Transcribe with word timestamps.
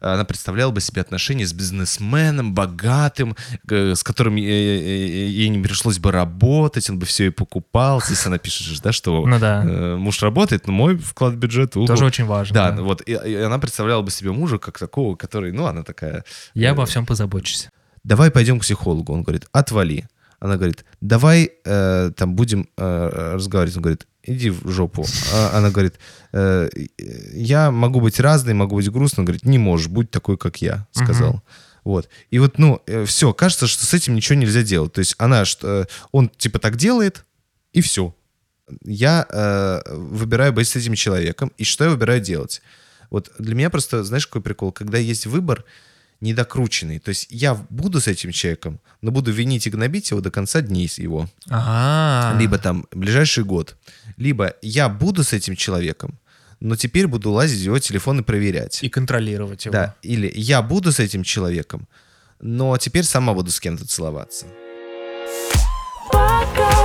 она 0.00 0.24
представляла 0.24 0.70
бы 0.70 0.80
себе 0.80 1.00
отношения 1.00 1.46
с 1.46 1.52
бизнесменом, 1.52 2.54
богатым, 2.54 3.36
с 3.68 4.02
которым 4.02 4.36
ей 4.36 5.48
не 5.48 5.62
пришлось 5.62 5.98
бы 5.98 6.12
работать, 6.12 6.88
он 6.90 6.98
бы 6.98 7.06
все 7.06 7.26
и 7.26 7.30
покупал. 7.30 8.00
Здесь 8.02 8.26
она 8.26 8.38
пишет, 8.38 8.80
да, 8.82 8.92
что 8.92 9.26
Ну 9.26 9.38
да. 9.38 9.64
э, 9.64 9.96
муж 9.96 10.22
работает, 10.22 10.66
но 10.66 10.72
мой 10.72 10.96
вклад 10.96 11.34
в 11.34 11.36
бюджет... 11.36 11.76
угу. 11.76 11.86
Тоже 11.86 12.04
очень 12.04 12.24
важно. 12.24 12.54
Да, 12.54 12.82
вот, 12.82 13.02
и, 13.06 13.12
и 13.12 13.34
она 13.34 13.58
представляла 13.58 14.02
бы 14.02 14.10
себе 14.10 14.32
мужа 14.32 14.58
как 14.58 14.78
такого, 14.78 15.16
который, 15.16 15.52
ну, 15.52 15.66
она 15.66 15.82
такая... 15.82 16.24
Я 16.54 16.68
э, 16.68 16.72
обо 16.72 16.86
всем 16.86 17.06
позабочусь. 17.06 17.68
давай 18.04 18.30
пойдем 18.30 18.58
к 18.58 18.62
психологу. 18.62 19.12
Он 19.12 19.22
говорит, 19.22 19.46
отвали. 19.52 20.08
Она 20.40 20.56
говорит, 20.56 20.84
давай 21.00 21.50
э, 21.64 22.10
там 22.16 22.36
будем 22.36 22.68
э, 22.76 23.32
разговаривать. 23.34 23.76
Он 23.76 23.82
говорит, 23.82 24.06
иди 24.28 24.50
в 24.50 24.70
жопу. 24.70 25.06
А 25.32 25.58
она 25.58 25.70
говорит, 25.70 25.94
«Э, 26.32 26.68
я 27.32 27.70
могу 27.70 28.00
быть 28.00 28.20
разной, 28.20 28.54
могу 28.54 28.76
быть 28.76 28.90
грустной. 28.90 29.22
Он 29.22 29.26
говорит, 29.26 29.44
не 29.44 29.58
можешь, 29.58 29.88
будь 29.88 30.10
такой, 30.10 30.36
как 30.36 30.62
я, 30.62 30.86
сказал. 30.92 31.42
Вот. 31.84 32.08
И 32.30 32.38
вот, 32.38 32.58
ну, 32.58 32.82
все, 33.06 33.32
кажется, 33.32 33.66
что 33.66 33.86
с 33.86 33.94
этим 33.94 34.14
ничего 34.14 34.38
нельзя 34.38 34.62
делать. 34.62 34.92
То 34.92 34.98
есть 34.98 35.14
она, 35.18 35.44
что, 35.44 35.88
он 36.12 36.28
типа 36.28 36.58
так 36.58 36.76
делает, 36.76 37.24
и 37.72 37.80
все. 37.80 38.14
Я 38.84 39.26
э, 39.30 39.80
выбираю 39.94 40.52
быть 40.52 40.68
с 40.68 40.76
этим 40.76 40.94
человеком, 40.94 41.52
и 41.56 41.64
что 41.64 41.84
я 41.84 41.90
выбираю 41.90 42.20
делать? 42.20 42.60
Вот 43.10 43.30
для 43.38 43.54
меня 43.54 43.70
просто, 43.70 44.04
знаешь, 44.04 44.26
какой 44.26 44.42
прикол? 44.42 44.72
Когда 44.72 44.98
есть 44.98 45.26
выбор 45.26 45.64
недокрученный. 46.20 46.98
То 46.98 47.10
есть 47.10 47.26
я 47.30 47.54
буду 47.70 48.00
с 48.00 48.08
этим 48.08 48.32
человеком, 48.32 48.80
но 49.02 49.10
буду 49.10 49.32
винить 49.32 49.66
и 49.66 49.70
гнобить 49.70 50.10
его 50.10 50.20
до 50.20 50.30
конца 50.30 50.60
дней 50.60 50.88
с 50.88 50.98
его. 50.98 51.28
Ага. 51.48 52.38
Либо 52.38 52.58
там 52.58 52.86
ближайший 52.92 53.44
год. 53.44 53.76
Либо 54.16 54.54
я 54.62 54.88
буду 54.88 55.22
с 55.22 55.32
этим 55.32 55.56
человеком, 55.56 56.18
но 56.60 56.76
теперь 56.76 57.06
буду 57.06 57.30
лазить 57.30 57.60
в 57.60 57.64
его 57.64 57.78
телефон 57.78 58.20
и 58.20 58.22
проверять. 58.22 58.82
И 58.82 58.88
контролировать 58.88 59.64
его. 59.64 59.72
Да. 59.72 59.94
Или 60.02 60.32
я 60.34 60.62
буду 60.62 60.90
с 60.90 60.98
этим 60.98 61.22
человеком, 61.22 61.88
но 62.40 62.76
теперь 62.78 63.04
сама 63.04 63.34
буду 63.34 63.50
с 63.50 63.60
кем-то 63.60 63.86
целоваться. 63.86 64.46
Подкаст 66.10 66.77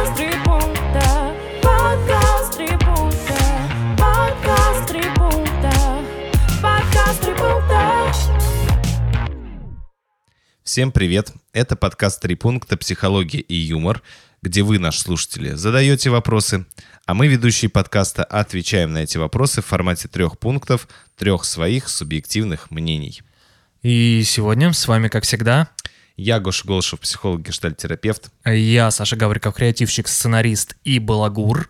Всем 10.74 10.92
привет! 10.92 11.32
Это 11.52 11.76
подкаст 11.76 12.20
«Три 12.20 12.34
пункта. 12.34 12.78
Психология 12.78 13.42
и 13.42 13.54
юмор», 13.54 14.02
где 14.42 14.64
вы, 14.64 14.80
наши 14.80 15.02
слушатели, 15.02 15.52
задаете 15.52 16.10
вопросы, 16.10 16.66
а 17.06 17.14
мы, 17.14 17.28
ведущие 17.28 17.70
подкаста, 17.70 18.24
отвечаем 18.24 18.92
на 18.92 19.04
эти 19.04 19.20
вопросы 19.20 19.62
в 19.62 19.68
формате 19.68 20.08
трех 20.08 20.40
пунктов, 20.40 20.88
трех 21.16 21.46
своих 21.46 21.88
субъективных 21.90 22.72
мнений. 22.72 23.22
И 23.84 24.24
сегодня 24.26 24.74
с 24.74 24.88
вами, 24.88 25.10
как 25.10 25.26
всегда, 25.26 25.70
Я 26.18 26.40
Гоша 26.40 26.66
Голышев, 26.66 27.02
психолог, 27.02 27.44
гештальтерапевт, 27.44 28.32
я, 28.44 28.90
Саша 28.90 29.16
Гавриков, 29.16 29.54
креативщик, 29.54 30.08
сценарист 30.08 30.76
и 30.84 30.98
балагур. 30.98 31.70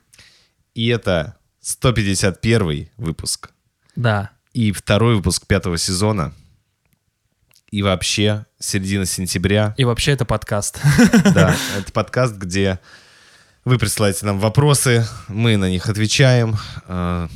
и 0.75 0.87
это 0.87 1.35
151 1.59 2.87
выпуск 2.95 3.51
Да. 3.97 4.29
и 4.53 4.71
второй 4.71 5.17
выпуск 5.17 5.45
пятого 5.45 5.77
сезона, 5.77 6.33
и 7.73 7.81
вообще 7.81 8.45
середина 8.59 9.03
сентября. 9.03 9.73
И 9.77 9.83
вообще 9.83 10.11
это 10.11 10.25
подкаст. 10.25 10.79
Да, 11.33 11.55
это 11.75 11.91
подкаст, 11.91 12.35
где 12.35 12.79
вы 13.65 13.79
присылаете 13.79 14.27
нам 14.27 14.37
вопросы, 14.39 15.07
мы 15.27 15.57
на 15.57 15.71
них 15.71 15.89
отвечаем. 15.89 16.55
Э, 16.87 17.27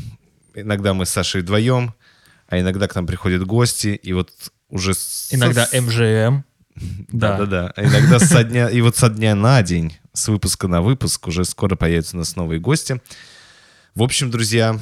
Иногда 0.54 0.94
мы 0.94 1.08
с 1.08 1.10
Сашей 1.10 1.42
вдвоем, 1.42 1.96
а 2.48 2.60
иногда 2.60 2.88
к 2.88 2.94
нам 2.94 3.08
приходят 3.08 3.44
гости, 3.48 4.00
и 4.04 4.14
вот 4.14 4.30
уже... 4.70 4.92
Иногда 5.32 5.66
с- 5.66 5.74
МЖМ. 5.74 6.44
Да, 7.12 7.38
Да. 7.38 7.38
да, 7.38 7.46
да. 7.46 7.74
А 7.76 7.84
Иногда 7.84 8.20
со 8.20 8.44
дня, 8.44 8.70
и 8.70 8.80
вот 8.82 8.96
со 8.96 9.10
дня 9.10 9.34
на 9.34 9.64
день, 9.64 9.98
с 10.14 10.28
выпуска 10.28 10.68
на 10.68 10.84
выпуск, 10.84 11.26
уже 11.28 11.46
скоро 11.46 11.76
появятся 11.76 12.16
у 12.16 12.20
нас 12.20 12.36
новые 12.36 12.60
гости. 12.60 13.02
В 13.96 14.04
общем, 14.04 14.30
друзья... 14.30 14.80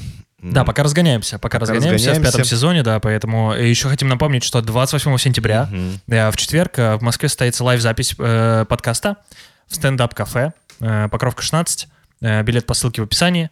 Да, 0.53 0.63
пока 0.63 0.83
разгоняемся, 0.83 1.39
пока, 1.39 1.59
Пока 1.59 1.73
разгоняемся, 1.73 2.05
в 2.05 2.09
разгоняемся. 2.09 2.31
пятом 2.31 2.45
сезоне, 2.45 2.83
да, 2.83 2.99
поэтому 2.99 3.53
еще 3.53 3.89
хотим 3.89 4.07
напомнить, 4.09 4.43
что 4.43 4.61
28 4.61 5.17
сентября 5.17 5.69
э, 6.07 6.29
в 6.31 6.37
четверг 6.37 6.77
э, 6.77 6.95
в 6.97 7.01
Москве 7.01 7.29
состоится 7.29 7.63
лайв-запись 7.63 8.15
э, 8.17 8.65
подкаста 8.67 9.17
в 9.67 9.75
стендап-кафе 9.75 10.53
э, 10.79 11.07
Покровка 11.09 11.41
16. 11.41 11.87
Э, 12.21 12.43
билет 12.43 12.65
по 12.65 12.73
ссылке 12.73 13.01
в 13.01 13.05
описании. 13.05 13.49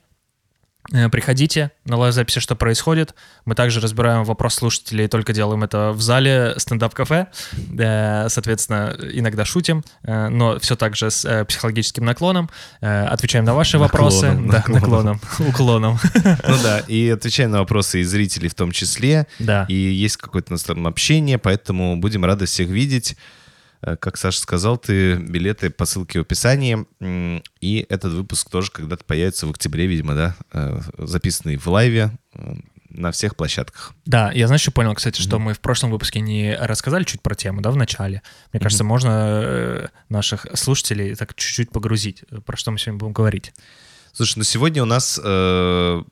Э, 0.92 1.10
Приходите 1.10 1.72
на 1.86 1.98
лайв-записи, 1.98 2.40
что 2.40 2.56
происходит. 2.56 3.16
Мы 3.46 3.56
также 3.56 3.80
разбираем 3.80 4.24
вопрос 4.24 4.56
слушателей, 4.56 5.08
только 5.08 5.34
делаем 5.34 5.64
это 5.64 5.92
в 5.92 6.02
зале 6.02 6.56
стендап-кафе. 6.58 7.28
Э, 7.78 8.28
Соответственно, 8.30 8.96
иногда 9.14 9.46
шутим, 9.46 9.84
э, 10.04 10.28
но 10.28 10.60
все 10.60 10.76
так 10.76 10.96
же 10.96 11.10
с 11.10 11.46
психологическим 11.46 12.04
наклоном. 12.06 12.50
Отвечаем 12.82 13.46
на 13.46 13.54
ваши 13.54 13.78
вопросы. 13.78 14.32
Наклоном, 14.32 14.50
Да, 14.50 14.64
наклоном, 14.68 15.22
уклоном. 15.40 16.00
Ну 16.16 16.56
да, 16.64 16.80
и 16.80 17.10
отвечаем 17.10 17.52
на 17.52 17.60
вопросы 17.60 18.02
и 18.02 18.04
зрителей 18.04 18.50
в 18.50 18.56
том 18.56 18.72
числе. 18.72 19.28
Да. 19.40 19.66
И 19.70 19.76
есть 19.76 20.18
какое-то 20.18 20.52
у 20.52 20.54
нас 20.54 20.64
там 20.64 20.86
общение, 20.88 21.38
поэтому 21.38 21.98
будем 21.98 22.26
рады 22.26 22.46
всех 22.46 22.68
видеть. 22.70 23.16
Э, 23.84 23.98
Как 23.98 24.18
Саша 24.18 24.40
сказал, 24.40 24.78
ты 24.78 25.16
билеты 25.16 25.70
по 25.70 25.86
ссылке 25.86 26.20
в 26.20 26.22
описании. 26.22 26.86
И 27.62 27.86
этот 27.90 28.14
выпуск 28.14 28.50
тоже 28.50 28.72
когда-то 28.72 29.04
появится 29.04 29.46
в 29.48 29.52
октябре, 29.52 29.86
видимо, 29.88 30.16
да? 30.16 30.36
э, 30.54 30.80
Записанный 30.98 31.58
в 31.58 31.68
лайве 31.68 32.12
э, 32.34 32.54
на 32.90 33.12
всех 33.12 33.36
площадках. 33.36 33.94
Да, 34.06 34.32
я, 34.32 34.48
знаешь, 34.48 34.62
что 34.62 34.72
понял, 34.72 34.94
кстати, 34.94 35.20
что 35.22 35.40
мы 35.40 35.54
в 35.54 35.60
прошлом 35.60 35.92
выпуске 35.92 36.20
не 36.20 36.56
рассказали 36.56 37.04
чуть 37.04 37.22
про 37.22 37.36
тему, 37.36 37.62
да, 37.62 37.72
в 37.72 37.76
начале. 37.76 38.22
Мне 38.52 38.60
кажется, 38.60 38.84
можно 38.84 39.90
наших 40.10 40.46
слушателей 40.54 41.16
так 41.16 41.34
чуть-чуть 41.36 41.72
погрузить, 41.72 42.24
про 42.46 42.56
что 42.56 42.72
мы 42.72 42.78
сегодня 42.78 43.00
будем 43.00 43.14
говорить. 43.14 43.52
Слушай, 44.12 44.38
ну 44.38 44.44
сегодня 44.44 44.84
у 44.84 44.86
нас 44.86 45.20
э, 45.24 46.04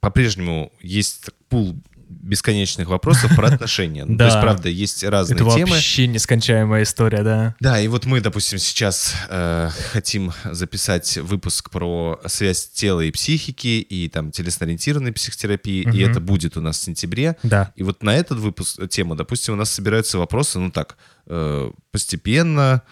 по-прежнему 0.00 0.72
есть 0.80 1.30
пул 1.48 1.80
бесконечных 2.08 2.88
вопросов 2.88 3.34
про 3.36 3.48
отношения. 3.54 4.04
Ну, 4.04 4.12
То 4.14 4.18
Да. 4.18 4.24
есть, 4.26 4.40
правда, 4.40 4.68
есть 4.68 5.04
разные 5.04 5.36
Это 5.36 5.50
темы. 5.54 5.72
вообще 5.72 6.06
нескончаемая 6.06 6.82
история, 6.82 7.22
да. 7.22 7.54
Да, 7.60 7.80
и 7.80 7.88
вот 7.88 8.06
мы, 8.06 8.20
допустим, 8.20 8.58
сейчас 8.58 9.14
э, 9.28 9.70
хотим 9.92 10.32
записать 10.44 11.18
выпуск 11.18 11.70
про 11.70 12.20
связь 12.26 12.68
тела 12.68 13.02
и 13.02 13.10
психики, 13.10 13.80
и 13.80 14.08
там 14.08 14.30
телесно-ориентированной 14.30 15.12
психотерапии, 15.12 15.82
и 15.82 15.86
Мгм. 15.86 16.10
это 16.10 16.20
будет 16.20 16.56
у 16.56 16.60
нас 16.60 16.78
в 16.78 16.82
сентябре. 16.82 17.36
Да. 17.42 17.72
И 17.76 17.82
вот 17.82 18.02
на 18.02 18.16
этот 18.16 18.38
выпуск, 18.38 18.78
э, 18.80 18.88
тему, 18.88 19.14
допустим, 19.14 19.54
у 19.54 19.56
нас 19.56 19.70
собираются 19.70 20.18
вопросы, 20.18 20.58
ну 20.58 20.70
так, 20.70 20.96
э, 21.26 21.70
постепенно, 21.92 22.82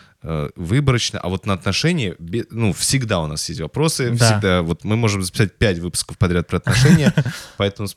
выборочно, 0.56 1.20
а 1.20 1.28
вот 1.28 1.46
на 1.46 1.52
отношения, 1.54 2.16
ну, 2.50 2.72
всегда 2.72 3.20
у 3.20 3.26
нас 3.26 3.48
есть 3.48 3.60
вопросы, 3.60 4.10
Да. 4.10 4.16
всегда, 4.32 4.62
вот 4.62 4.82
мы 4.84 4.96
можем 4.96 5.22
записать 5.22 5.56
пять 5.56 5.78
выпусков 5.78 6.18
подряд 6.18 6.46
про 6.48 6.56
отношения, 6.56 7.12
поэтому 7.56 7.88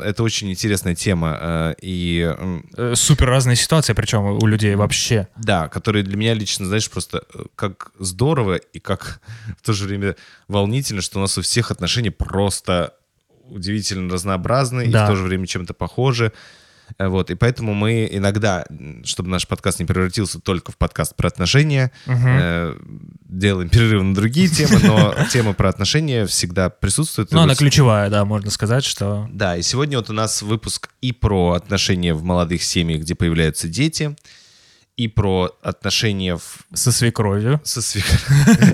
это 0.00 0.22
очень 0.22 0.50
интересная 0.50 0.94
тема, 0.94 1.38
э, 1.40 1.74
и 1.82 2.34
Э, 2.76 2.94
Супер 2.94 3.26
разные 3.28 3.56
ситуации, 3.56 3.92
причем 3.92 4.24
у 4.24 4.46
людей 4.46 4.74
вообще. 4.76 5.28
да, 5.36 5.68
которые 5.68 6.02
для 6.04 6.16
меня 6.16 6.34
лично, 6.34 6.64
знаешь, 6.66 6.90
просто 6.90 7.24
э, 7.34 7.44
как 7.56 7.90
здорово 7.98 8.54
и 8.56 8.78
как 8.78 9.20
в 9.58 9.62
то 9.62 9.72
же 9.72 9.84
время 9.86 10.16
волнительно, 10.48 11.02
что 11.02 11.18
у 11.18 11.20
нас 11.22 11.36
у 11.38 11.42
всех 11.42 11.70
отношения 11.70 12.10
просто 12.10 12.94
удивительно 13.50 14.12
разнообразны 14.12 14.86
и 14.86 14.90
Да. 14.90 15.04
в 15.04 15.08
то 15.10 15.16
же 15.16 15.24
время 15.24 15.46
чем-то 15.46 15.74
похожи. 15.74 16.32
Э, 16.98 17.08
Вот, 17.08 17.30
и 17.30 17.34
поэтому 17.34 17.74
мы 17.74 18.08
иногда, 18.10 18.64
чтобы 19.04 19.30
наш 19.30 19.46
подкаст 19.46 19.78
не 19.78 19.84
превратился 19.84 20.40
только 20.40 20.72
в 20.72 20.76
подкаст 20.76 21.16
про 21.16 21.28
отношения, 21.28 21.92
э, 22.06 22.76
делаем 23.28 23.68
перерыв 23.68 24.02
на 24.02 24.14
другие 24.14 24.48
темы, 24.48 24.80
но 24.82 25.14
тема 25.30 25.54
про 25.54 25.68
отношения 25.68 26.26
всегда 26.26 26.70
присутствует. 26.70 27.32
Ну, 27.32 27.40
она 27.40 27.54
ключевая, 27.54 28.10
да, 28.10 28.24
можно 28.24 28.50
сказать, 28.50 28.84
что... 28.84 29.28
да, 29.32 29.56
и 29.56 29.62
сегодня 29.62 29.98
вот 29.98 30.10
у 30.10 30.12
нас 30.12 30.42
выпуск 30.42 30.90
и 31.00 31.12
про 31.12 31.52
отношения 31.52 32.14
в 32.14 32.22
молодых 32.22 32.62
семьях, 32.62 33.02
где 33.02 33.14
появляются 33.14 33.68
дети, 33.68 34.16
и 34.96 35.08
про 35.08 35.56
отношения 35.62 36.36
в... 36.36 36.58
Со 36.72 36.92
свекровью. 36.92 37.60
со 37.64 37.80
свек- 37.80 38.04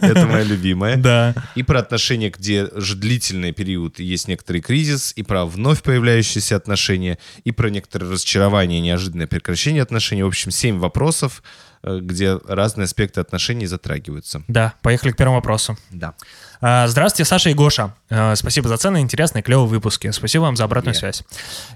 Это 0.03 0.27
моя 0.27 0.45
любимая. 0.45 0.97
Да. 0.97 1.35
И 1.55 1.63
про 1.63 1.79
отношения, 1.79 2.31
где 2.31 2.69
же 2.77 2.95
длительный 2.97 3.53
период 3.53 4.01
и 4.01 4.05
есть 4.05 4.29
некоторый 4.29 4.61
кризис, 4.61 5.13
и 5.17 5.23
про 5.23 5.47
вновь 5.47 5.83
появляющиеся 5.83 6.57
отношения, 6.57 7.19
и 7.45 7.53
про 7.53 7.71
некоторые 7.71 8.11
разочарования, 8.11 8.81
неожиданное 8.81 9.27
прекращение 9.27 9.83
отношений. 9.83 10.23
В 10.23 10.27
общем, 10.27 10.51
семь 10.51 10.79
вопросов, 10.79 11.43
э, 11.83 12.01
где 12.03 12.37
разные 12.47 12.85
аспекты 12.85 13.21
отношений 13.21 13.67
затрагиваются. 13.67 14.43
Да, 14.47 14.75
поехали 14.83 15.13
к 15.13 15.17
первому 15.17 15.37
вопросу. 15.39 15.79
Да. 15.91 16.15
А, 16.63 16.87
Здравствуйте, 16.89 17.27
Саша 17.27 17.51
и 17.51 17.55
Гоша. 17.55 17.95
А, 18.11 18.35
Спасибо 18.37 18.69
за 18.69 18.77
ценные, 18.77 19.03
интересные, 19.03 19.43
клевые 19.43 19.67
выпуски. 19.67 20.11
Спасибо 20.11 20.43
вам 20.43 20.57
за 20.57 20.65
обратную 20.65 20.95
Yeah. 20.95 20.99
связь. 20.99 21.23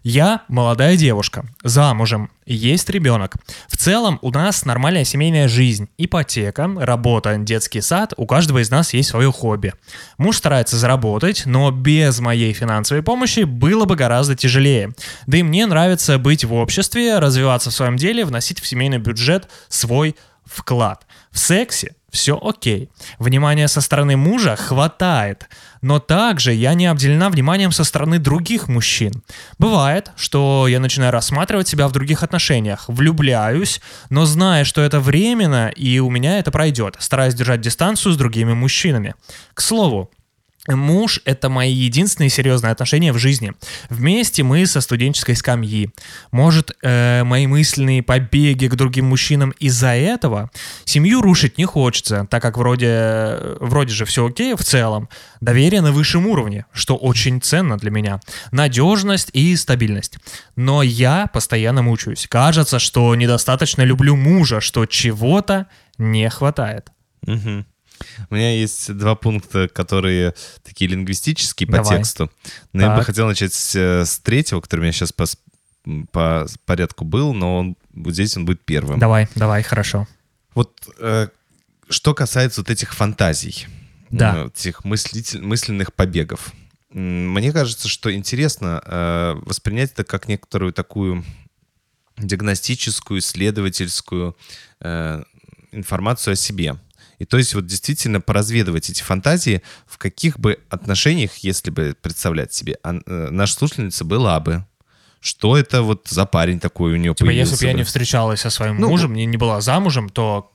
Я 0.03 0.43
молодая 0.49 0.97
девушка, 0.97 1.47
замужем, 1.63 2.31
есть 2.45 2.91
ребенок. 2.91 3.37
В 3.69 3.79
целом 3.79 4.19
у 4.21 4.31
нас 4.31 4.67
нормальная 4.67 5.05
семейная 5.05 5.49
жизнь, 5.49 5.89
ипотека, 5.97 6.71
работа, 6.77 7.37
детский 7.39 7.81
сад. 7.81 8.13
У 8.19 8.27
каждого 8.27 8.59
из 8.61 8.71
нас 8.71 8.93
есть 8.93 9.09
свое 9.09 9.33
хобби. 9.33 9.73
Муж 10.19 10.37
старается 10.37 10.77
заработать, 10.77 11.45
но 11.47 11.71
без 11.71 12.21
моей 12.21 12.53
финансовой 12.53 13.03
помощи 13.03 13.45
было 13.45 13.87
бы 13.87 13.97
гораздо 13.97 14.35
тяжелее. 14.35 14.91
Да 15.27 15.39
и 15.39 15.43
мне 15.43 15.65
нравится 15.65 16.19
быть 16.19 16.45
в 16.45 16.53
обществе, 16.53 17.19
развиваться 17.19 17.71
в 17.71 17.75
своем 17.75 17.97
деле, 17.97 18.27
вносить 18.27 18.61
в 18.61 18.67
семейный 18.67 18.99
бюджет 18.99 19.49
свой 19.69 20.15
вклад. 20.45 21.07
В 21.35 21.39
сексе 21.41 21.97
все 22.11 22.39
окей. 22.41 22.91
Внимания 23.19 23.67
со 23.67 23.81
стороны 23.81 24.17
мужа 24.17 24.55
хватает. 24.55 25.49
Но 25.83 25.99
также 25.99 26.53
я 26.53 26.75
не 26.75 26.87
обделена 26.87 27.29
вниманием 27.29 27.73
со 27.73 27.83
стороны 27.83 28.21
других 28.21 28.69
мужчин. 28.69 29.25
Бывает, 29.59 30.13
что 30.17 30.69
я 30.69 30.79
начинаю 30.79 31.11
рассматривать 31.11 31.67
себя 31.67 31.89
в 31.89 31.93
других 31.93 32.23
отношениях, 32.23 32.85
влюбляюсь, 32.87 33.81
но 34.11 34.27
зная, 34.27 34.63
что 34.63 34.81
это 34.81 35.01
временно, 35.01 35.71
и 35.75 35.99
у 35.99 36.09
меня 36.09 36.39
это 36.39 36.53
пройдет, 36.53 36.95
стараюсь 37.01 37.35
держать 37.35 37.61
дистанцию 37.61 38.13
с 38.13 38.17
другими 38.17 38.55
мужчинами. 38.55 39.17
К 39.53 39.61
слову, 39.61 40.13
Муж— 40.67 41.21
это 41.25 41.51
мои 41.51 41.73
единственные 41.73 42.31
серьезные 42.31 42.73
отношения 42.73 43.13
в 43.13 43.19
жизни. 43.19 43.53
Вместе 43.91 44.43
мы 44.43 44.65
со 44.67 44.81
студенческой 44.81 45.37
скамьи. 45.37 45.91
Может, 46.33 46.75
э, 46.83 47.23
мои 47.25 47.47
мысленные 47.47 48.03
побеги 48.03 48.69
к 48.69 48.75
другим 48.75 49.07
мужчинам 49.07 49.51
из-за 49.59 49.89
этого? 49.89 50.51
Семью 50.87 51.21
рушить 51.21 51.59
не 51.59 51.67
хочется, 51.67 52.27
так 52.31 52.41
как 52.41 52.57
вроде, 52.57 53.39
вроде 53.61 53.93
же 53.93 54.07
все 54.07 54.27
окей 54.27 54.55
в 54.55 54.65
целом. 54.65 55.11
Доверие 55.43 55.83
на 55.83 55.93
высшем 55.93 56.27
уровне, 56.27 56.65
что 56.73 56.97
очень 56.97 57.43
ценно 57.43 57.77
для 57.77 57.91
меня. 57.91 58.21
Надежность 58.51 59.29
и 59.35 59.55
стабильность. 59.57 60.17
Но 60.57 60.83
я 60.83 61.27
постоянно 61.27 61.83
мучаюсь. 61.83 62.27
Кажется, 62.27 62.79
что 62.79 63.15
недостаточно 63.15 63.83
люблю 63.83 64.17
мужа, 64.17 64.63
что 64.63 64.87
чего-то 64.87 65.67
не 65.99 66.31
хватает. 66.31 66.91
Мгм. 67.27 67.67
У 68.31 68.35
меня 68.35 68.53
есть 68.59 68.93
два 68.97 69.15
пункта, 69.15 69.69
которые 69.69 70.35
такие 70.63 70.91
лингвистические 70.91 71.67
по 71.67 71.75
Давай. 71.75 71.99
тексту. 71.99 72.31
Но 72.73 72.83
я 72.83 72.91
бы 72.91 72.97
Так. 72.99 73.07
хотел 73.07 73.27
начать 73.27 73.53
с, 73.55 73.75
э, 73.75 74.05
с 74.05 74.19
третьего, 74.19 74.61
который 74.61 74.81
у 74.81 74.83
меня 74.83 74.93
сейчас 74.93 75.13
по, 75.13 75.25
по 76.13 76.47
порядку 76.67 77.05
был, 77.05 77.35
но 77.35 77.59
он, 77.59 77.77
здесь 78.07 78.37
он 78.37 78.45
будет 78.45 78.65
первым. 78.65 78.99
Давай, 78.99 79.29
давай, 79.35 79.63
хорошо. 79.63 80.07
Вот 80.55 80.89
э, 80.99 81.29
что 81.89 82.15
касается 82.15 82.61
вот 82.61 82.71
этих 82.71 82.95
фантазий, 82.95 83.67
Да. 84.11 84.45
э, 84.45 84.47
этих 84.49 84.85
мыслитель- 84.85 85.43
мысленных 85.43 85.93
побегов. 85.93 86.53
Мне 86.91 87.53
кажется, 87.53 87.89
что 87.89 88.13
интересно 88.15 88.81
э, 88.85 89.35
воспринять 89.45 89.93
это 89.93 90.05
как 90.05 90.29
некоторую 90.29 90.73
такую 90.73 91.25
диагностическую, 92.17 93.19
исследовательскую 93.21 94.37
э, 94.81 95.23
информацию 95.73 96.33
о 96.33 96.37
себе. 96.37 96.77
И 97.19 97.25
то 97.25 97.37
есть 97.37 97.55
вот 97.55 97.67
действительно 97.67 98.21
поразведывать 98.21 98.91
эти 98.91 99.03
фантазии, 99.03 99.63
в 99.87 99.99
каких 99.99 100.39
бы 100.39 100.59
отношениях, 100.69 101.37
если 101.39 101.71
бы 101.71 101.97
представлять 102.01 102.53
себе, 102.53 102.79
э, 102.83 102.91
наша 103.31 103.55
слушательница 103.55 104.05
была 104.05 104.39
бы, 104.41 104.65
что 105.21 105.57
это 105.57 105.83
вот 105.83 106.09
за 106.09 106.27
парень 106.27 106.61
такой 106.61 106.93
у 106.93 106.97
нее 106.97 107.15
Типа, 107.15 107.31
если 107.31 107.53
появился 107.53 107.65
бы 107.65 107.67
я 107.67 107.73
не 107.73 107.83
встречалась 107.83 108.41
со 108.41 108.51
своим 108.51 108.79
Ну, 108.79 108.91
мужем, 108.91 109.15
не, 109.15 109.25
не 109.25 109.39
была 109.39 109.61
замужем, 109.61 110.11
то 110.11 110.54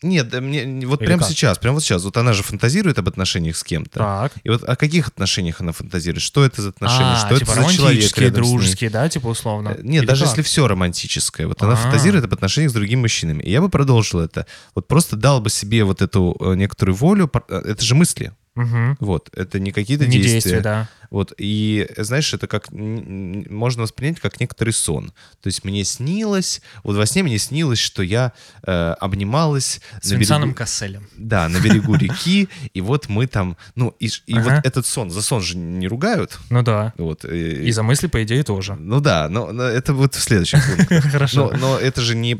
Нет, 0.00 0.28
да 0.28 0.40
мне 0.40 0.64
не- 0.64 0.86
вот 0.86 1.00
Или 1.00 1.06
прямо 1.08 1.22
как? 1.22 1.30
сейчас, 1.30 1.58
прямо 1.58 1.74
вот 1.74 1.82
сейчас. 1.82 2.04
Вот 2.04 2.16
она 2.16 2.32
же 2.32 2.42
фантазирует 2.44 2.98
об 2.98 3.08
отношениях 3.08 3.56
с 3.56 3.64
кем-то. 3.64 3.98
так. 3.98 4.32
И 4.44 4.48
вот 4.48 4.62
о 4.62 4.76
каких 4.76 5.08
отношениях 5.08 5.60
она 5.60 5.72
фантазирует? 5.72 6.22
Что 6.22 6.44
это 6.44 6.62
за 6.62 6.68
отношения? 6.68 7.14
а, 7.14 7.26
что 7.26 7.36
типа 7.38 7.50
это 7.50 7.62
за 7.64 7.74
человек 7.74 8.18
рядом 8.18 8.44
дружеские, 8.44 8.90
да, 8.90 9.08
типа 9.08 9.26
условно? 9.26 9.70
Э, 9.70 9.80
Нет, 9.82 10.02
Или 10.02 10.06
даже 10.08 10.20
как? 10.24 10.30
если 10.30 10.42
все 10.42 10.68
романтическое. 10.68 11.48
Вот 11.48 11.60
она 11.62 11.72
А. 11.72 11.76
фантазирует 11.76 12.24
об 12.24 12.32
отношениях 12.32 12.70
с 12.70 12.74
другими 12.74 13.00
мужчинами. 13.00 13.42
И 13.42 13.50
я 13.50 13.60
бы 13.60 13.68
продолжил 13.68 14.20
это. 14.20 14.46
Вот 14.76 14.86
просто 14.86 15.16
дал 15.16 15.40
бы 15.40 15.50
себе 15.50 15.82
вот 15.82 16.00
эту 16.00 16.36
э, 16.40 16.54
некоторую 16.54 16.94
волю. 16.94 17.28
Э, 17.48 17.56
Это 17.64 17.84
же 17.84 17.94
мысли. 17.96 18.32
Мгм. 18.54 18.96
Вот. 19.00 19.30
Это 19.34 19.60
не 19.60 19.70
какие-то 19.72 20.06
Не 20.06 20.12
действия. 20.18 20.32
действия, 20.32 20.60
да. 20.60 20.88
Вот, 21.10 21.32
и 21.38 21.88
знаешь, 21.96 22.32
это 22.34 22.46
как 22.46 22.68
можно 22.70 23.82
воспринять 23.82 24.20
как 24.20 24.40
некоторый 24.40 24.70
сон. 24.70 25.12
То 25.40 25.46
есть 25.48 25.64
мне 25.64 25.84
снилось, 25.84 26.60
вот 26.84 26.96
во 26.96 27.06
сне 27.06 27.22
мне 27.22 27.38
снилось, 27.38 27.78
что 27.78 28.02
я 28.02 28.32
э, 28.66 28.72
обнималась 29.00 29.80
С 30.02 30.10
Винсаном 30.10 30.48
берегу, 30.50 30.58
Касселем. 30.58 31.08
да, 31.16 31.48
на 31.48 31.60
берегу 31.60 31.94
реки, 31.94 32.48
и 32.74 32.80
вот 32.80 33.08
мы 33.08 33.26
там, 33.26 33.56
ну 33.74 33.94
и, 33.98 34.08
ш- 34.08 34.22
и 34.26 34.34
Ага. 34.34 34.56
вот 34.56 34.66
этот 34.66 34.86
сон, 34.86 35.10
за 35.10 35.22
сон 35.22 35.40
же 35.40 35.56
не 35.56 35.88
ругают, 35.88 36.38
Ну 36.50 36.62
да. 36.62 36.92
вот. 36.98 37.24
э, 37.24 37.64
И 37.64 37.72
за 37.72 37.82
мысли, 37.82 38.06
по 38.06 38.22
идее, 38.22 38.42
тоже. 38.42 38.74
ну 38.74 39.00
да, 39.00 39.28
но, 39.28 39.52
но 39.52 39.62
это 39.64 39.94
вот 39.94 40.14
в 40.14 40.20
следующем 40.20 40.58
пункте. 40.66 41.00
Хорошо. 41.10 41.50
Но, 41.54 41.58
но 41.58 41.78
это 41.78 42.00
же 42.02 42.14
не 42.16 42.34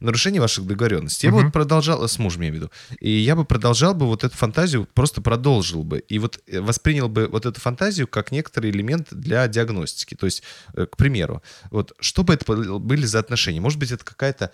нарушение 0.00 0.40
ваших 0.40 0.66
договоренностей. 0.66 1.26
Я 1.26 1.32
бы 1.32 1.42
вот 1.42 1.52
продолжал, 1.52 2.06
с 2.06 2.18
мужем 2.18 2.42
я 2.42 2.48
имею 2.48 2.62
в 2.62 2.64
виду, 2.64 2.72
и 3.00 3.10
я 3.10 3.34
бы 3.36 3.44
продолжал 3.44 3.94
бы 3.94 4.06
вот 4.06 4.24
эту 4.24 4.36
фантазию, 4.36 4.86
просто 4.94 5.20
продолжил 5.20 5.82
бы. 5.84 5.98
И 6.08 6.18
вот 6.18 6.38
э, 6.46 6.60
воспринял 6.60 7.08
бы 7.08 7.26
вот 7.26 7.44
эту 7.46 7.60
фантазию 7.60 7.87
как 8.06 8.32
некоторый 8.32 8.70
элемент 8.70 9.08
для 9.10 9.46
диагностики. 9.48 10.14
То 10.14 10.26
есть, 10.26 10.42
э, 10.74 10.86
к 10.86 10.96
примеру, 10.96 11.42
вот 11.70 11.92
что 12.00 12.22
бы 12.24 12.34
это 12.34 12.44
был- 12.46 12.78
были 12.78 13.06
за 13.06 13.18
отношения? 13.18 13.60
Может 13.60 13.78
быть, 13.78 13.92
это 13.92 14.04
какая-то 14.04 14.52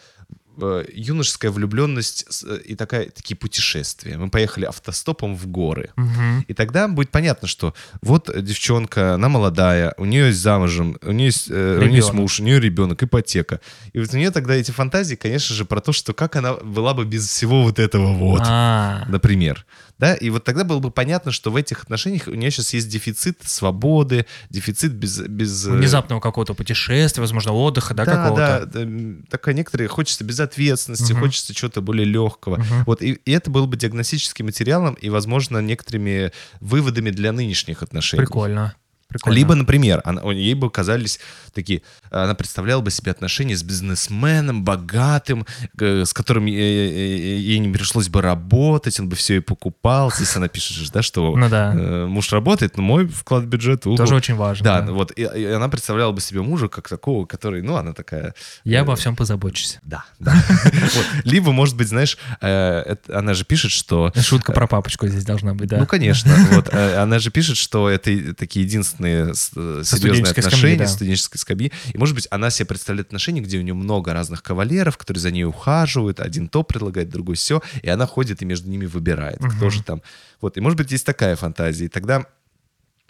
э, 0.57 0.85
юношеская 0.95 1.51
влюбленность 1.51 2.45
э, 2.47 2.59
и 2.65 2.77
такая, 2.77 3.11
такие 3.11 3.37
путешествия. 3.37 4.17
Мы 4.17 4.31
поехали 4.31 4.67
автостопом 4.67 5.35
в 5.37 5.49
горы. 5.49 5.91
Мгм. 5.97 6.45
И 6.47 6.55
тогда 6.55 6.87
будет 6.87 7.11
понятно, 7.11 7.49
что 7.49 7.75
вот 8.03 8.31
девчонка, 8.41 9.15
она 9.15 9.29
молодая, 9.29 9.95
у 9.99 10.05
нее 10.05 10.27
есть 10.29 10.39
замужем, 10.39 10.97
у 11.03 11.11
нее 11.11 11.27
есть, 11.27 11.51
э, 11.51 11.79
у 11.81 11.83
нее 11.83 11.97
есть 11.97 12.13
муж, 12.13 12.39
у 12.39 12.45
нее 12.45 12.61
ребенок, 12.61 13.03
ипотека. 13.03 13.61
И 13.93 13.99
вот 13.99 14.15
у 14.15 14.17
нее 14.17 14.31
тогда 14.31 14.55
эти 14.55 14.71
фантазии, 14.71 15.17
конечно 15.17 15.57
же, 15.57 15.65
про 15.65 15.81
то, 15.81 15.93
что 15.93 16.13
как 16.15 16.37
она 16.37 16.55
была 16.55 16.95
бы 16.95 17.05
без 17.05 17.29
всего 17.29 17.65
вот 17.65 17.81
этого 17.81 18.13
вот, 18.13 18.43
А, 18.45 19.05
например. 19.09 19.67
Да, 19.99 20.15
и 20.15 20.29
вот 20.31 20.45
тогда 20.45 20.65
было 20.65 20.81
бы 20.81 20.91
понятно, 20.91 21.31
что 21.31 21.51
в 21.51 21.57
этих 21.57 21.83
отношениях 21.85 22.27
у 22.27 22.35
нее 22.35 22.51
сейчас 22.51 22.75
есть 22.75 22.89
дефицит 22.89 23.39
свободы, 23.45 24.27
дефицит 24.51 24.93
без... 24.93 25.21
без 25.21 25.67
э, 25.67 25.71
внезапного 25.71 26.21
какого-то 26.21 26.55
путешествия, 26.55 27.21
возможно, 27.21 27.53
отдыха, 27.53 27.95
да, 27.95 28.05
да, 28.05 28.13
какого-то. 28.13 28.67
да, 28.67 29.23
такая 29.31 29.55
некоторые 29.55 29.89
хочется 29.89 30.25
безответственности, 30.25 31.13
Мгм. 31.13 31.23
хочется 31.23 31.55
чего-то 31.55 31.81
более 31.81 32.07
легкого. 32.07 32.57
Мгм. 32.57 32.85
Вот 32.87 33.03
и, 33.03 33.13
и 33.13 33.31
это 33.33 33.51
было 33.51 33.67
бы 33.67 33.77
диагностическим 33.77 34.47
материалом 34.47 34.95
и, 34.95 35.09
возможно, 35.11 35.59
некоторыми 35.59 36.33
выводами 36.61 37.11
для 37.11 37.33
нынешних 37.33 37.83
отношений. 37.83 38.25
Прикольно. 38.25 38.75
Прикольно. 39.09 39.37
Либо, 39.37 39.55
например, 39.55 40.01
она, 40.05 40.23
ей 40.33 40.55
бы 40.55 40.71
казались 40.71 41.21
такие, 41.53 41.83
она 42.23 42.35
представляла 42.35 42.81
бы 42.81 42.91
себе 42.91 43.11
отношения 43.11 43.57
с 43.57 43.63
бизнесменом, 43.63 44.65
богатым, 44.65 45.47
э, 45.79 46.05
с 46.05 46.13
которым 46.13 46.47
э, 46.47 46.51
э, 46.51 47.37
ей 47.37 47.59
не 47.59 47.73
пришлось 47.73 48.09
бы 48.09 48.23
работать, 48.23 49.01
он 49.01 49.09
бы 49.09 49.17
все 49.17 49.37
и 49.37 49.41
покупал. 49.41 50.13
Здесь 50.13 50.37
она 50.37 50.49
пишет, 50.49 50.91
да, 50.93 51.03
что 51.03 51.35
Ну 51.45 51.49
да. 51.49 51.73
муж 52.07 52.33
работает, 52.33 52.77
но 52.77 52.83
мой 52.83 53.07
вклад 53.07 53.45
в 53.45 53.47
бюджет 53.47 53.87
уху. 53.87 53.97
Тоже 53.97 54.15
очень 54.15 54.35
важно. 54.35 54.65
Да, 54.65 54.83
вот, 54.83 55.13
и, 55.17 55.23
и 55.23 55.45
она 55.47 55.69
представляла 55.69 56.13
бы 56.13 56.21
себе 56.21 56.43
мужа 56.43 56.69
как 56.69 56.89
такого, 56.89 57.27
который, 57.27 57.63
ну, 57.63 57.77
она 57.77 57.93
такая... 57.93 58.35
Я 58.65 58.79
э, 58.79 58.83
обо 58.83 58.97
всем 58.97 59.17
позабочусь. 59.17 59.79
Да, 59.83 60.05
да. 60.21 60.35
Либо, 61.25 61.53
может 61.53 61.77
быть, 61.77 61.89
знаешь, 61.89 62.17
она 62.41 63.35
же 63.35 63.45
пишет, 63.45 63.71
что... 63.71 64.13
Шутка 64.17 64.53
про 64.53 64.67
папочку 64.67 65.07
здесь 65.09 65.25
должна 65.25 65.55
быть, 65.55 65.69
да. 65.69 65.79
Ну, 65.79 65.87
конечно. 65.87 66.35
Вот, 66.53 66.73
она 66.73 67.19
же 67.19 67.31
пишет, 67.31 67.57
что 67.57 67.89
это 67.89 68.35
такие 68.35 68.65
единственные 68.65 69.35
серьезные 69.35 70.31
отношения 70.31 70.77
да. 70.77 70.87
студенческой 70.87 71.39
скамьи. 71.39 71.73
И, 71.93 71.99
может 72.05 72.15
быть, 72.15 72.29
она 72.31 72.51
себе 72.51 72.67
представляет 72.67 73.07
отношения, 73.07 73.41
где 73.41 73.59
у 73.59 73.63
нее 73.63 73.73
много 73.73 74.13
разных 74.13 74.43
кавалеров, 74.43 74.99
которые 74.99 75.23
за 75.23 75.31
ней 75.31 75.45
ухаживают. 75.45 76.21
Один 76.21 76.49
то 76.49 76.63
предлагает, 76.63 77.09
другой 77.09 77.37
все. 77.37 77.63
И 77.83 77.89
она 77.89 78.07
ходит 78.07 78.43
и 78.43 78.45
между 78.45 78.69
ними 78.69 78.85
выбирает, 78.85 79.39
кто 79.39 79.47
Мгм. 79.47 79.71
же 79.71 79.83
там. 79.83 80.03
Вот. 80.43 80.59
И, 80.59 80.61
может 80.61 80.77
быть, 80.77 80.93
есть 80.93 81.07
такая 81.07 81.35
фантазия. 81.35 81.87
И 81.87 81.89
тогда 81.89 82.27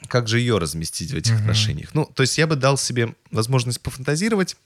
как 0.06 0.28
же 0.28 0.38
ее 0.38 0.58
разместить 0.58 1.10
в 1.10 1.16
этих 1.16 1.32
Мгм. 1.32 1.40
отношениях? 1.42 1.90
Ну, 1.92 2.04
то 2.04 2.22
есть 2.22 2.38
я 2.38 2.46
бы 2.46 2.54
дал 2.54 2.76
себе 2.78 3.14
возможность 3.32 3.80
пофантазировать, 3.80 4.56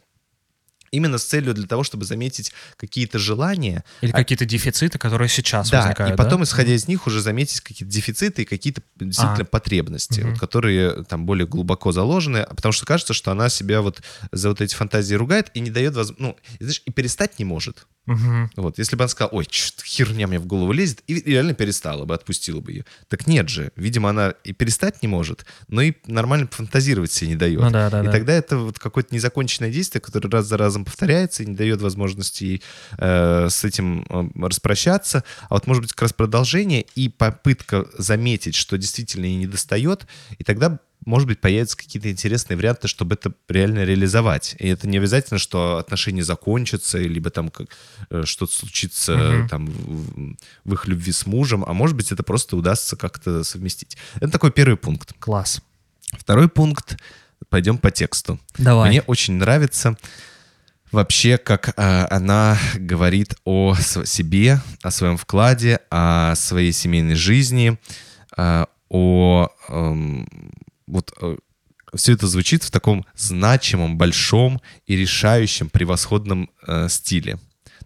Именно 0.90 1.18
с 1.18 1.24
целью 1.24 1.54
для 1.54 1.66
того, 1.66 1.82
чтобы 1.84 2.04
заметить 2.04 2.52
какие-то 2.76 3.18
желания, 3.18 3.84
Или 4.00 4.12
какие-то 4.12 4.44
дефициты, 4.44 4.98
которые 4.98 5.28
сейчас 5.28 5.70
да, 5.70 5.80
возникают. 5.82 6.14
и 6.14 6.16
потом, 6.16 6.40
да? 6.40 6.44
исходя 6.44 6.74
из 6.74 6.88
них, 6.88 7.06
уже 7.06 7.20
заметить 7.20 7.60
какие-то 7.60 7.92
дефициты 7.92 8.42
и 8.42 8.44
какие-то 8.44 8.82
действительно 8.96 9.42
А. 9.42 9.44
потребности, 9.44 10.20
Мгм. 10.20 10.30
вот, 10.30 10.40
которые 10.40 11.04
там 11.04 11.26
более 11.26 11.46
глубоко 11.46 11.92
заложены, 11.92 12.38
а 12.38 12.54
потому 12.54 12.72
что 12.72 12.86
кажется, 12.86 13.12
что 13.14 13.30
она 13.30 13.48
себя 13.48 13.82
вот 13.82 14.02
за 14.32 14.48
вот 14.48 14.60
эти 14.60 14.74
фантазии 14.74 15.14
ругает 15.14 15.50
и 15.54 15.60
не 15.60 15.70
дает 15.70 15.94
воз... 15.94 16.12
ну, 16.18 16.36
знаешь, 16.60 16.82
и 16.84 16.90
перестать 16.90 17.38
не 17.38 17.44
может. 17.44 17.86
Мгм. 18.06 18.50
Вот, 18.56 18.78
если 18.78 18.96
бы 18.96 19.02
она 19.04 19.08
сказала, 19.08 19.32
ой, 19.34 19.46
херня 19.84 20.26
мне 20.26 20.38
в 20.38 20.46
голову 20.46 20.72
лезет, 20.72 21.02
и 21.06 21.18
и 21.18 21.30
реально 21.32 21.52
перестала 21.52 22.06
бы, 22.06 22.14
отпустила 22.14 22.60
бы 22.60 22.72
ее. 22.72 22.84
Так 23.08 23.26
нет 23.26 23.50
же, 23.50 23.70
видимо, 23.76 24.08
она 24.08 24.30
и 24.44 24.52
перестать 24.54 25.02
не 25.02 25.08
может, 25.08 25.44
но 25.68 25.82
и 25.82 25.92
нормально 26.06 26.48
фантазировать 26.50 27.12
себе 27.12 27.28
не 27.30 27.36
дает. 27.36 27.60
Ну 27.60 27.70
да, 27.70 27.90
да, 27.90 28.02
и 28.02 28.06
да. 28.06 28.12
тогда 28.12 28.32
это 28.32 28.56
вот 28.56 28.78
какое-то 28.78 29.14
незаконченное 29.14 29.70
действие, 29.70 30.00
которое 30.00 30.30
раз 30.30 30.46
за 30.46 30.56
разом 30.56 30.77
повторяется 30.84 31.42
и 31.42 31.46
не 31.46 31.54
дает 31.54 31.80
возможности 31.80 32.62
э, 32.96 33.48
с 33.50 33.64
этим 33.64 34.04
э, 34.08 34.46
распрощаться. 34.46 35.24
А 35.48 35.54
вот 35.54 35.66
может 35.66 35.82
быть 35.82 35.92
как 35.92 36.02
раз 36.02 36.12
продолжение 36.12 36.82
и 36.94 37.08
попытка 37.08 37.86
заметить, 37.96 38.54
что 38.54 38.76
действительно 38.78 39.24
ей 39.24 39.36
не 39.36 39.46
достает, 39.46 40.06
и 40.38 40.44
тогда 40.44 40.78
может 41.04 41.26
быть, 41.28 41.40
появятся 41.40 41.76
какие-то 41.76 42.10
интересные 42.10 42.56
варианты, 42.56 42.88
чтобы 42.88 43.14
это 43.14 43.32
реально 43.48 43.84
реализовать. 43.84 44.56
И 44.58 44.68
это 44.68 44.86
не 44.88 44.98
обязательно, 44.98 45.38
что 45.38 45.78
отношения 45.78 46.22
закончатся, 46.22 46.98
либо 46.98 47.30
там 47.30 47.48
как, 47.48 47.68
э, 48.10 48.24
что-то 48.24 48.52
случится 48.52 49.16
Мгм. 49.16 49.48
там 49.48 49.66
в, 49.66 50.36
в 50.64 50.74
их 50.74 50.86
любви 50.86 51.12
с 51.12 51.24
мужем, 51.24 51.64
а 51.66 51.72
может 51.72 51.96
быть, 51.96 52.12
это 52.12 52.22
просто 52.22 52.56
удастся 52.56 52.96
как-то 52.96 53.44
совместить. 53.44 53.96
Это 54.16 54.30
такой 54.30 54.50
первый 54.50 54.76
пункт. 54.76 55.14
Класс. 55.18 55.62
Второй 56.12 56.48
пункт. 56.48 56.98
Пойдем 57.48 57.78
по 57.78 57.90
тексту. 57.90 58.38
Давай. 58.58 58.90
Мне 58.90 59.02
очень 59.02 59.34
нравится 59.34 59.96
вообще, 60.92 61.38
как 61.38 61.74
э, 61.76 62.06
она 62.10 62.58
говорит 62.74 63.36
о 63.44 63.74
себе, 63.76 64.60
о 64.82 64.90
своем 64.90 65.16
вкладе, 65.16 65.80
о 65.90 66.34
своей 66.34 66.72
семейной 66.72 67.14
жизни, 67.14 67.78
э, 68.36 68.66
о... 68.88 69.48
эм, 69.68 70.28
вот 70.86 71.12
все 71.94 72.12
это 72.12 72.26
звучит 72.26 72.62
в 72.62 72.70
таком 72.70 73.06
значимом, 73.14 73.96
большом 73.96 74.60
и 74.86 74.96
решающем, 74.96 75.70
превосходном 75.70 76.50
э, 76.66 76.88
стиле. 76.88 77.36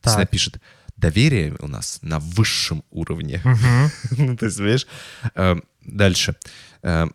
То 0.00 0.08
есть 0.08 0.16
она 0.16 0.26
пишет, 0.26 0.60
доверие 0.96 1.56
у 1.60 1.68
нас 1.68 1.98
на 2.02 2.18
высшем 2.18 2.84
уровне. 2.90 3.40
Мгм. 3.44 3.90
Ну, 4.18 4.36
То 4.36 4.46
есть, 4.46 4.58
понимаешь, 4.58 4.86
э, 5.34 5.56
дальше. 5.84 6.36
Э, 6.82 7.06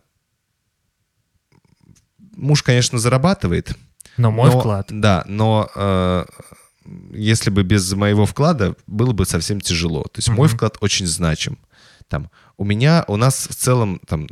Муж, 2.36 2.62
конечно, 2.62 2.98
зарабатывает. 2.98 3.76
Но 4.18 4.30
мой 4.30 4.50
но- 4.50 4.58
вклад. 4.60 4.86
Да, 4.90 5.24
но 5.26 5.70
э, 5.74 6.24
если 7.12 7.50
бы 7.50 7.62
без 7.62 7.92
моего 7.94 8.26
вклада 8.26 8.74
было 8.86 9.12
бы 9.12 9.24
совсем 9.26 9.60
тяжело. 9.60 10.02
То 10.04 10.18
есть 10.18 10.28
мой 10.28 10.48
Мгм. 10.48 10.56
вклад 10.56 10.76
очень 10.80 11.06
значим. 11.06 11.58
Там, 12.08 12.30
у 12.56 12.64
меня, 12.64 13.04
у 13.08 13.16
нас 13.16 13.46
в 13.48 13.54
целом 13.54 14.00
там 14.06 14.26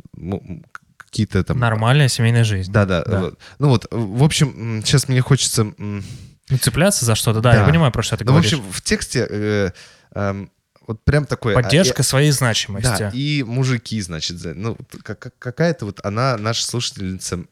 какие-то 0.97 1.43
там... 1.43 1.59
Нормальная 1.59 2.07
семейная 2.09 2.43
жизнь. 2.43 2.71
Да-да. 2.71 3.03
Да. 3.03 3.19
вот. 3.21 3.39
Ну 3.59 3.69
вот, 3.69 3.87
в 3.91 4.23
общем, 4.23 4.81
сейчас 4.83 5.07
мне 5.07 5.21
хочется... 5.21 5.67
Ну, 5.77 6.57
цепляться 6.59 7.05
за 7.05 7.15
что-то, 7.15 7.41
да, 7.41 7.53
я 7.53 7.59
Да. 7.61 7.65
понимаю, 7.67 7.91
про 7.91 8.01
что 8.03 8.15
ты 8.17 8.23
Ну, 8.25 8.31
в 8.31 8.33
говоришь. 8.35 8.53
общем, 8.53 8.71
в 8.71 8.81
тексте 8.81 9.27
э, 9.29 9.71
эм, 10.15 10.49
вот 10.87 11.03
прям 11.03 11.25
такое... 11.25 11.55
а, 11.57 11.61
Поддержка 11.61 12.01
и- 12.01 12.05
своей 12.05 12.31
значимости. 12.31 12.87
Да, 12.99 13.11
и 13.13 13.43
мужики, 13.43 13.99
значит, 14.01 14.37
ну, 14.55 14.77
как- 15.03 15.33
какая-то 15.37 15.85
вот 15.85 15.99
она, 16.05 16.37
наша 16.37 16.63
слушательница, 16.65 17.43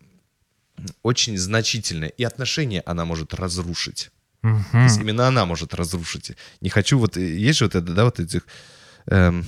очень 1.03 1.37
значительная, 1.37 2.09
и 2.09 2.23
отношения 2.23 2.81
она 2.85 3.05
может 3.05 3.33
разрушить. 3.33 4.11
Мгм. 4.41 4.63
То 4.71 4.77
есть 4.83 4.99
именно 4.99 5.27
она 5.27 5.45
может 5.45 5.73
разрушить. 5.73 6.31
Не 6.61 6.69
хочу, 6.69 6.99
вот 6.99 7.17
э, 7.17 7.21
есть 7.35 7.59
же 7.59 7.65
вот 7.65 7.75
это, 7.75 7.93
да, 7.93 8.05
вот 8.05 8.19
этих... 8.19 8.41
эм, 9.07 9.43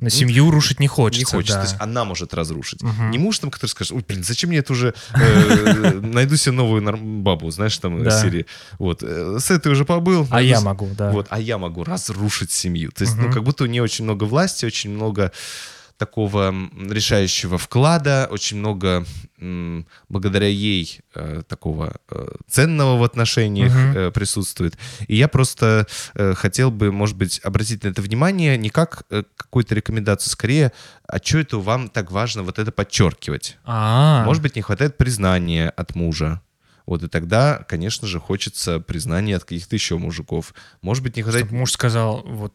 На 0.00 0.10
семью 0.10 0.50
рушить 0.50 0.80
не 0.80 0.88
хочется. 0.88 1.20
не 1.20 1.24
хочется. 1.38 1.56
да. 1.58 1.62
То 1.64 1.68
есть 1.70 1.80
она 1.80 2.04
может 2.04 2.34
разрушить. 2.34 2.82
Мгм. 2.82 3.10
Не 3.10 3.18
муж 3.18 3.38
там, 3.38 3.50
который 3.50 3.70
скажет, 3.70 3.92
ой, 3.92 4.04
блин, 4.08 4.24
зачем 4.24 4.50
мне 4.50 4.58
это 4.60 4.72
уже... 4.72 4.94
э, 5.14 5.92
Найду 6.00 6.36
себе 6.36 6.52
новую 6.52 6.82
бабу, 7.22 7.50
знаешь, 7.50 7.76
там, 7.78 8.02
Да. 8.02 8.08
из 8.10 8.20
серии. 8.22 8.46
Вот. 8.78 9.02
э, 9.04 9.36
С 9.38 9.50
этой 9.52 9.70
уже 9.70 9.84
побыл. 9.84 10.26
А 10.30 10.40
я 10.42 10.58
с- 10.58 10.62
могу, 10.64 10.88
да. 10.96 11.10
Вот, 11.12 11.26
а 11.30 11.38
я 11.38 11.58
могу 11.58 11.84
разрушить 11.84 12.50
семью. 12.50 12.90
То 12.92 13.02
есть, 13.04 13.14
Мгм. 13.14 13.26
ну, 13.26 13.32
как 13.32 13.44
будто 13.44 13.64
у 13.64 13.66
нее 13.68 13.82
очень 13.82 14.04
много 14.04 14.24
власти, 14.24 14.64
очень 14.64 14.90
много 14.90 15.30
такого 16.00 16.54
решающего 16.88 17.58
вклада, 17.58 18.26
очень 18.30 18.56
много 18.56 19.04
благодаря 20.08 20.48
ей 20.48 21.00
э, 21.14 21.42
такого 21.46 21.96
э, 22.10 22.26
ценного 22.48 22.96
в 22.98 23.04
отношениях 23.04 23.72
э, 23.74 24.10
присутствует. 24.10 24.78
И 25.08 25.16
я 25.16 25.28
просто 25.28 25.86
хотел 26.14 26.70
бы, 26.70 26.90
может 26.90 27.16
быть, 27.16 27.40
обратить 27.44 27.84
на 27.84 27.88
это 27.88 28.00
внимание 28.00 28.56
не 28.56 28.70
как 28.70 29.04
какую-то 29.36 29.74
рекомендацию, 29.74 30.30
скорее, 30.30 30.72
а 31.06 31.18
что 31.18 31.38
это 31.38 31.58
вам 31.58 31.88
так 31.88 32.10
важно 32.10 32.42
вот 32.44 32.58
это 32.58 32.72
подчеркивать? 32.72 33.58
А, 33.64 34.24
Может 34.24 34.42
быть, 34.42 34.56
не 34.56 34.62
хватает 34.62 34.96
признания 34.96 35.68
от 35.68 35.94
мужа. 35.94 36.40
Вот 36.86 37.02
и 37.02 37.08
тогда, 37.08 37.64
конечно 37.68 38.08
же, 38.08 38.18
хочется 38.18 38.80
признания 38.80 39.36
от 39.36 39.44
каких-то 39.44 39.76
еще 39.76 39.98
мужиков. 39.98 40.54
Может 40.82 41.04
быть, 41.04 41.16
не 41.16 41.22
хватает 41.22 41.46
чтобы 41.46 41.58
муж 41.58 41.72
сказал, 41.72 42.22
вот 42.26 42.54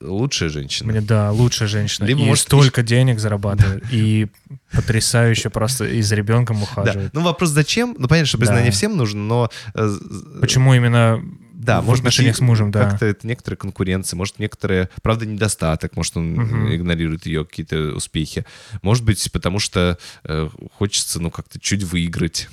лучшая 0.00 0.48
женщина. 0.48 0.90
мне, 0.90 1.00
да, 1.00 1.30
лучшая 1.32 1.68
женщина. 1.68 2.06
Либо, 2.06 2.20
и 2.22 2.24
может, 2.26 2.44
столько 2.44 2.82
денег 2.82 3.18
зарабатывает. 3.18 3.84
И 3.90 4.28
потрясающе 4.72 5.50
просто 5.50 5.84
и 5.86 6.02
за 6.02 6.14
ребенком 6.16 6.56
Да. 6.58 6.62
ухаживает. 6.64 7.14
Ну, 7.14 7.22
вопрос 7.22 7.50
зачем? 7.50 7.94
Ну, 7.98 8.08
понятно, 8.08 8.26
что 8.26 8.38
признание 8.38 8.66
Да. 8.70 8.76
всем 8.76 8.96
нужно, 8.96 9.20
но... 9.20 9.50
э, 9.74 9.86
з- 9.86 10.40
Почему 10.40 10.74
именно 10.74 11.22
Да, 11.54 11.80
в 11.80 11.86
может 11.86 12.02
быть, 12.04 12.08
отношениях 12.12 12.34
и 12.36 12.38
с 12.38 12.40
мужем, 12.40 12.70
да. 12.70 12.90
Как-то 12.90 13.06
это 13.06 13.26
некоторая 13.26 13.56
конкуренция, 13.56 14.16
может, 14.16 14.38
некоторые, 14.38 14.90
правда, 15.02 15.24
недостаток, 15.24 15.96
может, 15.96 16.16
он 16.16 16.32
Мгм. 16.34 16.74
игнорирует 16.74 17.24
ее 17.26 17.44
какие-то 17.44 17.94
успехи. 17.94 18.44
Может 18.82 19.04
быть, 19.04 19.30
потому 19.32 19.58
что 19.58 19.98
э, 20.24 20.48
хочется, 20.76 21.20
ну, 21.20 21.30
как-то 21.30 21.58
чуть 21.60 21.82
выиграть 21.84 22.48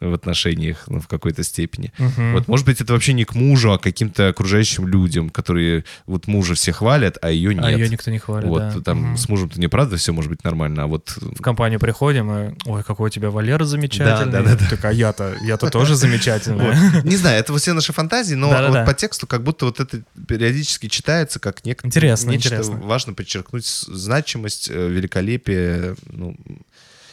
в 0.00 0.12
отношениях, 0.12 0.84
ну, 0.88 1.00
в 1.00 1.08
какой-то 1.08 1.42
степени. 1.42 1.92
Мгм. 1.98 2.32
Вот, 2.34 2.48
может 2.48 2.66
быть, 2.66 2.80
это 2.80 2.92
вообще 2.92 3.12
не 3.12 3.24
к 3.24 3.34
мужу, 3.34 3.72
а 3.72 3.78
к 3.78 3.82
каким-то 3.82 4.28
окружающим 4.28 4.86
людям, 4.86 5.30
которые 5.30 5.84
вот 6.06 6.26
мужа 6.26 6.54
все 6.54 6.72
хвалят, 6.72 7.18
а 7.22 7.30
ее 7.30 7.54
нет. 7.54 7.64
А 7.64 7.70
ее 7.70 7.88
никто 7.88 8.10
не 8.10 8.18
хвалит, 8.18 8.48
вот, 8.48 8.60
да. 8.60 8.80
там 8.80 8.98
Мгм. 8.98 9.16
с 9.16 9.28
мужем-то 9.28 9.60
неправда 9.60 9.96
все 9.96 10.12
может 10.12 10.30
быть 10.30 10.44
нормально, 10.44 10.84
а 10.84 10.86
вот... 10.86 11.16
в 11.20 11.40
компанию 11.40 11.80
приходим, 11.80 12.30
и, 12.30 12.54
ой, 12.66 12.82
какой 12.84 13.06
у 13.06 13.10
тебя 13.10 13.30
Валера 13.30 13.64
замечательный. 13.64 14.32
Да, 14.32 14.42
да, 14.42 14.42
да, 14.42 14.56
да. 14.56 14.66
Так, 14.70 14.84
а 14.84 14.92
я-то, 14.92 15.36
я-то 15.42 15.70
тоже 15.70 15.94
замечательная. 15.96 16.72
Вот. 16.92 17.04
Не 17.04 17.16
знаю, 17.16 17.38
это 17.40 17.56
все 17.56 17.72
наши 17.72 17.92
фантазии, 17.92 18.34
но 18.34 18.48
вот 18.48 18.86
по 18.86 18.94
тексту 18.94 19.26
как 19.26 19.42
будто 19.42 19.66
вот 19.66 19.80
это 19.80 20.02
периодически 20.26 20.88
читается 20.88 21.38
как 21.38 21.60
нек- 21.64 21.80
Интересно, 21.84 22.30
нечто 22.30 22.62
важно 22.62 23.14
подчеркнуть 23.14 23.66
значимость, 23.66 24.68
э, 24.70 24.88
великолепие, 24.88 25.96
ну, 26.10 26.36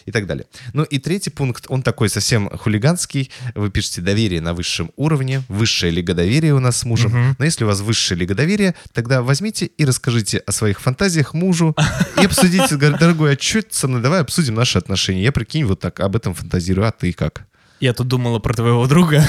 и 0.05 0.11
так 0.11 0.27
далее. 0.27 0.45
Ну 0.73 0.83
и 0.83 0.99
третий 0.99 1.29
пункт, 1.29 1.65
он 1.67 1.83
такой 1.83 2.09
совсем 2.09 2.49
хулиганский. 2.49 3.31
Вы 3.55 3.69
пишете 3.69 4.01
доверие 4.01 4.41
на 4.41 4.53
высшем 4.53 4.91
уровне, 4.95 5.43
высшая 5.47 5.91
лига 5.91 6.13
доверия 6.13 6.53
у 6.53 6.59
нас 6.59 6.77
с 6.77 6.85
мужем. 6.85 7.11
Мгм. 7.11 7.35
Но 7.37 7.45
если 7.45 7.63
у 7.63 7.67
вас 7.67 7.81
высшая 7.81 8.15
лига 8.15 8.35
доверия, 8.35 8.75
тогда 8.93 9.21
возьмите 9.21 9.65
и 9.65 9.85
расскажите 9.85 10.39
о 10.39 10.51
своих 10.51 10.81
фантазиях 10.81 11.33
мужу 11.33 11.75
и 12.21 12.25
обсудите, 12.25 12.75
дорогой, 12.75 13.35
а 13.35 13.37
что 13.39 13.59
это 13.59 13.75
со 13.75 13.87
мной? 13.87 14.01
Давай 14.01 14.21
обсудим 14.21 14.55
наши 14.55 14.77
отношения. 14.77 15.23
Я, 15.23 15.31
прикинь, 15.31 15.65
вот 15.65 15.79
так 15.79 15.99
об 15.99 16.15
этом 16.15 16.33
фантазирую, 16.33 16.87
а 16.87 16.91
ты 16.91 17.13
как? 17.13 17.45
Я 17.81 17.93
тут 17.93 18.07
думала 18.07 18.37
про 18.37 18.53
твоего 18.53 18.85
друга. 18.87 19.23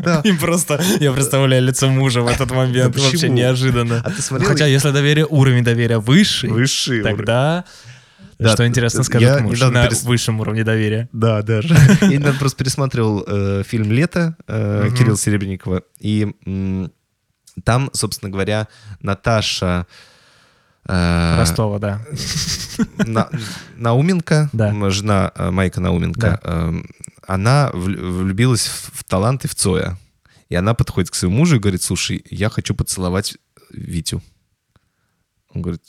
Да. 0.00 0.22
И 0.24 0.32
просто 0.32 0.82
я 1.00 1.12
представляю 1.12 1.62
лицо 1.62 1.90
мужа 1.90 2.22
в 2.22 2.26
этот 2.26 2.50
момент. 2.50 2.96
Да 2.96 3.02
Вообще 3.02 3.28
неожиданно. 3.28 4.00
А 4.02 4.10
ты 4.10 4.22
смотрел? 4.22 4.48
Хотя, 4.48 4.64
если 4.64 4.90
доверие, 4.92 5.26
уровень 5.26 5.62
доверия 5.62 5.98
высший, 5.98 6.48
Высший 6.48 7.02
уровень. 7.02 7.64
Да, 8.40 8.52
что 8.54 8.66
интересно 8.66 9.02
скажет 9.02 9.28
я 9.38 9.42
муж 9.42 9.60
на 9.60 9.86
перес- 9.86 10.04
высшем 10.04 10.40
уровне 10.40 10.64
доверия. 10.64 11.08
Да, 11.12 11.42
даже. 11.42 11.74
Я 12.00 12.08
недавно 12.18 12.38
просто 12.38 12.58
пересматривал 12.58 13.24
э, 13.26 13.62
фильм 13.66 13.90
«Лето» 13.92 14.36
э. 14.46 14.88
Кирилла 14.96 15.16
Серебренникова, 15.16 15.82
и 15.98 16.34
м, 16.46 16.90
там, 17.64 17.90
собственно 17.92 18.30
говоря, 18.30 18.68
Наташа 19.00 19.86
э, 20.86 21.36
Ростова, 21.38 21.78
да. 21.78 22.00
На- 23.06 23.28
Науменко, 23.76 24.48
Да. 24.52 24.90
жена 24.90 25.32
э, 25.34 25.50
Майка 25.50 25.80
Науменко, 25.80 26.40
э, 26.42 26.72
она 27.26 27.70
вл- 27.74 28.20
влюбилась 28.22 28.66
в, 28.66 28.98
в 29.00 29.04
талант 29.04 29.44
и 29.44 29.48
в 29.48 29.54
Цоя. 29.54 29.98
И 30.48 30.54
она 30.56 30.74
подходит 30.74 31.10
к 31.10 31.14
своему 31.14 31.36
мужу 31.38 31.56
и 31.56 31.58
говорит, 31.60 31.82
слушай, 31.82 32.24
я 32.30 32.48
хочу 32.48 32.74
поцеловать 32.74 33.36
Витю. 33.70 34.20
Он 35.54 35.62
говорит, 35.62 35.82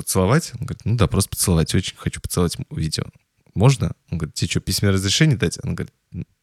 поцеловать? 0.00 0.52
Он 0.54 0.66
говорит, 0.66 0.84
ну 0.84 0.96
да, 0.96 1.06
просто 1.06 1.30
поцеловать. 1.30 1.74
Очень 1.74 1.96
хочу 1.96 2.20
поцеловать 2.20 2.56
Витю. 2.70 3.04
Можно? 3.54 3.92
Он 4.10 4.18
говорит, 4.18 4.34
тебе 4.34 4.48
что, 4.48 4.60
письменное 4.60 4.94
разрешение 4.94 5.36
дать? 5.36 5.58
Она 5.62 5.72
говорит, 5.72 5.92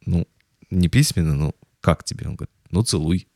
ну, 0.05 0.27
не 0.69 0.87
письменно, 0.89 1.35
ну, 1.35 1.55
как 1.81 2.03
тебе? 2.03 2.27
Он 2.27 2.35
говорит, 2.35 2.53
ну, 2.71 2.83
целуй. 2.83 3.27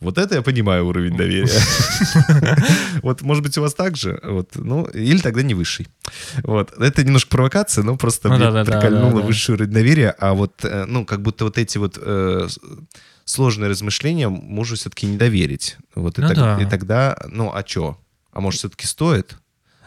Вот 0.00 0.16
это 0.16 0.36
я 0.36 0.42
понимаю 0.42 0.86
уровень 0.86 1.16
доверия. 1.16 1.48
Вот, 3.02 3.22
может 3.22 3.42
быть, 3.42 3.58
у 3.58 3.60
вас 3.60 3.74
так 3.74 3.96
же. 3.96 4.20
Вот, 4.22 4.50
ну, 4.54 4.84
или 4.84 5.18
тогда 5.18 5.42
не 5.42 5.54
высший. 5.54 5.88
Вот. 6.42 6.72
Это 6.78 7.04
немножко 7.04 7.30
провокация, 7.30 7.84
но 7.84 7.96
просто 7.96 8.28
Ну 8.28 8.64
прикольнуло 8.64 9.20
высший 9.22 9.54
уровень 9.54 9.72
доверия. 9.72 10.10
А 10.18 10.34
вот, 10.34 10.64
э, 10.64 10.84
ну, 10.86 11.04
как 11.04 11.22
будто 11.22 11.44
вот 11.44 11.58
эти 11.58 11.78
вот 11.78 11.98
э, 12.00 12.48
сложные 13.24 13.70
размышления 13.70 14.28
мужу 14.28 14.76
все-таки 14.76 15.06
не 15.06 15.16
доверить. 15.16 15.76
Вот, 15.94 16.18
и, 16.18 16.22
Ну 16.56 16.66
и 16.66 16.70
тогда, 16.70 17.18
ну, 17.28 17.52
а 17.52 17.64
что? 17.66 17.98
А 18.38 18.40
может, 18.40 18.60
все-таки 18.60 18.86
стоит? 18.86 19.36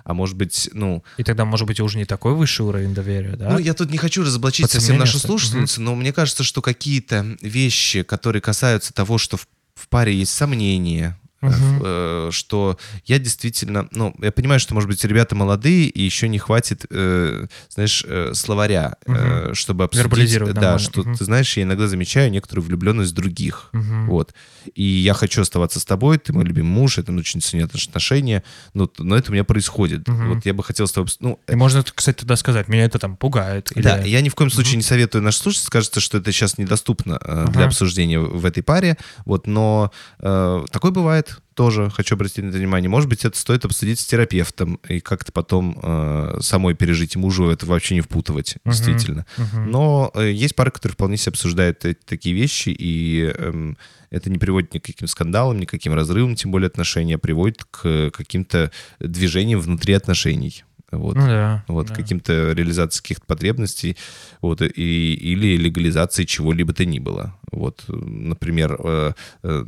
А 0.03 0.13
может 0.13 0.35
быть, 0.35 0.69
ну... 0.73 1.05
И 1.15 1.23
тогда, 1.23 1.45
может 1.45 1.65
быть, 1.65 1.79
уже 1.79 1.97
не 1.97 2.03
такой 2.03 2.33
высший 2.33 2.65
уровень 2.65 2.93
доверия, 2.93 3.37
да? 3.37 3.51
Ну, 3.51 3.59
я 3.59 3.73
тут 3.73 3.91
не 3.91 3.97
хочу 3.97 4.23
разоблачить 4.23 4.65
Под 4.65 4.71
совсем 4.71 4.97
нашу 4.97 5.19
слушательницу, 5.19 5.79
но 5.79 5.95
мне 5.95 6.11
кажется, 6.11 6.43
что 6.43 6.61
какие-то 6.61 7.37
вещи, 7.41 8.03
которые 8.03 8.41
касаются 8.41 8.93
того, 8.93 9.17
что 9.17 9.37
в 9.37 9.47
в 9.81 9.87
паре 9.87 10.13
есть 10.13 10.33
сомнения, 10.33 11.19
э, 11.41 11.49
э, 11.83 12.29
что 12.31 12.77
я 13.05 13.19
действительно, 13.19 13.87
ну, 13.91 14.13
я 14.21 14.31
понимаю, 14.31 14.59
что, 14.59 14.73
может 14.73 14.89
быть, 14.89 15.03
ребята 15.05 15.35
молодые, 15.35 15.85
и 15.87 16.01
еще 16.01 16.27
не 16.27 16.37
хватит, 16.39 16.85
э, 16.89 17.47
знаешь, 17.69 18.03
э, 18.07 18.31
словаря, 18.33 18.95
э, 19.05 19.11
Мгм. 19.47 19.55
чтобы 19.55 19.83
обсудить. 19.85 20.05
Вербализировать 20.05 20.53
Да, 20.55 20.61
нормально. 20.61 20.79
что, 20.79 21.01
Мгм. 21.01 21.15
ты 21.15 21.25
знаешь, 21.25 21.57
я 21.57 21.63
иногда 21.63 21.87
замечаю 21.87 22.31
некоторую 22.31 22.65
влюбленность 22.65 23.13
других. 23.13 23.69
Мгм. 23.73 24.07
Вот. 24.07 24.33
И 24.75 24.83
я 24.83 25.13
хочу 25.13 25.41
оставаться 25.41 25.79
с 25.79 25.85
тобой, 25.85 26.17
ты 26.17 26.33
мой 26.33 26.43
любимый 26.45 26.69
муж, 26.69 26.97
это 26.97 27.11
очень 27.13 27.41
ценят 27.41 27.73
отношения, 27.73 28.43
но, 28.73 28.89
но 28.99 29.15
это 29.15 29.31
у 29.31 29.33
меня 29.33 29.43
происходит. 29.43 30.07
Мгм. 30.07 30.35
Вот 30.35 30.45
я 30.45 30.53
бы 30.53 30.63
хотел 30.63 30.87
с 30.87 30.91
тобой... 30.91 31.09
Ну, 31.19 31.39
И 31.49 31.55
можно, 31.55 31.83
кстати, 31.83 32.17
туда 32.19 32.35
сказать, 32.35 32.67
меня 32.67 32.85
это 32.85 32.99
там 32.99 33.15
пугает. 33.15 33.71
или- 33.75 33.83
да, 33.83 33.99
я 34.01 34.21
ни 34.21 34.29
в 34.29 34.35
коем 34.35 34.49
случае 34.51 34.75
не 34.77 34.83
советую 34.83 35.21
наш 35.23 35.37
слушать. 35.37 35.65
Кажется, 35.69 35.99
что 35.99 36.17
это 36.17 36.31
сейчас 36.31 36.57
недоступно 36.57 37.19
э, 37.23 37.45
для 37.49 37.61
Ага. 37.61 37.65
обсуждения 37.67 38.19
в 38.19 38.41
в 38.41 38.45
этой 38.45 38.63
паре. 38.63 38.97
Вот, 39.25 39.45
но 39.45 39.91
э, 40.19 40.65
такое 40.71 40.91
бывает 40.91 41.30
тоже. 41.53 41.89
Хочу 41.89 42.15
обратить 42.15 42.43
на 42.43 42.49
это 42.49 42.57
внимание. 42.57 42.89
Может 42.89 43.09
быть, 43.09 43.25
это 43.25 43.37
стоит 43.37 43.65
обсудить 43.65 43.99
с 43.99 44.05
терапевтом 44.05 44.79
и 44.87 44.99
как-то 44.99 45.31
потом 45.31 45.77
э, 45.81 46.37
самой 46.41 46.73
пережить 46.75 47.15
мужу 47.15 47.49
это 47.49 47.65
вообще 47.65 47.95
не 47.95 48.01
впутывать, 48.01 48.55
Мгм. 48.63 48.71
действительно. 48.73 49.25
Мгм. 49.37 49.71
Но 49.71 50.11
э, 50.15 50.31
есть 50.31 50.55
пары, 50.55 50.71
которые 50.71 50.93
вполне 50.93 51.17
себе 51.17 51.31
обсуждают 51.31 51.85
эти- 51.85 51.99
такие 52.05 52.33
вещи, 52.35 52.69
и 52.69 53.31
эм, 53.37 53.77
это 54.09 54.29
не 54.29 54.37
приводит 54.37 54.73
ни 54.73 54.79
к 54.79 54.85
каким 54.85 55.07
скандалам, 55.07 55.59
ни 55.59 55.65
к 55.65 55.69
каким 55.71 55.93
разрывам, 55.93 56.35
тем 56.35 56.51
более 56.51 56.67
отношения, 56.67 57.15
а 57.15 57.19
приводит 57.19 57.63
к 57.65 58.11
каким-то 58.11 58.71
движениям 58.99 59.59
внутри 59.59 59.93
отношений. 59.93 60.63
Вот 60.91 61.15
Ну 61.15 61.21
да. 61.25 61.63
вот, 61.69 61.87
да. 61.87 61.95
каким-то 61.95 62.51
реализации 62.51 63.01
каких-то 63.01 63.25
потребностей, 63.25 63.95
вот, 64.41 64.61
и, 64.61 65.13
или 65.13 65.55
легализации 65.55 66.25
чего-либо 66.25 66.73
то 66.73 66.83
ни 66.85 66.99
было. 66.99 67.33
Вот, 67.51 67.83
например, 67.87 68.77
э, 68.79 69.13
э, 69.43 69.65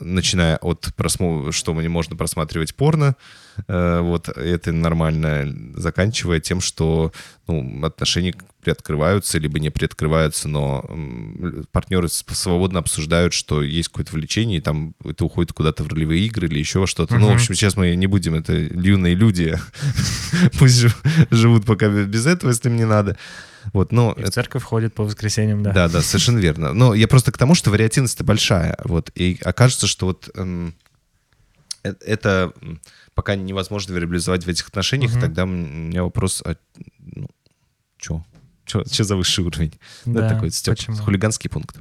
начиная 0.00 0.58
от 0.58 0.90
просмотра, 0.96 1.50
что 1.52 1.72
мне 1.72 1.88
можно 1.88 2.14
просматривать 2.14 2.74
порно, 2.74 3.16
э, 3.66 4.00
вот, 4.00 4.28
это 4.28 4.72
нормально, 4.72 5.72
заканчивая 5.76 6.40
тем, 6.40 6.60
что 6.60 7.12
ну, 7.46 7.84
отношения 7.84 8.34
приоткрываются, 8.62 9.38
либо 9.38 9.58
не 9.58 9.70
приоткрываются, 9.70 10.48
но 10.48 10.84
партнеры 11.72 12.08
свободно 12.08 12.78
обсуждают, 12.78 13.32
что 13.32 13.62
есть 13.62 13.88
какое-то 13.88 14.12
влечение, 14.12 14.58
и 14.58 14.60
там 14.60 14.94
это 15.04 15.24
уходит 15.24 15.52
куда-то 15.52 15.84
в 15.84 15.88
ролевые 15.88 16.24
игры 16.26 16.46
или 16.46 16.58
еще 16.58 16.86
что-то. 16.86 17.18
Ну, 17.18 17.28
в 17.28 17.34
общем, 17.34 17.54
сейчас 17.54 17.76
мы 17.76 17.96
не 17.96 18.06
будем, 18.06 18.34
это 18.34 18.52
юные 18.54 19.14
люди, 19.14 19.58
пусть 20.58 20.76
жив- 20.76 21.02
живут 21.30 21.64
пока 21.64 21.88
без 21.88 22.26
этого, 22.26 22.50
если 22.50 22.68
им 22.68 22.76
не 22.76 22.86
надо. 22.86 23.16
Вот, 23.72 23.92
но 23.92 24.12
И 24.18 24.22
в 24.24 24.30
церковь 24.30 24.62
ходит 24.62 24.94
по 24.94 25.04
воскресеньям, 25.04 25.62
да. 25.62 25.72
да, 25.72 25.88
да, 25.88 26.02
совершенно 26.02 26.38
верно. 26.38 26.72
Но 26.72 26.94
я 26.94 27.06
просто 27.08 27.32
к 27.32 27.38
тому, 27.38 27.54
что 27.54 27.70
вариативность-то 27.70 28.24
большая. 28.24 28.76
Вот, 28.84 29.10
и 29.14 29.38
окажется, 29.42 29.86
что 29.86 30.06
вот 30.06 30.30
эм, 30.34 30.74
э- 31.84 31.94
это 32.00 32.52
пока 33.14 33.36
невозможно 33.36 33.96
реализовать 33.96 34.44
в 34.44 34.48
этих 34.48 34.68
отношениях, 34.68 35.12
Мгм. 35.12 35.20
тогда 35.20 35.44
у 35.44 35.46
меня 35.46 36.02
вопрос, 36.02 36.42
а, 36.44 36.56
ну, 36.98 37.28
чё? 37.98 38.24
Чё 38.64 38.84
за 39.04 39.16
высший 39.16 39.44
уровень? 39.44 39.74
Да, 40.06 40.26
это 40.26 40.34
такой 40.34 40.50
Стёп, 40.50 40.78
хулиганский 41.04 41.50
пункт. 41.50 41.76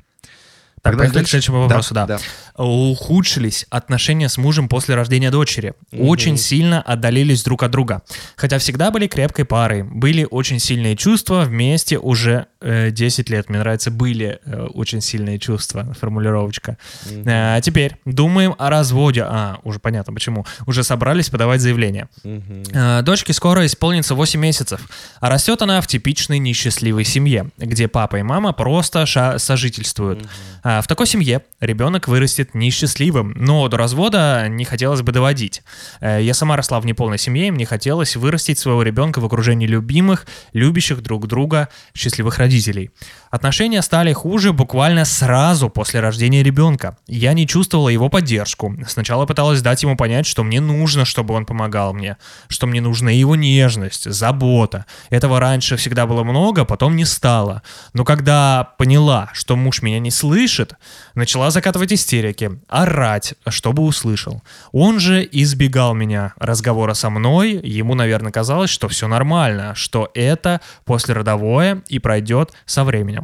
Так, 0.81 0.93
Погнали 0.93 1.09
поехали 1.09 1.25
к 1.25 1.29
следующему 1.29 1.61
вопросу, 1.61 1.93
да. 1.93 2.07
да. 2.07 2.19
Ухудшились 2.55 3.67
отношения 3.69 4.29
с 4.29 4.37
мужем 4.37 4.67
после 4.67 4.95
рождения 4.95 5.29
дочери. 5.29 5.73
Очень 5.91 6.37
сильно 6.37 6.81
отдалились 6.81 7.43
друг 7.43 7.61
от 7.61 7.69
друга. 7.71 8.01
Хотя 8.35 8.57
всегда 8.57 8.89
были 8.89 9.05
крепкой 9.05 9.45
парой. 9.45 9.83
Были 9.83 10.27
очень 10.29 10.57
сильные 10.59 10.95
чувства 10.95 11.41
вместе 11.41 11.99
уже 11.99 12.47
э, 12.61 12.89
10 12.89 13.29
лет. 13.29 13.49
Мне 13.49 13.59
нравится 13.59 13.91
«были 13.91 14.39
э, 14.43 14.63
очень 14.73 15.01
сильные 15.01 15.37
чувства», 15.37 15.93
формулировочка. 15.99 16.77
Э, 17.05 17.57
А 17.57 17.61
теперь 17.61 17.97
думаем 18.05 18.55
о 18.57 18.69
разводе. 18.71 19.23
А, 19.23 19.59
уже 19.63 19.77
понятно 19.79 20.13
почему. 20.13 20.47
Уже 20.65 20.83
собрались 20.83 21.29
подавать 21.29 21.61
заявление. 21.61 22.07
Э, 22.23 23.01
Дочке 23.03 23.33
скоро 23.33 23.67
исполнится 23.67 24.15
8 24.15 24.39
месяцев, 24.39 24.81
а 25.19 25.29
растет 25.29 25.61
она 25.61 25.79
в 25.81 25.85
типичной 25.87 26.39
несчастливой 26.39 27.03
семье, 27.05 27.49
где 27.57 27.87
папа 27.87 28.15
и 28.15 28.23
мама 28.23 28.51
просто 28.51 29.05
сожительствуют. 29.37 30.27
А 30.63 30.70
В 30.79 30.87
такой 30.87 31.07
семье 31.07 31.41
ребенок 31.59 32.07
вырастет 32.07 32.53
несчастливым, 32.53 33.33
но 33.35 33.67
до 33.67 33.75
развода 33.77 34.47
не 34.47 34.63
хотелось 34.63 35.01
бы 35.01 35.11
доводить. 35.11 35.63
Э, 35.99 36.19
Я 36.21 36.33
сама 36.33 36.55
росла 36.55 36.79
в 36.79 36.85
неполной 36.85 37.17
семье, 37.17 37.47
и 37.47 37.51
мне 37.51 37.65
хотелось 37.65 38.15
вырастить 38.15 38.59
своего 38.59 38.83
ребенка 38.83 39.19
в 39.19 39.25
окружении 39.25 39.67
любимых, 39.67 40.25
любящих 40.53 41.01
друг 41.01 41.27
друга, 41.27 41.69
счастливых 41.93 42.37
родителей. 42.37 42.91
Отношения 43.31 43.81
стали 43.81 44.11
хуже 44.11 44.51
буквально 44.51 45.05
сразу 45.05 45.69
после 45.69 46.01
рождения 46.01 46.43
ребенка. 46.43 46.97
Я 47.07 47.31
не 47.31 47.47
чувствовала 47.47 47.87
его 47.87 48.09
поддержку. 48.09 48.75
Сначала 48.85 49.25
пыталась 49.25 49.61
дать 49.61 49.83
ему 49.83 49.95
понять, 49.95 50.25
что 50.25 50.43
мне 50.43 50.59
нужно, 50.59 51.05
чтобы 51.05 51.33
он 51.33 51.45
помогал 51.45 51.93
мне, 51.93 52.17
что 52.49 52.67
мне 52.67 52.81
нужна 52.81 53.09
его 53.09 53.37
нежность, 53.37 54.11
забота. 54.11 54.85
Этого 55.09 55.39
раньше 55.39 55.77
всегда 55.77 56.07
было 56.07 56.25
много, 56.25 56.65
потом 56.65 56.97
не 56.97 57.05
стало. 57.05 57.63
Но 57.93 58.03
когда 58.03 58.73
поняла, 58.77 59.29
что 59.31 59.55
муж 59.55 59.81
меня 59.81 59.99
не 59.99 60.11
слышит, 60.11 60.73
начала 61.15 61.51
закатывать 61.51 61.93
истерики, 61.93 62.59
орать, 62.67 63.35
чтобы 63.47 63.83
услышал. 63.83 64.43
Он 64.73 64.99
же 64.99 65.25
избегал 65.31 65.93
меня 65.93 66.33
разговора 66.35 66.93
со 66.93 67.09
мной, 67.09 67.53
ему, 67.63 67.95
наверное, 67.95 68.33
казалось, 68.33 68.69
что 68.69 68.89
все 68.89 69.07
нормально, 69.07 69.73
что 69.73 70.11
это 70.15 70.59
послеродовое 70.83 71.81
и 71.87 71.99
пройдет 71.99 72.51
со 72.65 72.83
временем. 72.83 73.20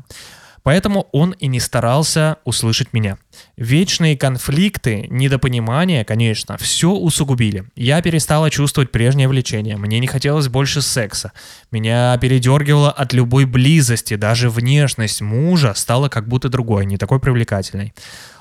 Поэтому 0.67 1.07
он 1.13 1.31
и 1.31 1.47
не 1.47 1.61
старался 1.61 2.39
услышать 2.43 2.91
меня. 2.91 3.17
Вечные 3.55 4.17
конфликты, 4.17 5.07
недопонимания, 5.09 6.03
конечно, 6.03 6.57
все 6.57 6.91
усугубили. 6.91 7.63
Я 7.77 8.01
перестала 8.01 8.49
чувствовать 8.49 8.91
прежнее 8.91 9.29
влечение. 9.29 9.77
Мне 9.77 9.99
не 9.99 10.07
хотелось 10.07 10.49
больше 10.49 10.81
секса. 10.81 11.31
Меня 11.71 12.17
передергивало 12.17 12.91
от 12.91 13.13
любой 13.13 13.45
близости. 13.45 14.17
Даже 14.17 14.49
внешность 14.49 15.21
мужа 15.21 15.73
стала 15.73 16.09
как 16.09 16.27
будто 16.27 16.49
другой, 16.49 16.85
не 16.85 16.97
такой 16.97 17.21
привлекательной. 17.21 17.93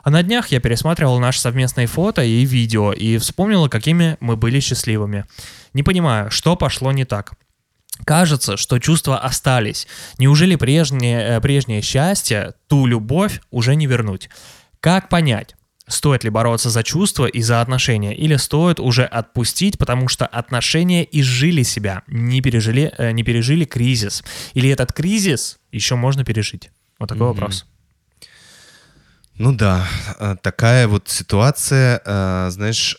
А 0.02 0.10
на 0.10 0.24
днях 0.24 0.48
я 0.48 0.58
пересматривал 0.58 1.20
наши 1.20 1.40
совместные 1.40 1.86
фото 1.86 2.24
и 2.24 2.44
видео 2.44 2.92
и 2.92 3.18
вспомнила, 3.18 3.68
какими 3.68 4.16
мы 4.18 4.36
были 4.36 4.58
счастливыми. 4.58 5.26
Не 5.74 5.84
понимаю, 5.84 6.32
что 6.32 6.56
пошло 6.56 6.90
не 6.90 7.04
так. 7.04 7.34
Кажется, 8.04 8.56
что 8.56 8.78
чувства 8.78 9.18
остались. 9.18 9.86
Неужели 10.18 10.56
прежнее, 10.56 11.36
э, 11.36 11.40
прежнее 11.40 11.82
счастье, 11.82 12.54
ту 12.68 12.86
любовь 12.86 13.40
уже 13.50 13.74
не 13.74 13.86
вернуть? 13.86 14.28
Как 14.80 15.08
понять? 15.08 15.54
Стоит 15.88 16.24
ли 16.24 16.30
бороться 16.30 16.68
за 16.68 16.82
чувства 16.82 17.26
и 17.26 17.42
за 17.42 17.60
отношения, 17.60 18.14
или 18.14 18.34
стоит 18.36 18.80
уже 18.80 19.04
отпустить, 19.04 19.78
потому 19.78 20.08
что 20.08 20.26
отношения 20.26 21.06
изжили 21.10 21.62
себя, 21.62 22.02
не 22.08 22.40
пережили, 22.40 22.92
э, 22.98 23.12
не 23.12 23.22
пережили 23.22 23.64
кризис? 23.64 24.24
Или 24.54 24.68
этот 24.68 24.92
кризис 24.92 25.58
еще 25.72 25.94
можно 25.94 26.24
пережить? 26.24 26.70
Вот 26.98 27.08
такой 27.08 27.26
Мгм. 27.28 27.34
вопрос. 27.34 27.66
Ну 29.34 29.52
да, 29.52 29.86
э, 30.18 30.36
такая 30.42 30.88
вот 30.88 31.08
ситуация, 31.08 32.00
знаешь, 32.50 32.96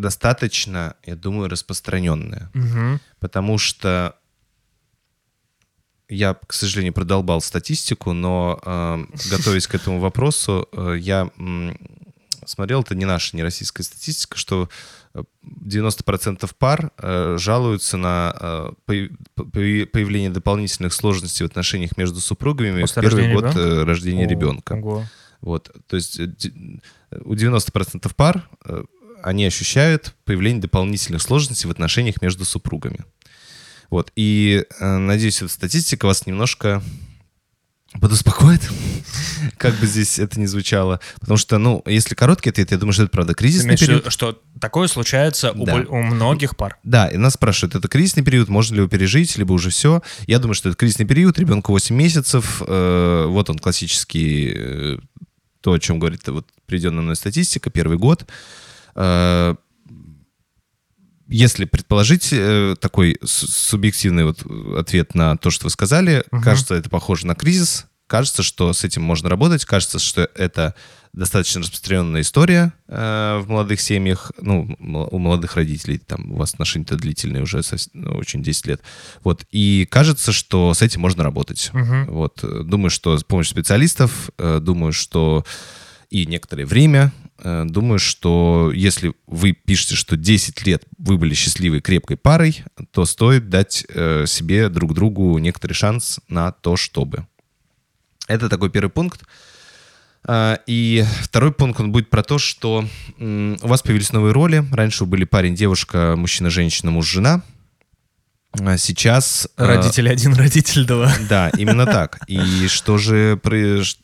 достаточно, 0.00 0.94
я 1.04 1.16
думаю, 1.16 1.48
распространенная. 1.48 2.50
Мгм. 2.54 3.00
потому 3.20 3.58
что 3.58 4.14
я, 6.08 6.34
к 6.34 6.52
сожалению, 6.54 6.94
продолбал 6.94 7.40
статистику, 7.42 8.12
но 8.12 8.58
э, 8.64 9.04
готовясь 9.30 9.66
к 9.66 9.74
этому 9.74 10.00
вопросу, 10.00 10.66
э, 10.72 10.96
я 10.98 11.30
м, 11.36 11.76
смотрел, 12.46 12.80
это 12.80 12.94
не 12.94 13.04
наша, 13.04 13.36
не 13.36 13.42
российская 13.42 13.82
статистика, 13.82 14.38
что 14.38 14.70
э, 15.14 15.22
90% 15.44 16.50
пар 16.58 16.92
э, 16.96 17.36
жалуются 17.38 17.98
на 17.98 18.34
э, 18.40 18.70
появ- 18.86 19.10
появ- 19.36 19.86
появление 19.86 20.30
дополнительных 20.30 20.94
сложностей 20.94 21.44
в 21.44 21.50
отношениях 21.50 21.98
между 21.98 22.20
супругами 22.20 22.80
После 22.80 23.02
в 23.02 23.04
первый 23.04 23.32
год 23.34 23.44
ребенка? 23.44 23.60
э, 23.60 23.84
рождения 23.84 24.24
О, 24.26 24.28
ребенка. 24.30 24.72
ого. 24.74 25.04
Вот, 25.42 25.70
то 25.86 25.96
есть 25.96 26.18
э, 26.18 26.30
у 27.22 27.34
90% 27.34 28.10
пар 28.16 28.48
э, 28.64 28.82
они 29.22 29.44
ощущают 29.46 30.14
появление 30.24 30.62
дополнительных 30.62 31.22
сложностей 31.22 31.68
в 31.68 31.70
отношениях 31.70 32.20
между 32.22 32.44
супругами. 32.44 33.04
Вот, 33.90 34.12
и 34.16 34.64
э, 34.80 34.96
надеюсь, 34.98 35.40
эта 35.42 35.48
статистика 35.50 36.06
вас 36.06 36.26
немножко 36.26 36.82
подуспокоит, 38.00 38.60
как 39.56 39.74
бы 39.76 39.86
здесь 39.86 40.18
это 40.18 40.38
ни 40.38 40.44
звучало. 40.44 41.00
Потому 41.20 41.38
что, 41.38 41.56
ну, 41.56 41.82
если 41.86 42.14
короткий 42.14 42.50
ответ, 42.50 42.70
я 42.70 42.76
думаю, 42.76 42.92
что 42.92 43.04
это 43.04 43.10
правда 43.12 43.32
Ты 43.32 43.38
кризисный 43.38 43.68
имеешь 43.68 43.80
в 43.80 43.82
виду, 43.84 43.98
период. 44.00 44.12
что 44.12 44.42
такое 44.60 44.88
случается 44.88 45.52
у, 45.52 45.64
Да. 45.64 45.72
боль- 45.72 45.86
у 45.86 46.02
многих 46.02 46.54
пар? 46.56 46.76
Да, 46.82 47.08
и 47.08 47.16
нас 47.16 47.34
спрашивают, 47.34 47.74
это 47.76 47.88
кризисный 47.88 48.22
период, 48.22 48.48
можно 48.50 48.74
ли 48.74 48.80
его 48.80 48.88
пережить, 48.90 49.36
либо 49.38 49.52
уже 49.54 49.70
все. 49.70 50.02
Я 50.26 50.38
думаю, 50.38 50.54
что 50.54 50.68
это 50.68 50.76
кризисный 50.76 51.06
период, 51.06 51.38
ребенку 51.38 51.72
8 51.72 51.96
месяцев, 51.96 52.62
э, 52.66 53.24
вот 53.26 53.48
он 53.48 53.58
классический, 53.58 54.52
э, 54.54 54.98
то, 55.62 55.72
о 55.72 55.78
чем 55.78 55.98
говорит 55.98 56.28
вот 56.28 56.46
приведенная 56.66 57.02
мной 57.02 57.16
статистика, 57.16 57.70
первый 57.70 57.96
год. 57.96 58.26
Э, 58.98 59.54
если 61.28 61.66
предположить 61.66 62.30
э, 62.32 62.74
такой 62.80 63.18
су- 63.22 63.46
субъективный 63.46 64.24
вот 64.24 64.42
ответ 64.78 65.14
на 65.14 65.36
то, 65.36 65.50
что 65.50 65.64
вы 65.66 65.70
сказали, 65.70 66.24
Мгм. 66.30 66.42
кажется, 66.42 66.74
это 66.74 66.88
похоже 66.88 67.26
на 67.26 67.34
кризис, 67.34 67.86
кажется, 68.06 68.42
что 68.42 68.72
с 68.72 68.82
этим 68.84 69.02
можно 69.02 69.28
работать, 69.28 69.64
кажется, 69.66 69.98
что 69.98 70.22
это 70.34 70.74
достаточно 71.12 71.60
распространенная 71.60 72.22
история 72.22 72.72
э, 72.86 73.40
в 73.44 73.48
молодых 73.50 73.80
семьях, 73.82 74.32
ну, 74.40 74.74
у 74.78 75.18
молодых 75.18 75.56
родителей, 75.56 75.98
там 75.98 76.32
у 76.32 76.36
вас 76.36 76.54
отношения-то 76.54 76.96
длительные 76.96 77.42
уже, 77.42 77.58
сос- 77.58 77.90
ну, 77.92 78.12
очень 78.12 78.42
10 78.42 78.66
лет. 78.66 78.80
Вот, 79.22 79.44
и 79.50 79.86
кажется, 79.90 80.32
что 80.32 80.72
с 80.72 80.80
этим 80.80 81.02
можно 81.02 81.22
работать. 81.24 81.68
Мгм. 81.74 82.06
Вот, 82.06 82.42
э, 82.42 82.62
думаю, 82.64 82.88
что 82.90 83.18
с 83.18 83.24
помощью 83.24 83.52
специалистов, 83.52 84.30
э, 84.38 84.60
думаю, 84.62 84.92
что 84.94 85.44
и 86.08 86.24
некоторое 86.24 86.64
время, 86.64 87.12
думаю, 87.42 87.98
что 87.98 88.72
если 88.74 89.14
вы 89.26 89.52
пишете, 89.52 89.94
что 89.94 90.16
10 90.16 90.66
лет 90.66 90.84
вы 90.98 91.16
были 91.18 91.34
счастливой, 91.34 91.80
крепкой 91.80 92.16
парой, 92.16 92.64
то 92.90 93.04
стоит 93.04 93.48
дать 93.48 93.84
э, 93.88 94.24
себе 94.26 94.68
друг 94.68 94.94
другу 94.94 95.38
некоторый 95.38 95.72
шанс 95.74 96.20
на 96.28 96.50
то, 96.52 96.76
чтобы. 96.76 97.26
Это 98.26 98.48
такой 98.48 98.70
первый 98.70 98.90
пункт. 98.90 99.22
А, 100.26 100.58
И 100.66 101.04
второй 101.22 101.52
пункт, 101.52 101.80
он 101.80 101.92
будет 101.92 102.10
про 102.10 102.22
то, 102.22 102.38
что 102.38 102.84
у 103.18 103.66
вас 103.68 103.82
появились 103.82 104.12
новые 104.12 104.32
роли. 104.32 104.64
Раньше 104.72 105.04
были 105.04 105.24
парень, 105.24 105.54
девушка, 105.54 106.14
мужчина, 106.16 106.50
женщина, 106.50 106.90
муж, 106.90 107.06
жена. 107.06 107.42
А 108.60 108.76
Сейчас... 108.78 109.48
э, 109.56 109.64
Родитель 109.64 110.08
один, 110.10 110.34
родитель 110.34 110.84
два. 110.86 111.12
да, 111.28 111.50
именно 111.50 111.86
так. 111.86 112.18
И 112.26 112.66
что 112.68 112.98
же, 112.98 113.38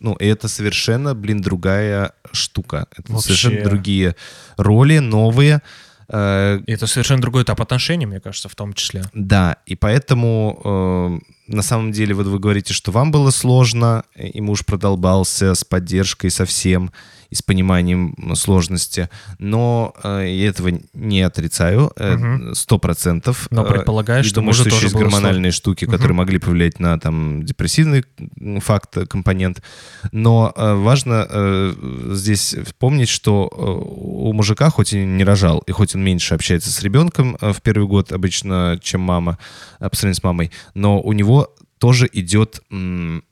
ну, 0.00 0.16
это 0.18 0.48
совершенно, 0.48 1.14
блин, 1.14 1.40
другая 1.40 2.12
штука. 2.34 2.86
Это 2.96 3.12
Вообще. 3.12 3.26
совершенно 3.26 3.64
другие 3.64 4.16
роли, 4.56 4.98
новые. 4.98 5.62
Э, 6.08 6.60
это 6.66 6.86
совершенно 6.86 7.20
другой 7.20 7.42
этап 7.42 7.60
отношений, 7.60 8.06
мне 8.06 8.20
кажется, 8.20 8.48
в 8.48 8.54
том 8.54 8.72
числе. 8.74 9.04
Да, 9.14 9.56
и 9.66 9.76
поэтому 9.76 10.60
э, 10.64 11.52
на 11.52 11.62
самом 11.62 11.92
деле 11.92 12.14
вот 12.14 12.26
вы 12.26 12.38
говорите, 12.38 12.74
что 12.74 12.90
вам 12.90 13.10
было 13.10 13.30
сложно, 13.30 14.04
и 14.14 14.40
муж 14.40 14.64
продолбался 14.64 15.54
с 15.54 15.64
поддержкой 15.64 16.30
совсем 16.30 16.92
и 17.30 17.34
с 17.34 17.42
пониманием 17.42 18.14
сложности, 18.34 19.08
но 19.38 19.94
э, 20.02 20.26
я 20.28 20.48
этого 20.48 20.70
не 20.92 21.22
отрицаю, 21.22 21.92
э, 21.96 22.52
сто 22.54 22.78
процентов. 22.78 23.48
Но 23.50 23.64
Э, 23.64 23.68
предполагаешь, 23.68 24.26
что 24.26 24.36
думаю, 24.36 24.54
что 24.54 24.68
еще 24.68 24.82
есть 24.84 24.94
гормональные 24.94 25.52
штуки, 25.52 25.84
которые 25.84 26.08
Мгм. 26.08 26.16
могли 26.16 26.38
повлиять 26.38 26.80
на 26.80 26.98
там 26.98 27.42
депрессивный 27.44 28.04
факт, 28.60 28.96
э, 28.96 29.06
компонент. 29.06 29.62
Но 30.12 30.52
э, 30.56 30.74
важно 30.74 31.26
э, 31.28 31.74
здесь 32.12 32.54
помнить, 32.78 33.08
что 33.08 33.48
э, 33.52 33.56
у 33.56 34.32
мужика, 34.32 34.70
хоть 34.70 34.92
и 34.92 35.04
не 35.04 35.24
рожал, 35.24 35.58
и 35.66 35.72
хоть 35.72 35.94
он 35.94 36.02
меньше 36.04 36.34
общается 36.34 36.70
с 36.70 36.82
ребенком 36.82 37.36
э, 37.40 37.52
в 37.52 37.62
первый 37.62 37.86
год 37.86 38.12
обычно, 38.12 38.78
чем 38.82 39.00
мама, 39.00 39.38
э, 39.80 39.88
по 39.88 39.96
сравнению 39.96 40.20
с 40.20 40.22
мамой, 40.22 40.50
но 40.74 41.00
у 41.00 41.12
него 41.12 41.54
тоже 41.78 42.08
идет 42.12 42.60
м, 42.70 43.22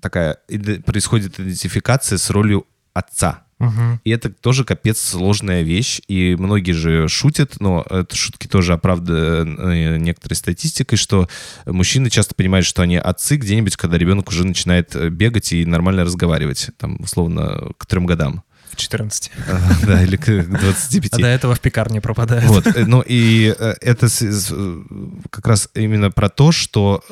такая, 0.00 0.38
происходит 0.84 1.38
идентификация 1.40 2.18
с 2.18 2.30
ролью 2.30 2.66
отца. 2.94 3.46
Мгм. 3.58 4.00
И 4.04 4.10
это 4.10 4.30
тоже 4.30 4.64
капец 4.64 5.00
сложная 5.00 5.62
вещь, 5.62 6.00
и 6.08 6.36
многие 6.38 6.72
же 6.72 7.08
шутят, 7.08 7.58
но 7.58 7.86
это 7.88 8.14
шутки 8.14 8.48
тоже 8.48 8.74
оправданы 8.74 9.98
некоторой 9.98 10.36
статистикой, 10.36 10.98
что 10.98 11.28
мужчины 11.64 12.10
часто 12.10 12.34
понимают, 12.34 12.66
что 12.66 12.82
они 12.82 12.96
отцы 12.98 13.36
где-нибудь, 13.36 13.76
когда 13.76 13.96
ребенок 13.96 14.28
уже 14.28 14.46
начинает 14.46 14.94
э, 14.94 15.08
бегать 15.08 15.52
и 15.52 15.64
нормально 15.64 16.04
разговаривать, 16.04 16.70
там, 16.76 17.00
условно, 17.00 17.70
к 17.78 17.86
трем 17.86 18.04
годам. 18.04 18.42
В 18.70 18.76
14. 18.76 19.30
А, 19.48 19.86
Да, 19.86 20.02
или 20.02 20.16
к 20.16 20.24
к 20.24 20.60
25. 20.60 21.12
А 21.14 21.16
до 21.18 21.26
этого 21.26 21.54
в 21.54 21.60
пекарне 21.60 22.00
пропадает. 22.00 22.44
Вот, 22.44 22.66
э, 22.66 22.84
ну 22.86 23.02
и 23.06 23.54
э, 23.58 23.74
это 23.80 24.06
э, 24.06 24.82
как 25.30 25.46
раз 25.46 25.68
именно 25.74 26.10
про 26.10 26.28
то, 26.28 26.52
что 26.52 27.02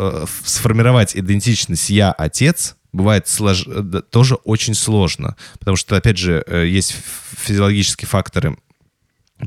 сформировать 0.45 1.17
идентичность 1.17 1.91
«я 1.91 2.13
отец» 2.13 2.77
бывает 2.93 3.27
слож- 3.27 4.03
тоже 4.03 4.37
очень 4.37 4.75
сложно, 4.75 5.37
потому 5.59 5.77
что, 5.77 5.97
опять 5.97 6.17
же, 6.17 6.45
есть 6.49 6.95
физиологические 7.37 8.09
факторы, 8.09 8.57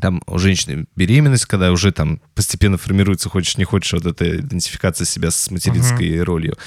там 0.01 0.21
у 0.27 0.37
женщины 0.37 0.85
беременность, 0.95 1.45
когда 1.45 1.71
уже 1.71 1.91
там 1.91 2.19
постепенно 2.35 2.77
формируется, 2.77 3.29
хочешь 3.29 3.57
не 3.57 3.63
хочешь, 3.63 3.93
вот 3.93 4.05
эта 4.05 4.37
идентификация 4.39 5.05
себя 5.05 5.31
с 5.31 5.49
материнской 5.49 6.21
ролью. 6.21 6.57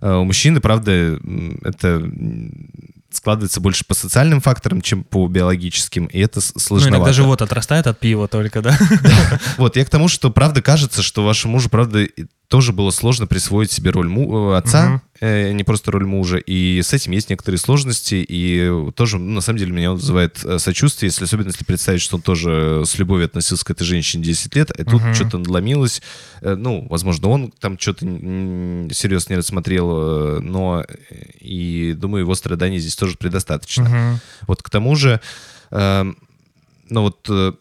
А 0.00 0.18
У 0.18 0.24
мужчины, 0.24 0.60
правда, 0.60 1.18
это 1.64 2.10
складывается 3.18 3.60
больше 3.60 3.84
по 3.84 3.94
социальным 3.94 4.40
факторам, 4.40 4.80
чем 4.80 5.04
по 5.04 5.26
биологическим, 5.28 6.06
и 6.06 6.18
это 6.18 6.40
с- 6.40 6.54
Ну, 6.54 6.60
сложновато. 6.60 6.96
иногда 6.96 7.12
живот 7.12 7.42
отрастает 7.42 7.86
от 7.86 7.98
пива 8.00 8.26
только, 8.28 8.62
да? 8.62 8.78
Вот, 9.58 9.76
я 9.76 9.84
к 9.84 9.90
тому, 9.90 10.08
что 10.08 10.30
правда 10.30 10.62
кажется, 10.62 11.02
что 11.02 11.24
вашему 11.24 11.54
мужу, 11.54 11.68
правда, 11.68 12.06
тоже 12.48 12.72
было 12.72 12.90
сложно 12.90 13.26
присвоить 13.26 13.70
себе 13.70 13.90
роль 13.90 14.08
му- 14.08 14.52
э, 14.52 14.56
отца, 14.56 14.88
Мгм. 14.88 15.02
э, 15.20 15.52
не 15.52 15.64
просто 15.64 15.90
роль 15.90 16.06
мужа, 16.06 16.38
и 16.38 16.80
с 16.82 16.94
этим 16.94 17.12
есть 17.12 17.28
некоторые 17.28 17.58
сложности, 17.58 18.24
и 18.26 18.90
тоже, 18.96 19.18
ну, 19.18 19.32
на 19.34 19.40
самом 19.42 19.58
деле, 19.58 19.72
меня 19.72 19.92
вызывает 19.92 20.42
э, 20.44 20.58
сочувствие, 20.58 21.08
если, 21.08 21.24
особенно 21.24 21.48
если 21.48 21.64
представить, 21.64 22.00
что 22.00 22.16
он 22.16 22.22
тоже 22.22 22.84
с 22.86 22.98
любовью 22.98 23.26
относился 23.26 23.66
к 23.66 23.70
этой 23.70 23.84
женщине 23.84 24.24
10 24.24 24.54
лет, 24.56 24.70
и 24.70 24.82
тут 24.84 25.02
Мгм. 25.02 25.14
что-то 25.14 25.38
надломилось, 25.38 26.02
Э, 26.40 26.54
ну, 26.54 26.86
возможно, 26.88 27.28
он 27.28 27.50
там 27.60 27.78
что-то 27.78 28.06
серьезно 28.94 29.32
не 29.34 29.38
рассмотрел, 29.38 29.90
э, 30.36 30.40
но 30.40 30.84
э, 30.88 30.94
и, 31.40 31.92
думаю, 31.92 32.22
его 32.22 32.34
страданий 32.34 32.78
здесь 32.78 32.96
тоже 32.96 33.16
предостаточно. 33.18 33.84
Мгм. 33.88 34.20
Вот 34.46 34.62
к 34.62 34.70
тому 34.70 34.94
же, 34.96 35.20
эм, 35.70 36.16
ну 36.88 37.02
вот, 37.02 37.26
э, 37.28 37.52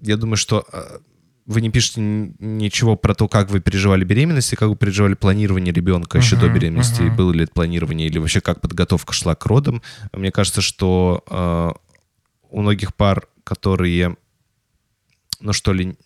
я 0.00 0.16
думаю, 0.16 0.36
что 0.38 0.64
э, 0.72 0.98
вы 1.46 1.60
не 1.60 1.70
пишете 1.70 2.00
ничего 2.00 2.96
про 2.96 3.14
то, 3.14 3.28
как 3.28 3.50
вы 3.50 3.60
переживали 3.60 4.04
беременность 4.04 4.52
и 4.52 4.56
как 4.56 4.68
вы 4.68 4.76
переживали 4.76 5.14
планирование 5.14 5.74
ребенка 5.74 6.18
еще 6.18 6.36
до 6.36 6.48
беременности, 6.48 7.02
мгм. 7.02 7.16
было 7.16 7.32
ли 7.32 7.44
это 7.44 7.52
планирование 7.52 8.08
или 8.08 8.18
вообще 8.18 8.40
как 8.40 8.60
подготовка 8.60 9.12
шла 9.12 9.34
к 9.34 9.44
родам. 9.46 9.82
Мне 10.12 10.30
кажется, 10.30 10.62
что 10.62 11.22
э, 11.28 11.72
у 12.50 12.62
многих 12.62 12.94
пар, 12.94 13.28
которые, 13.44 14.16
ну 15.40 15.52
что 15.52 15.74
ли, 15.74 15.96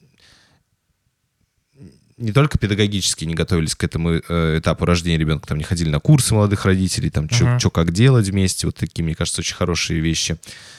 не 2.16 2.32
только 2.32 2.58
педагогически 2.58 3.24
не 3.24 3.34
готовились 3.34 3.76
к 3.76 3.84
этому 3.84 4.14
э, 4.14 4.58
этапу 4.58 4.84
рождения 4.84 5.18
ребенка, 5.18 5.46
там 5.46 5.58
не 5.58 5.64
ходили 5.64 5.88
на 5.88 6.00
курсы 6.00 6.34
молодых 6.34 6.64
родителей, 6.64 7.10
там 7.10 7.30
что 7.30 7.44
Мгм. 7.44 7.70
как 7.70 7.92
делать 7.92 8.28
вместе, 8.28 8.66
вот 8.66 8.74
такие, 8.74 9.04
мне 9.04 9.14
кажется, 9.14 9.40
очень 9.40 9.54
хорошие 9.54 10.00
вещи, 10.00 10.36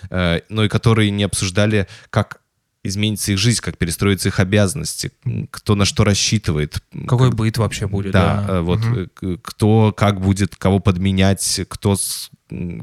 Э, 0.09 0.41
но 0.49 0.65
и 0.65 0.67
которые 0.67 1.11
не 1.11 1.23
обсуждали, 1.23 1.87
как 2.09 2.38
изменится 2.83 3.31
их 3.33 3.37
жизнь, 3.37 3.59
как 3.61 3.77
перестроятся 3.77 4.29
их 4.29 4.39
обязанности, 4.39 5.11
кто 5.51 5.75
на 5.75 5.85
что 5.85 6.03
рассчитывает. 6.03 6.81
Какой 7.07 7.31
быт 7.31 7.57
вообще 7.57 7.87
будет? 7.87 8.11
Да, 8.11 8.45
э, 8.47 8.61
вот 8.61 8.79
к- 9.13 9.37
кто 9.41 9.91
как 9.95 10.21
будет 10.21 10.55
кого 10.55 10.79
подменять, 10.79 11.61
кто... 11.67 11.97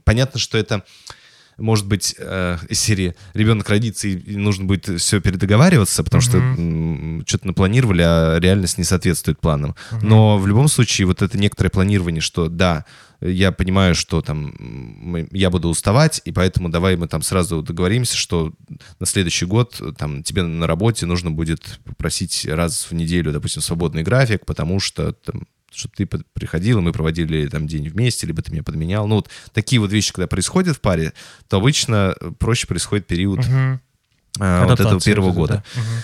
Понятно, 0.05 0.39
что 0.39 0.59
это 0.59 0.85
может 1.59 1.87
быть 1.87 2.15
э, 2.19 2.59
из 2.69 2.79
серии 2.81 3.15
ребенок 3.33 3.69
родится 3.71 4.07
и 4.09 4.13
и 4.17 4.37
нужно 4.37 4.67
будет 4.67 5.01
все 5.01 5.21
передоговариваться, 5.23 6.05
потому 6.05 6.21
что 6.21 6.39
что-то 7.27 7.47
напланировали, 7.47 8.03
а 8.05 8.39
реальность 8.39 8.77
не 8.77 8.85
соответствует 8.85 9.41
планам. 9.41 9.75
Но 10.03 10.37
в 10.37 10.47
любом 10.47 10.69
случае 10.69 11.07
вот 11.07 11.23
это 11.23 11.39
некоторое 11.39 11.71
планирование, 11.71 12.21
что 12.21 12.49
да, 12.49 12.85
я 13.21 13.53
понимаю, 13.53 13.95
что 13.95 14.23
там 14.23 15.27
я 15.31 15.51
буду 15.51 15.69
уставать, 15.69 16.21
и 16.25 16.33
поэтому 16.33 16.69
давай 16.69 16.97
мы 16.97 17.09
там 17.09 17.23
сразу 17.23 17.63
договоримся, 17.63 18.17
что 18.17 18.53
на 19.01 19.07
следующий 19.07 19.47
год 19.47 19.77
э, 19.81 19.93
там 19.97 20.23
тебе 20.23 20.43
на 20.43 20.67
работе 20.67 21.07
нужно 21.07 21.31
будет 21.31 21.81
попросить 21.85 22.47
раз 22.47 22.91
в 22.91 22.95
неделю, 22.95 23.33
допустим, 23.33 23.63
свободный 23.63 24.03
график, 24.03 24.45
потому 24.45 24.81
что 24.81 25.13
там 25.13 25.47
чтобы 25.73 25.95
ты 25.95 26.07
приходил, 26.07 26.79
и 26.79 26.81
мы 26.81 26.93
проводили 26.93 27.47
там 27.49 27.67
день 27.67 27.89
вместе, 27.91 28.27
либо 28.27 28.41
ты 28.41 28.51
меня 28.51 28.63
подменял. 28.63 29.07
Ну, 29.07 29.17
вот 29.17 29.29
такие 29.53 29.79
вот 29.79 29.93
вещи, 29.93 30.11
когда 30.13 30.27
происходят 30.27 30.77
в 30.77 30.81
паре, 30.81 31.13
то 31.49 31.59
обычно 31.59 32.15
э, 32.19 32.31
проще 32.39 32.67
происходит 32.67 33.07
период 33.07 33.41
Мгм. 33.41 33.81
а, 34.41 34.65
вот 34.65 34.81
этого 34.81 35.01
первого 35.01 35.33
года. 35.33 35.65
да. 35.75 35.81
Мгм. 35.81 36.03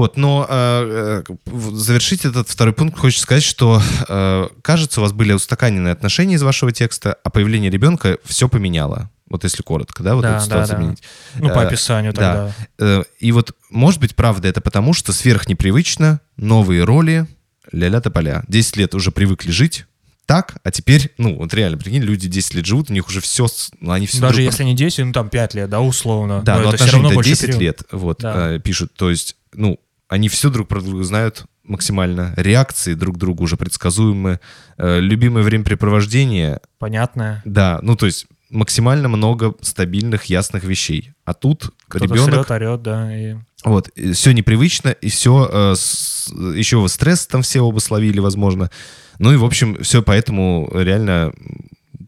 Вот, 0.00 0.16
но 0.16 0.46
э, 0.48 1.22
э, 1.26 1.34
завершить 1.74 2.24
этот 2.24 2.48
второй 2.48 2.72
пункт 2.72 2.98
хочется 2.98 3.22
сказать, 3.24 3.42
что 3.42 3.82
э, 4.08 4.48
кажется, 4.62 5.00
у 5.00 5.02
вас 5.02 5.12
были 5.12 5.34
устаканенные 5.34 5.92
отношения 5.92 6.36
из 6.36 6.42
вашего 6.42 6.72
текста, 6.72 7.18
а 7.22 7.28
появление 7.28 7.70
ребенка 7.70 8.16
все 8.24 8.48
поменяло. 8.48 9.10
Вот 9.28 9.44
если 9.44 9.62
коротко, 9.62 10.02
да, 10.02 10.14
вот 10.14 10.22
Да, 10.22 10.28
эту 10.30 10.38
да, 10.38 10.44
ситуацию 10.46 10.68
да. 10.76 10.80
заменить. 10.82 11.02
Ну, 11.34 11.48
по 11.50 11.58
Э, 11.58 11.66
описанию 11.66 12.14
да. 12.14 12.52
тогда. 12.78 13.00
Э, 13.00 13.02
И 13.18 13.30
вот, 13.30 13.52
может 13.68 14.00
быть, 14.00 14.16
правда 14.16 14.48
это 14.48 14.62
потому, 14.62 14.94
что 14.94 15.12
сверхнепривычно, 15.12 16.20
новые 16.38 16.84
роли, 16.84 17.26
ля-ля 17.70 18.00
тополя. 18.00 18.42
10 18.48 18.78
лет 18.78 18.94
уже 18.94 19.10
привыкли 19.10 19.50
жить 19.50 19.84
так, 20.24 20.56
а 20.64 20.70
теперь, 20.70 21.12
ну, 21.18 21.36
вот 21.36 21.52
реально, 21.52 21.76
прикинь, 21.76 22.00
люди 22.02 22.26
10 22.26 22.54
лет 22.54 22.64
живут, 22.64 22.88
у 22.88 22.94
них 22.94 23.06
уже 23.06 23.20
все, 23.20 23.48
ну, 23.80 23.90
они 23.92 24.06
все... 24.06 24.20
Даже 24.20 24.40
если 24.40 24.64
не 24.64 24.74
10, 24.74 25.04
ну 25.04 25.12
там 25.12 25.28
5 25.28 25.54
лет, 25.54 25.68
да, 25.68 25.82
условно. 25.82 26.40
Да, 26.42 26.58
но, 26.58 26.70
это 26.72 26.82
все 26.86 26.92
равно 26.94 27.10
больше 27.10 27.30
10 27.32 27.42
период. 27.46 27.60
лет, 27.60 27.82
вот, 27.92 28.20
Да. 28.20 28.52
э, 28.54 28.60
пишут. 28.60 28.94
То 28.94 29.10
есть, 29.10 29.36
ну, 29.52 29.78
они 30.10 30.28
все 30.28 30.50
друг 30.50 30.68
про 30.68 30.80
друга 30.80 31.04
знают 31.04 31.44
максимально. 31.62 32.34
Реакции 32.36 32.94
друг 32.94 33.14
к 33.14 33.18
другу 33.18 33.44
уже 33.44 33.56
предсказуемы. 33.56 34.40
Э, 34.76 34.98
любимое 34.98 35.44
времяпрепровождение, 35.44 36.60
Понятное. 36.78 37.42
да, 37.44 37.78
ну, 37.82 37.96
то 37.96 38.06
есть 38.06 38.26
максимально 38.50 39.08
много 39.08 39.54
стабильных, 39.60 40.24
ясных 40.24 40.64
вещей. 40.64 41.12
А 41.24 41.32
тут 41.32 41.70
Кто-то 41.86 42.04
ребенок... 42.04 42.34
срет, 42.34 42.50
орет, 42.50 42.82
да. 42.82 43.16
И... 43.16 43.36
Вот, 43.64 43.90
все 44.12 44.32
непривычно, 44.32 44.88
и 44.88 45.08
все, 45.08 45.74
еще 46.54 46.86
стресс 46.88 47.28
там 47.28 47.42
все 47.42 47.60
оба 47.60 47.78
словили, 47.78 48.18
возможно. 48.18 48.68
Ну 49.20 49.32
и, 49.32 49.36
в 49.36 49.44
общем, 49.44 49.80
все 49.82 50.02
поэтому 50.02 50.68
реально 50.74 51.32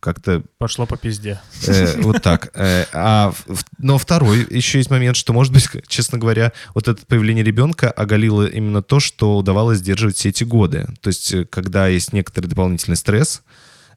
как-то 0.00 0.42
Пошло 0.58 0.86
по 0.86 0.96
пизде. 0.96 1.40
Э, 1.66 2.00
вот 2.00 2.22
так. 2.22 2.50
Э, 2.54 2.86
а, 2.92 3.32
но 3.78 3.98
второй 3.98 4.46
еще 4.50 4.78
есть 4.78 4.90
момент, 4.90 5.16
что, 5.16 5.32
может 5.32 5.52
быть, 5.52 5.68
честно 5.86 6.18
говоря, 6.18 6.52
вот 6.74 6.88
это 6.88 7.04
появление 7.06 7.44
ребенка 7.44 7.90
оголило 7.90 8.46
именно 8.46 8.82
то, 8.82 9.00
что 9.00 9.38
удавалось 9.38 9.78
сдерживать 9.78 10.16
все 10.16 10.30
эти 10.30 10.44
годы. 10.44 10.88
То 11.00 11.08
есть, 11.08 11.32
э, 11.32 11.44
когда 11.44 11.88
есть 11.88 12.12
некоторый 12.12 12.46
дополнительный 12.46 12.96
стресс, 12.96 13.42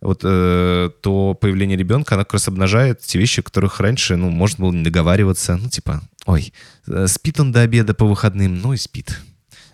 вот, 0.02 0.22
э, 0.24 0.90
то 1.02 1.34
появление 1.34 1.78
ребенка, 1.78 2.16
оно 2.16 2.24
как 2.24 2.34
раз 2.34 2.48
обнажает 2.48 3.00
те 3.00 3.18
вещи, 3.18 3.40
о 3.40 3.44
которых 3.44 3.80
раньше, 3.80 4.16
ну, 4.16 4.30
можно 4.30 4.66
было 4.66 4.72
не 4.72 4.84
договариваться. 4.84 5.58
Ну, 5.58 5.70
типа, 5.70 6.02
ой, 6.26 6.54
э, 6.88 7.08
спит 7.08 7.40
он 7.40 7.52
до 7.52 7.62
обеда 7.62 7.94
по 7.94 8.06
выходным, 8.06 8.60
ну 8.62 8.74
и 8.74 8.78
спит. 8.78 9.20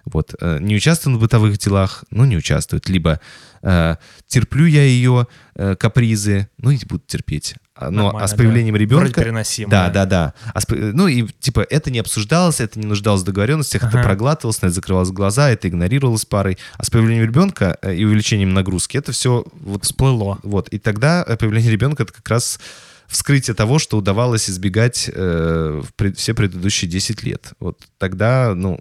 Вот, 0.05 0.35
э, 0.39 0.57
не 0.59 0.75
участвует 0.75 1.17
в 1.17 1.19
бытовых 1.19 1.57
делах, 1.57 2.03
ну, 2.11 2.25
не 2.25 2.37
участвует. 2.37 2.89
Либо 2.89 3.19
э, 3.61 3.95
терплю 4.27 4.65
я 4.65 4.83
ее 4.83 5.27
э, 5.55 5.75
капризы, 5.75 6.49
ну, 6.57 6.71
и 6.71 6.79
буду 6.85 7.03
терпеть. 7.05 7.55
А, 7.75 7.89
Но, 7.89 8.15
а 8.15 8.27
с 8.27 8.33
появлением 8.35 8.75
да. 8.75 8.79
ребенка... 8.79 9.21
Переносимо, 9.21 9.69
Да, 9.71 9.89
да. 9.89 10.05
да. 10.05 10.33
А 10.53 10.61
с 10.61 10.65
ну, 10.69 11.07
и, 11.07 11.27
типа, 11.39 11.65
это 11.69 11.89
не 11.89 11.99
обсуждалось, 11.99 12.59
это 12.59 12.79
не 12.79 12.85
нуждалось 12.85 13.21
в 13.21 13.25
договоренностях, 13.25 13.83
это 13.83 13.99
Ага. 13.99 14.03
проглатывалось, 14.03 14.61
на 14.61 14.67
это 14.67 14.75
закрывалось 14.75 15.09
глаза, 15.09 15.49
это 15.49 15.67
игнорировалось 15.67 16.25
парой. 16.25 16.57
А 16.77 16.83
с 16.83 16.89
появлением 16.89 17.25
ребенка 17.25 17.77
э, 17.81 17.95
и 17.95 18.03
увеличением 18.05 18.53
нагрузки, 18.53 18.97
это 18.97 19.11
все 19.13 19.45
вот 19.53 19.83
Всплыло. 19.85 20.39
вот. 20.43 20.69
И 20.69 20.79
тогда 20.79 21.23
э, 21.27 21.37
появление 21.37 21.71
ребенка 21.71 22.03
это 22.03 22.13
как 22.13 22.27
раз 22.29 22.59
вскрытие 23.07 23.55
того, 23.55 23.79
что 23.79 23.97
удавалось 23.97 24.49
избегать 24.49 25.09
э, 25.13 25.81
в 25.83 25.93
пред- 25.95 26.17
все 26.17 26.33
предыдущие 26.33 26.89
10 26.89 27.23
лет. 27.23 27.53
Вот 27.59 27.79
тогда, 27.97 28.53
ну, 28.55 28.79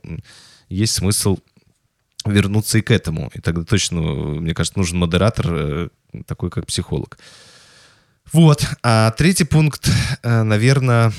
есть 0.70 0.94
смысл 0.94 1.38
вернуться 2.24 2.78
и 2.78 2.82
к 2.82 2.90
этому. 2.90 3.30
И 3.34 3.40
тогда 3.40 3.64
точно, 3.64 3.98
э, 3.98 4.40
мне 4.40 4.54
кажется, 4.54 4.78
нужен 4.78 4.98
модератор, 4.98 5.46
э, 5.50 5.88
такой 6.26 6.50
как 6.50 6.66
психолог. 6.66 7.18
Вот. 8.32 8.64
А 8.82 9.10
третий 9.12 9.44
пункт, 9.44 9.90
наверное, 10.22 11.12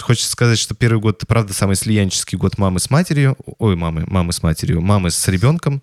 хочется 0.00 0.30
сказать, 0.30 0.58
что 0.58 0.74
первый 0.74 1.00
год, 1.00 1.16
это 1.16 1.26
правда, 1.26 1.52
самый 1.52 1.76
слиянческий 1.76 2.38
год 2.38 2.56
мамы 2.58 2.78
с 2.78 2.90
матерью. 2.90 3.36
Ой, 3.58 3.74
мамы, 3.76 4.04
мамы 4.06 4.32
с 4.32 4.42
матерью, 4.42 4.80
мамы 4.80 5.10
с 5.10 5.26
ребенком. 5.28 5.82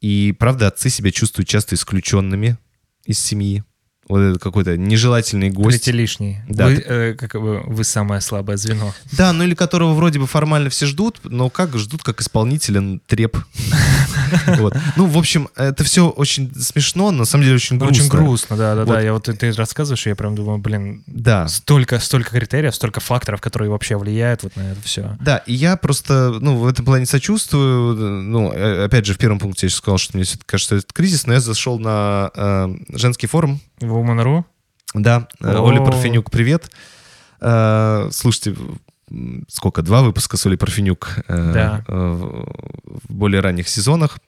И, 0.00 0.34
правда, 0.38 0.68
отцы 0.68 0.90
себя 0.90 1.10
чувствуют 1.10 1.48
часто 1.48 1.74
исключенными 1.74 2.56
из 3.04 3.18
семьи. 3.18 3.64
Вот 4.08 4.20
это 4.20 4.38
какой-то 4.38 4.76
нежелательный 4.76 5.50
гость. 5.50 5.82
Третий 5.84 5.92
лишний. 5.92 6.38
Да, 6.48 6.66
Вы, 6.66 6.74
э, 6.74 7.14
как 7.14 7.40
бы, 7.40 7.60
вы 7.66 7.84
самое 7.84 8.20
слабое 8.20 8.56
звено. 8.56 8.94
Да, 9.12 9.32
ну 9.32 9.44
или 9.44 9.54
которого 9.54 9.94
вроде 9.94 10.18
бы 10.18 10.26
формально 10.26 10.70
все 10.70 10.86
ждут, 10.86 11.20
но 11.24 11.50
как 11.50 11.76
ждут, 11.76 12.02
как 12.02 12.20
исполнителя 12.20 13.00
треп. 13.06 13.36
Вот. 14.58 14.76
Ну, 14.96 15.06
в 15.06 15.16
общем, 15.18 15.48
это 15.56 15.84
все 15.84 16.08
очень 16.08 16.52
смешно, 16.54 17.10
на 17.10 17.24
самом 17.24 17.44
деле 17.44 17.56
очень 17.56 17.78
грустно. 17.78 17.96
Очень 18.04 18.08
грустно, 18.10 18.56
да, 18.56 18.74
да, 18.74 18.84
Вот. 18.84 18.94
да. 18.94 19.00
Я 19.00 19.12
вот 19.12 19.24
ты, 19.24 19.52
рассказываешь, 19.52 20.06
и 20.06 20.10
я 20.10 20.16
прям 20.16 20.34
думаю, 20.34 20.58
блин, 20.58 21.02
Да. 21.06 21.48
столько, 21.48 21.98
столько 21.98 22.30
критериев, 22.30 22.74
столько 22.74 23.00
факторов, 23.00 23.40
которые 23.40 23.70
вообще 23.70 23.96
влияют 23.96 24.42
вот 24.42 24.56
на 24.56 24.72
это 24.72 24.80
все. 24.82 25.16
Да, 25.20 25.38
и 25.38 25.52
я 25.54 25.76
просто, 25.76 26.36
ну, 26.40 26.56
в 26.56 26.66
этом 26.66 26.84
плане 26.84 27.06
сочувствую. 27.06 27.94
Ну, 28.22 28.52
э, 28.52 28.84
опять 28.84 29.06
же, 29.06 29.14
в 29.14 29.18
первом 29.18 29.38
пункте 29.38 29.66
я 29.66 29.70
сказал, 29.70 29.98
что 29.98 30.16
мне 30.16 30.24
все 30.24 30.38
кажется, 30.44 30.68
что 30.68 30.76
это 30.76 30.92
кризис, 30.92 31.26
но 31.26 31.34
я 31.34 31.40
зашел 31.40 31.78
на 31.78 32.30
э, 32.34 32.68
женский 32.90 33.26
форум. 33.26 33.60
Woman.ru? 33.80 34.44
Да, 34.94 35.28
э, 35.40 35.54
О. 35.54 35.60
Оля 35.62 35.80
Парфенюк, 35.80 36.30
привет. 36.30 36.70
Э, 37.40 38.08
слушайте, 38.12 38.56
сколько, 39.48 39.82
два 39.82 40.02
выпуска 40.02 40.36
с 40.36 40.46
Олей 40.46 40.56
Парфенюк 40.58 41.18
э, 41.28 41.52
Да. 41.52 41.84
в 41.88 42.48
в 43.08 43.14
более 43.14 43.40
ранних 43.40 43.68
сезонах. 43.68 44.18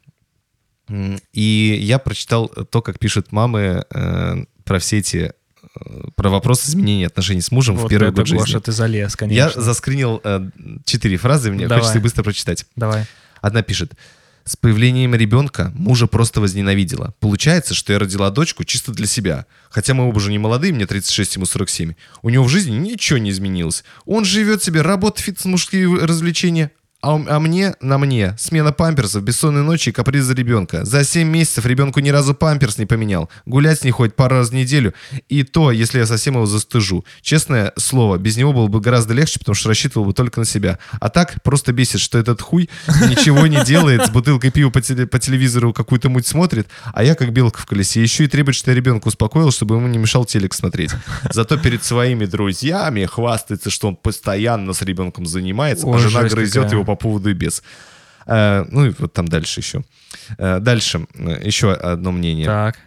И 1.33 1.79
я 1.83 1.99
прочитал 1.99 2.49
то, 2.49 2.83
как 2.83 2.99
пишут 2.99 3.31
мамы 3.33 3.85
э, 3.91 4.45
про 4.65 4.79
все 4.81 4.99
эти 4.99 5.33
э, 5.63 6.03
про 6.17 6.31
вопрос 6.31 6.69
изменения 6.69 7.07
отношений 7.07 7.41
с 7.43 7.53
мужем 7.53 7.77
в 7.77 7.83
Вот 7.83 7.91
первый 7.91 8.09
это, 8.09 8.17
год 8.17 8.27
жизни. 8.27 8.41
Гоша, 8.41 8.61
ты 8.61 8.73
залез, 8.73 9.13
Я 9.13 9.17
конечно. 9.17 9.63
заскринил 9.63 10.21
э, 10.25 10.51
четыре 10.85 11.17
фразы, 11.17 11.53
мне 11.53 11.69
Давай. 11.69 11.79
хочется 11.81 11.99
их 11.99 12.03
быстро 12.03 12.25
прочитать. 12.25 12.67
Давай. 12.75 13.05
Одна 13.41 13.63
пишет. 13.63 13.93
С 14.45 14.57
появлением 14.57 15.15
ребенка 15.15 15.71
мужа 15.75 16.07
просто 16.07 16.41
возненавидела. 16.41 17.15
Получается, 17.21 17.75
что 17.75 17.93
я 17.93 17.99
родила 17.99 18.31
дочку 18.31 18.65
чисто 18.65 18.93
для 18.93 19.07
себя. 19.07 19.47
Хотя 19.69 19.95
мы 19.95 20.09
оба 20.09 20.17
уже 20.17 20.31
не 20.31 20.39
молодые, 20.39 20.73
мне 20.73 20.87
36, 20.87 21.37
ему 21.37 21.47
47. 21.47 21.95
У 22.23 22.31
него 22.31 22.45
в 22.45 22.49
жизни 22.49 22.77
ничего 22.77 23.19
не 23.19 23.31
изменилось. 23.31 23.85
Он 24.07 24.25
живет 24.25 24.63
себе, 24.63 24.83
работа, 24.83 25.23
фитнес, 25.23 25.45
мужские 25.45 25.95
развлечения. 26.05 26.73
А, 27.03 27.15
у- 27.15 27.25
а 27.29 27.41
мне, 27.41 27.75
на 27.81 27.97
мне, 27.97 28.35
смена 28.39 28.73
памперсов, 28.73 29.23
бессонные 29.23 29.63
ночи 29.63 29.89
и 29.89 29.93
капризы 29.93 30.35
ребенка. 30.35 30.85
За 30.85 31.03
7 31.03 31.27
месяцев 31.29 31.65
ребенку 31.65 32.01
ни 32.01 32.11
разу 32.11 32.35
памперс 32.35 32.77
не 32.77 32.85
поменял. 32.85 33.31
Гулять 33.47 33.81
с 33.81 33.85
ней 33.85 33.91
хоть 33.91 34.15
пару 34.15 34.37
раз 34.37 34.51
в 34.51 34.53
неделю. 34.55 34.93
И 35.31 35.43
то, 35.43 35.71
если 35.73 35.99
я 35.99 36.05
совсем 36.07 36.35
его 36.35 36.45
застыжу. 36.45 37.07
Честное 37.23 37.73
слово, 37.79 38.19
без 38.19 38.37
него 38.37 38.53
было 38.53 38.67
бы 38.67 38.81
гораздо 38.81 39.15
легче, 39.15 39.39
потому 39.39 39.55
что 39.55 39.69
рассчитывал 39.71 40.05
бы 40.05 40.13
только 40.13 40.41
на 40.41 40.45
себя. 40.47 40.79
А 41.01 41.09
так 41.09 41.43
просто 41.43 41.73
бесит, 41.73 42.01
что 42.01 42.19
этот 42.19 42.43
хуй 42.43 42.69
ничего 43.09 43.47
не 43.47 43.65
делает, 43.65 44.05
с 44.07 44.11
бутылкой 44.11 44.51
пива 44.51 44.69
по, 44.69 44.81
теле- 44.81 45.07
по 45.07 45.19
телевизору 45.19 45.73
какую-то 45.73 46.11
муть 46.11 46.27
смотрит, 46.27 46.69
а 46.93 47.03
я 47.03 47.15
как 47.15 47.33
белка 47.33 47.61
в 47.61 47.67
колесе. 47.67 48.03
Еще 48.03 48.25
и 48.25 48.27
требует, 48.29 48.57
что 48.57 48.71
я 48.73 48.75
ребенка 48.77 49.09
успокоил, 49.09 49.51
чтобы 49.53 49.77
ему 49.77 49.89
не 49.89 49.97
мешал 49.97 50.27
телек 50.27 50.53
смотреть. 50.53 50.91
Зато 51.33 51.57
перед 51.57 51.83
своими 51.83 52.27
друзьями 52.27 53.07
хвастается, 53.07 53.71
что 53.71 53.89
он 53.89 53.97
постоянно 53.97 54.75
с 54.75 54.83
ребенком 54.83 55.25
занимается, 55.25 55.87
Ой, 55.87 55.97
а 55.97 55.99
жена 55.99 56.21
жесть 56.23 56.35
грызет 56.35 56.55
какая. 56.65 56.71
его 56.73 56.85
по 56.91 56.97
поводу 56.97 57.31
и 57.31 57.35
без. 57.35 57.63
Э, 58.27 58.65
ну 58.69 58.87
и 58.87 58.95
вот 58.99 59.13
там 59.13 59.29
дальше 59.29 59.61
еще. 59.61 59.83
Э, 60.39 60.59
дальше 60.61 61.07
э, 61.15 61.41
еще 61.45 61.73
одно 61.73 62.13
мнение. 62.13 62.47
Так. 62.47 62.79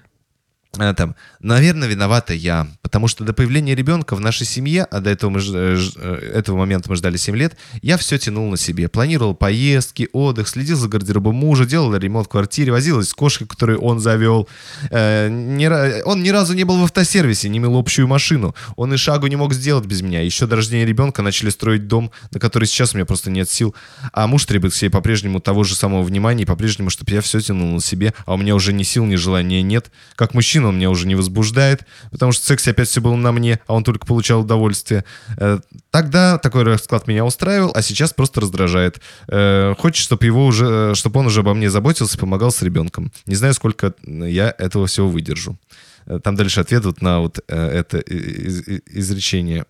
Э, 0.79 0.93
Там, 0.95 1.15
наверное, 1.39 1.88
виновата 1.88 2.33
я, 2.33 2.67
потому 2.81 3.07
что 3.07 3.23
до 3.23 3.33
появления 3.33 3.75
ребенка 3.75 4.15
в 4.15 4.19
нашей 4.19 4.45
семье, 4.47 4.86
а 4.86 4.99
до 5.01 5.09
этого, 5.12 5.29
мы, 5.29 5.39
э, 5.39 5.77
э, 5.97 6.31
этого 6.33 6.57
момента 6.57 6.89
мы 6.89 6.95
ждали 6.95 7.17
7 7.17 7.36
лет, 7.36 7.55
я 7.81 7.97
все 7.97 8.17
тянул 8.17 8.49
на 8.49 8.57
себе. 8.57 8.88
Планировал 8.89 9.36
поездки, 9.36 10.09
отдых, 10.13 10.47
следил 10.47 10.77
за 10.77 10.88
гардеробом 10.88 11.36
мужа, 11.36 11.65
делал 11.65 11.95
ремонт 11.95 12.27
в 12.27 12.29
квартире, 12.29 12.71
возилась 12.71 13.09
с 13.09 13.13
кошкой, 13.13 13.47
которую 13.47 13.81
он 13.81 13.99
завел. 13.99 14.47
Э, 14.89 15.27
ра- 15.29 16.01
он 16.03 16.23
ни 16.23 16.29
разу 16.29 16.53
не 16.53 16.63
был 16.63 16.79
в 16.79 16.83
автосервисе, 16.83 17.49
не 17.49 17.59
мыл 17.59 17.77
общую 17.77 18.07
машину. 18.07 18.55
Он 18.75 18.93
и 18.93 18.97
шагу 18.97 19.27
не 19.27 19.36
мог 19.36 19.53
сделать 19.53 19.86
без 19.86 20.01
меня. 20.01 20.21
Еще 20.21 20.47
до 20.47 20.55
рождения 20.55 20.86
ребенка 20.86 21.21
начали 21.21 21.49
строить 21.51 21.88
дом, 21.88 22.12
на 22.31 22.39
который 22.39 22.65
сейчас 22.65 22.93
у 22.93 22.97
меня 22.97 23.05
просто 23.05 23.29
нет 23.29 23.49
сил. 23.49 23.75
А 24.12 24.25
муж 24.27 24.45
требует 24.45 24.73
себе 24.73 24.89
по-прежнему 24.89 25.39
того 25.39 25.63
же 25.63 25.75
самого 25.75 26.01
внимания, 26.01 26.43
и 26.43 26.45
по-прежнему, 26.47 26.89
чтобы 26.89 27.12
я 27.12 27.21
все 27.21 27.39
тянул 27.39 27.73
на 27.73 27.81
себе, 27.81 28.13
а 28.25 28.33
у 28.33 28.38
меня 28.38 28.55
уже 28.55 28.73
ни 28.73 28.83
сил, 28.83 29.05
ни 29.05 29.15
желания 29.15 29.62
нет. 29.62 29.91
Как 30.15 30.33
мужчина 30.33 30.62
он 30.69 30.76
меня 30.78 30.89
уже 30.89 31.08
не 31.08 31.15
возбуждает, 31.15 31.86
потому 32.12 32.32
что 32.32 32.43
в 32.43 32.47
сексе 32.47 32.71
опять 32.71 32.88
все 32.89 33.02
было 33.02 33.15
на 33.15 33.32
мне, 33.32 33.60
а 33.67 33.73
он 33.73 33.84
только 33.84 34.06
получал 34.06 34.41
удовольствие. 34.41 35.04
Э, 35.38 35.60
Тогда 35.91 36.38
такой 36.39 36.63
расклад 36.63 37.08
меня 37.08 37.23
устраивал, 37.26 37.71
а 37.76 37.82
сейчас 37.82 38.13
просто 38.13 38.41
раздражает. 38.41 38.99
Э, 39.28 39.76
Хочет, 39.78 40.04
чтобы 40.04 40.26
его 40.26 40.45
уже, 40.45 40.95
чтобы 40.95 41.19
он 41.19 41.28
уже 41.28 41.41
обо 41.41 41.54
мне 41.54 41.69
заботился 41.69 42.17
помогал 42.17 42.52
с 42.52 42.62
ребенком. 42.62 43.12
Не 43.26 43.36
знаю, 43.36 43.54
сколько 43.54 43.93
я 44.06 44.54
этого 44.58 44.88
всего 44.88 45.10
выдержу. 45.10 45.58
Э, 46.06 46.19
Там 46.23 46.36
дальше 46.36 46.60
ответ 46.62 46.84
вот 46.86 47.02
на 47.02 47.19
вот 47.19 47.39
э, 47.47 47.56
это 47.69 47.99
из- 47.99 48.67
из- 48.67 48.82
изречение 48.88 49.65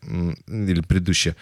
или 0.48 0.82
предыдущее. 0.82 1.36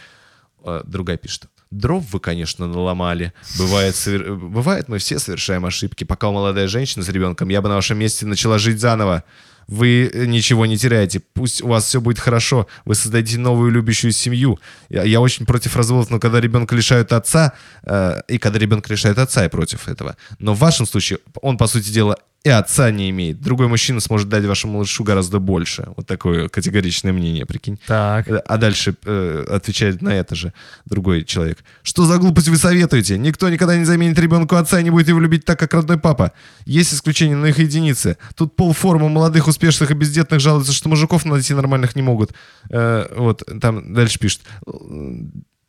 Э, 0.65 0.81
Другая 0.85 1.17
пишет. 1.17 1.47
Дров 1.71 2.03
вы, 2.11 2.19
конечно, 2.19 2.67
наломали. 2.67 3.31
Бывает, 3.57 3.95
совер- 3.95 4.35
бывает, 4.35 4.89
мы 4.89 4.97
все 4.97 5.19
совершаем 5.19 5.65
ошибки. 5.65 6.03
Пока 6.03 6.27
у 6.27 6.33
молодая 6.33 6.67
женщина 6.67 7.03
с 7.03 7.09
ребенком, 7.09 7.47
я 7.47 7.61
бы 7.61 7.69
на 7.69 7.75
вашем 7.75 7.97
месте 7.97 8.25
начала 8.25 8.59
жить 8.59 8.79
заново. 8.79 9.23
Вы 9.67 10.11
э, 10.13 10.25
ничего 10.25 10.65
не 10.65 10.77
теряете. 10.77 11.21
Пусть 11.33 11.61
у 11.61 11.67
вас 11.69 11.85
все 11.85 12.01
будет 12.01 12.19
хорошо. 12.19 12.67
Вы 12.83 12.95
создадите 12.95 13.39
новую 13.39 13.71
любящую 13.71 14.11
семью. 14.11 14.59
Я, 14.89 15.03
я 15.03 15.21
очень 15.21 15.45
против 15.45 15.77
разводов, 15.77 16.09
но 16.09 16.19
когда 16.19 16.41
ребенка 16.41 16.75
лишают 16.75 17.13
отца, 17.13 17.53
э, 17.83 18.21
и 18.27 18.37
когда 18.37 18.59
ребенка 18.59 18.91
лишают 18.91 19.17
отца, 19.17 19.43
я 19.43 19.49
против 19.49 19.87
этого. 19.87 20.17
Но 20.39 20.53
в 20.53 20.59
вашем 20.59 20.85
случае 20.85 21.19
он, 21.41 21.57
по 21.57 21.67
сути 21.67 21.89
дела, 21.89 22.17
и 22.43 22.49
отца 22.49 22.89
не 22.89 23.09
имеет. 23.11 23.39
Другой 23.39 23.67
мужчина 23.67 23.99
сможет 23.99 24.27
дать 24.27 24.45
вашему 24.45 24.73
малышу 24.73 25.03
гораздо 25.03 25.39
больше. 25.39 25.89
Вот 25.95 26.07
такое 26.07 26.49
категоричное 26.49 27.13
мнение, 27.13 27.45
прикинь. 27.45 27.79
Так. 27.85 28.27
А 28.27 28.57
дальше 28.57 28.95
э, 29.05 29.45
отвечает 29.47 30.01
на 30.01 30.09
это 30.09 30.33
же 30.33 30.51
другой 30.85 31.23
человек. 31.23 31.59
Что 31.83 32.05
за 32.05 32.17
глупость 32.17 32.47
вы 32.47 32.57
советуете? 32.57 33.19
Никто 33.19 33.47
никогда 33.49 33.77
не 33.77 33.85
заменит 33.85 34.17
ребенку 34.17 34.55
отца 34.55 34.79
и 34.79 34.83
не 34.83 34.89
будет 34.89 35.07
его 35.07 35.19
любить 35.19 35.45
так, 35.45 35.59
как 35.59 35.73
родной 35.75 35.99
папа. 35.99 36.31
Есть 36.65 36.93
исключения, 36.95 37.35
но 37.35 37.45
их 37.45 37.59
единицы. 37.59 38.17
Тут 38.35 38.55
полформа 38.55 39.07
молодых, 39.07 39.47
успешных 39.47 39.91
и 39.91 39.93
бездетных 39.93 40.39
жалуются, 40.39 40.73
что 40.73 40.89
мужиков 40.89 41.25
найти 41.25 41.53
нормальных 41.53 41.95
не 41.95 42.01
могут. 42.01 42.31
Э, 42.71 43.07
вот, 43.15 43.43
там 43.61 43.93
дальше 43.93 44.17
пишет. 44.17 44.41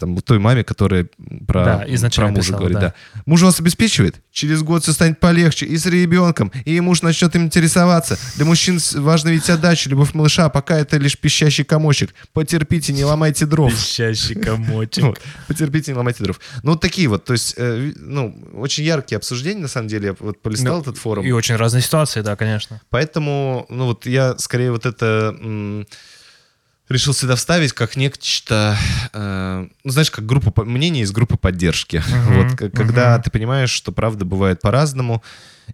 Там, 0.03 0.17
той 0.21 0.41
маме, 0.41 0.65
которая 0.65 1.07
про, 1.47 1.65
Да, 1.65 1.87
про 2.15 2.29
мужа 2.29 2.41
писала, 2.43 2.59
говорит, 2.59 2.79
да. 2.79 2.89
да. 3.15 3.23
Муж 3.25 3.43
вас 3.43 3.61
обеспечивает, 3.61 4.17
через 4.33 4.63
год 4.63 4.83
все 4.83 4.93
станет 4.93 5.21
полегче, 5.21 5.65
и 5.67 5.77
с 5.77 5.87
ребенком, 5.87 6.51
и 6.65 6.81
муж 6.81 7.03
начнет 7.03 7.35
им 7.37 7.45
интересоваться. 7.45 8.19
Для 8.35 8.45
мужчин 8.45 8.81
важно 8.97 9.29
ведь 9.29 9.49
отдача, 9.49 9.89
любовь 9.91 10.13
малыша, 10.15 10.47
а 10.47 10.49
пока 10.49 10.77
это 10.77 10.97
лишь 10.97 11.17
пищащий 11.17 11.63
комочек. 11.65 12.15
Потерпите, 12.33 12.93
не 12.93 13.05
ломайте 13.05 13.47
дров. 13.47 13.71
Пищащий 13.73 14.35
комочек. 14.35 15.05
Вот. 15.05 15.21
Потерпите, 15.47 15.93
не 15.93 15.97
ломайте 15.99 16.25
дров. 16.25 16.41
Ну, 16.65 16.73
вот 16.73 16.81
такие 16.81 17.07
вот, 17.07 17.25
то 17.25 17.33
есть, 17.33 17.55
э, 17.57 17.93
ну, 17.97 18.37
очень 18.55 18.83
яркие 18.83 19.19
обсуждения, 19.19 19.61
на 19.61 19.69
самом 19.69 19.87
деле, 19.87 20.07
я 20.09 20.17
вот 20.19 20.43
полистал 20.43 20.77
Ну, 20.77 20.83
этот 20.83 20.99
форум. 20.99 21.25
И 21.25 21.31
очень 21.31 21.55
разные 21.55 21.83
ситуации, 21.83 22.23
да, 22.23 22.35
конечно. 22.35 22.81
Поэтому, 22.91 23.67
ну 23.69 23.87
вот 23.87 24.07
я 24.07 24.37
скорее 24.39 24.73
вот 24.73 24.85
это 24.85 25.37
м, 25.41 25.87
решил 26.89 27.15
сюда 27.15 27.37
вставить 27.37 27.73
как 27.73 27.97
нечто, 27.97 28.77
э, 29.13 29.67
ну 29.85 29.91
знаешь, 29.91 30.11
как 30.11 30.27
группа 30.27 30.65
мнений 30.65 31.03
из 31.03 31.13
группы 31.13 31.37
поддержки. 31.37 32.03
Мгм, 32.09 32.35
Вот 32.35 32.73
когда 32.73 33.15
мгм. 33.15 33.23
ты 33.23 33.31
понимаешь, 33.31 33.71
что 33.71 33.93
правда 33.93 34.25
бывает 34.25 34.61
по-разному, 34.61 35.23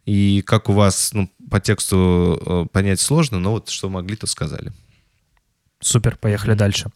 и 0.05 0.43
как 0.47 0.69
у 0.69 0.73
вас, 0.73 1.13
ну 1.13 1.31
по 1.51 1.61
тексту 1.61 2.41
э, 2.45 2.67
понять 2.73 3.01
сложно, 3.01 3.39
но 3.39 3.53
вот 3.53 3.69
что 3.71 3.89
могли, 3.89 4.17
то 4.17 4.27
сказали. 4.27 4.73
Супер, 5.81 6.17
поехали 6.17 6.55
дальше. 6.55 6.91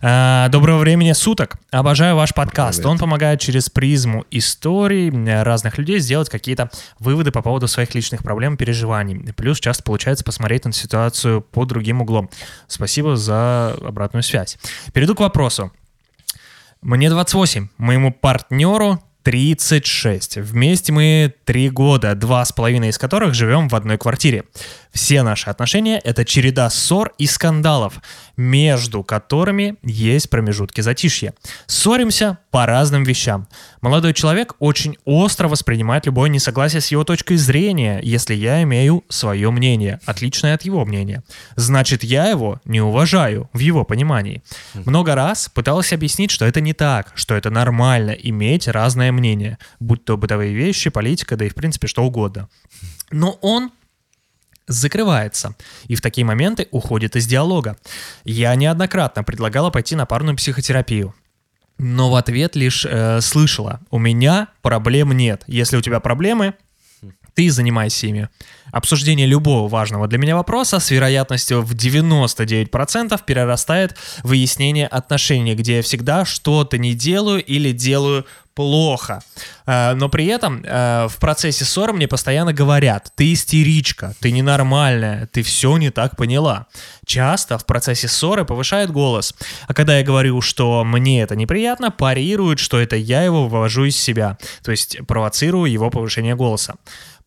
А, 0.00 0.48
Доброго 0.48 0.78
времени 0.78 1.12
суток. 1.12 1.56
Обожаю 1.70 2.16
ваш 2.16 2.32
подкаст. 2.32 2.78
Привет. 2.78 2.90
Он 2.90 2.98
помогает 2.98 3.40
через 3.40 3.68
призму 3.68 4.24
историй 4.30 5.10
э, 5.10 5.42
разных 5.42 5.76
людей 5.76 5.98
сделать 5.98 6.30
какие-то 6.30 6.70
выводы 6.98 7.30
по 7.30 7.42
поводу 7.42 7.68
своих 7.68 7.94
личных 7.94 8.22
проблем, 8.22 8.56
переживаний. 8.56 9.34
Плюс 9.34 9.60
часто 9.60 9.82
получается 9.82 10.24
посмотреть 10.24 10.64
на 10.64 10.72
ситуацию 10.72 11.42
под 11.42 11.68
другим 11.68 12.00
углом. 12.00 12.30
Спасибо 12.68 13.16
за 13.16 13.74
обратную 13.74 14.22
связь. 14.22 14.56
Перейду 14.94 15.14
к 15.14 15.20
вопросу. 15.20 15.70
Мне 16.80 17.10
28, 17.10 17.68
моему 17.76 18.12
партнеру 18.12 18.98
36. 19.22 20.36
Вместе 20.38 20.92
мы 20.92 21.34
три 21.44 21.70
года, 21.70 22.14
два 22.14 22.44
с 22.44 22.52
половиной 22.52 22.88
из 22.88 22.98
которых 22.98 23.34
живем 23.34 23.68
в 23.68 23.74
одной 23.74 23.98
квартире. 23.98 24.44
Все 24.92 25.22
наши 25.22 25.48
отношения— 25.48 25.98
это 26.04 26.24
череда 26.24 26.68
ссор 26.70 27.12
и 27.18 27.26
скандалов, 27.26 28.00
между 28.36 29.02
которыми 29.02 29.76
есть 29.82 30.30
промежутки 30.30 30.80
затишья. 30.80 31.34
Ссоримся 31.66 32.38
по 32.50 32.66
разным 32.66 33.02
вещам. 33.02 33.48
Молодой 33.80 34.14
человек 34.14 34.54
очень 34.58 34.96
остро 35.04 35.48
воспринимает 35.48 36.06
любое 36.06 36.28
несогласие 36.28 36.80
с 36.80 36.88
его 36.88 37.04
точкой 37.04 37.36
зрения, 37.36 38.00
если 38.02 38.34
я 38.34 38.62
имею 38.62 39.04
свое 39.08 39.50
мнение, 39.50 40.00
отличное 40.06 40.54
от 40.54 40.62
его 40.62 40.84
мнения. 40.84 41.22
Значит, 41.56 42.04
я 42.04 42.28
его 42.28 42.60
не 42.64 42.80
уважаю 42.80 43.48
в 43.52 43.58
его 43.58 43.84
понимании. 43.84 44.42
Много 44.74 45.14
раз 45.14 45.48
пытался 45.48 45.94
объяснить, 45.94 46.30
что 46.30 46.44
это 46.44 46.60
не 46.60 46.72
так, 46.72 47.12
что 47.14 47.34
это 47.34 47.50
нормально 47.50 48.10
иметь 48.10 48.68
разное 48.68 49.12
мнение, 49.12 49.58
будь 49.80 50.04
то 50.04 50.16
бытовые 50.16 50.54
вещи, 50.54 50.90
политика, 50.90 51.36
да 51.36 51.44
и 51.44 51.48
в 51.48 51.54
принципе 51.54 51.86
что 51.86 52.02
угодно. 52.04 52.48
Но 53.10 53.38
он 53.42 53.70
закрывается 54.66 55.54
и 55.88 55.94
в 55.94 56.00
такие 56.00 56.24
моменты 56.24 56.68
уходит 56.70 57.16
из 57.16 57.26
диалога. 57.26 57.76
Я 58.24 58.54
неоднократно 58.54 59.24
предлагала 59.24 59.70
пойти 59.70 59.96
на 59.96 60.06
парную 60.06 60.36
психотерапию. 60.36 61.14
Но 61.78 62.10
в 62.10 62.16
ответ 62.16 62.54
лишь 62.54 62.86
э, 62.88 63.20
слышала, 63.20 63.80
у 63.90 63.98
меня 63.98 64.48
проблем 64.60 65.12
нет. 65.12 65.42
Если 65.46 65.76
у 65.76 65.80
тебя 65.80 66.00
проблемы, 66.00 66.54
ты 67.34 67.50
занимайся 67.50 68.06
ими. 68.06 68.28
Обсуждение 68.72 69.26
любого 69.26 69.68
важного 69.68 70.06
для 70.06 70.18
меня 70.18 70.36
вопроса 70.36 70.78
с 70.80 70.90
вероятностью 70.90 71.62
в 71.62 71.74
99% 71.74 73.20
перерастает 73.24 73.96
в 74.22 74.28
выяснение 74.28 74.86
отношений, 74.86 75.54
где 75.54 75.76
я 75.76 75.82
всегда 75.82 76.24
что-то 76.24 76.78
не 76.78 76.94
делаю 76.94 77.42
или 77.42 77.72
делаю 77.72 78.26
плохо. 78.54 79.22
Э, 79.66 79.94
Но 79.94 80.08
при 80.08 80.26
этом 80.26 80.62
э, 80.64 81.06
в 81.08 81.16
процессе 81.18 81.64
ссоры 81.64 81.92
мне 81.92 82.08
постоянно 82.08 82.52
говорят, 82.52 83.12
ты 83.16 83.32
истеричка, 83.32 84.14
ты 84.20 84.30
ненормальная, 84.30 85.26
ты 85.32 85.42
все 85.42 85.76
не 85.76 85.90
так 85.90 86.16
поняла. 86.16 86.66
Часто 87.06 87.58
в 87.58 87.66
процессе 87.66 88.08
ссоры 88.08 88.44
повышает 88.44 88.90
голос, 88.90 89.34
а 89.68 89.74
когда 89.74 89.98
я 89.98 90.04
говорю, 90.04 90.40
что 90.40 90.84
мне 90.84 91.22
это 91.22 91.36
неприятно, 91.36 91.90
парируют, 91.90 92.58
что 92.58 92.78
это 92.78 92.96
я 92.96 93.22
его 93.22 93.48
вывожу 93.48 93.84
из 93.84 93.96
себя, 93.96 94.38
то 94.62 94.70
есть 94.70 94.98
провоцирую 95.06 95.70
его 95.70 95.90
повышение 95.90 96.34
голоса. 96.34 96.74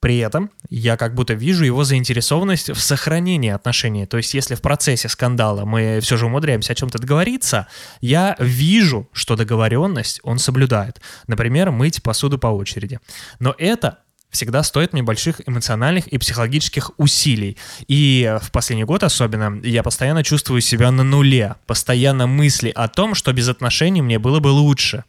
При 0.05 0.17
этом 0.17 0.51
я 0.69 0.97
как 0.97 1.15
будто 1.15 1.33
вижу 1.33 1.65
его 1.65 1.83
заинтересованность 1.83 2.69
в 2.69 2.79
сохранении 2.79 3.49
отношений. 3.49 4.05
То 4.05 4.17
есть 4.17 4.35
если 4.35 4.53
в 4.53 4.61
процессе 4.61 5.09
скандала 5.09 5.65
мы 5.65 5.99
все 5.99 6.15
же 6.15 6.27
умудряемся 6.27 6.73
о 6.73 6.75
чем-то 6.75 6.99
договориться, 6.99 7.67
я 8.01 8.35
вижу, 8.37 9.09
что 9.13 9.35
договоренность 9.35 10.19
он 10.21 10.37
соблюдает. 10.37 11.01
Например, 11.27 11.71
мыть 11.71 12.01
посуду 12.03 12.37
по 12.37 12.47
очереди. 12.47 12.99
Но 13.39 13.55
это 13.57 13.99
всегда 14.35 14.63
стоит 14.63 14.93
мне 14.93 15.01
больших 15.01 15.41
эмоциональных 15.47 16.07
и 16.07 16.17
психологических 16.17 16.91
усилий. 16.97 17.57
И 17.87 18.37
в 18.41 18.51
последний 18.51 18.83
год 18.83 19.03
особенно 19.03 19.59
я 19.63 19.81
постоянно 19.81 20.23
чувствую 20.23 20.61
себя 20.61 20.91
на 20.91 21.03
нуле. 21.03 21.55
Постоянно 21.65 22.27
мысли 22.27 22.69
о 22.69 22.87
том, 22.87 23.15
что 23.15 23.33
без 23.33 23.47
отношений 23.47 24.01
мне 24.01 24.19
было 24.19 24.39
бы 24.39 24.49
лучше. 24.49 25.05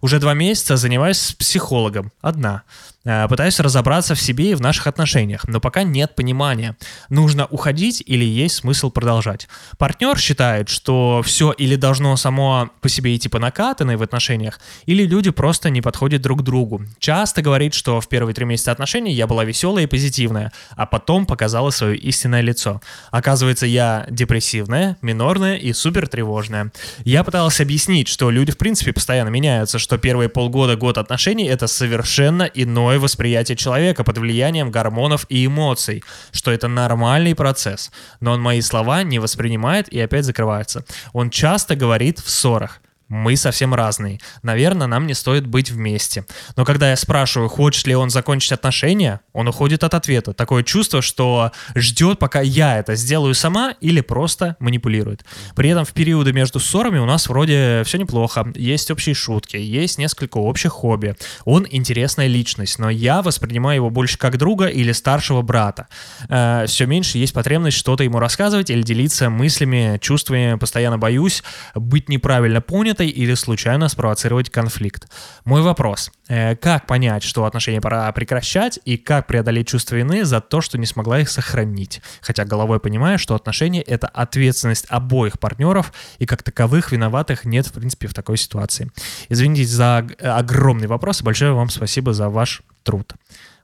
Уже 0.00 0.18
два 0.18 0.34
месяца 0.34 0.76
занимаюсь 0.76 1.18
с 1.18 1.32
психологом. 1.32 2.10
Одна. 2.22 2.62
Э, 3.04 3.26
Пытаюсь 3.28 3.58
разобраться 3.60 4.14
в 4.14 4.20
себе 4.20 4.50
и 4.50 4.54
в 4.54 4.60
наших 4.60 4.86
отношениях, 4.86 5.48
но 5.48 5.60
пока 5.60 5.84
нет 5.84 6.14
понимания. 6.14 6.76
Нужно 7.08 7.46
уходить 7.46 8.02
или 8.04 8.24
есть 8.24 8.56
смысл 8.56 8.90
продолжать. 8.90 9.48
Партнер 9.78 10.18
считает, 10.18 10.68
что 10.68 11.22
все 11.24 11.52
или 11.52 11.76
должно 11.76 12.16
само 12.16 12.70
по 12.80 12.88
себе 12.88 13.16
идти 13.16 13.28
по 13.28 13.38
накатанной 13.38 13.96
в 13.96 14.02
отношениях, 14.02 14.60
или 14.84 15.06
люди 15.06 15.30
просто 15.30 15.70
не 15.70 15.80
подходят 15.80 16.20
друг 16.20 16.40
к 16.40 16.42
другу. 16.42 16.82
Часто 16.98 17.40
говорит, 17.40 17.72
что 17.72 18.00
в 18.00 18.08
первые 18.08 18.34
три 18.34 18.44
месяца 18.44 18.72
отношений 18.72 19.14
я 19.14 19.26
была 19.26 19.44
веселая 19.44 19.84
и 19.84 19.86
позитивная, 19.86 20.52
а 20.76 20.84
потом 20.84 21.24
показала 21.24 21.70
свое 21.70 21.96
истинное 21.96 22.42
лицо. 22.42 22.82
Оказывается, 23.10 23.64
я 23.66 24.06
депрессивная, 24.10 24.98
минорная 25.00 25.56
и 25.56 25.72
супер 25.72 26.06
тревожная. 26.06 26.70
Я 27.04 27.24
пыталась 27.24 27.60
объяснить, 27.60 28.08
что 28.08 28.30
люди 28.30 28.52
в 28.52 28.58
принципе 28.58 28.92
постоянно 28.92 29.30
меняются, 29.30 29.78
что 29.78 29.96
первые 29.96 30.28
полгода, 30.28 30.76
год 30.76 30.98
отношений— 30.98 31.44
это 31.48 31.66
совершенно 31.66 32.42
иное 32.42 32.89
восприятие 32.98 33.56
человека 33.56 34.04
под 34.04 34.18
влиянием 34.18 34.70
гормонов 34.70 35.26
и 35.28 35.46
эмоций, 35.46 36.02
что 36.32 36.50
это 36.50 36.68
нормальный 36.68 37.34
процесс. 37.34 37.90
Но 38.20 38.32
он 38.32 38.40
мои 38.40 38.60
слова 38.60 39.02
не 39.02 39.18
воспринимает 39.18 39.88
и 39.88 40.00
опять 40.00 40.24
закрывается. 40.24 40.84
Он 41.12 41.30
часто 41.30 41.76
говорит 41.76 42.18
в 42.18 42.28
ссорах. 42.30 42.80
Мы 43.10 43.34
совсем 43.34 43.74
разные. 43.74 44.20
Наверное, 44.44 44.86
нам 44.86 45.08
не 45.08 45.14
стоит 45.14 45.44
быть 45.44 45.70
вместе. 45.70 46.24
Но 46.56 46.64
когда 46.64 46.90
я 46.90 46.96
спрашиваю, 46.96 47.48
хочет 47.48 47.88
ли 47.88 47.96
он 47.96 48.08
закончить 48.08 48.52
отношения, 48.52 49.20
он 49.32 49.48
уходит 49.48 49.82
от 49.82 49.94
ответа. 49.94 50.32
Такое 50.32 50.62
чувство, 50.62 51.02
что 51.02 51.50
ждет, 51.74 52.20
пока 52.20 52.40
я 52.40 52.78
это 52.78 52.94
сделаю 52.94 53.34
сама 53.34 53.74
или 53.80 54.00
просто 54.00 54.56
манипулирует. 54.60 55.24
При 55.56 55.70
этом 55.70 55.84
в 55.84 55.92
периоды 55.92 56.32
между 56.32 56.60
ссорами 56.60 56.98
у 56.98 57.04
нас 57.04 57.28
вроде 57.28 57.82
все 57.84 57.98
неплохо. 57.98 58.46
Есть 58.54 58.92
общие 58.92 59.16
шутки, 59.16 59.56
есть 59.56 59.98
несколько 59.98 60.38
общих 60.38 60.70
хобби. 60.70 61.16
Он 61.44 61.66
интересная 61.68 62.28
личность, 62.28 62.78
но 62.78 62.90
я 62.90 63.22
воспринимаю 63.22 63.76
его 63.76 63.90
больше 63.90 64.18
как 64.18 64.38
друга 64.38 64.66
или 64.66 64.92
старшего 64.92 65.42
брата. 65.42 65.88
все 66.28 66.86
меньше 66.86 67.18
есть 67.18 67.34
потребность 67.34 67.76
что-то 67.76 68.04
ему 68.04 68.20
рассказывать 68.20 68.70
или 68.70 68.82
делиться 68.82 69.30
мыслями, 69.30 69.98
чувствами. 70.00 70.56
Постоянно 70.56 70.96
боюсь 70.96 71.42
быть 71.74 72.08
неправильно 72.08 72.60
понятой 73.00 73.08
или 73.08 73.34
случайно 73.34 73.88
спровоцировать 73.88 74.50
конфликт. 74.50 75.08
Мой 75.44 75.62
вопрос. 75.62 76.10
э, 76.28 76.54
Как 76.56 76.86
понять, 76.86 77.22
что 77.22 77.44
отношения 77.44 77.80
пора 77.80 78.12
прекращать 78.12 78.78
и 78.84 78.96
как 78.96 79.26
преодолеть 79.26 79.68
чувство 79.68 79.96
вины 79.96 80.24
за 80.24 80.40
то, 80.40 80.60
что 80.60 80.78
не 80.78 80.86
смогла 80.86 81.20
их 81.20 81.28
сохранить? 81.30 82.02
Хотя 82.20 82.44
головой 82.44 82.78
понимаю, 82.78 83.18
что 83.18 83.34
отношения— 83.34 83.82
это 83.86 84.06
ответственность 84.08 84.86
обоих 84.90 85.38
партнеров, 85.38 85.92
и 86.20 86.26
как 86.26 86.42
таковых 86.42 86.92
виноватых 86.92 87.44
нет, 87.46 87.66
в 87.66 87.72
принципе, 87.72 88.06
в 88.06 88.14
такой 88.14 88.36
ситуации. 88.36 88.90
Извините 89.30 89.64
за 89.64 89.98
ог- 89.98 90.12
огромный 90.22 90.86
вопрос, 90.88 91.20
и 91.20 91.24
большое 91.24 91.52
вам 91.52 91.70
спасибо 91.70 92.12
за 92.12 92.28
ваш 92.28 92.62
труд. 92.82 93.14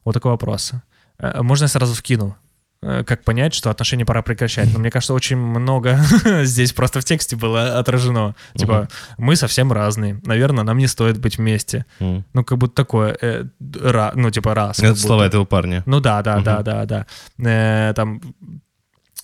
Вот 0.04 0.12
такой 0.14 0.30
вопрос. 0.30 0.72
Э, 1.18 1.42
Можно 1.42 1.64
я 1.64 1.68
сразу 1.68 1.94
вкину? 1.94 2.36
Э, 2.88 3.04
Как 3.04 3.24
понять, 3.24 3.52
что 3.52 3.70
отношения 3.70 4.04
пора 4.04 4.22
прекращать? 4.22 4.72
Но 4.72 4.78
мне 4.78 4.90
кажется, 4.90 5.12
очень 5.14 5.36
много 5.36 5.98
здесь 6.44 6.72
просто 6.72 7.00
в 7.00 7.04
тексте 7.04 7.34
было 7.36 7.78
отражено. 7.80 8.34
Типа, 8.54 8.88
мы 9.18 9.34
совсем 9.36 9.72
разные. 9.72 10.20
Наверное, 10.24 10.62
нам 10.64 10.78
не 10.78 10.86
стоит 10.86 11.18
быть 11.18 11.38
вместе. 11.38 11.84
Ну, 12.00 12.44
как 12.44 12.58
будто 12.58 12.74
такое, 12.74 13.16
э, 13.20 13.44
ра- 13.60 14.12
ну, 14.14 14.30
типа, 14.30 14.54
раз. 14.54 14.78
Это 14.78 14.94
слова 15.00 15.26
этого 15.26 15.44
парня. 15.44 15.82
Ну 15.86 16.00
да, 16.00 16.22
да, 16.22 16.40
да, 16.40 16.62
да, 16.62 16.84
да. 16.84 17.06
Э, 17.90 17.92
там, 17.94 18.20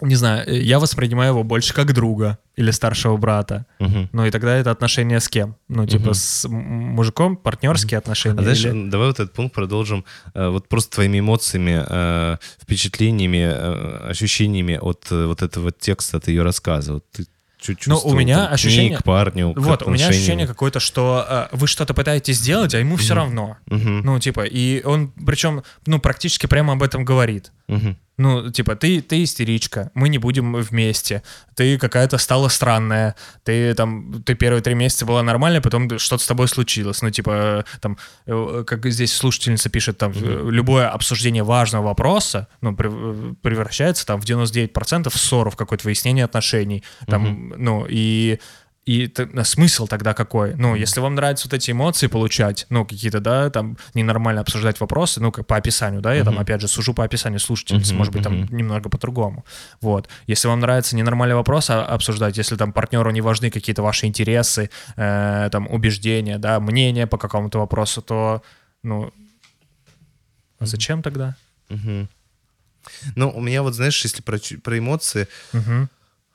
не 0.07 0.15
знаю, 0.17 0.49
э, 0.49 0.59
я 0.63 0.79
воспринимаю 0.79 1.31
его 1.33 1.45
больше 1.45 1.75
как 1.75 1.93
друга 1.95 2.39
или 2.57 2.71
старшего 2.73 3.17
брата. 3.17 3.67
Мгм. 3.81 4.09
Ну 4.13 4.27
и 4.27 4.31
тогда 4.31 4.57
это 4.57 4.71
отношения 4.71 5.21
с 5.21 5.29
кем? 5.29 5.57
Ну, 5.69 5.87
типа, 5.87 6.05
Мгм. 6.05 6.15
с 6.15 6.49
мужиком, 6.49 7.37
партнерские 7.37 7.99
отношения. 7.99 8.39
А 8.39 8.43
знаешь, 8.43 8.65
или- 8.65 8.91
давай 8.91 9.09
вот 9.09 9.21
этот 9.21 9.33
пункт 9.35 9.55
продолжим 9.55 10.05
э, 10.35 10.49
вот 10.49 10.69
просто 10.69 10.95
твоими 10.97 11.19
эмоциями, 11.21 11.85
э, 11.89 12.37
впечатлениями, 12.61 14.09
ощущениями 14.11 14.79
от 14.81 15.11
вот 15.11 15.43
этого 15.43 15.73
текста, 15.73 16.17
от 16.19 16.29
ее 16.29 16.43
рассказа. 16.43 16.95
Вот 16.95 17.05
ты 17.13 17.25
что 17.63 17.71
Ну, 17.73 17.77
чувствовал. 17.77 18.17
у 18.17 18.19
меня 18.19 18.45
там, 18.47 18.55
ощущение- 18.55 18.99
к 18.99 19.05
парню, 19.05 19.53
к 19.55 19.59
Вот, 19.61 19.83
у 19.85 19.91
меня 19.91 20.09
ощущение 20.09 20.49
какое-то, 20.49 20.81
что 20.81 21.25
э, 21.29 21.47
вы 21.57 21.69
что-то 21.69 21.95
пытаетесь 21.95 22.39
сделать, 22.39 22.75
а 22.75 22.79
ему 22.81 22.97
все 22.97 23.15
равно. 23.15 23.57
Мгм, 23.67 24.01
Ну, 24.05 24.19
типа, 24.19 24.45
и 24.45 24.83
он, 24.85 25.13
причем, 25.25 25.63
ну, 25.87 26.01
практически 26.01 26.47
прямо 26.49 26.73
об 26.73 26.83
этом 26.83 27.05
говорит. 27.05 27.53
мгм. 27.69 27.97
Ну, 28.19 28.51
типа, 28.51 28.77
ты, 28.77 29.01
ты 29.01 29.23
истеричка, 29.23 29.91
мы 29.95 30.09
не 30.09 30.19
будем 30.19 30.55
вместе, 30.55 31.23
ты 31.55 31.79
какая-то 31.79 32.19
стала 32.19 32.49
странная, 32.49 33.17
ты 33.43 33.75
там, 33.75 34.23
ты 34.23 34.35
первые 34.35 34.63
три 34.63 34.75
месяца 34.75 35.07
была 35.07 35.23
нормальная, 35.23 35.63
потом 35.63 35.99
что-то 35.99 36.23
с 36.23 36.27
тобой 36.27 36.49
случилось. 36.49 37.01
Ну, 37.03 37.11
типа, 37.11 37.65
там, 37.81 37.97
э, 38.27 38.65
как 38.67 38.87
здесь 38.87 39.15
слушательница 39.15 39.71
пишет, 39.71 39.97
там, 39.99 40.13
э, 40.15 40.49
любое 40.51 40.89
обсуждение 40.89 41.43
важного 41.43 41.87
вопроса, 41.87 42.49
ну, 42.61 42.73
прев- 42.73 43.35
превращается 43.43 44.07
там 44.07 44.21
в 44.21 44.25
99% 44.25 45.13
в 45.13 45.19
ссору, 45.19 45.51
в 45.51 45.57
какое-то 45.57 45.85
выяснение 45.85 46.25
отношений. 46.25 46.85
Там, 47.07 47.55
ну, 47.57 47.87
и 47.89 48.39
и 48.85 49.13
а 49.37 49.45
смысл 49.45 49.87
тогда 49.87 50.13
какой? 50.13 50.55
Ну, 50.57 50.75
если 50.75 50.99
вам 51.01 51.15
нравятся 51.15 51.47
вот 51.47 51.55
эти 51.55 51.71
эмоции 51.71 52.09
получать, 52.09 52.67
ну, 52.69 52.85
какие-то, 52.85 53.21
да, 53.21 53.49
там, 53.49 53.77
ненормально 53.95 54.41
обсуждать 54.41 54.81
вопросы, 54.81 55.21
ну, 55.21 55.31
как 55.31 55.47
по 55.47 55.57
описанию, 55.57 56.01
да, 56.01 56.13
я 56.15 56.25
там, 56.25 56.37
опять 56.39 56.61
же, 56.61 56.67
сужу 56.69 56.93
по 56.93 57.05
описанию 57.05 57.39
слушательницы, 57.39 57.95
может 57.95 58.13
быть, 58.13 58.23
там 58.25 58.45
немного 58.51 58.89
по-другому. 58.89 59.45
Вот. 59.81 60.09
Если 60.27 60.49
вам 60.49 60.59
нравится 60.61 60.97
ненормальный 60.97 61.37
вопрос 61.37 61.71
а- 61.71 61.85
обсуждать, 61.85 62.37
если 62.37 62.57
там 62.57 62.73
партнеру 62.73 63.11
не 63.13 63.21
важны 63.21 63.51
какие-то 63.51 63.83
ваши 63.83 64.07
интересы, 64.07 64.69
э, 64.97 65.49
там, 65.53 65.69
убеждения, 65.71 66.39
да, 66.39 66.59
мнения 66.59 67.07
по 67.07 67.19
какому-то 67.19 67.61
вопросу, 67.61 68.03
то, 68.03 68.43
ну, 68.83 69.13
а 70.59 70.67
зачем 70.67 71.03
тогда? 71.03 71.37
Ну, 73.15 73.31
у 73.31 73.41
меня 73.41 73.63
вот, 73.63 73.75
знаешь, 73.75 74.03
если 74.03 74.23
про, 74.23 74.39
про 74.63 74.79
эмоции, 74.79 75.29
Мгм. 75.53 75.89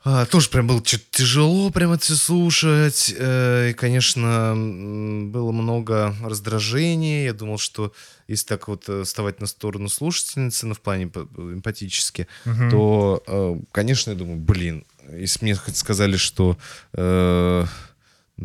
А, 0.09 0.25
тоже 0.25 0.49
прям 0.49 0.67
было 0.67 0.81
чё-то 0.81 1.03
тяжело 1.11 1.69
прям 1.69 1.91
это 1.91 2.01
всё 2.03 2.15
слушать. 2.15 3.13
э, 3.17 3.71
и, 3.71 3.73
конечно, 3.73 4.53
было 4.55 5.51
много 5.51 6.15
раздражения. 6.23 7.25
Я 7.25 7.33
думал, 7.33 7.57
что 7.57 7.91
если 8.29 8.45
так 8.47 8.69
вот 8.69 8.85
э, 8.87 9.03
вставать 9.03 9.41
на 9.41 9.47
сторону 9.47 9.89
слушательницы, 9.89 10.65
ну, 10.65 10.75
в 10.75 10.79
плане 10.79 11.11
эмпатически, 11.37 12.27
Мгм. 12.45 12.69
то, 12.71 13.21
э, 13.27 13.55
конечно, 13.73 14.11
я 14.11 14.15
думаю, 14.15 14.37
блин, 14.37 14.85
если 15.11 15.43
мне 15.43 15.55
хоть 15.55 15.75
сказали, 15.75 16.15
что 16.15 16.57
э, 16.93 17.65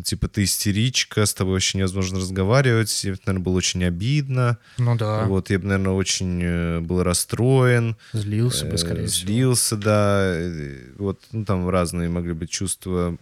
типа 0.01 0.27
ты 0.27 0.43
истеричка, 0.43 1.25
с 1.25 1.33
тобой 1.33 1.53
вообще 1.53 1.77
невозможно 1.77 2.19
разговаривать, 2.19 3.05
это, 3.05 3.19
наверное, 3.27 3.43
было 3.43 3.57
очень 3.57 3.83
обидно. 3.83 4.57
Ну 4.77 4.97
да, 4.97 5.25
Вот, 5.25 5.49
я 5.51 5.59
бы, 5.59 5.65
наверное, 5.67 5.93
очень 5.93 6.41
э, 6.41 6.79
был 6.79 7.03
расстроен. 7.03 7.95
злился 8.11 8.65
бы, 8.65 8.73
э, 8.73 8.77
скорее 8.77 9.07
всего. 9.07 9.27
Злился, 9.27 9.75
да. 9.77 10.21
э, 10.23 10.93
Вот, 10.97 11.19
ну, 11.31 11.45
там 11.45 11.69
разные 11.69 12.09
могли 12.09 12.33
быть 12.33 12.49
чувства 12.49 13.17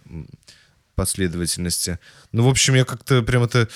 последовательности. 0.94 1.98
Ну, 2.32 2.44
в 2.44 2.48
общем, 2.48 2.74
я 2.74 2.84
как-то 2.84 3.22
прям 3.22 3.42
это... 3.42 3.68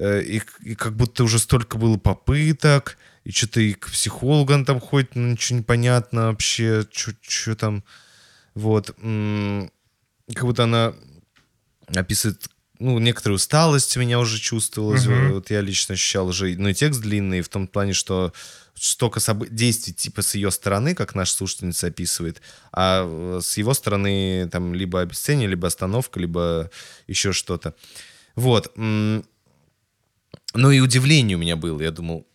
И, 0.00 0.40
и 0.62 0.74
как 0.76 0.94
будто 0.94 1.24
уже 1.24 1.40
столько 1.40 1.76
было 1.76 1.96
попыток, 1.96 2.98
и 3.24 3.32
что-то 3.32 3.60
и 3.60 3.72
к 3.72 3.88
психологам 3.90 4.64
там 4.64 4.78
ходит, 4.78 5.16
ну, 5.16 5.32
ничего 5.32 5.58
не 5.58 5.64
понятно 5.64 6.28
вообще, 6.28 6.86
что 6.92 7.56
там. 7.56 7.82
Вот. 8.54 8.94
Как 8.94 10.44
будто 10.44 10.62
она 10.64 10.94
описывает 11.94 12.48
ну, 12.80 12.98
некоторая 12.98 13.34
усталость 13.34 13.96
у 13.96 14.00
меня 14.00 14.20
уже 14.20 14.38
чувствовалась. 14.38 15.04
Мгм. 15.06 15.34
Вот 15.34 15.50
я 15.50 15.60
лично 15.60 15.94
ощущал 15.94 16.28
уже, 16.28 16.54
ну, 16.56 16.68
и 16.68 16.74
текст 16.74 17.00
длинный, 17.00 17.40
в 17.40 17.48
том 17.48 17.66
плане, 17.66 17.92
что 17.92 18.32
столько 18.74 19.18
собы- 19.18 19.48
действий 19.48 19.92
типа 19.92 20.22
с 20.22 20.34
ее 20.36 20.50
стороны, 20.50 20.94
как 20.94 21.14
наша 21.14 21.34
слушательница 21.34 21.88
описывает, 21.88 22.40
а 22.72 23.04
э, 23.04 23.40
с 23.42 23.56
его 23.56 23.74
стороны 23.74 24.48
там 24.52 24.74
либо 24.74 25.00
обесценивание, 25.00 25.50
либо 25.50 25.66
остановка, 25.66 26.20
либо 26.20 26.70
еще 27.08 27.32
что-то. 27.32 27.74
Вот. 28.36 28.72
Ну 28.76 29.24
и 30.54 30.80
удивление 30.80 31.36
у 31.36 31.40
меня 31.40 31.56
было. 31.56 31.82
Я 31.82 31.90
думал, 31.90 32.26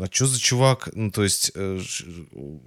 а 0.00 0.06
что 0.10 0.26
за 0.26 0.40
чувак? 0.40 0.90
Ну, 0.94 1.10
то 1.12 1.22
есть, 1.22 1.52
э, 1.54 1.80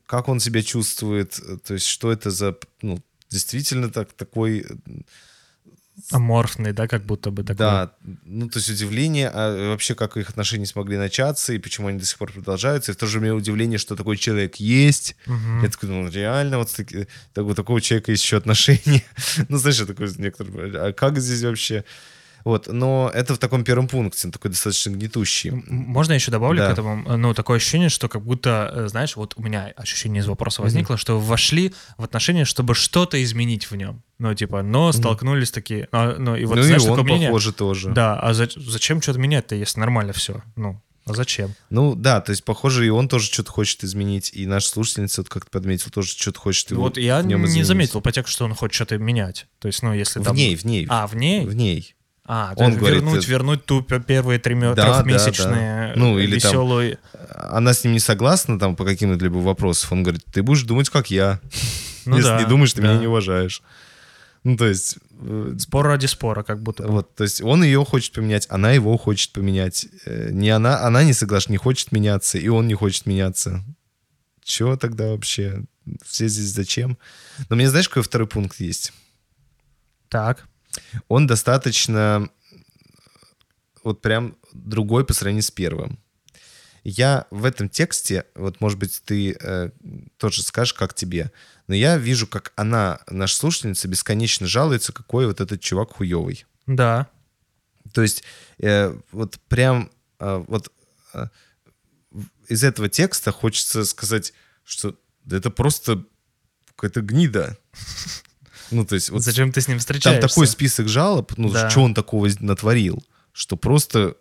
как 0.05 0.29
он 0.29 0.39
себя 0.39 0.63
чувствует? 0.63 1.39
То 1.65 1.73
есть, 1.73 1.87
что 1.87 2.11
это 2.11 2.31
за... 2.31 2.57
Ну, 2.81 3.03
действительно 3.29 3.89
так, 3.89 4.13
такой 4.13 4.61
э, 4.61 4.65
Аморфный, 6.11 6.73
да, 6.73 6.87
как 6.87 7.03
будто 7.05 7.31
бы 7.31 7.43
такой. 7.43 7.57
да, 7.57 7.91
ну 8.25 8.49
то 8.49 8.59
есть 8.59 8.69
удивление, 8.69 9.29
а 9.33 9.69
вообще 9.69 9.93
как 9.95 10.17
их 10.17 10.29
отношения 10.29 10.65
смогли 10.65 10.97
начаться 10.97 11.53
и 11.53 11.57
почему 11.59 11.87
они 11.87 11.99
до 11.99 12.05
сих 12.05 12.17
пор 12.17 12.31
продолжаются. 12.31 12.91
И 12.91 12.95
в 12.95 12.97
то 12.97 13.05
же 13.07 13.19
время 13.19 13.35
удивление, 13.35 13.77
что 13.77 13.95
такой 13.95 14.17
человек 14.17 14.55
есть. 14.55 15.15
Мгм. 15.25 15.63
Я 15.63 15.69
такой 15.69 15.89
думал, 15.89 16.09
реально, 16.09 16.57
вот 16.57 16.69
с 16.69 16.73
таки- 16.73 17.07
так- 17.33 17.45
у 17.45 17.53
такого 17.53 17.81
человека 17.81 18.11
есть 18.11 18.23
еще 18.23 18.37
отношения. 18.37 19.03
ну, 19.49 19.57
знаешь, 19.57 19.79
я 19.79 19.85
такой 19.85 20.09
некоторый, 20.17 20.71
а 20.77 20.93
как 20.93 21.19
здесь 21.19 21.43
вообще? 21.43 21.83
Вот, 22.43 22.67
но 22.67 23.11
это 23.13 23.35
в 23.35 23.37
таком 23.37 23.63
первом 23.63 23.87
пункте, 23.87 24.27
он 24.27 24.31
такой 24.31 24.51
достаточно 24.51 24.89
гнетущий. 24.91 25.49
М- 25.51 25.63
Можно 25.67 26.13
я 26.13 26.15
еще 26.15 26.31
добавлю 26.31 26.59
Да. 26.59 26.69
к 26.69 26.73
этому? 26.73 27.17
Ну, 27.17 27.33
такое 27.33 27.57
ощущение, 27.57 27.89
что 27.89 28.09
как 28.09 28.23
будто, 28.23 28.71
э, 28.75 28.87
знаешь, 28.87 29.15
вот 29.15 29.33
у 29.37 29.41
меня 29.41 29.73
ощущение 29.75 30.21
из 30.21 30.27
вопроса 30.27 30.61
возникло, 30.61 30.97
что 30.97 31.19
вошли 31.19 31.73
в 31.97 32.03
отношения, 32.03 32.45
чтобы 32.45 32.75
что-то 32.75 33.21
изменить 33.23 33.69
в 33.71 33.75
нем. 33.75 34.01
Ну, 34.19 34.33
типа, 34.35 34.61
но 34.61 34.91
столкнулись 34.91 35.51
такие... 35.51 35.87
а, 35.91 36.15
Ну, 36.17 36.35
и 36.35 36.45
вот, 36.45 36.55
ну 36.57 36.63
знаешь, 36.63 36.81
и 36.83 36.85
он, 36.85 36.91
такое 36.97 37.03
мнение... 37.05 37.29
похоже, 37.29 37.53
тоже. 37.53 37.89
Да, 37.89 38.19
а 38.19 38.33
за- 38.33 38.49
зачем 38.55 39.01
что-то 39.01 39.19
менять-то, 39.19 39.55
если 39.55 39.79
нормально 39.79 40.13
все? 40.13 40.41
Ну, 40.55 40.79
а 41.05 41.13
зачем? 41.15 41.55
Ну 41.71 41.95
да, 41.95 42.21
то 42.21 42.29
есть, 42.31 42.43
похоже, 42.43 42.85
и 42.85 42.89
он 42.89 43.07
тоже 43.07 43.25
что-то 43.25 43.51
хочет 43.51 43.83
изменить, 43.83 44.29
и 44.33 44.45
наша 44.45 44.67
слушательница, 44.69 45.21
вот 45.21 45.29
как 45.29 45.45
ты 45.45 45.51
подметил, 45.51 45.89
тоже 45.89 46.09
что-то 46.09 46.39
хочет 46.39 46.69
его 46.71 46.83
вот 46.83 46.97
я 46.97 47.19
в 47.21 47.25
не 47.25 47.33
изменить. 47.33 47.65
заметил 47.65 48.01
по 48.01 48.11
тексту, 48.11 48.31
что 48.33 48.45
он 48.45 48.53
хочет 48.53 48.75
что-то 48.75 48.97
менять. 48.99 49.47
То 49.59 49.67
есть, 49.67 49.81
ну, 49.81 49.93
если 49.93 50.19
В 50.19 50.23
там... 50.23 50.35
ней, 50.35 50.55
в 50.55 50.63
ней. 50.65 50.85
А, 50.89 51.07
в 51.07 51.15
ней? 51.15 51.43
В 51.45 51.55
ней. 51.55 51.95
А, 52.33 52.55
то 52.55 52.63
Он 52.63 52.67
есть 52.67 52.79
говорит, 52.79 53.01
вернуть, 53.01 53.27
э, 53.27 53.29
вернуть 53.29 53.65
ту 53.65 53.81
первые 53.81 54.39
три 54.39 54.57
Да, 54.57 54.73
да, 54.73 55.03
трехмесячные 55.03 55.93
да. 55.95 55.99
Ну, 55.99 56.17
или 56.17 56.39
там- 56.39 56.49
веселую... 56.49 56.97
она 57.35 57.73
с 57.73 57.83
ним 57.83 57.91
не 57.91 57.99
согласна 57.99 58.57
там 58.57 58.77
по 58.77 58.85
каким-то 58.85 59.21
либо 59.21 59.39
вопросам, 59.39 59.97
он 59.97 60.03
говорит, 60.03 60.23
ты 60.31 60.41
будешь 60.41 60.63
думать, 60.63 60.89
как 60.89 61.11
я. 61.11 61.41
Ну 62.05 62.15
Если 62.15 62.29
да, 62.29 62.41
не 62.41 62.47
думаешь, 62.47 62.71
ты 62.71 62.81
да. 62.81 62.87
меня 62.87 62.99
не 63.01 63.07
уважаешь. 63.07 63.61
Ну, 64.45 64.55
то 64.55 64.65
есть, 64.65 64.97
э, 65.19 65.55
Спор 65.59 65.85
ради 65.85 66.05
спора, 66.05 66.41
как 66.43 66.63
будто 66.63 66.83
бы. 66.83 66.89
вот, 66.93 67.13
то 67.15 67.23
есть 67.23 67.41
он 67.41 67.63
ее 67.63 67.83
хочет 67.83 68.13
поменять, 68.13 68.47
она 68.49 68.71
его 68.71 68.97
хочет 68.97 69.33
поменять. 69.33 69.87
Э, 70.05 70.29
Не 70.31 70.51
она, 70.51 70.79
она 70.83 71.03
не 71.03 71.11
согласна, 71.13 71.51
не 71.51 71.57
хочет 71.57 71.91
меняться, 71.91 72.37
и 72.37 72.47
он 72.47 72.65
не 72.65 72.75
хочет 72.75 73.05
меняться. 73.05 73.61
Чего 74.41 74.77
тогда 74.77 75.09
вообще? 75.09 75.63
Все 76.03 76.29
здесь 76.29 76.53
зачем? 76.53 76.97
Но 77.49 77.57
мне 77.57 77.69
знаешь, 77.69 77.89
какой 77.89 78.03
второй 78.03 78.27
пункт 78.27 78.61
есть? 78.61 78.93
Так. 80.07 80.47
Он 81.07 81.27
достаточно 81.27 82.29
вот 83.83 84.01
прям 84.01 84.37
другой 84.53 85.05
по 85.05 85.13
сравнению 85.13 85.43
с 85.43 85.51
первым. 85.51 85.99
Я 86.83 87.27
в 87.29 87.45
этом 87.45 87.69
тексте, 87.69 88.25
вот, 88.33 88.59
может 88.59 88.79
быть, 88.79 89.01
ты 89.05 89.37
э, 89.39 89.69
тоже 90.17 90.41
скажешь, 90.41 90.73
как 90.73 90.95
тебе, 90.95 91.31
но 91.67 91.75
я 91.75 91.97
вижу, 91.97 92.25
как 92.25 92.53
она, 92.55 93.01
наша 93.07 93.35
слушательница, 93.35 93.87
бесконечно 93.87 94.47
жалуется, 94.47 94.91
какой 94.91 95.27
вот 95.27 95.41
этот 95.41 95.61
чувак 95.61 95.93
хуёвый. 95.93 96.45
Да. 96.65 97.07
То 97.93 98.01
есть 98.01 98.23
э, 98.57 98.97
вот 99.11 99.39
прям 99.47 99.91
э, 100.19 100.43
вот 100.47 100.71
э, 101.13 101.27
из 102.47 102.63
этого 102.63 102.89
текста 102.89 103.31
хочется 103.31 103.85
сказать, 103.85 104.33
что 104.63 104.95
да 105.23 105.37
это 105.37 105.51
просто 105.51 106.03
какая-то 106.75 107.01
гнида. 107.01 107.57
Ну, 108.71 108.85
то 108.85 108.95
есть 108.95 109.09
вот 109.09 109.21
Зачем 109.23 109.51
ты 109.51 109.61
с 109.61 109.67
ним 109.67 109.75
там 109.77 109.79
встречаешься? 109.79 110.27
такой 110.27 110.47
список 110.47 110.87
жалоб, 110.87 111.33
ну, 111.37 111.49
Да. 111.49 111.69
что 111.69 111.81
он 111.83 111.93
такого 111.93 112.29
натворил, 112.39 113.03
что 113.33 113.55
просто... 113.57 114.15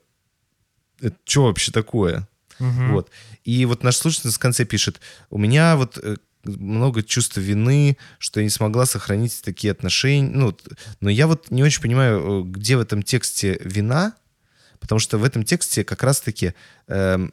Это 1.01 1.17
что 1.25 1.45
вообще 1.45 1.73
такое? 1.73 2.29
Мгм. 2.59 2.93
Вот. 2.93 3.11
И 3.45 3.65
вот 3.65 3.83
наш 3.83 3.97
слушательница 3.97 4.37
в 4.37 4.41
конце 4.43 4.65
пишет, 4.67 5.01
у 5.31 5.39
меня 5.39 5.77
вот 5.77 5.99
э, 6.03 6.17
много 6.45 7.03
чувства 7.03 7.41
вины, 7.41 7.97
что 8.19 8.41
я 8.41 8.45
не 8.45 8.51
смогла 8.51 8.85
сохранить 8.87 9.41
такие 9.43 9.71
отношения. 9.73 10.29
Ну, 10.31 10.57
но 11.01 11.09
я 11.11 11.27
вот 11.27 11.51
не 11.51 11.63
очень 11.63 11.81
понимаю, 11.81 12.21
э, 12.21 12.43
где 12.51 12.77
в 12.77 12.81
этом 12.81 13.03
тексте 13.03 13.59
вина, 13.65 14.13
потому 14.79 14.99
что 14.99 15.17
в 15.19 15.25
этом 15.25 15.43
тексте 15.45 15.85
как 15.85 16.03
раз-таки... 16.03 16.53
эм, 16.89 17.33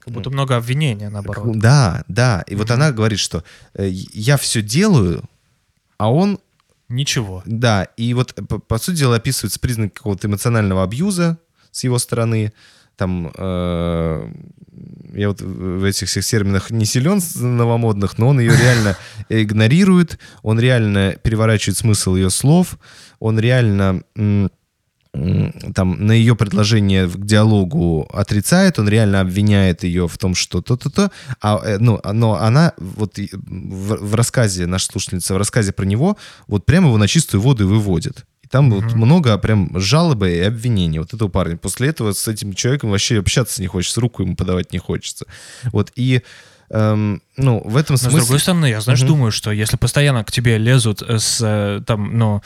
Как 0.00 0.14
будто 0.14 0.30
много 0.30 0.56
обвинения, 0.56 1.10
наоборот. 1.10 1.58
да, 1.58 2.04
да. 2.08 2.42
И 2.46 2.54
вот 2.54 2.70
она 2.70 2.90
говорит, 2.92 3.18
что 3.18 3.44
э, 3.74 3.88
я 3.90 4.36
все 4.38 4.62
делаю, 4.62 5.24
а 5.98 6.12
он 6.12 6.38
Ничего. 6.88 7.42
да, 7.46 7.84
и 7.96 8.14
вот, 8.14 8.34
по, 8.34 8.58
по 8.58 8.78
сути 8.78 8.98
дела, 8.98 9.16
описываются 9.16 9.60
признаки 9.60 9.94
какого-то 9.94 10.28
эмоционального 10.28 10.82
абьюза 10.82 11.38
с 11.70 11.84
его 11.84 11.98
стороны. 11.98 12.52
Там, 12.96 13.32
э, 13.36 14.32
я 15.14 15.28
вот 15.28 15.40
в 15.40 15.84
этих 15.84 16.08
всех 16.08 16.24
терминах 16.24 16.70
не 16.70 16.84
силен 16.84 17.20
новомодных, 17.34 18.18
но 18.18 18.28
он 18.28 18.40
ее 18.40 18.56
реально 18.56 18.96
игнорирует, 19.28 20.18
он 20.42 20.60
реально 20.60 21.16
переворачивает 21.22 21.76
смысл 21.76 22.14
ее 22.14 22.30
слов, 22.30 22.78
он 23.18 23.38
реально 23.38 24.02
там 25.74 26.06
на 26.06 26.12
ее 26.12 26.34
предложение 26.34 27.08
к 27.08 27.24
диалогу 27.24 28.08
отрицает, 28.12 28.78
он 28.78 28.88
реально 28.88 29.20
обвиняет 29.20 29.84
ее 29.84 30.08
в 30.08 30.18
том, 30.18 30.34
что 30.34 30.60
то-то-то, 30.60 31.10
а, 31.40 31.60
э, 31.64 31.78
ну, 31.78 32.00
но 32.12 32.34
она 32.34 32.72
вот 32.78 33.18
в, 33.18 33.96
в 33.96 34.14
рассказе, 34.14 34.66
наша 34.66 34.86
слушательница, 34.86 35.34
в 35.34 35.38
рассказе 35.38 35.72
про 35.72 35.84
него 35.84 36.16
вот 36.46 36.66
прямо 36.66 36.88
его 36.88 36.98
на 36.98 37.08
чистую 37.08 37.40
воду 37.40 37.64
и 37.64 37.66
выводит. 37.66 38.24
И 38.42 38.46
там 38.48 38.70
вот 38.70 38.92
много 38.94 39.38
прям 39.38 39.70
жалобы 39.78 40.32
и 40.32 40.40
обвинений 40.40 40.98
вот 40.98 41.14
этого 41.14 41.28
парня. 41.28 41.56
После 41.56 41.88
этого 41.88 42.12
с 42.12 42.28
этим 42.28 42.52
человеком 42.52 42.90
вообще 42.90 43.18
общаться 43.18 43.62
не 43.62 43.68
хочется, 43.68 44.00
руку 44.00 44.22
ему 44.22 44.36
подавать 44.36 44.72
не 44.72 44.78
хочется. 44.78 45.26
Вот, 45.72 45.92
и 45.96 46.22
эм, 46.70 47.22
ну, 47.36 47.62
в 47.64 47.76
этом 47.76 47.94
Но 47.94 47.98
смысле... 47.98 48.20
с 48.20 48.24
другой 48.24 48.40
стороны, 48.40 48.66
я, 48.66 48.80
знаешь, 48.80 49.00
Мгм. 49.00 49.08
думаю, 49.08 49.32
что 49.32 49.50
если 49.50 49.76
постоянно 49.76 50.24
к 50.24 50.32
тебе 50.32 50.58
лезут 50.58 51.02
с 51.02 51.40
э, 51.40 51.82
там, 51.86 52.18
ну, 52.18 52.42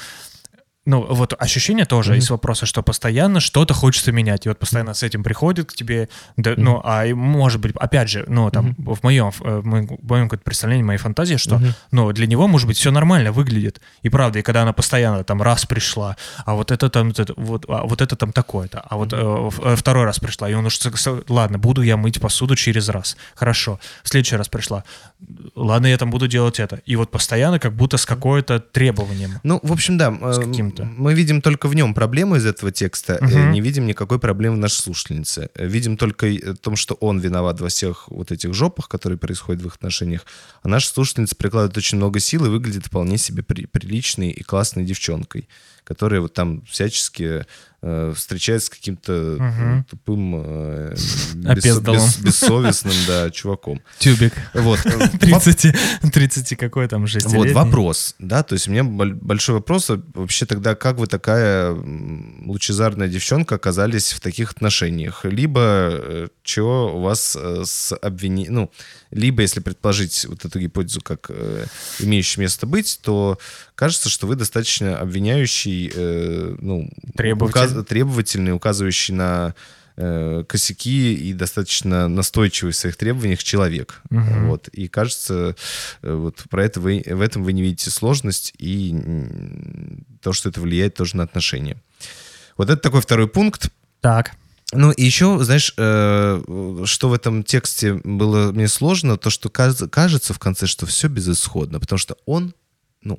ну, 0.89 1.07
вот 1.14 1.34
ощущение 1.39 1.84
тоже 1.84 2.12
Мгм. 2.12 2.18
из 2.20 2.30
вопроса, 2.30 2.64
что 2.66 2.82
постоянно 2.82 3.41
что-то 3.41 3.74
хочется 3.74 4.11
менять. 4.11 4.47
И 4.47 4.49
вот 4.49 4.59
постоянно 4.59 4.95
с 4.95 5.03
этим 5.03 5.22
приходит 5.22 5.70
к 5.70 5.74
тебе, 5.74 6.09
да, 6.39 6.55
ну, 6.57 6.80
а 6.82 7.05
может 7.14 7.61
быть, 7.61 7.76
опять 7.76 8.09
же, 8.09 8.24
ну, 8.26 8.51
там, 8.51 8.74
в 8.78 9.03
моем, 9.03 9.30
в 9.30 9.41
моем, 9.66 9.86
в 9.86 10.09
моем 10.09 10.24
каком-то 10.28 10.45
представлении, 10.45 10.82
моей 10.82 10.99
фантазии, 10.99 11.36
что, 11.36 11.59
Мгм. 11.59 11.74
ну, 11.93 12.12
для 12.12 12.26
него, 12.26 12.49
может 12.49 12.66
быть, 12.66 12.78
все 12.78 12.91
нормально 12.91 13.32
выглядит. 13.32 13.80
И 14.03 14.09
правда, 14.09 14.39
и 14.39 14.43
когда 14.43 14.62
она 14.62 14.72
постоянно 14.72 15.24
там 15.24 15.43
раз 15.43 15.66
пришла, 15.66 16.16
а 16.47 16.55
вот 16.55 16.70
это 16.70 16.89
там, 16.89 17.09
вот 17.09 17.18
это, 17.20 17.34
вот, 17.36 17.64
а 17.68 17.84
вот 17.86 18.01
это 18.01 18.16
там 18.16 18.32
такое-то, 18.32 18.80
а 18.89 18.97
вот 18.97 19.12
э, 19.12 19.16
в- 19.22 19.61
э, 19.66 19.76
второй 19.76 20.05
раз 20.05 20.18
пришла, 20.18 20.49
и 20.49 20.55
он 20.55 20.64
уж, 20.66 20.78
ладно, 21.28 21.59
буду 21.59 21.82
я 21.82 21.97
мыть 21.99 22.18
посуду 22.20 22.57
через 22.57 22.89
раз, 22.89 23.16
хорошо. 23.34 23.78
В 24.03 24.09
следующий 24.09 24.36
раз 24.36 24.49
пришла, 24.49 24.84
ладно, 25.55 25.87
я 25.89 25.99
там 25.99 26.11
буду 26.11 26.29
делать 26.29 26.61
это. 26.61 26.81
И 26.87 26.97
вот 26.97 27.11
постоянно 27.11 27.59
как 27.59 27.75
будто 27.75 27.97
с 27.97 28.07
какое-то 28.07 28.61
требованием. 28.61 29.33
Ну, 29.43 29.59
в 29.62 29.73
общем, 29.73 29.99
да, 29.99 30.11
С 30.33 30.39
э, 30.39 30.45
каким-то. 30.45 30.85
мы 30.85 31.14
видим 31.14 31.41
только 31.43 31.69
в 31.69 31.75
нем 31.75 31.95
проблему 31.95 32.37
из 32.37 32.47
этого 32.47 32.71
текста, 32.73 33.19
Мгм. 33.21 33.51
не 33.53 33.61
видим 33.61 33.87
никакой 33.87 34.19
проблемы 34.19 34.57
в 34.57 34.59
нашей 34.61 34.77
слушательнице. 34.81 35.51
Э, 35.55 35.66
Видим 35.66 35.97
только 35.97 36.27
в 36.27 36.57
том, 36.57 36.77
что 36.77 36.95
он 36.95 37.19
виноват 37.19 37.61
во 37.61 37.69
всех 37.69 38.09
вот 38.09 38.31
этих 38.33 38.55
жопах, 38.55 38.89
которые 38.89 39.19
происходят 39.19 39.62
в 39.62 39.66
их 39.66 39.75
отношениях, 39.75 40.25
а 40.62 40.69
наша 40.69 40.89
слушательница 40.89 41.35
прикладывает 41.37 41.77
очень 41.77 41.99
много 41.99 42.21
сил 42.21 42.47
и 42.47 42.49
выглядит 42.49 42.87
вполне 42.87 43.19
себе 43.19 43.43
при- 43.43 43.66
приличной 43.66 44.31
и 44.31 44.43
классной 44.43 44.85
девчонкой, 44.85 45.49
которая 45.85 46.21
вот 46.21 46.35
там 46.35 46.62
всячески 46.66 47.45
э, 47.81 48.12
встречается 48.16 48.66
с 48.66 48.71
каким-то 48.71 49.37
э, 49.41 49.83
тупым, 49.89 50.35
э, 50.45 50.95
бессо- 51.35 51.81
бес- 51.81 52.19
бессовестным, 52.21 52.95
да, 53.07 53.31
чуваком. 53.31 53.81
Тюбик. 53.99 54.33
Вот. 54.55 54.81
Э, 55.13 55.27
воп- 55.27 55.43
30, 55.45 55.77
30 56.13 56.57
какой 56.57 56.89
там, 56.89 57.07
6 57.07 57.27
вот 57.27 57.51
вопрос, 57.51 58.15
да, 58.19 58.43
то 58.43 58.55
есть 58.55 58.69
у 58.69 58.71
меня 58.71 58.85
боль- 58.85 59.15
большой 59.15 59.57
вопрос, 59.57 59.91
а 59.91 60.01
вообще 60.15 60.47
тогда 60.47 60.75
как 60.75 60.99
вы 60.99 61.07
такая 61.07 61.73
лучезарная 62.45 63.09
девчонка 63.09 63.57
оказались 63.57 64.13
в 64.13 64.21
таких 64.21 64.53
отношениях? 64.53 65.25
Либо 65.25 66.29
что 66.43 66.97
у 66.97 67.01
вас 67.03 67.37
э, 67.41 67.63
с 67.65 67.95
обвинением, 67.97 68.55
ну, 68.55 68.71
либо 69.11 69.43
если 69.43 69.61
предположить 69.61 70.25
вот 70.27 70.45
эту 70.45 70.59
гипотезу 70.61 71.01
как 71.01 71.27
э, 71.31 71.65
имеющую 72.01 72.43
место 72.43 72.67
быть, 72.67 73.01
то 73.03 73.39
кажется, 73.75 74.09
что 74.09 74.27
вы 74.27 74.35
достаточно 74.37 74.97
обвиняющий, 74.99 75.91
э, 75.95 76.57
ну, 76.59 76.91
Требователь. 77.17 77.59
указ- 77.61 77.85
требовательный, 77.85 78.53
указывающий 78.53 79.15
на 79.15 79.55
э, 79.99 80.45
косяки 80.49 81.15
и 81.15 81.33
достаточно 81.33 82.09
настойчивый 82.09 82.73
в 82.73 82.77
своих 82.77 82.97
требованиях 82.97 83.43
человек. 83.43 84.01
Мгм. 84.11 84.49
Вот. 84.49 84.69
И 84.69 84.87
кажется, 84.87 85.57
э, 86.03 86.15
вот 86.15 86.45
про 86.49 86.65
это 86.65 86.81
вы, 86.81 87.03
в 87.05 87.21
этом 87.21 87.43
вы 87.43 87.53
не 87.53 87.63
видите 87.63 87.91
сложность 87.91 88.55
и 88.59 88.95
то, 90.23 90.33
что 90.33 90.49
это 90.49 90.61
влияет 90.61 90.95
тоже 90.95 91.17
на 91.17 91.25
отношения. 91.25 91.77
Вот 92.57 92.71
это 92.71 92.81
такой 92.81 93.01
второй 93.01 93.29
пункт. 93.29 93.71
Так. 94.01 94.33
Ну, 94.73 94.93
и 94.93 95.03
еще, 95.03 95.39
знаешь, 95.43 95.75
э, 95.77 96.83
что 96.85 97.09
в 97.09 97.13
этом 97.13 97.43
тексте 97.43 97.95
было 98.05 98.53
мне 98.53 98.69
сложно, 98.69 99.17
то, 99.17 99.31
что 99.31 99.49
каз- 99.49 99.89
кажется 99.91 100.33
в 100.33 100.39
конце, 100.39 100.67
что 100.67 100.87
все 100.87 101.09
безысходно, 101.09 101.81
потому 101.81 101.99
что 101.99 102.17
он, 102.27 102.55
ну, 103.03 103.19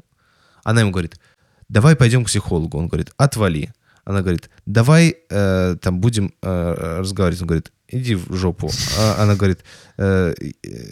она 0.64 0.82
ему 0.82 0.92
говорит, 0.92 1.20
давай 1.68 1.96
пойдем 1.96 2.24
к 2.24 2.28
психологу. 2.28 2.78
Он 2.78 2.88
говорит, 2.88 3.12
отвали. 3.18 3.74
Она 4.06 4.22
говорит, 4.22 4.50
давай 4.66 5.16
э, 5.30 5.76
там 5.82 6.00
будем 6.00 6.34
э, 6.42 6.98
разговаривать. 7.00 7.42
Он 7.42 7.48
говорит, 7.48 7.72
иди 7.88 8.16
в 8.16 8.36
жопу. 8.36 8.70
А 8.98 9.24
она 9.24 9.36
говорит, 9.36 9.60
«Э, 9.98 10.34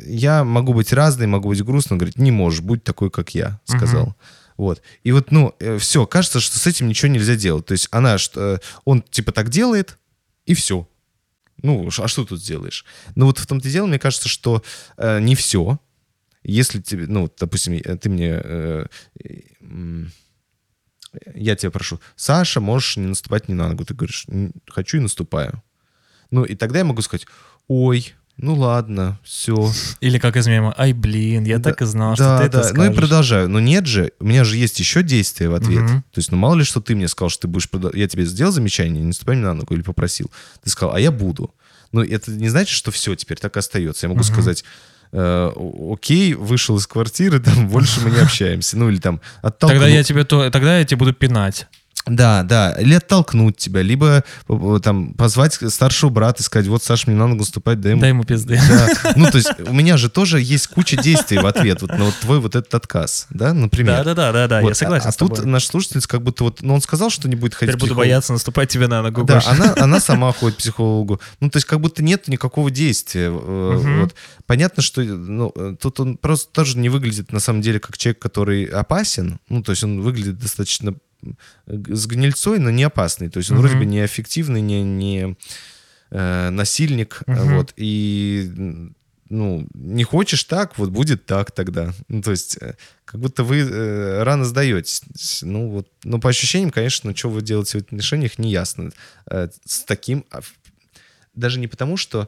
я 0.06 0.44
могу 0.44 0.74
быть 0.74 0.94
разной, 0.94 1.28
могу 1.28 1.50
быть 1.50 1.64
грустной. 1.64 1.96
Он 1.96 2.00
говорит, 2.00 2.18
не 2.18 2.32
можешь, 2.32 2.62
будь 2.62 2.84
такой, 2.84 3.10
как 3.10 3.36
я, 3.36 3.60
сказал. 3.66 4.16
Вот. 4.58 4.82
И 5.04 5.12
вот, 5.12 5.32
ну, 5.32 5.56
все, 5.78 6.08
кажется, 6.08 6.40
что 6.40 6.58
с 6.58 6.66
этим 6.66 6.88
ничего 6.88 7.12
нельзя 7.12 7.36
делать. 7.36 7.66
То 7.66 7.74
есть 7.74 7.88
она, 7.92 8.18
что, 8.18 8.60
он 8.86 9.04
типа 9.04 9.32
так 9.32 9.50
делает, 9.50 9.98
и 10.46 10.54
все. 10.54 10.88
Ну, 11.62 11.90
а 11.98 12.08
что 12.08 12.26
тут 12.26 12.42
сделаешь? 12.42 12.86
Ну, 13.16 13.26
вот 13.26 13.40
в 13.40 13.46
том-то 13.48 13.68
и 13.68 13.72
дело, 13.72 13.88
мне 13.88 14.00
кажется, 14.00 14.30
что 14.30 14.64
э, 14.98 15.20
не 15.20 15.36
все. 15.36 15.80
Если 16.44 16.82
тебе, 16.82 17.08
ну, 17.08 17.30
допустим, 17.38 17.74
э, 17.74 17.98
ты 17.98 18.10
мне... 18.10 18.40
э, 18.44 18.86
э, 19.24 20.06
я 21.36 21.56
тебя 21.56 21.72
прошу, 21.72 22.00
Саша, 22.16 22.60
можешь 22.62 22.98
не 22.98 23.08
наступать 23.08 23.48
не 23.50 23.56
на 23.56 23.70
ногу. 23.70 23.86
Ты 23.86 23.94
говоришь, 23.94 24.26
«Н- 24.28 24.54
хочу 24.70 24.98
и 24.98 25.02
наступаю. 25.02 25.62
Ну, 26.32 26.44
и 26.44 26.56
тогда 26.56 26.80
я 26.80 26.86
могу 26.86 27.02
сказать, 27.02 27.26
ой, 27.68 28.14
ну 28.36 28.54
ладно, 28.56 29.20
все. 29.24 29.72
Или 30.00 30.20
как 30.20 30.36
из 30.38 30.46
мема, 30.48 30.74
ай, 30.78 30.94
блин, 30.94 31.44
я 31.46 31.58
так 31.60 31.82
и 31.82 31.86
знал, 31.86 32.16
что 32.16 32.24
да, 32.26 32.38
ты 32.40 32.44
это 32.46 32.58
да. 32.62 32.64
Ну 32.66 32.70
и 32.70 32.74
скажешь». 32.86 32.96
продолжаю. 32.96 33.50
Но 33.50 33.60
нет 33.60 33.88
же, 33.88 34.12
у 34.20 34.26
меня 34.26 34.44
же 34.44 34.58
есть 34.58 34.80
еще 34.80 35.02
действия 35.02 35.50
в 35.50 35.56
ответ. 35.56 35.82
Мгм. 35.84 36.04
То 36.12 36.20
есть, 36.20 36.32
ну 36.32 36.38
мало 36.38 36.56
ли, 36.56 36.64
что 36.64 36.80
ты 36.82 36.96
мне 36.96 37.08
сказал, 37.08 37.30
что 37.30 37.44
ты 37.44 37.48
будешь... 37.48 37.68
прода- 37.70 37.96
Я 37.98 38.08
тебе 38.08 38.26
сделал 38.26 38.52
замечание, 38.52 39.02
не 39.02 39.08
наступай 39.08 39.36
мне 39.38 39.46
на 39.46 39.54
ногу 39.56 39.74
или 39.74 39.82
попросил. 39.82 40.30
Ты 40.64 40.70
сказал, 40.70 40.94
а 40.96 41.00
я 41.00 41.12
буду. 41.12 41.54
Ну 41.94 42.04
это 42.04 42.30
не 42.32 42.50
значит, 42.50 42.76
что 42.76 42.92
все 42.92 43.16
теперь 43.16 43.38
так 43.40 43.56
остается. 43.58 44.06
Я 44.06 44.10
могу 44.10 44.20
Мгм. 44.24 44.34
сказать, 44.34 44.64
э, 45.12 45.52
окей, 45.92 46.34
вышел 46.34 46.78
из 46.78 46.88
квартиры, 46.88 47.40
там 47.42 47.68
больше 47.68 48.02
мы 48.02 48.12
не 48.12 48.20
общаемся. 48.20 48.78
Ну 48.78 48.90
или 48.90 48.98
там 48.98 49.22
оттолкнул. 49.42 49.80
Тогда 49.80 49.88
я 49.88 50.04
тебе 50.04 50.24
то, 50.24 50.50
тогда 50.50 50.80
я 50.80 50.86
тебе 50.86 50.98
буду 50.98 51.14
пинать. 51.14 51.68
Да, 52.08 52.44
да. 52.44 52.72
Или 52.74 52.96
оттолкнуть 52.96 53.58
тебя, 53.58 53.82
либо 53.82 54.24
э, 54.50 54.80
там 54.84 55.14
позвать 55.14 55.54
старшего 55.70 56.10
брата 56.10 56.42
и 56.42 56.46
сказать, 56.46 56.68
вот, 56.68 56.84
Саш, 56.84 57.08
мне 57.08 57.16
надо 57.16 57.36
наступать, 57.36 57.82
дай 57.82 57.92
ему 57.92 58.02
Дай 58.02 58.10
ему 58.10 58.24
пизды. 58.24 58.60
да. 58.70 59.14
Ну, 59.16 59.30
то 59.30 59.38
есть 59.38 59.50
у 59.60 59.74
меня 59.74 59.98
же 59.98 60.10
тоже 60.10 60.40
есть 60.42 60.68
куча 60.68 60.98
действий 60.98 61.38
в 61.38 61.46
ответ 61.46 61.82
вот 61.82 61.92
на 61.92 62.06
вот 62.06 62.16
твой 62.22 62.40
вот 62.40 62.56
этот 62.56 62.74
отказ, 62.74 63.28
да, 63.30 63.54
например. 63.54 63.98
Да, 63.98 64.04
да, 64.04 64.14
да, 64.16 64.32
да, 64.32 64.48
да, 64.48 64.62
Вот, 64.62 64.70
я 64.70 64.76
согласен 64.76 65.08
А, 65.08 65.10
а 65.10 65.14
тут 65.14 65.46
наш 65.46 65.66
слушательница 65.66 66.08
как 66.08 66.22
будто 66.22 66.44
вот, 66.44 66.62
ну, 66.62 66.74
он 66.76 66.82
сказал, 66.82 67.10
что 67.10 67.28
не 67.28 67.36
будет 67.36 67.54
ходить 67.54 67.76
Теперь 67.76 67.90
буду 67.90 67.96
бояться 67.98 68.34
наступать 68.34 68.70
тебе 68.70 68.88
на 68.88 69.02
ногу. 69.02 69.24
Да, 69.24 69.42
она, 69.46 69.74
она 69.78 70.00
сама 70.00 70.32
ходит 70.32 70.56
к 70.58 70.60
психологу. 70.60 71.20
Ну, 71.40 71.50
то 71.50 71.58
есть 71.58 71.68
как 71.68 71.80
будто 71.82 72.04
нет 72.04 72.28
никакого 72.28 72.72
действия. 72.72 73.28
э, 73.30 73.78
Мгм. 73.78 74.02
Вот. 74.02 74.16
Понятно, 74.46 74.82
что 74.82 75.02
ну, 75.02 75.52
э, 75.56 75.76
тут 75.80 76.00
он 76.00 76.18
просто 76.18 76.52
тоже 76.52 76.78
не 76.78 76.90
выглядит 76.90 77.32
на 77.32 77.40
самом 77.40 77.62
деле 77.62 77.80
как 77.80 77.98
человек, 77.98 78.20
который 78.20 78.66
опасен. 78.66 79.40
Ну, 79.50 79.62
то 79.64 79.72
есть 79.72 79.84
он 79.84 80.02
выглядит 80.02 80.40
достаточно 80.40 80.92
э, 80.92 80.94
с 81.66 82.06
гнильцой, 82.08 82.60
но 82.60 82.70
не 82.70 82.84
опасный. 82.84 83.30
То 83.30 83.38
есть 83.40 83.52
он 83.52 83.58
Мгм. 83.58 83.68
вроде 83.68 83.80
бы 83.80 83.86
не 83.86 84.06
эффективный, 84.06 84.62
не, 84.62 84.84
не 84.84 85.36
э, 86.12 86.50
насильник. 86.50 87.24
Мгм. 87.28 87.58
Вот. 87.58 87.74
И 87.76 88.52
ну, 89.30 89.68
не 89.74 90.04
хочешь 90.06 90.44
так, 90.46 90.78
вот 90.78 90.90
будет 90.90 91.26
так 91.26 91.52
тогда. 91.52 91.94
Ну, 92.08 92.22
то 92.22 92.32
есть, 92.32 92.58
э, 92.62 92.76
как 93.04 93.20
будто 93.20 93.44
вы 93.44 93.58
э, 93.58 94.24
рано 94.24 94.46
сдаетесь. 94.46 95.02
Ну, 95.42 95.70
вот, 95.70 95.90
но 96.04 96.20
по 96.20 96.30
ощущениям, 96.30 96.72
конечно, 96.72 97.14
что 97.16 97.30
вы 97.30 97.42
делаете 97.42 97.72
в 97.74 97.82
этих 97.82 97.88
отношениях, 97.88 98.40
не 98.40 98.52
ясно. 98.52 98.92
Э, 99.30 99.50
с 99.66 99.84
таким... 99.84 100.24
а, 100.32 100.40
Даже 101.36 101.60
не 101.60 101.68
потому, 101.68 101.98
что 101.98 102.22
э, 102.22 102.28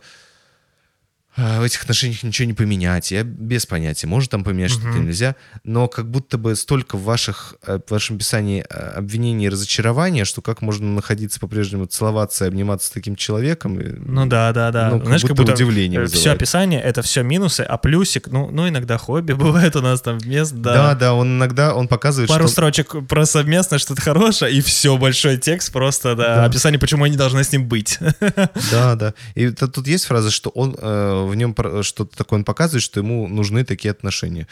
в 1.37 1.61
этих 1.63 1.81
отношениях 1.83 2.23
ничего 2.23 2.47
не 2.47 2.53
поменять. 2.53 3.11
Я 3.11 3.23
без 3.23 3.65
понятия, 3.65 4.07
может 4.07 4.29
там 4.31 4.43
поменять 4.43 4.71
что-то 4.71 4.87
Мгм. 4.89 5.05
нельзя. 5.05 5.35
Но 5.63 5.87
как 5.87 6.09
будто 6.09 6.37
бы 6.37 6.55
столько 6.55 6.97
в, 6.97 7.03
ваших, 7.03 7.55
э, 7.65 7.79
в 7.87 7.91
вашем 7.91 8.17
писании 8.17 8.65
э, 8.69 8.73
обвинений 8.73 9.45
и 9.45 9.49
разочарования, 9.49 10.25
что 10.25 10.41
как 10.41 10.61
можно 10.61 10.87
находиться 10.87 11.39
по-прежнему, 11.39 11.85
целоваться 11.85 12.45
и 12.45 12.47
обниматься 12.49 12.87
с 12.87 12.91
таким 12.91 13.15
человеком. 13.15 13.79
Ну 13.79 14.25
да, 14.25 14.51
да, 14.53 14.71
да. 14.71 14.89
Ну, 14.89 14.97
как 14.97 15.05
Знаешь, 15.05 15.21
как 15.21 15.31
будто 15.31 15.43
будто 15.43 15.53
удивление 15.53 16.05
все 16.07 16.15
вызывает. 16.17 16.41
описание 16.41 16.81
это 16.81 17.01
все 17.03 17.21
минусы, 17.23 17.61
а 17.61 17.77
плюсик, 17.77 18.27
ну, 18.27 18.49
ну 18.51 18.67
иногда 18.67 18.97
хобби 18.97 19.33
бывает 19.33 19.75
у 19.75 19.81
нас 19.81 20.01
там 20.01 20.17
вместо. 20.17 20.55
Да, 20.57 20.95
да, 20.95 21.13
он 21.13 21.37
иногда 21.37 21.73
он 21.73 21.87
показывает, 21.87 22.29
Пару 22.29 22.45
что... 22.45 22.53
строчек 22.53 23.07
про 23.07 23.25
совместное, 23.25 23.79
что-то 23.79 24.01
хорошее, 24.01 24.53
и 24.53 24.61
все, 24.61 24.97
большой 24.97 25.37
текст 25.37 25.71
просто, 25.71 26.15
да, 26.15 26.35
Да. 26.35 26.45
описание, 26.45 26.79
почему 26.79 27.05
они 27.05 27.15
должны 27.15 27.43
с 27.43 27.51
ним 27.51 27.67
быть. 27.67 27.99
Да, 28.71 28.95
да. 28.95 29.13
И 29.35 29.49
тут 29.51 29.87
есть 29.87 30.05
фраза, 30.05 30.31
что 30.31 30.49
он 30.49 30.75
э, 30.79 31.18
в 31.27 31.35
нем 31.35 31.55
что-то 31.83 32.17
такое 32.17 32.39
он 32.39 32.45
показывает, 32.45 32.83
что 32.83 32.99
ему 32.99 33.27
нужны 33.27 33.63
такие 33.65 33.91
отношения. 33.91 34.47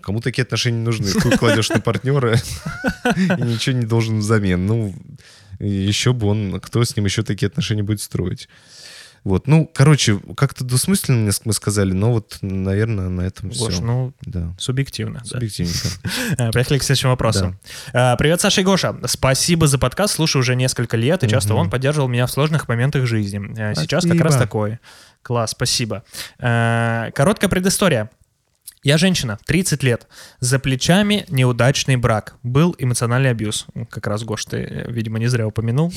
Кому 0.00 0.20
такие 0.20 0.42
отношения 0.42 0.82
нужны? 0.82 1.10
Ты 1.12 1.36
кладешь 1.38 1.70
на 1.70 1.80
партнера 1.80 2.34
и 2.36 3.42
ничего 3.42 3.76
не 3.76 3.86
должен 3.86 4.18
взамен. 4.18 4.66
Ну, 4.66 4.94
еще 5.58 6.12
бы 6.12 6.26
он, 6.28 6.60
кто 6.60 6.84
с 6.84 6.94
ним 6.96 7.06
еще 7.06 7.22
такие 7.22 7.46
отношения 7.48 7.82
будет 7.82 8.00
строить? 8.02 8.48
Вот, 9.24 9.46
ну, 9.48 9.68
короче, 9.74 10.20
как-то 10.36 10.64
двусмысленно 10.64 11.30
мы 11.44 11.52
сказали, 11.52 11.92
но 11.92 12.12
вот, 12.12 12.38
наверное, 12.40 13.08
на 13.08 13.22
этом 13.22 13.48
Гош, 13.50 13.74
все. 13.74 13.82
ну, 13.82 14.12
Да. 14.22 14.54
субъективно. 14.58 15.18
да. 15.18 15.24
Субъективненько. 15.24 15.88
Э, 16.38 16.50
Поехали 16.52 16.78
к 16.78 16.82
следующему 16.84 17.10
вопросу. 17.12 17.54
Э, 17.92 18.16
Привет, 18.16 18.40
Саша 18.40 18.60
и 18.60 18.64
Гоша. 18.64 18.96
Спасибо 19.06 19.66
за 19.66 19.78
подкаст. 19.78 20.14
Слушаю 20.14 20.40
уже 20.40 20.54
несколько 20.54 20.96
лет, 20.96 21.24
и 21.24 21.28
часто 21.28 21.54
он 21.54 21.68
поддерживал 21.68 22.08
меня 22.08 22.26
в 22.26 22.30
сложных 22.30 22.68
моментах 22.68 23.06
жизни. 23.06 23.40
Э, 23.58 23.74
Сейчас 23.74 24.06
как 24.06 24.20
раз 24.20 24.36
такой. 24.36 24.78
Класс, 25.28 25.50
спасибо. 25.50 26.04
Э, 26.38 27.10
Короткая 27.14 27.50
предыстория. 27.50 28.08
Я 28.82 28.96
женщина, 28.96 29.38
30 29.44 29.82
лет. 29.82 30.06
За 30.40 30.58
плечами 30.58 31.26
неудачный 31.28 31.96
брак. 31.96 32.36
Был 32.42 32.74
эмоциональный 32.78 33.28
абьюз. 33.28 33.66
Как 33.90 34.06
раз, 34.06 34.24
Гош, 34.24 34.46
ты, 34.46 34.56
э, 34.56 34.90
видимо, 34.90 35.18
не 35.18 35.26
зря 35.26 35.46
упомянул. 35.46 35.92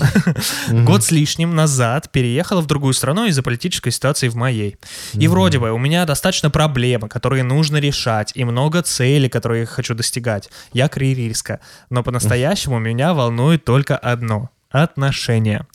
Год 0.70 1.06
с 1.06 1.12
лишним 1.12 1.56
назад 1.56 2.12
переехала 2.12 2.60
в 2.60 2.66
другую 2.66 2.94
страну 2.94 3.26
из-за 3.28 3.42
политической 3.42 3.92
ситуации 3.92 4.28
в 4.28 4.36
моей. 4.36 4.76
И 5.14 5.30
вроде 5.30 5.60
бы 5.60 5.72
у 5.72 5.78
меня 5.78 6.06
достаточно 6.06 6.50
проблем, 6.50 7.04
которые 7.04 7.44
нужно 7.44 7.78
решать, 7.78 8.34
и 8.36 8.44
много 8.44 8.82
целей, 8.82 9.30
которые 9.30 9.62
я 9.62 9.66
хочу 9.66 9.96
достигать. 9.96 10.50
Я 10.74 10.90
карьеристка. 10.90 11.62
Но 11.90 12.04
по-настоящему 12.04 12.80
меня 12.80 13.14
волнует 13.14 13.64
только 13.64 13.96
одно— 13.96 14.50
отношения. 14.72 15.66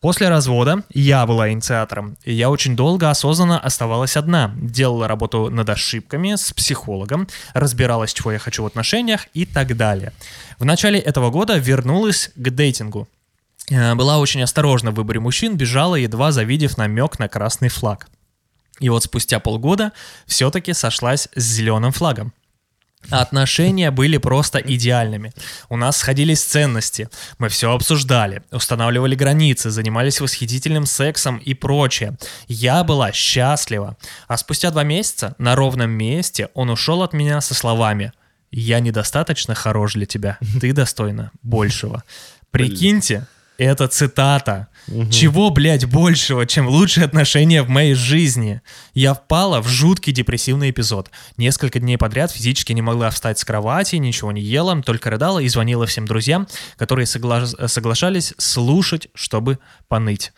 После 0.00 0.30
развода 0.30 0.82
я 0.94 1.26
была 1.26 1.50
инициатором, 1.50 2.16
и 2.24 2.32
я 2.32 2.48
очень 2.48 2.74
долго 2.74 3.10
осознанно 3.10 3.60
оставалась 3.60 4.16
одна, 4.16 4.50
делала 4.56 5.06
работу 5.06 5.50
над 5.50 5.68
ошибками 5.68 6.36
с 6.36 6.54
психологом, 6.54 7.28
разбиралась, 7.52 8.14
чего 8.14 8.32
я 8.32 8.38
хочу 8.38 8.62
в 8.62 8.66
отношениях 8.66 9.26
и 9.34 9.44
так 9.44 9.76
далее. 9.76 10.14
В 10.58 10.64
начале 10.64 10.98
этого 10.98 11.28
года 11.30 11.58
вернулась 11.58 12.30
к 12.34 12.48
дейтингу. 12.48 13.08
Э, 13.68 13.94
Была 13.94 14.18
очень 14.18 14.42
осторожна 14.42 14.90
в 14.90 14.94
выборе 14.94 15.20
мужчин, 15.20 15.58
бежала, 15.58 15.96
едва 15.96 16.32
завидев 16.32 16.78
намек 16.78 17.18
на 17.18 17.28
красный 17.28 17.68
флаг. 17.68 18.08
И 18.78 18.88
вот 18.88 19.04
спустя 19.04 19.38
полгода 19.38 19.92
все-таки 20.26 20.72
сошлась 20.72 21.28
с 21.34 21.42
зеленым 21.42 21.92
флагом. 21.92 22.32
Отношения 23.08 23.90
были 23.90 24.18
просто 24.18 24.58
идеальными. 24.58 25.32
У 25.68 25.76
нас 25.76 25.96
сходились 25.96 26.42
ценности. 26.42 27.08
Мы 27.38 27.48
все 27.48 27.72
обсуждали, 27.72 28.42
устанавливали 28.52 29.14
границы, 29.14 29.70
занимались 29.70 30.20
восхитительным 30.20 30.86
сексом 30.86 31.38
и 31.38 31.54
прочее. 31.54 32.16
Я 32.46 32.84
была 32.84 33.10
счастлива. 33.12 33.96
А 34.28 34.36
спустя 34.36 34.70
два 34.70 34.84
месяца 34.84 35.34
на 35.38 35.56
ровном 35.56 35.90
месте 35.90 36.50
он 36.54 36.70
ушел 36.70 37.02
от 37.02 37.12
меня 37.12 37.40
со 37.40 37.54
словами 37.54 38.12
«Я 38.52 38.80
недостаточно 38.80 39.54
хорош 39.54 39.94
для 39.94 40.06
тебя. 40.06 40.38
Ты 40.60 40.72
достойна 40.72 41.32
большего». 41.42 42.04
Прикиньте, 42.50 43.26
это 43.60 43.88
цитата. 43.88 44.68
Чего, 45.10 45.50
блядь, 45.50 45.84
большего, 45.84 46.46
чем 46.46 46.66
лучшие 46.66 47.04
отношения 47.04 47.62
в 47.62 47.68
моей 47.68 47.94
жизни? 47.94 48.62
Я 48.94 49.12
впала 49.12 49.60
в 49.60 49.68
жуткий 49.68 50.12
депрессивный 50.12 50.70
эпизод. 50.70 51.10
Несколько 51.36 51.78
дней 51.78 51.98
подряд 51.98 52.30
физически 52.32 52.72
не 52.72 52.80
могла 52.80 53.10
встать 53.10 53.38
с 53.38 53.44
кровати, 53.44 53.96
ничего 53.96 54.32
не 54.32 54.40
ела, 54.40 54.80
только 54.82 55.10
рыдала 55.10 55.40
и 55.40 55.48
звонила 55.48 55.86
всем 55.86 56.06
друзьям, 56.06 56.48
которые 56.76 57.04
согла- 57.04 57.68
соглашались 57.68 58.32
слушать, 58.38 59.08
чтобы 59.14 59.58
поныть. 59.88 60.32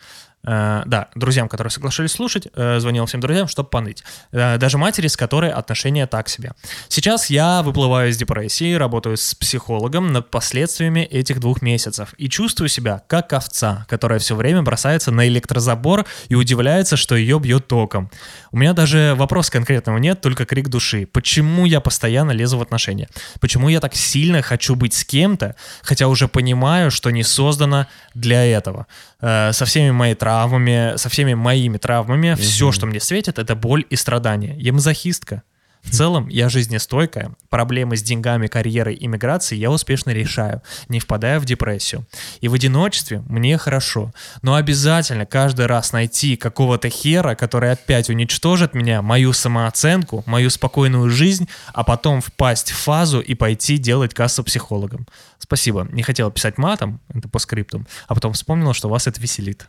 Э, 0.45 0.83
да, 0.85 1.07
друзьям, 1.15 1.47
которые 1.47 1.71
соглашались 1.71 2.11
слушать, 2.11 2.47
э, 2.53 2.79
звонил 2.79 3.05
всем 3.05 3.21
друзьям, 3.21 3.47
чтобы 3.47 3.69
поныть. 3.69 4.03
Э, 4.31 4.57
даже 4.57 4.77
матери, 4.77 5.07
с 5.07 5.15
которой 5.15 5.51
отношения 5.51 6.05
так 6.05 6.27
себе. 6.27 6.51
Сейчас 6.89 7.29
я 7.29 7.61
выплываю 7.61 8.09
из 8.09 8.17
депрессии, 8.17 8.73
работаю 8.73 9.15
с 9.15 9.35
психологом 9.35 10.11
над 10.11 10.29
последствиями 10.31 11.01
этих 11.01 11.39
двух 11.39 11.61
месяцев 11.61 12.13
и 12.17 12.27
чувствую 12.27 12.67
себя 12.67 13.03
как 13.07 13.31
овца, 13.31 13.85
которая 13.87 14.19
все 14.19 14.35
время 14.35 14.63
бросается 14.63 15.11
на 15.11 15.27
электрозабор 15.27 16.05
и 16.27 16.35
удивляется, 16.35 16.97
что 16.97 17.15
ее 17.15 17.39
бьет 17.39 17.67
током. 17.67 18.11
У 18.51 18.57
меня 18.57 18.73
даже 18.73 19.13
вопрос 19.15 19.49
конкретного 19.49 19.97
нет, 19.97 20.19
только 20.19 20.45
крик 20.45 20.67
души. 20.67 21.07
Почему 21.11 21.65
я 21.65 21.79
постоянно 21.79 22.31
лезу 22.31 22.57
в 22.57 22.61
отношения? 22.61 23.07
Почему 23.39 23.69
я 23.69 23.79
так 23.79 23.95
сильно 23.95 24.41
хочу 24.41 24.75
быть 24.75 24.93
с 24.93 25.05
кем-то, 25.05 25.55
хотя 25.83 26.09
уже 26.09 26.27
понимаю, 26.27 26.91
что 26.91 27.11
не 27.11 27.23
создано 27.23 27.87
для 28.13 28.43
этого? 28.43 28.87
Э, 29.25 29.53
со 29.53 29.63
всеми 29.63 29.91
моими 29.91 30.15
травмами, 30.15 30.97
со 30.97 31.07
всеми 31.07 31.33
моими 31.33 31.77
травмами, 31.77 32.35
все, 32.35 32.73
что 32.73 32.85
мне 32.85 32.99
светит, 32.99 33.39
это 33.39 33.55
боль 33.55 33.85
и 33.89 33.95
страдания. 33.95 34.53
Я 34.57 34.73
мазохистка. 34.73 35.43
В 35.83 35.91
целом, 35.91 36.27
я 36.29 36.49
жизнестойкая, 36.49 37.35
проблемы 37.49 37.97
с 37.97 38.03
деньгами, 38.03 38.47
карьерой, 38.47 38.97
иммиграцией 38.99 39.61
я 39.61 39.69
успешно 39.69 40.11
решаю, 40.11 40.61
не 40.87 40.99
впадая 40.99 41.39
в 41.39 41.45
депрессию. 41.45 42.05
И 42.41 42.47
в 42.47 42.53
одиночестве 42.53 43.21
мне 43.27 43.57
хорошо. 43.57 44.13
Но 44.41 44.55
обязательно 44.55 45.25
каждый 45.25 45.65
раз 45.65 45.91
найти 45.91 46.37
какого-то 46.37 46.89
хера, 46.89 47.35
который 47.35 47.71
опять 47.71 48.09
уничтожит 48.09 48.73
меня, 48.73 49.01
мою 49.01 49.33
самооценку, 49.33 50.23
мою 50.25 50.49
спокойную 50.49 51.09
жизнь, 51.09 51.47
а 51.73 51.83
потом 51.83 52.21
впасть 52.21 52.71
в 52.71 52.77
фазу 52.77 53.19
и 53.19 53.35
пойти 53.35 53.77
делать 53.77 54.13
кассу 54.13 54.43
психологом. 54.43 55.05
Спасибо. 55.37 55.87
Не 55.91 56.03
хотела 56.03 56.31
писать 56.31 56.57
матом, 56.57 57.01
это 57.13 57.27
по 57.27 57.37
скриптум, 57.37 57.85
а 58.07 58.15
потом 58.15 58.31
вспомнила, 58.31 58.73
что 58.73 58.87
вас 58.87 59.07
это 59.07 59.19
веселит. 59.19 59.67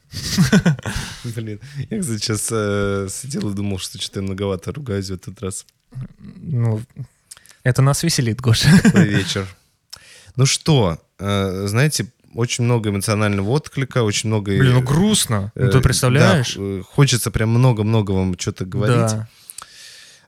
Блин, 1.24 1.60
я, 1.90 2.02
сейчас 2.02 2.48
э, 2.52 3.08
сидел 3.10 3.50
и 3.50 3.54
думал, 3.54 3.78
что 3.78 4.00
что-то 4.00 4.22
многовато 4.22 4.72
ругаюсь 4.72 5.10
в 5.10 5.14
этот 5.14 5.42
раз. 5.42 5.66
Ну, 6.18 6.80
это 7.64 7.82
нас 7.82 8.02
веселит, 8.02 8.40
Гоша. 8.40 8.68
Такой 8.82 9.08
вечер. 9.08 9.46
Ну 10.36 10.46
что, 10.46 10.98
э, 11.18 11.66
знаете, 11.66 12.06
очень 12.34 12.64
много 12.64 12.90
эмоционального 12.90 13.48
отклика, 13.50 14.02
очень 14.02 14.28
много... 14.28 14.50
Блин, 14.50 14.74
ну 14.74 14.82
грустно. 14.82 15.52
Ну, 15.54 15.66
э, 15.66 15.70
ты 15.70 15.80
представляешь? 15.80 16.56
да, 16.56 16.62
э, 16.62 16.82
хочется 16.82 17.30
прям 17.30 17.50
много-много 17.50 18.10
вам 18.10 18.38
что-то 18.38 18.64
говорить. 18.64 19.16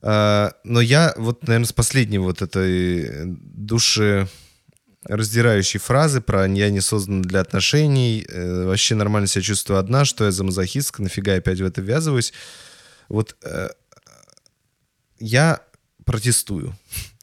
Да. 0.03 0.53
Но 0.63 0.81
я 0.81 1.15
вот, 1.17 1.47
наверное, 1.49 1.67
с 1.67 1.73
последней 1.73 2.19
вот 2.19 2.41
этой 2.41 3.25
души 3.27 4.29
раздирающей 5.05 5.81
фразы 5.81 6.21
про 6.21 6.47
«я 6.47 6.71
не 6.71 6.81
создан 6.81 7.23
для 7.23 7.41
отношений», 7.41 8.25
вообще 8.33 8.95
нормально 8.95 9.27
себя 9.27 9.43
чувствую 9.43 9.81
одна, 9.81 10.05
что 10.05 10.25
я 10.25 10.31
за 10.31 10.45
мазохистка, 10.45 11.03
нафига 11.03 11.33
я 11.33 11.39
опять 11.39 11.61
в 11.61 11.65
это 11.65 11.81
ввязываюсь. 11.81 12.33
Вот 13.09 13.37
я 15.19 15.61
протестую, 16.05 16.77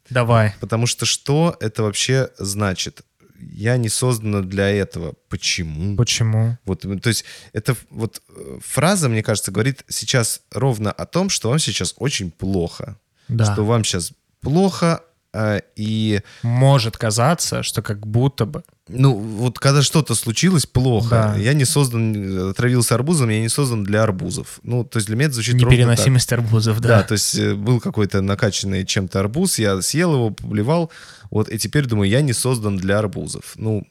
Давай. 0.10 0.54
потому 0.60 0.88
что 0.88 1.06
что 1.06 1.56
это 1.60 1.84
вообще 1.84 2.30
значит? 2.38 3.02
Я 3.40 3.76
не 3.78 3.90
создана 3.90 4.42
для 4.42 4.70
этого. 4.70 5.16
Почему? 5.28 5.98
Почему? 5.98 6.58
Вот, 6.66 6.82
то 7.02 7.10
есть 7.10 7.26
это 7.52 7.76
вот 7.90 8.22
э, 8.30 8.60
фраза, 8.64 9.10
мне 9.10 9.22
кажется, 9.22 9.52
говорит 9.52 9.84
сейчас 9.90 10.42
ровно 10.52 10.92
о 10.92 11.06
том, 11.06 11.30
что 11.30 11.50
вам 11.50 11.60
сейчас 11.60 11.94
очень 11.98 12.32
плохо, 12.32 12.98
Да. 13.28 13.52
что 13.52 13.66
вам 13.66 13.84
сейчас 13.84 14.14
плохо 14.40 15.02
э, 15.34 15.60
и 15.76 16.22
Может 16.42 16.98
казаться, 16.98 17.64
что 17.64 17.82
как 17.82 18.06
будто 18.08 18.46
бы... 18.46 18.64
ну 18.90 19.14
вот 19.16 19.60
когда 19.60 19.82
что-то 19.82 20.14
случилось 20.16 20.66
плохо, 20.66 21.10
Да. 21.10 21.36
я 21.38 21.54
не 21.54 21.66
создан, 21.66 22.14
э, 22.16 22.50
отравился 22.52 22.96
арбузом, 22.96 23.30
я 23.30 23.40
не 23.40 23.50
создан 23.50 23.84
для 23.84 24.04
арбузов. 24.04 24.60
Ну 24.64 24.84
то 24.84 24.98
есть 24.98 25.08
для 25.08 25.16
меня 25.16 25.26
это 25.28 25.36
звучит 25.36 25.54
ровно 25.54 25.66
так. 25.70 25.72
Непереносимость 25.78 26.34
арбузов, 26.34 26.80
Да, 26.82 26.88
да. 26.90 27.04
то 27.04 27.14
есть 27.14 27.36
э, 27.36 27.56
был 27.56 27.80
какой-то 27.80 28.22
накачанный 28.22 28.86
чем-то 28.86 29.20
арбуз, 29.22 29.58
я 29.60 29.82
съел 29.82 30.14
его, 30.14 30.30
поблевал, 30.32 30.92
вот, 31.32 31.50
и 31.50 31.58
теперь 31.58 31.86
думаю, 31.86 32.10
я 32.10 32.22
не 32.22 32.34
создан 32.34 32.78
для 32.78 33.00
арбузов. 33.00 33.54
Ну, 33.56 33.88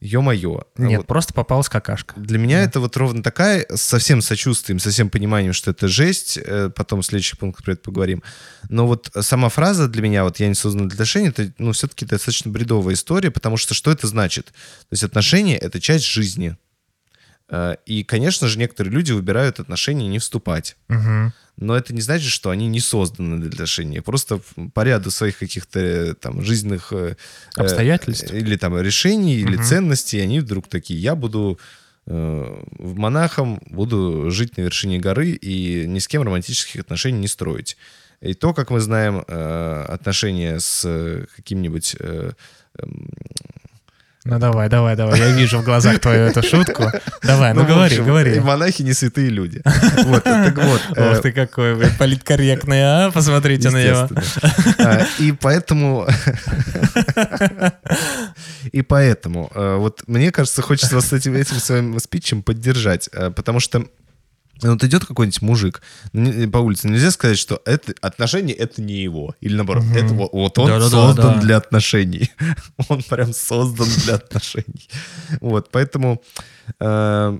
ё-моё. 0.00 0.62
Нет, 0.78 0.98
Вот. 0.98 1.06
просто 1.06 1.34
попалась 1.34 1.68
какашка. 1.68 2.18
Для 2.18 2.38
меня 2.38 2.62
это 2.62 2.80
вот 2.80 2.96
ровно 2.96 3.22
такая, 3.22 3.66
со 3.74 3.98
всем 3.98 4.22
сочувствием, 4.22 4.78
со 4.78 4.90
всем 4.90 5.10
пониманием, 5.10 5.52
что 5.52 5.70
это 5.70 5.88
жесть, 5.88 6.38
э, 6.42 6.70
потом 6.74 7.02
в 7.02 7.06
следующий 7.06 7.36
пункт 7.36 7.62
про 7.64 7.72
это 7.72 7.82
поговорим. 7.82 8.22
Но 8.68 8.86
вот 8.86 9.10
сама 9.20 9.48
фраза 9.48 9.88
для 9.88 10.02
меня, 10.02 10.24
вот 10.24 10.40
«я 10.40 10.48
не 10.48 10.54
создан 10.54 10.88
для 10.88 10.94
отношений», 10.94 11.28
это, 11.28 11.52
ну, 11.58 11.72
все-таки 11.72 12.04
достаточно 12.06 12.50
бредовая 12.50 12.94
история, 12.94 13.30
потому 13.30 13.56
что 13.56 13.74
что 13.74 13.90
это 13.90 14.06
значит? 14.06 14.46
То 14.46 14.92
есть 14.92 15.02
отношения— 15.04 15.56
это 15.58 15.80
часть 15.80 16.06
жизни. 16.06 16.56
Э, 17.50 17.76
И, 17.86 18.04
конечно 18.04 18.48
же, 18.48 18.58
некоторые 18.58 18.92
люди 18.94 19.12
выбирают 19.12 19.60
отношения 19.60 20.08
не 20.08 20.18
вступать. 20.18 20.76
Мгм. 20.88 21.32
Но 21.56 21.76
это 21.76 21.92
не 21.92 22.00
значит, 22.00 22.30
что 22.30 22.48
они 22.50 22.68
не 22.68 22.80
созданы 22.80 23.38
для 23.38 23.48
отношений. 23.50 24.00
Просто 24.00 24.40
по 24.72 24.82
ряду 24.82 25.10
своих 25.10 25.38
каких-то 25.38 25.78
э, 25.80 26.14
там 26.14 26.42
жизненных... 26.42 26.92
э, 26.92 27.16
э, 27.56 27.60
Обстоятельств. 27.60 28.32
Или 28.32 28.56
там 28.56 28.80
решений, 28.80 29.34
или 29.36 29.56
Мгм. 29.56 29.64
ценностей, 29.64 30.20
они 30.20 30.40
вдруг 30.40 30.68
такие, 30.68 30.98
я 31.00 31.14
буду 31.14 31.58
э, 32.06 32.62
в 32.78 32.96
монахом, 32.98 33.60
буду 33.66 34.30
жить 34.30 34.56
на 34.56 34.62
вершине 34.62 34.98
горы 34.98 35.30
и 35.30 35.86
ни 35.86 35.98
с 35.98 36.08
кем 36.08 36.22
романтических 36.22 36.80
отношений 36.80 37.18
не 37.20 37.28
строить. 37.28 37.76
И 38.22 38.34
то, 38.34 38.52
как 38.54 38.70
мы 38.70 38.80
знаем, 38.80 39.22
э, 39.26 39.84
отношения 39.88 40.60
с 40.60 40.82
э, 40.84 41.26
каким-нибудь 41.36 41.96
э, 42.00 42.32
эм, 42.78 43.10
Ну 44.26 44.38
давай, 44.38 44.68
давай, 44.68 44.96
давай. 44.96 45.18
Я 45.18 45.32
вижу 45.32 45.60
в 45.60 45.64
глазах 45.64 45.98
твою 45.98 46.26
эту 46.26 46.42
шутку. 46.42 46.84
Давай, 47.22 47.54
ну 47.54 47.62
в 47.62 47.66
говори, 47.66 47.94
общем, 47.94 48.04
говори. 48.04 48.38
монахи 48.40 48.82
не 48.82 48.92
святые 48.92 49.30
люди. 49.30 49.62
Вот, 50.04 50.24
так 50.24 50.54
вот. 50.56 50.82
э, 50.94 51.12
Ох 51.12 51.22
ты 51.22 51.32
какой, 51.32 51.74
блин, 51.74 51.90
политкорректный, 51.98 52.82
а? 52.82 53.10
Посмотрите 53.12 53.70
на 53.70 53.82
него. 53.82 54.08
А, 54.78 55.06
И 55.18 55.32
поэтому... 55.32 56.06
И 58.72 58.82
поэтому, 58.82 59.50
э, 59.54 59.76
вот 59.76 60.02
мне 60.06 60.30
кажется, 60.32 60.62
хочется 60.62 60.94
вас 60.94 61.12
этим, 61.12 61.34
этим 61.34 61.56
своим 61.56 61.98
спичем 61.98 62.42
поддержать, 62.42 63.08
э, 63.12 63.30
потому 63.30 63.60
что 63.60 63.78
Ну, 63.78 63.88
Вот 64.62 64.84
идет 64.84 65.04
какой-нибудь 65.04 65.42
мужик 65.42 65.82
н- 66.12 66.50
по 66.50 66.58
улице, 66.58 66.88
нельзя 66.88 67.10
сказать, 67.10 67.38
что 67.38 67.60
это 67.64 67.94
отношения 68.00 68.52
это 68.52 68.82
не 68.82 68.94
его. 69.02 69.34
Или 69.40 69.54
наоборот, 69.56 69.84
Мгм. 69.84 69.96
это 69.96 70.14
вот, 70.14 70.32
вот 70.32 70.58
он 70.58 70.66
Да-да-да, 70.68 70.90
создан 70.90 71.34
да. 71.34 71.40
для 71.40 71.56
отношений. 71.56 72.30
Он 72.88 73.02
прям 73.02 73.32
создан 73.32 73.88
для 74.04 74.14
отношений. 74.16 74.88
Вот, 75.40 75.70
поэтому 75.70 76.22
э, 76.80 77.38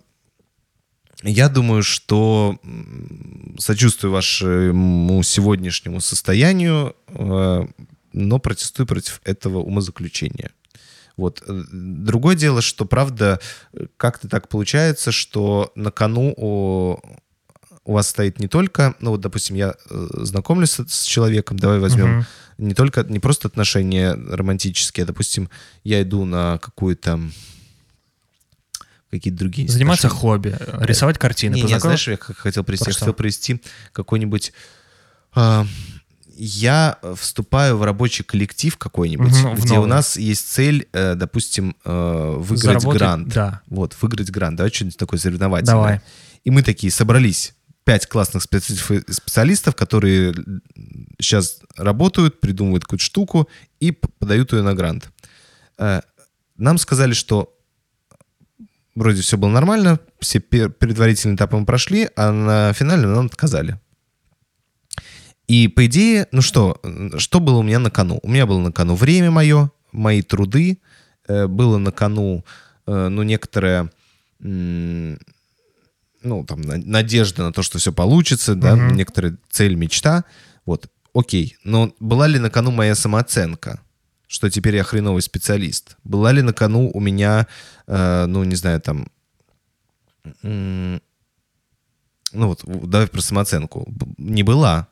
я 1.22 1.48
думаю, 1.48 1.82
что 1.82 2.58
сочувствую 3.58 4.12
вашему 4.12 5.22
сегодняшнему 5.22 6.00
состоянию, 6.00 6.94
э, 7.08 7.66
но 8.12 8.38
протестую 8.38 8.86
против 8.86 9.20
этого 9.24 9.58
умозаключения. 9.58 10.50
Вот. 11.20 11.42
Э, 11.46 11.62
Другое 11.70 12.34
дело, 12.36 12.62
что, 12.62 12.84
правда, 12.86 13.38
э, 13.72 13.86
как-то 13.96 14.28
так 14.28 14.48
получается, 14.48 15.12
что 15.12 15.70
на 15.74 15.90
кону 15.90 16.34
у, 16.36 16.98
у 17.84 17.92
вас 17.92 18.08
стоит 18.08 18.38
не 18.40 18.48
только, 18.48 18.94
ну 19.00 19.10
вот, 19.10 19.20
допустим, 19.20 19.56
я 19.56 19.74
э, 19.90 20.06
знакомлюсь 20.14 20.70
с, 20.86 21.02
человеком, 21.04 21.58
давай 21.58 21.78
возьмем 21.78 22.08
Мгм. 22.18 22.26
не 22.58 22.74
только, 22.74 23.04
не 23.04 23.18
просто 23.18 23.48
отношения 23.48 24.12
романтические, 24.14 25.04
а, 25.04 25.06
допустим, 25.06 25.48
я 25.84 26.02
иду 26.02 26.24
на 26.24 26.58
какую-то 26.58 27.20
какие-то 29.10 29.38
другие 29.40 29.68
Заниматься 29.68 30.06
отношения. 30.06 30.20
хобби, 30.20 30.56
рисовать 30.84 31.18
картины. 31.18 31.54
Не, 31.54 31.62
не, 31.62 31.66
Познаком- 31.66 31.80
знаешь, 31.80 32.08
я 32.08 32.16
хотел 32.16 32.62
привести? 32.64 32.90
Я 32.90 32.94
хотел 32.94 33.12
привести 33.14 33.60
какой-нибудь... 33.92 34.52
а, 35.34 35.66
я 36.36 36.98
вступаю 37.16 37.76
в 37.76 37.82
рабочий 37.82 38.22
коллектив 38.24 38.76
какой-нибудь, 38.76 39.32
в 39.32 39.64
где 39.64 39.78
у 39.78 39.86
нас 39.86 40.16
есть 40.16 40.48
цель, 40.48 40.88
э, 40.92 41.14
допустим, 41.14 41.76
э, 41.84 42.34
выиграть 42.38 42.80
Заработать- 42.82 42.98
грант. 42.98 43.28
Да. 43.28 43.60
Вот, 43.66 43.96
выиграть 44.00 44.30
грант. 44.30 44.56
Давай 44.56 44.72
что-нибудь 44.72 44.96
такое 44.96 45.18
соревновательное. 45.20 45.74
Давай. 45.74 46.00
И 46.44 46.50
мы 46.50 46.62
такие 46.62 46.90
собрались. 46.92 47.54
Пять 47.84 48.06
классных 48.06 48.44
специ- 48.44 49.10
специалистов, 49.12 49.74
которые 49.74 50.34
сейчас 51.20 51.60
работают, 51.76 52.40
придумывают 52.40 52.84
какую-то 52.84 53.04
штуку 53.04 53.48
и 53.80 53.90
подают 53.92 54.52
ее 54.52 54.62
на 54.62 54.74
грант. 54.74 55.10
Э, 55.78 56.00
Нам 56.56 56.76
сказали, 56.76 57.14
что 57.14 57.54
вроде 58.94 59.22
все 59.22 59.38
было 59.38 59.48
нормально, 59.48 59.98
все 60.20 60.40
предварительные 60.40 61.36
этапы 61.36 61.56
мы 61.56 61.64
прошли, 61.64 62.08
а 62.16 62.30
на 62.32 62.72
финальном 62.74 63.14
нам 63.14 63.26
отказали. 63.26 63.80
И 65.50 65.66
по 65.66 65.84
идее, 65.86 66.28
ну 66.30 66.42
что, 66.42 66.80
что 67.18 67.40
было 67.40 67.56
у 67.58 67.62
меня 67.64 67.80
на 67.80 67.90
кону? 67.90 68.20
У 68.22 68.28
меня 68.28 68.46
было 68.46 68.60
на 68.60 68.70
кону 68.70 68.94
время 68.94 69.32
мое, 69.32 69.72
мои 69.90 70.22
труды, 70.22 70.78
э, 71.26 71.48
было 71.48 71.76
на 71.78 71.90
кону, 71.90 72.44
э, 72.86 73.08
ну, 73.08 73.24
некоторая, 73.24 73.90
м, 74.40 75.18
ну, 76.22 76.44
там, 76.44 76.60
на- 76.60 76.76
надежда 76.78 77.42
на 77.42 77.52
то, 77.52 77.64
что 77.64 77.78
все 77.78 77.92
получится, 77.92 78.54
да, 78.54 78.76
Мгм. 78.76 78.94
некоторая 78.94 79.36
цель, 79.50 79.74
мечта, 79.74 80.22
вот, 80.66 80.86
окей. 81.14 81.56
Но 81.64 81.92
была 81.98 82.28
ли 82.28 82.38
на 82.38 82.48
кону 82.48 82.70
моя 82.70 82.94
самооценка? 82.94 83.80
Что 84.28 84.50
теперь 84.50 84.76
я 84.76 84.84
хреновый 84.84 85.20
специалист? 85.22 85.96
Была 86.04 86.30
ли 86.30 86.42
на 86.42 86.52
кону 86.52 86.92
у 86.94 87.00
меня, 87.00 87.48
э, 87.88 88.26
ну, 88.26 88.44
не 88.44 88.54
знаю, 88.54 88.80
там, 88.80 89.08
ну 90.44 91.00
вот, 92.32 92.62
давай 92.64 93.08
про 93.08 93.20
самооценку. 93.20 93.92
Не 94.16 94.44
была. 94.44 94.86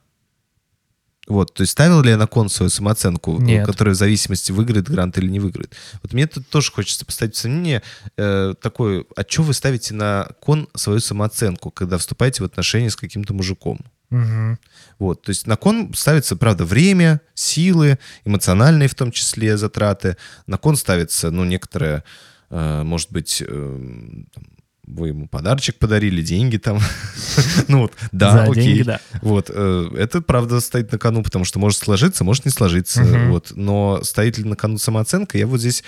Вот, 1.28 1.52
то 1.52 1.60
есть 1.60 1.72
ставил 1.72 2.02
ли 2.02 2.10
я 2.10 2.16
на 2.16 2.26
кон 2.26 2.48
свою 2.48 2.70
самооценку, 2.70 3.38
э, 3.38 3.42
Нет. 3.42 3.66
которая 3.66 3.94
в 3.94 3.98
зависимости 3.98 4.50
выиграет 4.50 4.88
грант 4.88 5.18
или 5.18 5.28
не 5.28 5.40
выиграет? 5.40 5.74
Вот 6.02 6.12
мне 6.12 6.26
тут 6.26 6.48
тоже 6.48 6.72
хочется 6.72 7.04
поставить 7.04 7.34
в 7.34 7.38
сомнение 7.38 7.82
э, 8.16 8.54
такое, 8.60 9.04
а 9.14 9.22
что 9.28 9.42
вы 9.42 9.52
ставите 9.52 9.94
на 9.94 10.30
кон 10.40 10.68
свою 10.74 11.00
самооценку, 11.00 11.70
когда 11.70 11.98
вступаете 11.98 12.42
в 12.42 12.46
отношения 12.46 12.90
с 12.90 12.96
каким-то 12.96 13.34
мужиком? 13.34 13.78
Мгм. 14.10 14.58
Вот, 14.98 15.22
то 15.22 15.30
есть 15.30 15.46
на 15.46 15.56
кон 15.56 15.92
ставится, 15.94 16.34
правда, 16.34 16.64
время, 16.64 17.20
силы, 17.34 17.98
эмоциональные 18.24 18.88
в 18.88 18.94
том 18.94 19.12
числе 19.12 19.58
затраты. 19.58 20.16
На 20.46 20.56
кон 20.56 20.76
ставится, 20.76 21.30
ну, 21.30 21.44
некоторое, 21.44 22.04
э, 22.48 22.82
может 22.84 23.12
быть, 23.12 23.42
э, 23.46 24.22
там, 24.34 24.44
вы 24.90 25.08
ему 25.08 25.28
подарочек 25.28 25.76
подарили, 25.78 26.22
деньги 26.22 26.56
там. 26.56 26.80
Ну 27.68 27.82
вот, 27.82 27.92
да, 28.12 28.32
За 28.32 28.42
окей. 28.44 28.64
деньги, 28.64 28.82
да. 28.82 29.00
Вот, 29.22 29.50
э, 29.52 29.90
это 29.98 30.20
правда 30.22 30.60
стоит 30.60 30.90
на 30.92 30.98
кону, 30.98 31.22
потому 31.22 31.44
что 31.44 31.58
может 31.58 31.78
сложиться, 31.78 32.24
может 32.24 32.44
не 32.44 32.50
сложиться. 32.50 33.02
Вот, 33.28 33.52
но 33.54 34.00
стоит 34.02 34.38
ли 34.38 34.44
на 34.44 34.56
кону 34.56 34.78
самооценка, 34.78 35.36
я 35.38 35.46
вот 35.46 35.60
здесь 35.60 35.84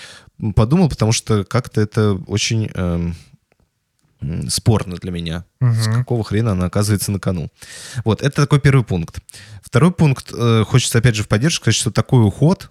подумал, 0.55 0.89
потому 0.89 1.13
что 1.13 1.45
как-то 1.45 1.81
это 1.81 2.13
очень 2.27 2.71
эм, 2.75 3.15
спорно 4.49 4.97
для 4.97 5.11
меня. 5.11 5.45
С 5.61 5.87
Мгм. 5.87 5.95
какого 5.95 6.25
хрена 6.25 6.53
она 6.53 6.67
оказывается 6.67 7.11
на 7.13 7.19
кону? 7.19 7.49
Вот, 8.05 8.21
это 8.23 8.43
такой 8.43 8.61
первый 8.61 8.85
пункт. 8.85 9.21
Второй 9.63 9.93
пункт, 9.93 10.33
э, 10.37 10.65
хочется 10.67 10.99
опять 10.99 11.15
же 11.15 11.23
в 11.23 11.29
поддержку 11.29 11.63
сказать, 11.65 11.77
что 11.77 11.91
такой 11.91 12.25
уход, 12.25 12.71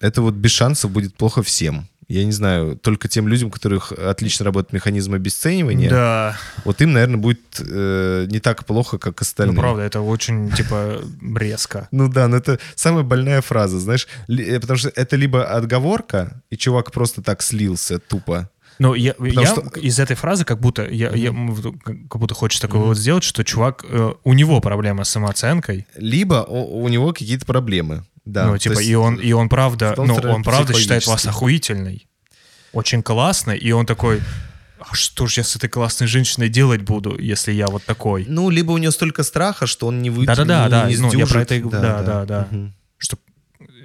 это 0.00 0.22
вот 0.22 0.34
без 0.34 0.50
шансов 0.50 0.90
будет 0.90 1.14
плохо 1.14 1.42
всем. 1.42 1.88
Я 2.08 2.24
не 2.24 2.32
знаю, 2.32 2.76
только 2.76 3.08
тем 3.08 3.28
людям, 3.28 3.48
у 3.48 3.50
которых 3.50 3.92
отлично 3.92 4.44
работает 4.44 4.72
механизм 4.72 5.14
обесценивания, 5.14 5.88
Да, 5.90 6.36
вот 6.64 6.80
им, 6.82 6.92
наверное, 6.92 7.16
будет 7.16 7.40
э, 7.60 8.26
не 8.28 8.40
так 8.40 8.66
плохо, 8.66 8.98
как 8.98 9.14
ну 9.14 9.22
остальным. 9.22 9.56
правда, 9.56 9.82
это 9.82 10.00
очень, 10.00 10.50
типа, 10.50 11.00
резко. 11.36 11.88
Ну 11.92 12.08
да, 12.08 12.28
но 12.28 12.36
это 12.36 12.58
самая 12.74 13.04
больная 13.04 13.40
фраза, 13.40 13.78
знаешь, 13.78 14.06
э, 14.28 14.60
потому 14.60 14.76
что 14.78 14.90
это 14.94 15.16
либо 15.16 15.44
отговорка, 15.44 16.42
и 16.50 16.56
чувак 16.56 16.92
просто 16.92 17.22
так 17.22 17.42
слился 17.42 17.98
тупо. 17.98 18.50
Ну, 18.78 18.94
я, 18.94 19.14
я 19.20 19.46
что- 19.46 19.62
из 19.80 19.98
этой 19.98 20.16
фразы 20.16 20.44
как 20.44 20.60
будто, 20.60 20.82
я, 20.84 21.10
я, 21.10 21.32
как 21.84 22.18
будто 22.20 22.34
хочешь 22.34 22.60
такой 22.60 22.80
вот 22.80 22.98
сделать, 22.98 23.22
что 23.24 23.44
чувак, 23.44 23.84
э, 23.88 24.12
у 24.24 24.32
него 24.32 24.60
проблема 24.60 25.04
с 25.04 25.10
самооценкой, 25.10 25.86
Либо 25.96 26.44
у, 26.48 26.82
у 26.82 26.88
него 26.88 27.12
какие-то 27.12 27.46
проблемы. 27.46 28.04
Да, 28.24 28.46
ну, 28.46 28.58
типа, 28.58 28.78
есть- 28.78 28.90
и 28.90 28.94
он, 28.96 29.16
и 29.16 29.32
он 29.32 29.48
правда, 29.48 29.94
ну, 29.96 30.14
он 30.16 30.42
правда 30.42 30.72
считает 30.74 31.06
вас 31.06 31.26
охуительной, 31.26 32.06
очень 32.72 33.02
классной, 33.02 33.58
и 33.58 33.70
он 33.72 33.84
такой, 33.86 34.20
а 34.80 34.94
что 34.94 35.26
ж 35.26 35.38
я 35.38 35.44
с 35.44 35.56
этой 35.56 35.68
классной 35.68 36.06
женщиной 36.06 36.48
делать 36.48 36.82
буду, 36.82 37.18
если 37.18 37.52
я 37.52 37.66
вот 37.66 37.84
такой? 37.84 38.24
Ну, 38.28 38.50
либо 38.50 38.72
у 38.72 38.78
него 38.78 38.92
столько 38.92 39.22
страха, 39.24 39.66
что 39.66 39.86
он 39.86 40.02
не 40.02 40.10
выйдет, 40.10 40.36
Да-да-да, 40.36 40.64
не, 40.64 40.70
да, 40.70 40.88
не 40.90 40.96
ну, 40.96 41.12
я 41.18 41.26
про 41.26 41.42
это 41.42 41.58
говорю, 41.58 41.82
да, 41.82 42.02
да, 42.02 42.24
да. 42.24 42.48
Мгм. 42.50 42.74
Что, 42.98 43.18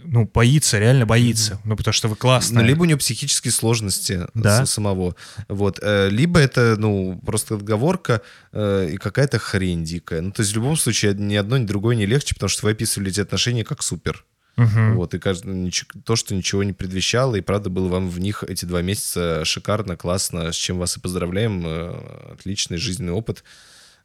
ну, 0.06 0.30
боится, 0.34 0.80
реально 0.80 1.06
боится, 1.06 1.60
ну, 1.66 1.76
потому 1.76 1.94
что 1.94 2.08
вы 2.08 2.16
классная. 2.16 2.62
Ну, 2.64 2.68
либо 2.68 2.82
у 2.82 2.86
него 2.86 2.98
психические 2.98 3.52
сложности 3.52 4.22
Да. 4.34 4.66
с- 4.66 4.72
самого. 4.72 5.16
Вот. 5.48 5.80
э, 5.82 6.10
Либо 6.10 6.40
это, 6.40 6.76
ну, 6.78 7.22
просто 7.26 7.56
отговорка 7.56 8.22
э, 8.52 8.90
и 8.94 8.98
какая-то 8.98 9.38
хрень 9.38 9.84
дикая. 9.84 10.22
Ну, 10.22 10.32
то 10.32 10.42
есть 10.42 10.52
в 10.52 10.56
любом 10.56 10.76
случае 10.78 11.14
ни 11.14 11.36
одно, 11.36 11.58
ни 11.58 11.66
другое 11.66 11.96
не 11.96 12.08
легче, 12.08 12.34
потому 12.34 12.50
что 12.50 12.66
вы 12.66 12.72
описывали 12.72 13.12
эти 13.12 13.22
отношения 13.22 13.64
как 13.64 13.84
супер. 13.84 14.26
Мгм. 14.60 14.95
Вот, 14.95 15.14
и 15.14 15.20
каждый, 15.20 15.72
то, 16.03 16.16
что 16.18 16.36
ничего 16.36 16.64
не 16.64 16.74
предвещало, 16.74 17.36
и 17.36 17.41
правда 17.41 17.70
было 17.70 17.88
вам 17.88 18.10
в 18.10 18.20
них 18.20 18.43
эти 18.43 18.66
два 18.66 18.82
месяца 18.82 19.45
шикарно, 19.45 19.95
классно, 19.95 20.51
с 20.51 20.55
чем 20.55 20.80
вас 20.80 20.97
и 20.97 20.99
поздравляем, 20.99 21.64
э, 21.66 22.34
отличный 22.34 22.78
жизненный 22.78 23.14
опыт. 23.14 23.43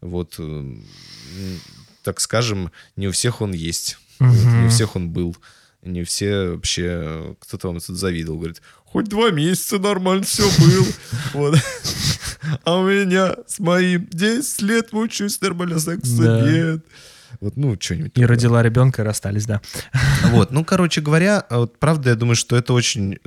Вот, 0.01 0.39
так 2.03 2.21
скажем, 2.21 2.71
не 2.95 3.09
у 3.09 3.13
всех 3.13 3.41
он 3.41 3.53
есть, 3.53 3.99
Вот, 4.21 4.33
не 4.33 4.67
у 4.67 4.69
всех 4.69 4.95
он 4.95 5.11
был, 5.11 5.37
не 5.83 6.05
все 6.05 6.51
вообще, 6.51 6.85
э, 6.87 7.35
кто-то 7.41 7.69
вам 7.69 7.81
тут 7.81 7.97
завидовал, 7.97 8.39
говорит, 8.39 8.63
хоть 8.85 9.07
два 9.07 9.31
месяца 9.31 9.79
нормально 9.79 10.25
все 10.25 10.49
было, 10.59 10.87
вот. 11.35 11.59
А 12.65 12.77
у 12.79 12.87
меня 12.87 13.37
с 13.47 13.59
моим 13.59 14.07
10 14.11 14.63
лет 14.63 14.93
мучаюсь, 14.93 15.41
нормально 15.41 15.81
секса 15.81 16.43
нет. 16.47 16.85
Вот, 17.41 17.57
ну, 17.57 17.77
что-нибудь. 17.79 18.13
И 18.13 18.21
такое. 18.21 18.29
родила 18.29 18.63
ребенка, 18.63 19.03
и 19.03 19.05
расстались, 19.05 19.47
да. 19.47 19.61
Вот, 20.31 20.51
ну, 20.51 20.65
короче 20.65 21.01
говоря, 21.01 21.41
а 21.49 21.59
вот 21.61 21.79
правда, 21.79 22.11
я 22.11 22.17
думаю, 22.17 22.37
что 22.37 22.57
это 22.57 22.73
очень 22.73 23.19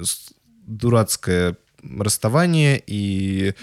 дурацкое 0.65 1.55
расставание 1.99 2.81
и 2.85 3.53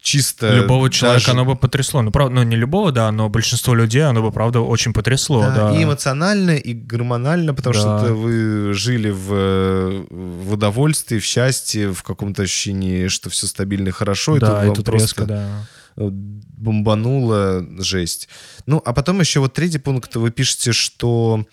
чисто... 0.00 0.54
Любого 0.54 0.90
человека 0.90 1.26
даже- 1.26 1.32
оно 1.32 1.44
бы 1.44 1.56
потрясло. 1.56 2.02
Ну, 2.02 2.10
правда, 2.10 2.34
ну, 2.36 2.42
не 2.42 2.56
любого, 2.56 2.92
да, 2.92 3.10
но 3.12 3.28
большинство 3.28 3.74
людей 3.74 4.02
оно 4.02 4.22
бы, 4.22 4.30
правда, 4.32 4.60
очень 4.60 4.92
потрясло, 4.92 5.42
Да, 5.42 5.70
да. 5.72 5.78
И 5.78 5.84
эмоционально, 5.84 6.52
и 6.56 6.72
гормонально, 6.74 7.54
потому 7.54 7.74
Да. 7.74 7.80
что 8.04 8.14
вы 8.14 8.72
жили 8.72 9.10
в, 9.10 10.06
в 10.10 10.52
удовольствии, 10.52 11.18
в 11.18 11.24
счастье, 11.24 11.92
в 11.92 12.02
каком-то 12.02 12.42
ощущении, 12.42 13.08
что 13.08 13.30
все 13.30 13.46
стабильно 13.46 13.88
и 13.88 13.92
хорошо, 13.92 14.36
и 14.36 14.40
да, 14.40 14.62
тут 14.64 14.72
и 14.72 14.76
тут 14.76 14.84
просто 14.86 15.04
резко, 15.06 15.24
да. 15.24 15.48
Бомбануло 15.96 17.66
жесть. 17.78 18.28
Ну, 18.66 18.82
а 18.84 18.92
потом 18.92 19.20
еще 19.20 19.40
вот 19.40 19.54
третий 19.54 19.78
пункт, 19.78 20.14
вы 20.16 20.30
пишете, 20.30 20.72
что 20.72 21.46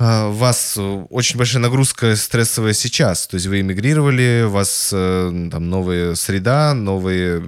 у 0.00 0.32
вас 0.32 0.74
э, 0.76 0.80
очень 1.10 1.38
большая 1.38 1.60
нагрузка 1.60 2.14
стрессовая 2.14 2.72
сейчас, 2.72 3.26
то 3.26 3.34
есть 3.34 3.46
вы 3.46 3.60
эмигрировали, 3.60 4.44
у 4.46 4.50
вас 4.50 4.90
э, 4.92 5.48
там 5.50 5.68
новая 5.68 6.14
среда, 6.14 6.72
новые 6.72 7.42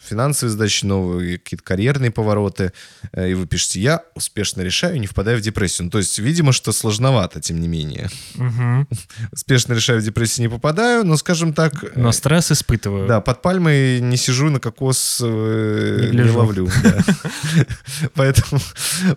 финансовые 0.00 0.52
задачи, 0.52 0.84
новые 0.84 1.38
какие-то 1.38 1.64
карьерные 1.64 2.12
повороты, 2.12 2.72
э, 3.12 3.30
и 3.30 3.34
вы 3.34 3.46
пишете, 3.46 3.80
я 3.80 4.02
успешно 4.14 4.62
решаю, 4.62 5.00
не 5.00 5.08
впадаю 5.08 5.38
в 5.38 5.40
депрессию. 5.40 5.86
Ну, 5.86 5.90
то 5.90 5.98
есть, 5.98 6.16
видимо, 6.20 6.52
что 6.52 6.70
сложновато, 6.70 7.40
тем 7.40 7.60
не 7.60 7.66
менее. 7.66 8.08
Мгм. 8.36 8.86
Успешно 9.32 9.72
решаю, 9.72 10.00
в 10.00 10.04
депрессию 10.04 10.46
не 10.46 10.54
попадаю, 10.54 11.04
но, 11.04 11.16
скажем 11.16 11.52
так, 11.52 11.96
Но 11.96 12.12
стресс 12.12 12.52
испытываю. 12.52 13.08
да, 13.08 13.20
под 13.20 13.42
пальмой 13.42 14.00
не 14.00 14.16
сижу, 14.16 14.48
на 14.48 14.60
кокос 14.60 15.18
Не 15.20 16.16
не, 16.16 16.30
ловлю. 16.30 16.68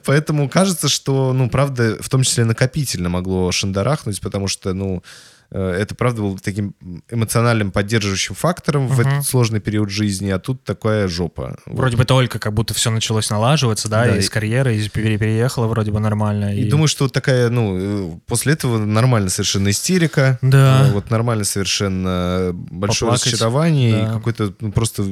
Поэтому, 0.06 0.50
кажется, 0.50 0.90
что, 0.90 1.34
ну, 1.34 1.52
правда, 1.52 1.98
в 2.02 2.10
том 2.10 2.24
числе 2.24 2.46
накопительно 2.64 3.10
могло 3.10 3.52
шандарахнуть, 3.52 4.22
потому 4.22 4.48
что, 4.48 4.74
ну, 4.74 5.04
э, 5.52 5.72
это, 5.82 5.94
правда, 5.96 6.22
было 6.22 6.38
таким 6.40 6.74
эмоциональным 7.12 7.72
поддерживающим 7.72 8.34
фактором 8.36 8.88
в 8.88 9.00
Мгм. 9.00 9.08
этот 9.08 9.26
сложный 9.26 9.60
период 9.60 9.90
жизни, 9.90 10.30
а 10.32 10.40
тут 10.40 10.64
такая 10.64 11.08
жопа. 11.08 11.58
Вот. 11.66 11.78
Вроде 11.78 11.98
бы 11.98 12.06
только 12.06 12.40
как 12.40 12.54
будто 12.54 12.74
все 12.74 12.90
началось 12.90 13.30
налаживаться, 13.30 13.88
да, 13.90 14.06
Да, 14.06 14.18
из 14.18 14.26
и- 14.28 14.30
карьеры, 14.30 14.76
из 14.78 14.90
пере- 14.90 15.18
переехала 15.18 15.68
вроде 15.68 15.92
бы 15.92 16.00
нормально. 16.00 16.56
И 16.56 16.64
думаю, 16.70 16.88
что 16.88 17.04
вот 17.06 17.14
такая, 17.14 17.50
ну, 17.50 18.14
э, 18.16 18.20
после 18.26 18.54
этого 18.54 18.78
нормально 18.80 19.30
совершенно 19.30 19.70
истерика. 19.70 20.40
Да. 20.42 20.88
э, 20.88 20.92
Вот 20.94 21.12
нормально 21.12 21.44
совершенно 21.44 22.52
большое 22.54 23.12
Поплакать, 23.12 23.28
разочарование 23.28 23.92
да. 23.98 24.04
и 24.10 24.14
какой-то 24.14 24.54
ну, 24.62 24.72
просто 24.72 25.04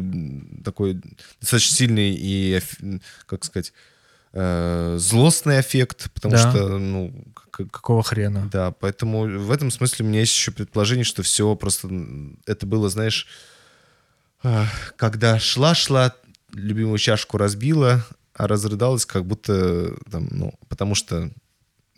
такой 0.64 1.02
достаточно 1.42 1.76
сильный 1.76 2.16
и, 2.18 2.60
как 3.28 3.44
сказать, 3.44 3.74
злостный 4.34 5.60
эффект, 5.60 6.10
потому 6.14 6.36
Да. 6.36 6.40
что, 6.50 6.78
ну, 6.80 7.14
Какого 7.52 8.02
хрена? 8.04 8.50
да, 8.52 8.72
поэтому 8.72 9.22
в 9.40 9.52
этом 9.52 9.70
смысле 9.72 10.06
у 10.06 10.08
меня 10.10 10.22
есть 10.22 10.34
еще 10.34 10.52
предположение, 10.52 11.04
что 11.06 11.22
все 11.24 11.54
просто 11.56 11.90
это 12.48 12.66
было, 12.66 12.90
знаешь, 12.90 13.28
когда 14.96 15.38
шла-шла, 15.40 16.14
любимую 16.54 16.98
чашку 16.98 17.38
разбила, 17.38 18.04
а 18.34 18.48
разрыдалась 18.48 19.06
как 19.06 19.26
будто 19.26 19.94
там, 20.10 20.28
ну, 20.32 20.54
потому 20.68 20.96
что 20.96 21.30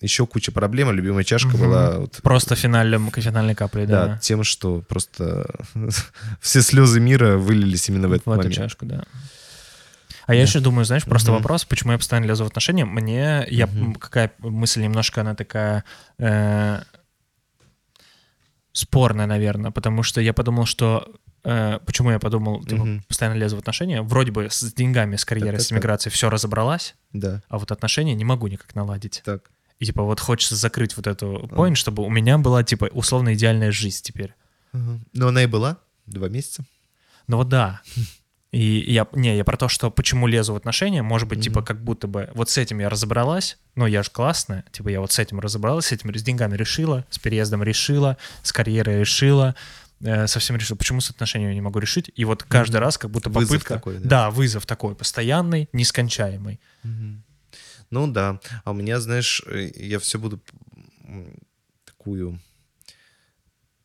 еще 0.01 0.27
куча 0.27 0.51
проблем, 0.51 0.89
а 0.89 0.91
любимая 0.91 1.23
чашка 1.23 1.51
Мгм. 1.55 1.59
была 1.59 1.99
вот, 1.99 2.19
Просто 2.21 2.55
финальным, 2.55 3.09
финальной 3.11 3.55
каплей, 3.55 3.85
да, 3.85 4.07
да. 4.07 4.17
тем, 4.17 4.43
что 4.43 4.81
просто 4.81 5.49
все 6.41 6.61
слезы 6.61 6.99
мира 6.99 7.37
вылились 7.37 7.87
именно 7.87 8.09
в 8.09 8.11
этот 8.11 8.25
в 8.25 8.31
эту 8.31 8.37
момент. 8.39 8.55
чашку, 8.55 8.85
да. 8.85 9.05
А 10.25 10.33
я 10.35 10.41
еще 10.41 10.59
думаю, 10.59 10.85
знаешь, 10.85 11.03
просто 11.05 11.31
Мгм. 11.31 11.41
вопрос, 11.41 11.65
почему 11.65 11.91
я 11.91 11.97
постоянно 11.97 12.25
лезу 12.27 12.43
в 12.43 12.47
отношения. 12.47 12.85
Мне, 12.85 13.45
я, 13.49 13.67
Мгм. 13.67 13.83
м, 13.83 13.95
какая 13.95 14.31
мысль 14.39 14.81
немножко, 14.81 15.21
она 15.21 15.35
такая 15.35 15.83
э, 16.17 16.81
спорная, 18.71 19.27
наверное, 19.27 19.71
потому 19.71 20.03
что 20.03 20.21
я 20.21 20.33
подумал, 20.33 20.65
что 20.65 21.07
э, 21.45 21.79
почему 21.85 22.09
я 22.11 22.19
подумал, 22.19 22.63
типа, 22.63 22.85
Мгм. 22.85 23.03
постоянно 23.07 23.35
лезу 23.37 23.57
в 23.57 23.59
отношения. 23.59 24.01
Вроде 24.01 24.31
бы 24.31 24.47
с 24.49 24.63
деньгами, 24.73 25.17
с 25.17 25.25
карьерой, 25.25 25.57
Так, 25.57 25.61
с 25.61 25.67
так, 25.67 25.75
так. 25.75 25.77
миграцией 25.83 26.13
все 26.13 26.29
разобралась, 26.29 26.95
Да, 27.11 27.41
а 27.49 27.59
вот 27.59 27.71
отношения 27.73 28.15
не 28.15 28.23
могу 28.23 28.47
никак 28.47 28.73
наладить. 28.75 29.21
так. 29.25 29.51
И 29.79 29.85
типа 29.85 30.03
вот 30.03 30.21
хочется 30.21 30.55
закрыть 30.55 30.95
вот 30.95 31.05
эту 31.07 31.49
point, 31.51 31.75
чтобы 31.75 32.03
у 32.03 32.09
меня 32.09 32.37
была 32.37 32.63
типа 32.63 32.85
условно 32.93 33.33
идеальная 33.33 33.71
жизнь 33.73 34.01
теперь. 34.03 34.33
Но 34.71 35.27
она 35.27 35.43
и 35.43 35.47
была 35.47 35.77
два 36.05 36.29
месяца. 36.29 36.63
Ну 37.27 37.35
вот 37.37 37.49
да. 37.49 37.81
И 38.53 38.91
я, 38.91 39.07
не, 39.13 39.35
я 39.35 39.43
про 39.43 39.57
то, 39.57 39.67
что 39.67 39.89
почему 39.89 40.27
лезу 40.27 40.53
в 40.53 40.55
отношения, 40.55 41.01
может 41.01 41.27
быть, 41.27 41.41
типа, 41.41 41.61
Мгм. 41.61 41.65
как 41.65 41.83
будто 41.83 42.07
бы 42.07 42.29
вот 42.35 42.51
с 42.51 42.57
этим 42.59 42.79
я 42.79 42.87
разобралась, 42.87 43.57
но 43.75 43.87
я 43.87 44.03
же 44.03 44.11
классная, 44.11 44.63
типа, 44.71 44.89
я 44.89 45.01
вот 45.01 45.11
с 45.11 45.17
этим 45.17 45.39
разобралась, 45.39 45.87
с 45.87 45.91
этим, 45.91 46.15
с 46.15 46.21
деньгами 46.21 46.55
решила, 46.55 47.03
с 47.09 47.17
переездом 47.17 47.63
решила, 47.63 48.15
с 48.43 48.53
карьерой 48.53 48.99
решила, 48.99 49.55
э, 50.01 50.27
совсем 50.27 50.55
решила. 50.55 50.77
Почему 50.77 51.01
с 51.01 51.09
отношениями 51.09 51.49
я 51.49 51.55
не 51.55 51.61
могу 51.61 51.79
решить? 51.79 52.11
И 52.15 52.25
вот 52.25 52.43
каждый 52.43 52.77
раз 52.77 52.99
как 52.99 53.09
будто 53.09 53.31
Вызов 53.31 53.49
попытка... 53.49 53.73
такой, 53.73 53.97
да? 53.97 54.09
да, 54.09 54.29
вызов 54.29 54.67
такой, 54.67 54.93
постоянный, 54.95 55.67
нескончаемый. 55.73 56.59
Ну 57.89 58.07
да. 58.07 58.39
А 58.65 58.71
у 58.71 58.73
меня, 58.75 58.99
знаешь, 58.99 59.41
э, 59.47 59.71
я 59.75 59.97
все 59.97 60.19
буду 60.19 60.39
такую 61.85 62.39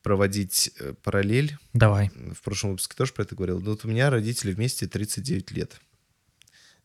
проводить 0.08 0.70
э, 0.80 0.94
параллель. 1.02 1.58
Давай. 1.74 2.10
В 2.32 2.40
прошлом 2.40 2.70
выпуске 2.70 2.96
тоже 2.96 3.12
про 3.12 3.24
это 3.24 3.34
говорил. 3.34 3.58
Вот 3.58 3.84
у 3.84 3.88
меня 3.88 4.08
родители 4.08 4.52
вместе 4.54 4.86
39 4.86 5.50
лет. 5.50 5.78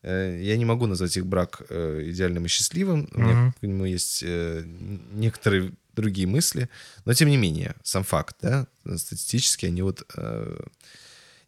Э, 0.02 0.38
Я 0.42 0.58
не 0.58 0.66
могу 0.66 0.86
назвать 0.86 1.16
их 1.16 1.24
брак 1.24 1.62
э, 1.70 2.02
идеальным 2.10 2.44
и 2.44 2.48
счастливым. 2.48 3.08
У 3.12 3.20
меня 3.22 3.54
к 3.58 3.62
нему 3.62 3.86
есть 3.86 4.22
некоторые 4.22 5.72
другие 5.94 6.26
мысли. 6.26 6.68
Но 7.06 7.14
тем 7.14 7.30
не 7.30 7.38
менее, 7.38 7.76
сам 7.82 8.04
факт, 8.04 8.36
да, 8.42 8.66
статистически 8.84 9.64
они 9.64 9.80
вот... 9.80 10.06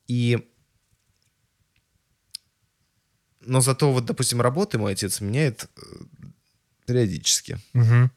И... 0.08 0.48
Но 3.40 3.60
зато 3.60 3.92
вот, 3.92 4.06
допустим, 4.06 4.40
работы 4.40 4.78
мой 4.78 4.92
отец 4.92 5.20
меняет 5.20 5.68
периодически. 6.86 7.58
Мгм. 7.74 8.10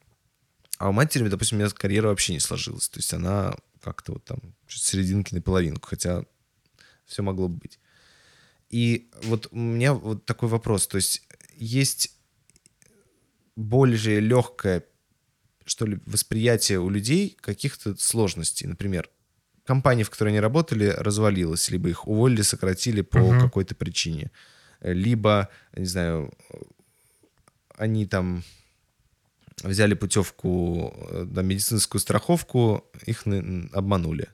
А 0.80 0.90
у 0.90 0.94
матери, 0.94 1.28
допустим, 1.28 1.58
у 1.58 1.62
меня 1.62 1.70
карьера 1.70 2.08
вообще 2.08 2.34
не 2.34 2.40
сложилась. 2.40 2.88
То 2.88 3.00
есть 3.00 3.14
она 3.14 3.54
как-то 3.84 4.14
вот 4.14 4.24
там 4.24 4.40
серединки 4.68 5.34
на 5.36 5.42
половинку, 5.42 5.90
хотя 5.90 6.24
все 7.06 7.22
могло 7.22 7.50
бы 7.50 7.58
быть. 7.58 7.80
И 8.70 9.10
вот 9.24 9.50
у 9.52 9.58
меня 9.58 9.94
вот 9.94 10.26
такой 10.26 10.48
вопрос. 10.48 10.88
То 10.88 10.96
есть 10.96 11.28
есть 11.58 12.16
более 13.58 14.22
легкое, 14.22 14.86
что 15.66 15.86
ли, 15.86 16.00
восприятие 16.06 16.80
у 16.80 16.90
людей 16.90 17.38
каких-то 17.42 17.98
сложностей. 17.98 18.66
Например, 18.66 19.10
компания, 19.66 20.06
в 20.06 20.10
которой 20.10 20.30
они 20.30 20.40
работали, 20.40 20.86
развалилась, 20.86 21.70
либо 21.70 21.90
их 21.90 22.08
уволили, 22.08 22.42
сократили 22.42 23.02
по 23.02 23.20
Мгм. 23.20 23.42
какой-то 23.42 23.76
причине. 23.76 24.32
Либо, 24.80 25.50
не 25.76 25.86
знаю, 25.86 26.32
они 27.76 28.06
там 28.06 28.44
взяли 29.64 29.94
путевку 29.94 30.94
э, 31.10 31.28
на 31.30 31.42
медицинскую 31.42 32.02
страховку, 32.02 32.86
их 33.06 33.24
обманули. 33.74 34.28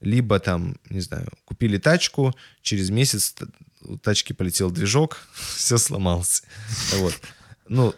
Либо 0.00 0.38
там, 0.40 0.76
не 0.90 1.00
знаю, 1.00 1.28
купили 1.44 1.78
тачку, 1.78 2.34
через 2.60 2.90
месяц 2.90 3.34
у 3.82 3.96
тачки 3.98 4.32
полетел 4.32 4.70
движок, 4.70 5.18
все 5.56 5.78
сломалось. 5.78 6.42
Вот. 6.94 7.14
Ну, 7.68 7.94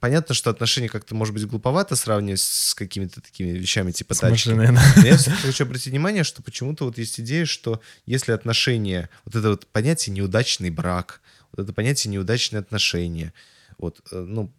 понятно, 0.00 0.34
что 0.34 0.50
отношения 0.50 0.88
как-то, 0.88 1.14
может 1.14 1.32
быть, 1.34 1.46
глуповато 1.46 1.96
сравнивать 1.96 2.40
с 2.40 2.74
какими-то 2.74 3.20
такими 3.20 3.50
вещами 3.50 3.92
типа 3.92 4.14
тачки. 4.14 4.50
Но 4.50 4.62
я 4.62 5.16
все-таки 5.16 5.46
хочу 5.46 5.64
обратить 5.64 5.88
внимание, 5.88 6.24
что 6.24 6.42
почему-то 6.42 6.84
вот 6.84 6.98
есть 6.98 7.20
идея, 7.20 7.44
что 7.44 7.80
если 8.06 8.32
отношения, 8.32 9.08
вот 9.24 9.36
это 9.36 9.50
вот 9.50 9.66
понятие 9.68 10.14
неудачный 10.14 10.70
брак, 10.70 11.20
вот 11.52 11.64
это 11.64 11.72
понятие 11.72 12.12
неудачные 12.12 12.60
отношения, 12.60 13.32
вот, 13.78 14.00
э, 14.10 14.18
ну, 14.18 14.52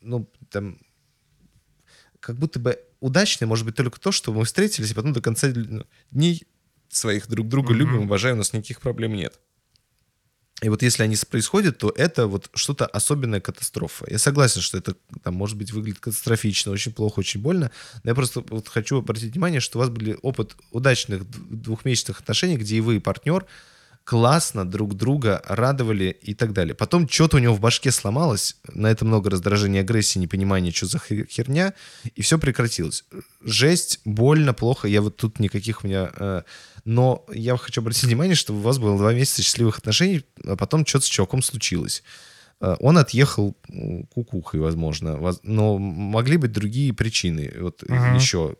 ну, 0.00 0.28
там, 0.54 0.78
как 2.20 2.36
будто 2.36 2.58
бы 2.60 2.78
удачное 3.00 3.48
может 3.48 3.66
быть 3.66 3.74
только 3.74 4.00
то, 4.00 4.12
что 4.12 4.32
мы 4.32 4.44
встретились, 4.44 4.92
и 4.92 4.94
потом 4.94 5.12
до 5.12 5.20
конца 5.20 5.52
дней 6.10 6.46
своих 6.88 7.28
друг 7.28 7.48
друга 7.48 7.70
Мгм. 7.70 7.78
любим, 7.78 8.00
уважаем, 8.02 8.36
у 8.36 8.38
нас 8.38 8.52
никаких 8.52 8.80
проблем 8.80 9.14
нет. 9.14 9.40
И 10.62 10.68
вот 10.68 10.82
если 10.82 11.02
они 11.02 11.16
происходят, 11.28 11.78
то 11.78 11.90
это 11.90 12.28
вот 12.28 12.48
что-то 12.54 12.86
особенная 12.86 13.40
катастрофа. 13.40 14.06
Я 14.08 14.18
согласен, 14.18 14.60
что 14.60 14.78
это 14.78 14.94
там, 15.22 15.34
может 15.34 15.58
быть, 15.58 15.72
выглядит 15.72 15.98
катастрофично, 15.98 16.70
очень 16.72 16.92
плохо, 16.92 17.18
очень 17.18 17.40
больно. 17.40 17.72
Но 18.04 18.10
я 18.10 18.14
просто 18.14 18.40
вот 18.48 18.68
хочу 18.68 18.98
обратить 18.98 19.32
внимание, 19.32 19.60
что 19.60 19.78
у 19.78 19.80
вас 19.80 19.90
были 19.90 20.16
опыт 20.22 20.56
удачных 20.70 21.28
двухмесячных 21.50 22.20
отношений, 22.20 22.56
где 22.56 22.76
и 22.76 22.80
вы, 22.80 22.96
и 22.96 23.00
партнер 23.00 23.44
классно 24.04 24.64
друг 24.68 24.94
друга 24.94 25.42
радовали 25.48 26.16
и 26.22 26.34
так 26.34 26.52
далее. 26.52 26.74
Потом 26.74 27.08
что-то 27.08 27.38
у 27.38 27.40
него 27.40 27.54
в 27.54 27.60
башке 27.60 27.90
сломалось, 27.90 28.56
на 28.72 28.88
это 28.88 29.04
много 29.06 29.30
раздражения, 29.30 29.80
агрессии, 29.80 30.18
непонимания, 30.18 30.72
что 30.72 30.86
за 30.86 30.98
хе- 30.98 31.26
херня, 31.26 31.72
и 32.14 32.20
все 32.22 32.38
прекратилось. 32.38 33.04
Жесть, 33.42 34.00
больно, 34.04 34.52
плохо, 34.52 34.88
я 34.88 35.00
вот 35.00 35.16
тут 35.16 35.38
никаких 35.40 35.84
у 35.84 35.86
меня... 35.86 36.10
э, 36.16 36.42
но 36.84 37.24
я 37.32 37.56
хочу 37.56 37.80
обратить 37.80 38.04
внимание, 38.08 38.34
что 38.34 38.52
у 38.54 38.60
вас 38.60 38.78
было 38.78 38.98
два 38.98 39.14
месяца 39.14 39.42
счастливых 39.42 39.78
отношений, 39.78 40.22
а 40.44 40.56
потом 40.56 40.84
что-то 40.84 41.06
с 41.06 41.08
чуваком 41.08 41.40
случилось. 41.42 42.02
Э, 42.60 42.76
Он 42.80 42.98
отъехал 42.98 43.56
кукухой, 44.10 44.60
возможно, 44.60 45.16
воз- 45.16 45.40
но 45.42 45.78
могли 45.78 46.36
быть 46.36 46.52
другие 46.52 46.92
причины. 46.92 47.50
Вот 47.58 47.82
Мгм. 47.88 48.14
еще, 48.16 48.56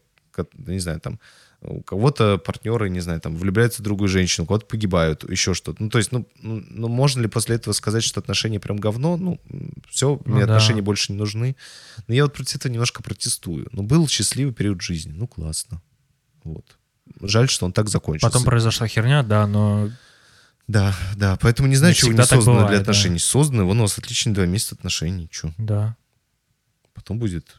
не 0.57 0.79
знаю, 0.81 1.01
там 1.01 1.21
у 1.65 1.83
кого-то 1.83 2.39
партнеры, 2.39 2.91
не 2.91 3.01
знаю, 3.01 3.21
там 3.21 3.37
влюбляются 3.37 3.81
в 3.81 3.85
другую 3.85 4.09
женщину, 4.09 4.45
у 4.45 4.47
кого-то 4.47 4.67
погибают, 4.67 5.29
еще 5.29 5.55
что-то. 5.55 5.83
Ну, 5.83 5.89
то 5.89 5.99
есть, 5.99 6.13
ну, 6.13 6.29
ну, 6.43 6.63
ну, 6.69 6.89
можно 6.89 7.23
ли 7.23 7.29
после 7.29 7.57
этого 7.57 7.73
сказать, 7.73 8.05
что 8.05 8.21
отношения 8.21 8.61
прям 8.61 8.77
говно? 8.77 9.17
Ну, 9.17 9.41
все, 9.89 10.21
Ну 10.25 10.35
мне 10.35 10.47
да. 10.47 10.55
отношения 10.55 10.83
больше 10.83 11.13
не 11.13 11.19
нужны. 11.19 11.57
Но 12.07 12.15
я 12.15 12.25
вот 12.25 12.35
против 12.35 12.57
этого 12.57 12.73
немножко 12.73 13.03
протестую. 13.03 13.69
Ну, 13.73 13.83
был 13.83 14.07
счастливый 14.09 14.53
период 14.55 14.83
жизни, 14.83 15.13
ну, 15.13 15.27
классно. 15.27 15.81
Вот. 16.45 16.77
Жаль, 17.21 17.49
что 17.49 17.67
он 17.67 17.73
так 17.73 17.89
закончился. 17.89 18.27
Потом 18.31 18.45
произошла 18.45 18.87
херня, 18.87 19.23
да, 19.23 19.47
но 19.47 19.91
Да, 20.67 20.95
да, 21.17 21.37
поэтому 21.41 21.69
не 21.69 21.77
знаю, 21.77 21.93
Не 21.93 21.97
чего 21.97 22.13
не 22.13 22.19
создано 22.19 22.43
для 22.43 22.53
бывает, 22.53 22.71
да. 22.79 22.81
отношений. 22.83 23.19
Созданы, 23.19 23.65
вон 23.65 23.79
у 23.79 23.83
вас 23.83 23.99
отличные 23.99 24.35
два 24.35 24.47
месяца 24.47 24.75
отношений, 24.75 25.29
что 25.31 25.53
да. 25.59 25.97
потом 26.95 27.19
будет 27.19 27.57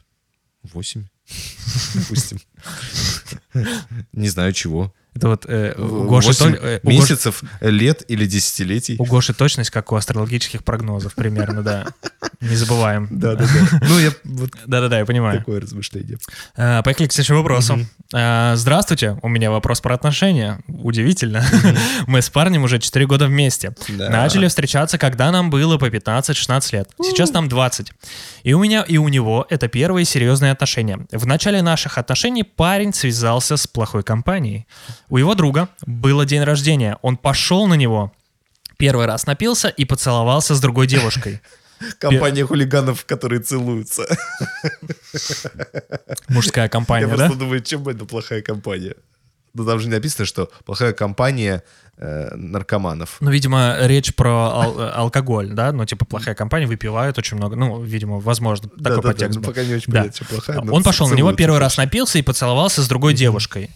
Восемь, 0.62 1.06
допустим. 1.94 2.38
Не 4.12 4.28
знаю 4.28 4.52
чего. 4.52 4.94
Это 5.14 5.28
вот 5.28 5.46
э, 5.46 5.74
у, 5.78 6.04
Гоши 6.04 6.28
э, 6.28 6.32
у 6.32 6.36
Гоши- 6.42 6.80
месяцев, 6.84 7.42
лет 7.60 8.02
или 8.08 8.26
десятилетий. 8.26 8.96
у 8.98 9.04
Гоши 9.06 9.32
точность, 9.32 9.70
как 9.70 9.90
у 9.92 9.96
астрологических 9.96 10.62
прогнозов 10.62 11.14
примерно, 11.14 11.62
да. 11.62 11.86
Не 12.40 12.56
забываем. 12.56 13.08
Да, 13.16 13.34
да, 13.34 13.44
да. 13.44 13.78
Ну, 13.88 13.98
я 13.98 14.10
вот 14.24 14.50
Да-да-да, 14.66 14.98
я 14.98 15.04
понимаю. 15.06 15.38
такое 15.38 15.60
размышление. 15.60 16.18
Э, 16.56 16.82
Поехали 16.82 17.06
к 17.06 17.12
следующему 17.12 17.38
вопросу. 17.38 17.78
Э, 18.14 18.52
Здравствуйте, 18.56 19.18
у 19.22 19.28
меня 19.28 19.50
вопрос 19.50 19.80
про 19.80 19.94
отношения. 19.94 20.60
Удивительно. 20.68 21.44
Мы 22.06 22.20
с 22.22 22.30
парнем 22.30 22.64
уже 22.64 22.78
4 22.78 23.06
года 23.06 23.26
вместе. 23.26 23.74
Начали 23.88 24.48
встречаться, 24.48 24.98
когда 24.98 25.30
нам 25.30 25.50
было 25.50 25.78
по 25.78 25.86
15-16 25.88 26.72
лет. 26.72 26.90
Сейчас 27.02 27.32
нам 27.32 27.48
20. 27.48 27.92
И 28.44 28.52
у 28.52 28.62
меня, 28.62 28.82
и 28.82 28.96
у 28.98 29.08
него 29.08 29.46
это 29.50 29.68
первые 29.68 30.04
серьезные 30.04 30.52
отношения. 30.52 30.98
В 31.10 31.26
начале 31.26 31.62
наших 31.62 31.98
отношений 31.98 32.42
парень 32.42 32.92
связался 32.94 33.56
с 33.56 33.66
плохой 33.66 34.02
компанией. 34.02 34.66
У 35.08 35.16
его 35.16 35.34
друга 35.34 35.68
было 35.86 36.24
день 36.24 36.42
рождения. 36.42 36.98
Он 37.02 37.16
пошел 37.16 37.66
на 37.66 37.74
него, 37.74 38.12
первый 38.76 39.06
раз 39.06 39.26
напился 39.26 39.68
и 39.68 39.84
поцеловался 39.84 40.54
с 40.54 40.60
другой 40.60 40.86
девушкой. 40.86 41.40
Компания 41.98 42.44
хулиганов, 42.44 43.04
которые 43.04 43.40
целуются. 43.40 44.06
Мужская 46.28 46.64
Я 46.64 46.68
компания, 46.68 47.06
да? 47.06 47.16
просто 47.16 47.38
думаю, 47.38 47.60
чем 47.62 47.86
это 47.88 48.04
плохая 48.04 48.42
компания? 48.42 48.94
Ну, 49.54 49.64
там 49.64 49.78
же 49.80 49.86
не 49.88 49.94
написано, 49.94 50.26
что 50.26 50.50
плохая 50.66 50.92
компания 50.92 51.62
э, 51.96 52.34
наркоманов. 52.34 53.16
Ну, 53.20 53.30
видимо, 53.30 53.76
речь 53.80 54.14
про 54.14 54.30
ал- 54.52 54.78
э, 54.80 54.90
алкоголь, 54.90 55.48
да? 55.52 55.72
Ну, 55.72 55.86
типа, 55.86 56.04
плохая 56.04 56.34
компания, 56.34 56.66
выпивают 56.66 57.16
очень 57.16 57.38
много. 57.38 57.56
Ну, 57.56 57.82
видимо, 57.82 58.20
возможно, 58.20 58.68
такой 58.68 58.82
Да-да-да, 58.82 59.08
подтекст 59.08 59.36
ну, 59.36 59.40
был. 59.42 59.48
пока 59.48 59.64
не 59.64 59.74
очень 59.74 59.92
Да. 59.92 60.00
понятно, 60.00 60.26
плохая. 60.28 60.58
Он 60.60 60.82
пошел 60.82 61.08
на 61.08 61.14
него, 61.14 61.32
первый 61.32 61.58
раз 61.58 61.78
напился 61.78 62.18
и 62.18 62.22
поцеловался 62.22 62.82
с 62.82 62.88
другой 62.88 63.14
девушкой. 63.14 63.70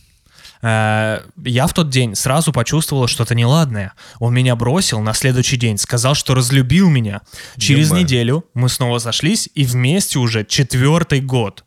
Э, 0.62 1.20
Я 1.44 1.66
в 1.66 1.72
тот 1.72 1.90
день 1.90 2.14
сразу 2.14 2.52
почувствовал 2.52 3.06
что-то 3.06 3.34
неладное. 3.34 3.92
Он 4.18 4.34
меня 4.34 4.56
бросил 4.56 5.00
на 5.00 5.14
следующий 5.14 5.56
день, 5.56 5.78
сказал, 5.78 6.14
что 6.14 6.34
разлюбил 6.34 6.88
меня. 6.90 7.22
Через 7.56 7.90
неделю 8.02 8.44
мы 8.54 8.68
снова 8.68 8.98
сошлись 8.98 9.48
и 9.54 9.64
вместе 9.64 10.18
уже 10.18 10.44
четвертый 10.44 11.20
год. 11.20 11.64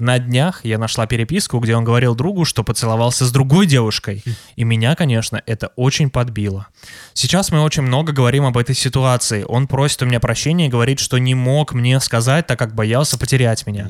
На 0.00 0.18
днях 0.18 0.64
я 0.64 0.78
нашла 0.78 1.06
переписку, 1.06 1.58
где 1.58 1.76
он 1.76 1.84
говорил 1.84 2.14
другу, 2.14 2.46
что 2.46 2.64
поцеловался 2.64 3.26
с 3.26 3.32
другой 3.32 3.66
девушкой. 3.66 4.24
И 4.56 4.64
меня, 4.64 4.96
конечно, 4.96 5.42
это 5.44 5.72
очень 5.76 6.08
подбило. 6.08 6.68
Сейчас 7.12 7.52
мы 7.52 7.60
очень 7.60 7.82
много 7.82 8.12
говорим 8.12 8.46
об 8.46 8.56
этой 8.56 8.74
ситуации. 8.74 9.44
Он 9.46 9.66
просит 9.66 10.00
у 10.02 10.06
меня 10.06 10.18
прощения 10.18 10.66
и 10.66 10.70
говорит, 10.70 11.00
что 11.00 11.18
не 11.18 11.34
мог 11.34 11.74
мне 11.74 12.00
сказать, 12.00 12.46
так 12.46 12.58
как 12.58 12.74
боялся 12.74 13.18
потерять 13.18 13.66
меня. 13.66 13.88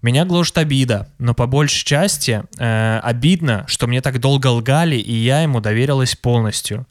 Меня 0.00 0.24
гложет 0.24 0.56
обида, 0.56 1.08
но 1.18 1.34
по 1.34 1.46
большей 1.46 1.84
части 1.84 2.42
э, 2.58 3.00
обидно, 3.02 3.64
что 3.68 3.86
мне 3.86 4.00
так 4.00 4.18
долго 4.18 4.46
лгали, 4.46 4.96
и 4.96 5.12
я 5.12 5.42
ему 5.42 5.60
доверилась 5.60 6.16
полностью. 6.16 6.86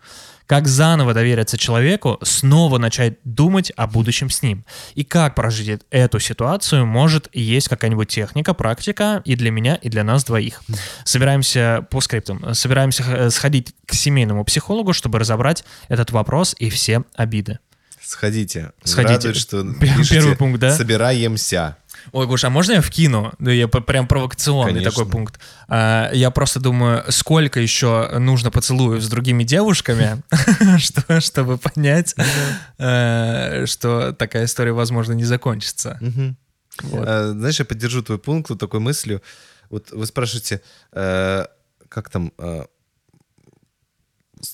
Как 0.49 0.67
заново 0.67 1.13
довериться 1.13 1.59
человеку, 1.59 2.17
снова 2.23 2.79
начать 2.79 3.19
думать 3.23 3.71
о 3.75 3.85
будущем 3.85 4.31
с 4.31 4.41
ним. 4.41 4.65
И 4.95 5.03
как 5.03 5.35
прожить 5.35 5.81
эту 5.91 6.19
ситуацию, 6.19 6.87
может, 6.87 7.29
есть 7.33 7.69
какая-нибудь 7.69 8.07
техника, 8.07 8.55
практика 8.55 9.21
и 9.25 9.35
для 9.35 9.51
меня, 9.51 9.75
и 9.75 9.89
для 9.89 10.03
нас 10.03 10.23
двоих. 10.23 10.63
Собираемся 11.03 11.85
по 11.91 12.01
скриптам, 12.01 12.55
собираемся 12.55 13.03
э, 13.03 13.29
сходить 13.29 13.75
к 13.85 13.93
семейному 13.93 14.43
психологу, 14.43 14.91
чтобы 14.91 15.19
разобрать 15.19 15.63
этот 15.87 16.09
вопрос 16.09 16.55
и 16.57 16.71
все 16.71 17.03
обиды. 17.13 17.59
Сходите. 18.01 18.71
Сходите. 18.83 19.13
Радует, 19.13 19.37
что 19.37 19.63
первый 20.09 20.35
пункт, 20.35 20.59
да? 20.59 20.75
Собираемся. 20.75 21.77
Ой, 22.11 22.27
Гоша, 22.27 22.47
а 22.47 22.49
можно 22.49 22.73
я 22.73 22.81
вкину? 22.81 23.31
Да 23.39 23.51
я 23.51 23.67
прям 23.67 24.07
провокационный 24.07 24.73
Конечно. 24.73 24.91
такой 24.91 25.11
пункт. 25.11 25.39
А, 25.67 26.09
я 26.13 26.31
просто 26.31 26.59
думаю, 26.59 27.03
сколько 27.09 27.59
еще 27.59 28.09
нужно 28.19 28.51
поцелуев 28.51 29.01
с 29.03 29.07
другими 29.09 29.43
девушками, 29.43 30.21
что- 30.79 31.21
чтобы 31.21 31.57
понять, 31.57 32.15
э, 32.77 33.65
что 33.65 34.13
такая 34.13 34.45
история, 34.45 34.71
возможно, 34.73 35.13
не 35.13 35.25
закончится. 35.25 35.99
Э, 36.91 37.31
Знаешь, 37.33 37.59
я 37.59 37.65
поддержу 37.65 38.01
твой 38.01 38.19
пункт 38.19 38.49
вот 38.49 38.59
такой 38.59 38.79
мыслью. 38.79 39.21
Вот 39.69 39.91
вы 39.91 40.05
спрашиваете, 40.05 40.61
э, 40.93 41.45
как 41.89 42.09
там, 42.09 42.31
э, 42.37 42.63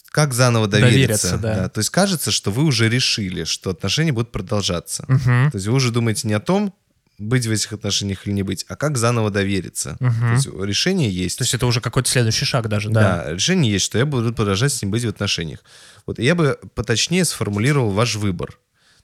как 0.10 0.34
заново 0.34 0.68
довериться? 0.68 1.38
Довериться, 1.38 1.62
да. 1.64 1.70
То 1.70 1.80
есть 1.80 1.90
кажется, 1.92 2.32
что 2.32 2.50
вы 2.52 2.64
уже 2.64 2.90
решили, 2.90 3.44
что 3.44 3.70
отношения 3.70 4.12
будут 4.12 4.32
продолжаться. 4.32 5.06
Мгм. 5.08 5.52
То 5.52 5.56
есть 5.58 5.68
вы 5.68 5.74
уже 5.74 5.92
думаете 5.92 6.28
не 6.28 6.34
о 6.34 6.40
том, 6.40 6.74
быть 7.18 7.46
в 7.46 7.52
этих 7.52 7.74
отношениях 7.74 8.26
или 8.28 8.34
не 8.34 8.44
быть, 8.44 8.66
а 8.68 8.76
как 8.76 8.98
заново 8.98 9.32
довериться. 9.32 9.98
Мгм. 10.00 10.20
То 10.20 10.32
есть 10.34 10.48
решение 10.48 11.10
есть. 11.10 11.38
То 11.38 11.44
есть 11.44 11.54
это 11.54 11.66
уже 11.66 11.82
какой-то 11.82 12.10
следующий 12.10 12.46
шаг 12.46 12.68
даже, 12.68 12.90
да? 12.90 13.24
Да, 13.24 13.34
решение 13.34 13.72
есть, 13.72 13.86
что 13.86 13.98
я 13.98 14.06
буду 14.06 14.34
продолжать 14.34 14.74
с 14.74 14.82
ним 14.82 14.92
быть 14.92 15.04
в 15.04 15.10
отношениях. 15.10 15.64
Вот 16.06 16.20
я 16.20 16.36
бы 16.36 16.60
поточнее 16.74 17.26
сформулировал 17.26 17.92
ваш 17.92 18.16
выбор. 18.16 18.60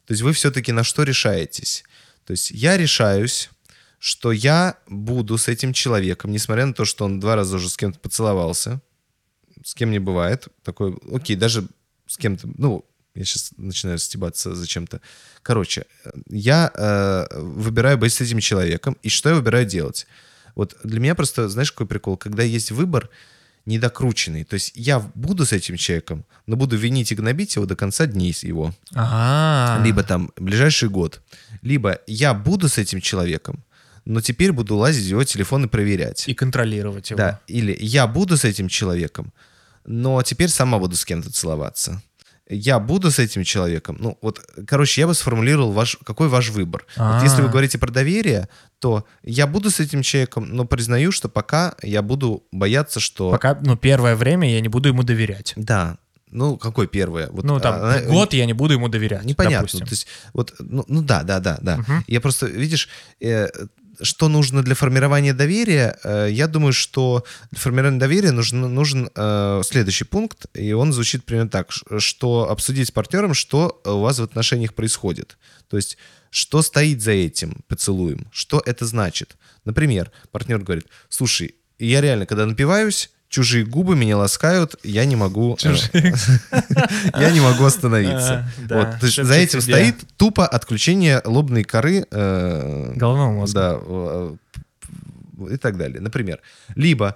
То 0.05 0.13
есть 0.13 0.23
вы 0.23 0.33
все-таки 0.33 0.71
на 0.71 0.83
что 0.83 1.03
решаетесь? 1.03 1.83
То 2.25 2.31
есть 2.31 2.51
я 2.51 2.77
решаюсь, 2.77 3.49
что 3.99 4.31
я 4.31 4.77
буду 4.87 5.37
с 5.37 5.47
этим 5.47 5.73
человеком, 5.73 6.31
несмотря 6.31 6.65
на 6.65 6.73
то, 6.73 6.85
что 6.85 7.05
он 7.05 7.19
два 7.19 7.35
раза 7.35 7.57
уже 7.57 7.69
с 7.69 7.77
кем-то 7.77 7.99
поцеловался, 7.99 8.81
с 9.63 9.75
кем 9.75 9.91
не 9.91 9.99
бывает, 9.99 10.47
такой, 10.63 10.97
окей, 11.11 11.35
даже 11.35 11.67
с 12.07 12.17
кем-то, 12.17 12.49
ну, 12.57 12.83
я 13.15 13.25
сейчас 13.25 13.51
начинаю 13.57 13.97
стебаться 13.97 14.55
зачем-то. 14.55 15.01
Короче, 15.43 15.85
я 16.29 16.71
э, 16.73 17.39
выбираю 17.39 17.97
быть 17.97 18.13
с 18.13 18.21
этим 18.21 18.39
человеком, 18.39 18.97
и 19.03 19.09
что 19.09 19.29
я 19.29 19.35
выбираю 19.35 19.65
делать? 19.65 20.07
Вот 20.55 20.75
для 20.83 20.99
меня 20.99 21.15
просто, 21.15 21.49
знаешь, 21.49 21.71
какой 21.71 21.87
прикол? 21.87 22.17
Когда 22.17 22.43
есть 22.43 22.71
выбор 22.71 23.09
недокрученный, 23.65 24.43
то 24.43 24.55
есть 24.55 24.71
я 24.75 24.99
буду 25.13 25.45
с 25.45 25.53
этим 25.53 25.77
человеком, 25.77 26.25
но 26.47 26.55
буду 26.55 26.77
винить 26.77 27.11
и 27.11 27.15
гнобить 27.15 27.55
его 27.55 27.65
до 27.65 27.75
конца 27.75 28.05
дней 28.05 28.35
его. 28.41 28.73
Ага. 28.93 29.83
Либо 29.83 30.03
там 30.03 30.31
ближайший 30.37 30.89
год. 30.89 31.21
Либо 31.61 31.99
я 32.07 32.33
буду 32.33 32.69
с 32.69 32.77
этим 32.77 33.01
человеком, 33.01 33.63
но 34.05 34.21
теперь 34.21 34.51
буду 34.51 34.75
лазить 34.75 35.05
в 35.05 35.09
его 35.09 35.23
телефон 35.23 35.65
и 35.65 35.67
проверять. 35.67 36.27
И 36.27 36.33
контролировать 36.33 37.11
его. 37.11 37.17
Да, 37.17 37.39
или 37.47 37.77
я 37.79 38.07
буду 38.07 38.35
с 38.35 38.45
этим 38.45 38.67
человеком, 38.67 39.31
но 39.85 40.21
теперь 40.23 40.49
сама 40.49 40.79
буду 40.79 40.95
с 40.95 41.05
кем-то 41.05 41.31
целоваться. 41.31 42.01
Я 42.49 42.79
буду 42.79 43.11
с 43.11 43.19
этим 43.19 43.43
человеком. 43.43 43.97
Ну, 43.99 44.17
вот, 44.21 44.41
короче, 44.67 45.01
я 45.01 45.07
бы 45.07 45.13
сформулировал, 45.13 45.71
ваш, 45.71 45.97
какой 46.03 46.27
ваш 46.27 46.49
выбор. 46.49 46.85
Вот 46.97 47.23
если 47.23 47.41
вы 47.41 47.47
А. 47.47 47.51
говорите 47.51 47.77
про 47.77 47.91
доверие, 47.91 48.49
то 48.79 49.05
я 49.23 49.47
буду 49.47 49.69
с 49.69 49.79
этим 49.79 50.01
человеком, 50.01 50.49
но 50.49 50.65
признаю, 50.65 51.11
что 51.11 51.29
пока 51.29 51.75
я 51.81 52.01
буду 52.01 52.43
бояться, 52.51 52.99
что... 52.99 53.31
Пока, 53.31 53.57
ну, 53.61 53.77
первое 53.77 54.15
время 54.15 54.51
я 54.51 54.59
не 54.59 54.67
буду 54.69 54.89
ему 54.89 55.03
доверять. 55.03 55.53
Да. 55.55 55.97
Ну, 56.29 56.57
какой 56.57 56.87
первое? 56.87 57.27
Вот, 57.29 57.43
Ну, 57.45 57.59
там, 57.59 57.75
она- 57.75 58.01
год 58.01 58.33
я 58.33 58.45
не 58.45 58.53
буду 58.53 58.73
ему 58.73 58.87
доверять, 58.89 59.23
Непонятно. 59.25 59.59
допустим. 59.59 59.85
То 59.85 59.91
есть, 59.93 60.07
вот, 60.33 60.53
ну, 60.59 60.83
ну 60.87 61.01
да, 61.01 61.23
да, 61.23 61.39
да, 61.39 61.57
да. 61.61 61.77
Мгм. 61.77 62.03
Я 62.07 62.21
просто, 62.21 62.45
видишь, 62.47 62.89
э, 63.19 63.47
что 64.01 64.27
нужно 64.27 64.63
для 64.63 64.75
формирования 64.75 65.33
доверия? 65.33 65.97
Э, 66.03 66.27
я 66.29 66.47
думаю, 66.47 66.73
что 66.73 67.23
для 67.51 67.59
формирования 67.59 67.99
доверия 67.99 68.31
нужен, 68.31 68.61
нужен 68.73 69.09
э, 69.15 69.61
следующий 69.63 70.05
пункт, 70.05 70.45
и 70.53 70.73
он 70.73 70.93
звучит 70.93 71.23
примерно 71.25 71.49
так, 71.49 71.71
что 71.99 72.49
обсудить 72.49 72.87
с 72.87 72.91
партнером, 72.91 73.33
что 73.33 73.81
у 73.85 73.99
вас 73.99 74.19
в 74.19 74.23
отношениях 74.23 74.73
происходит. 74.73 75.37
То 75.69 75.77
есть, 75.77 75.97
что 76.29 76.61
стоит 76.61 77.01
за 77.01 77.11
этим 77.11 77.57
поцелуем, 77.67 78.27
что 78.31 78.61
это 78.65 78.85
значит. 78.85 79.37
Например, 79.65 80.11
партнер 80.31 80.59
говорит, 80.59 80.87
слушай, 81.09 81.55
я 81.77 82.01
реально, 82.01 82.25
когда 82.25 82.45
напиваюсь, 82.45 83.11
чужие 83.31 83.65
губы 83.65 83.95
меня 83.95 84.17
ласкают, 84.17 84.75
я 84.83 85.05
не 85.05 85.15
могу... 85.15 85.57
э, 85.63 85.73
Я 87.19 87.31
не 87.31 87.39
могу 87.39 87.63
остановиться. 87.65 88.47
А, 88.69 88.97
Вот, 89.01 89.09
за 89.11 89.33
этим 89.33 89.61
стоит 89.61 89.95
тупо 90.17 90.45
отключение 90.45 91.21
лобной 91.25 91.63
коры. 91.63 92.05
э, 92.11 92.93
Головного 92.95 93.31
мозга. 93.31 93.59
Да, 93.59 93.79
э, 93.81 94.35
и 95.53 95.57
так 95.57 95.77
далее. 95.77 96.01
Например. 96.01 96.39
Либо, 96.75 97.15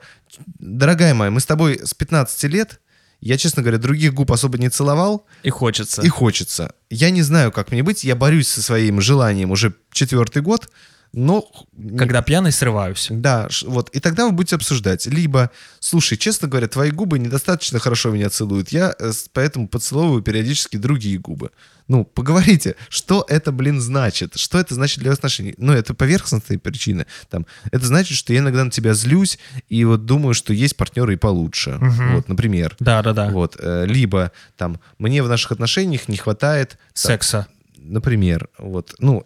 дорогая 0.57 1.13
моя, 1.13 1.29
мы 1.29 1.39
с 1.41 1.45
тобой 1.45 1.79
с 1.83 1.93
15 1.93 2.43
лет, 2.45 2.79
я, 3.19 3.37
честно 3.37 3.61
говоря, 3.61 3.77
других 3.77 4.13
губ 4.13 4.31
особо 4.31 4.57
не 4.57 4.69
целовал, 4.69 5.25
И 5.43 5.49
хочется. 5.49 6.01
и 6.01 6.07
хочется. 6.07 6.73
Я 6.89 7.09
не 7.11 7.21
знаю, 7.23 7.51
как 7.51 7.71
мне 7.71 7.83
быть, 7.83 8.03
я 8.03 8.15
борюсь 8.15 8.47
со 8.47 8.61
своим 8.61 9.01
желанием 9.01 9.51
уже 9.51 9.73
четвертый 9.91 10.41
год, 10.41 10.69
но... 11.15 11.49
Когда 11.97 12.21
пьяный, 12.21 12.51
срываюсь. 12.51 13.07
Да, 13.09 13.47
вот. 13.63 13.89
И 13.91 14.01
тогда 14.01 14.25
вы 14.25 14.33
будете 14.33 14.57
обсуждать. 14.57 15.05
Либо, 15.05 15.49
слушай, 15.79 16.17
честно 16.17 16.49
говоря, 16.49 16.67
твои 16.67 16.91
губы 16.91 17.19
недостаточно 17.19 17.79
хорошо 17.79 18.11
меня 18.11 18.29
целуют. 18.29 18.69
Я 18.69 18.93
э, 18.99 19.13
поэтому 19.31 19.69
поцеловываю 19.69 20.21
периодически 20.21 20.75
другие 20.75 21.17
губы. 21.17 21.51
Ну, 21.87 22.03
поговорите, 22.03 22.75
что 22.89 23.25
это, 23.29 23.53
блин, 23.53 23.79
значит? 23.79 24.35
Что 24.35 24.59
это 24.59 24.75
значит 24.75 24.99
для 24.99 25.13
отношений? 25.13 25.55
Ну, 25.57 25.71
это 25.71 25.93
поверхностные 25.93 26.59
причины. 26.59 27.05
Там, 27.29 27.45
это 27.71 27.85
значит, 27.85 28.17
что 28.17 28.33
я 28.33 28.39
иногда 28.39 28.65
на 28.65 28.71
тебя 28.71 28.93
злюсь 28.93 29.39
и 29.69 29.85
вот 29.85 30.05
думаю, 30.05 30.33
что 30.33 30.51
есть 30.51 30.75
партнеры 30.75 31.13
и 31.13 31.17
получше. 31.17 31.77
Мгм. 31.79 32.15
Вот, 32.15 32.27
например. 32.27 32.75
Да, 32.79 33.01
да, 33.01 33.13
да. 33.13 33.29
Вот. 33.29 33.55
э, 33.57 33.85
Либо 33.85 34.33
там 34.57 34.81
мне 34.97 35.23
в 35.23 35.29
наших 35.29 35.53
отношениях 35.53 36.09
не 36.09 36.17
хватает 36.17 36.71
там, 36.71 36.77
Секса. 36.93 37.47
Например, 37.87 38.49
вот, 38.57 38.93
ну, 38.99 39.25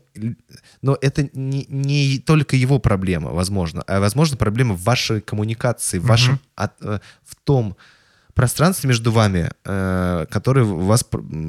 но 0.82 0.98
это 1.02 1.30
не, 1.34 1.66
не 1.70 2.20
только 2.20 2.56
его 2.56 2.80
проблема, 2.80 3.32
возможно, 3.32 3.84
а, 3.88 4.00
возможно, 4.00 4.38
проблема 4.38 4.76
в 4.76 4.84
вашей 4.84 5.22
коммуникации, 5.22 6.00
в 6.00 6.06
вашем, 6.06 6.40
от- 6.56 6.74
э, 6.82 7.00
в 7.26 7.36
том 7.44 7.76
пространстве 8.36 8.88
между 8.88 9.12
вами, 9.12 9.52
э, 9.66 10.26
которое 10.32 10.64
у 10.66 10.80
вас 10.86 11.04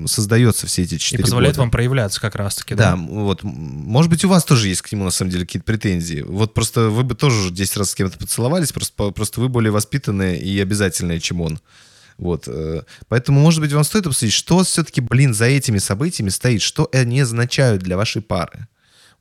создается 0.07 0.67
все 0.67 0.83
эти 0.83 0.95
И 0.95 0.99
четыре 0.99 1.23
позволяет 1.23 1.55
года. 1.55 1.61
вам 1.63 1.71
проявляться 1.71 2.21
как 2.21 2.35
раз-таки, 2.35 2.75
Да, 2.75 2.93
да? 2.93 2.97
вот, 2.97 3.45
может 3.45 4.11
быть, 4.11 4.25
у 4.25 4.29
вас 4.29 4.45
тоже 4.45 4.69
есть 4.69 4.83
к 4.83 4.91
нему, 4.91 5.05
на 5.05 5.11
самом 5.11 5.31
деле, 5.31 5.47
какие-то 5.47 5.67
претензии. 5.67 6.23
Вот 6.23 6.53
просто 6.53 6.89
вы 6.89 7.05
бы 7.05 7.15
тоже 7.15 7.39
уже 7.41 7.51
10 7.53 7.77
раз 7.77 7.91
с 7.91 7.95
кем-то 7.95 8.19
поцеловались, 8.19 8.73
просто, 8.73 9.11
просто 9.11 9.41
вы 9.41 9.49
более 9.49 9.71
воспитанные 9.71 10.41
и 10.41 10.59
обязательные, 10.61 11.21
чем 11.21 11.41
он. 11.43 11.61
Вот. 12.21 12.45
э, 12.49 12.83
Поэтому, 13.09 13.41
может 13.41 13.61
быть, 13.61 13.73
вам 13.73 13.83
стоит 13.83 14.07
обсудить, 14.07 14.35
что 14.35 14.63
все-таки, 14.63 15.01
блин, 15.01 15.33
за 15.33 15.47
этими 15.47 15.79
событиями 15.79 16.29
стоит, 16.29 16.61
что 16.61 16.89
они 16.93 17.23
означают 17.23 17.83
для 17.83 17.97
вашей 17.97 18.21
пары. 18.21 18.69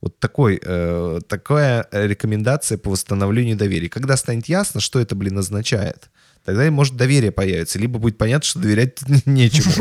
Вот 0.02 0.18
такой, 0.18 0.60
э, 0.62 1.20
такая 1.26 1.88
рекомендация 1.92 2.76
по 2.76 2.90
восстановлению 2.90 3.56
доверия. 3.56 3.88
Когда 3.88 4.18
станет 4.18 4.48
ясно, 4.48 4.80
что 4.80 5.00
это, 5.00 5.14
блин, 5.14 5.38
означает, 5.38 6.10
тогда, 6.44 6.70
может, 6.70 6.96
доверие 6.96 7.32
появится. 7.32 7.78
Либо 7.78 7.98
будет 7.98 8.18
понятно, 8.18 8.44
что 8.46 8.58
доверять 8.58 8.98
нечему. 9.24 9.72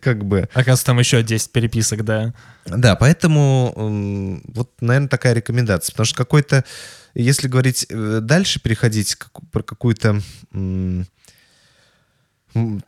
Как 0.00 0.24
бы. 0.24 0.48
Оказывается, 0.52 0.86
там 0.86 1.00
еще 1.00 1.24
10 1.24 1.50
переписок, 1.50 2.04
да. 2.04 2.32
Да, 2.64 2.94
поэтому 2.94 4.40
вот, 4.54 4.70
наверное, 4.80 5.08
такая 5.08 5.34
рекомендация. 5.34 5.92
Потому 5.92 6.06
что 6.06 6.16
какой-то, 6.16 6.64
если 7.14 7.48
говорить 7.48 7.86
э, 7.88 8.20
дальше, 8.22 8.60
переходить 8.60 9.16
про 9.50 9.64
какую-то 9.64 10.20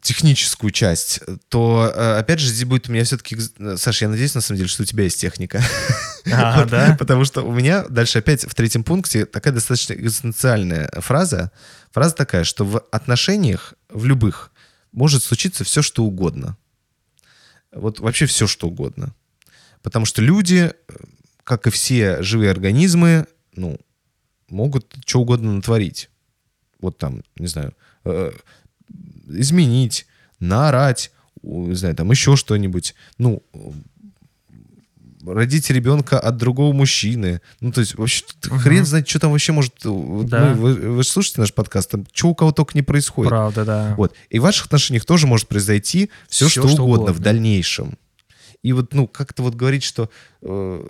техническую 0.00 0.70
часть, 0.70 1.20
то, 1.48 1.92
э, 1.94 2.18
опять 2.18 2.40
же, 2.40 2.48
здесь 2.48 2.64
будет 2.64 2.88
у 2.88 2.92
меня 2.92 3.04
все-таки... 3.04 3.36
Саша, 3.76 4.06
я 4.06 4.08
надеюсь, 4.08 4.34
на 4.34 4.40
самом 4.40 4.58
деле, 4.58 4.68
что 4.68 4.82
у 4.82 4.86
тебя 4.86 5.04
есть 5.04 5.20
техника. 5.20 5.62
А, 6.32 6.56
Вот, 6.60 6.70
да? 6.70 6.96
Потому 6.98 7.24
что 7.24 7.42
у 7.42 7.52
меня 7.52 7.84
дальше 7.88 8.18
опять 8.18 8.44
в 8.44 8.54
третьем 8.54 8.84
пункте 8.84 9.26
такая 9.26 9.52
достаточно 9.52 9.94
экзистенциальная 9.94 10.90
фраза. 11.00 11.52
Фраза 11.92 12.14
такая, 12.14 12.44
что 12.44 12.64
в 12.64 12.80
отношениях, 12.90 13.74
в 13.88 14.06
любых, 14.06 14.50
может 14.92 15.22
случиться 15.22 15.64
все, 15.64 15.82
что 15.82 16.04
угодно. 16.04 16.56
Вот 17.72 18.00
вообще 18.00 18.26
все, 18.26 18.46
что 18.46 18.68
угодно. 18.68 19.14
Потому 19.82 20.04
что 20.04 20.22
люди, 20.22 20.72
э, 20.88 20.94
как 21.44 21.66
и 21.66 21.70
все 21.70 22.22
живые 22.22 22.50
организмы, 22.50 23.26
ну, 23.54 23.78
могут 24.48 24.96
что 25.06 25.20
угодно 25.20 25.52
натворить. 25.52 26.10
Вот 26.80 26.98
там, 26.98 27.22
не 27.36 27.46
знаю, 27.46 27.74
э, 28.04 28.32
изменить, 29.28 30.06
наорать, 30.40 31.10
не 31.42 31.74
знаю, 31.74 31.94
там 31.94 32.10
еще 32.10 32.36
что-нибудь. 32.36 32.94
Ну, 33.18 33.42
родить 35.26 35.68
ребенка 35.70 36.18
от 36.18 36.36
другого 36.38 36.72
мужчины. 36.72 37.40
Ну, 37.60 37.72
то 37.72 37.80
есть, 37.80 37.94
вообще, 37.94 38.24
т- 38.40 38.50
хрен 38.50 38.86
знает, 38.86 39.06
что 39.08 39.18
там 39.20 39.32
вообще 39.32 39.52
может... 39.52 39.84
вот 39.84 40.26
Да. 40.26 40.54
мы- 40.54 40.74
вы, 40.74 40.74
вы 40.96 41.02
же 41.02 41.08
слушаете 41.08 41.42
наш 41.42 41.52
подкаст, 41.52 41.90
там 41.90 42.06
что 42.12 42.28
у 42.28 42.34
кого 42.34 42.52
только 42.52 42.72
не 42.74 42.82
происходит. 42.82 43.28
Правда, 43.28 43.64
да. 43.64 43.94
Вот. 43.96 44.14
И 44.30 44.38
в 44.38 44.42
ваших 44.42 44.66
отношениях 44.66 45.04
тоже 45.04 45.26
может 45.26 45.46
произойти 45.48 46.10
все, 46.28 46.48
Всё, 46.48 46.60
что, 46.62 46.68
что 46.70 46.82
угодно, 46.84 47.04
угодно. 47.04 47.12
в 47.12 47.20
дальнейшем. 47.20 47.98
И 48.62 48.72
вот, 48.72 48.94
ну, 48.94 49.06
как-то 49.06 49.42
вот 49.42 49.54
говорить, 49.54 49.82
что... 49.82 50.10
э, 50.42 50.88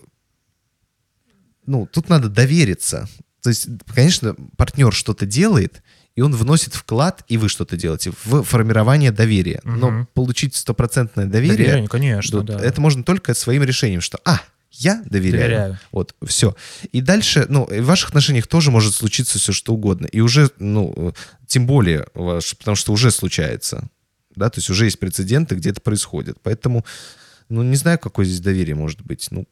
ну, 1.67 1.87
тут 1.93 2.09
надо 2.09 2.29
довериться. 2.29 3.09
То 3.43 3.51
есть, 3.51 3.69
конечно, 3.95 4.37
партнер 4.57 4.93
что-то 4.93 5.27
делает, 5.27 5.83
и 6.21 6.23
он 6.23 6.35
вносит 6.35 6.75
вклад, 6.75 7.25
и 7.29 7.39
вы 7.39 7.49
что-то 7.49 7.79
делаете, 7.79 8.13
в 8.27 8.43
формирование 8.43 9.11
доверия. 9.11 9.63
Но 9.65 9.91
Мгм. 9.91 10.09
получить 10.13 10.55
стопроцентное 10.55 11.25
доверие, 11.25 11.57
Доверие, 11.67 11.89
конечно, 11.89 12.39
вот, 12.41 12.47
да. 12.47 12.59
это 12.61 12.79
можно 12.79 13.03
только 13.03 13.33
своим 13.33 13.63
решением, 13.63 14.03
что, 14.03 14.21
а, 14.27 14.43
я 14.71 15.03
доверяю. 15.07 15.43
Доверяю. 15.45 15.79
Вот, 15.93 16.15
все. 16.27 16.55
И 16.93 17.01
дальше, 17.01 17.47
ну, 17.49 17.65
в 17.65 17.85
ваших 17.87 18.11
отношениях 18.11 18.47
тоже 18.49 18.71
может 18.71 18.95
случиться 18.95 19.39
все, 19.39 19.53
что 19.53 19.73
угодно. 19.73 20.05
И 20.13 20.21
уже, 20.21 20.51
ну, 20.59 21.15
тем 21.47 21.67
более, 21.67 22.07
ваш, 22.13 22.55
потому 22.55 22.75
что 22.75 22.93
уже 22.93 23.11
случается. 23.11 23.89
Да, 24.37 24.51
то 24.51 24.59
есть 24.59 24.69
уже 24.69 24.85
есть 24.85 24.99
прецеденты, 24.99 25.55
где 25.55 25.71
это 25.71 25.81
происходит. 25.81 26.37
Поэтому, 26.43 26.85
ну, 27.49 27.63
не 27.63 27.77
знаю, 27.77 27.99
какое 27.99 28.27
здесь 28.27 28.41
доверие 28.41 28.75
может 28.75 29.01
быть. 29.01 29.27
Ну, 29.31 29.47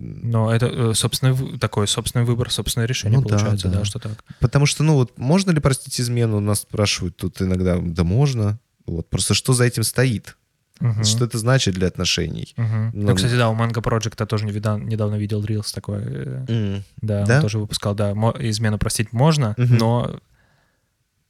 Но 0.00 0.52
это 0.54 0.66
э, 0.66 0.94
собственный, 0.94 1.58
такой 1.58 1.86
собственный 1.88 2.24
выбор, 2.24 2.50
собственное 2.50 2.86
решение 2.86 3.18
Ну 3.18 3.24
да, 3.26 3.36
получается, 3.36 3.68
да, 3.68 3.78
да. 3.78 3.84
что 3.84 3.98
так. 3.98 4.24
потому 4.40 4.66
что, 4.66 4.82
ну, 4.82 4.94
вот 4.94 5.18
можно 5.18 5.50
ли 5.50 5.60
простить 5.60 6.00
измену, 6.00 6.40
нас 6.40 6.60
спрашивают 6.60 7.16
тут 7.16 7.40
иногда. 7.42 7.78
Да 7.80 8.04
можно. 8.04 8.58
Вот, 8.86 9.08
просто 9.08 9.34
что 9.34 9.52
за 9.52 9.64
этим 9.64 9.82
стоит? 9.82 10.36
Мгм. 10.80 11.04
Что 11.04 11.24
это 11.24 11.38
значит 11.38 11.74
для 11.74 11.86
отношений? 11.86 12.52
Мгм. 12.56 12.90
Ну, 12.92 13.08
Ну, 13.08 13.14
кстати, 13.14 13.36
да, 13.36 13.48
у 13.48 13.54
Манго 13.54 13.80
Проекта 13.80 14.26
тоже 14.26 14.44
недавно, 14.46 15.16
видел 15.16 15.42
Рилс 15.44 15.72
такой. 15.72 16.00
э, 16.04 16.80
Да, 17.00 17.24
Да? 17.24 17.36
он 17.36 17.40
тоже 17.42 17.58
выпускал, 17.58 17.94
да. 17.94 18.12
Измену 18.40 18.78
простить 18.78 19.12
можно, 19.12 19.54
Мгм. 19.56 19.76
но... 19.76 20.20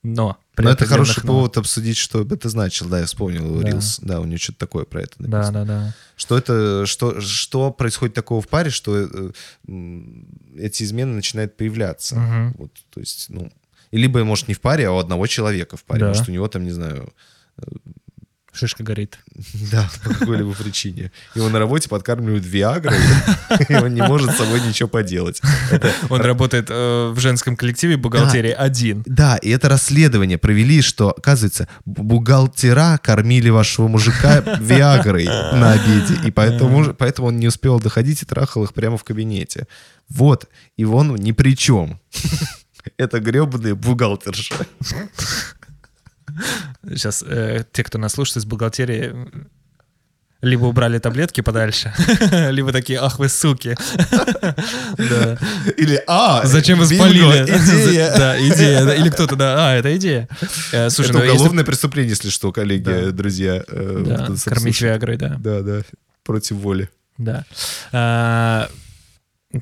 Но. 0.05 0.37
Но 0.57 0.71
это 0.71 0.87
хороший 0.87 1.23
но. 1.25 1.33
повод 1.33 1.57
обсудить, 1.57 1.97
что 1.97 2.23
это 2.23 2.49
значило. 2.49 2.89
Да, 2.91 3.01
я 3.01 3.07
вспомнил 3.07 3.61
Да. 3.61 3.71
Reels. 3.71 3.99
Да, 4.03 4.21
у 4.21 4.25
него 4.25 4.39
что-то 4.39 4.59
такое 4.59 4.85
про 4.85 5.01
это 5.03 5.15
Да, 5.19 5.39
написано. 5.39 5.65
да, 5.65 5.79
да. 5.87 5.95
Что 6.15 6.39
это, 6.39 6.87
что, 6.87 7.21
что 7.21 7.73
происходит 7.73 8.15
такого 8.15 8.41
в 8.41 8.47
паре, 8.49 8.71
что 8.71 8.97
э, 8.97 9.31
эти 10.57 10.83
измены 10.85 11.15
начинают 11.15 11.57
появляться. 11.57 12.17
Мгм. 12.17 12.55
Вот, 12.59 12.71
то 12.91 13.01
есть, 13.01 13.27
ну, 13.31 13.51
и 13.91 13.97
либо, 13.97 14.23
может, 14.25 14.47
не 14.47 14.55
в 14.55 14.61
паре, 14.61 14.87
а 14.89 14.93
у 14.93 14.99
одного 14.99 15.27
человека 15.27 15.77
в 15.77 15.85
паре. 15.85 16.01
Да. 16.03 16.09
Может, 16.09 16.29
у 16.29 16.33
него 16.33 16.47
там, 16.49 16.65
не 16.65 16.71
знаю, 16.73 17.13
Шишка 18.55 18.85
горит. 18.85 19.19
да, 19.73 19.91
по 20.05 20.11
какой-либо 20.11 20.55
причине. 20.55 21.11
Его 21.35 21.49
на 21.49 21.59
работе 21.59 21.89
подкармливают 21.89 22.47
Виагрой, 22.47 22.99
и 23.69 23.75
он 23.75 23.93
не 23.95 24.03
может 24.03 24.31
с 24.31 24.37
собой 24.37 24.61
ничего 24.61 24.89
поделать. 24.89 25.43
Он 26.09 26.21
работает 26.21 26.69
э, 26.71 27.11
в 27.13 27.19
женском 27.19 27.57
коллективе 27.57 27.97
бухгалтерии 27.97 28.53
один. 28.53 29.03
Да, 29.07 29.37
и 29.39 29.51
это 29.51 29.69
расследование 29.69 30.39
провели, 30.39 30.83
что, 30.83 31.11
оказывается, 31.11 31.69
бу- 31.85 32.03
бухгалтера 32.03 32.99
кормили 33.03 33.51
вашего 33.51 33.89
мужика 33.89 34.41
Виагрой 34.61 35.27
на 35.27 35.73
обеде, 35.73 36.17
и 36.25 36.31
поэтому, 36.31 36.95
поэтому 36.95 37.29
он 37.29 37.39
не 37.39 37.49
успел 37.49 37.81
доходить 37.81 38.23
и 38.23 38.27
трахал 38.27 38.63
их 38.63 38.73
прямо 38.73 38.97
в 38.97 39.05
кабинете. 39.05 39.67
Вот, 40.09 40.47
и 40.77 40.85
он 40.85 41.17
ни 41.17 41.33
при 41.33 41.57
чем. 41.57 41.99
Это 42.99 43.19
гребаные 43.19 43.75
бухгалтерши. 43.75 44.55
Сейчас 46.89 47.23
э, 47.27 47.65
те, 47.73 47.83
кто 47.85 47.99
нас 47.99 48.13
слушает 48.13 48.39
из 48.39 48.45
бухгалтерии, 48.45 49.15
либо 50.43 50.67
убрали 50.67 50.99
таблетки 50.99 51.41
подальше, 51.41 51.95
либо 52.51 52.71
такие, 52.73 52.99
ах 53.01 53.19
вы 53.19 53.29
суки. 53.29 53.77
Да. 54.97 55.39
Или, 55.77 56.01
а, 56.07 56.45
Зачем 56.47 56.79
вы 56.79 56.87
спалили? 56.87 57.25
идея. 57.89 58.17
Да, 58.17 58.39
идея. 58.39 58.89
Или 58.95 59.09
кто-то, 59.11 59.35
да, 59.37 59.71
а, 59.71 59.75
это 59.75 59.97
идея. 59.97 60.29
Э, 60.73 60.89
Слушай, 60.91 61.11
Это 61.11 61.19
ну 61.19 61.25
если- 61.25 61.37
уголовное 61.37 61.65
преступление, 61.65 62.11
если 62.11 62.29
что, 62.29 62.53
коллеги, 62.53 62.85
Да. 62.85 63.11
друзья. 63.11 63.63
э, 63.67 64.03
Да, 64.07 64.37
сам 64.37 64.55
кормить. 64.55 64.81
Виагрой, 64.81 65.17
да. 65.17 65.37
Да, 65.39 65.61
да, 65.63 65.81
против 66.23 66.57
воли. 66.57 66.89
Да. 67.19 67.45
А, 67.93 68.69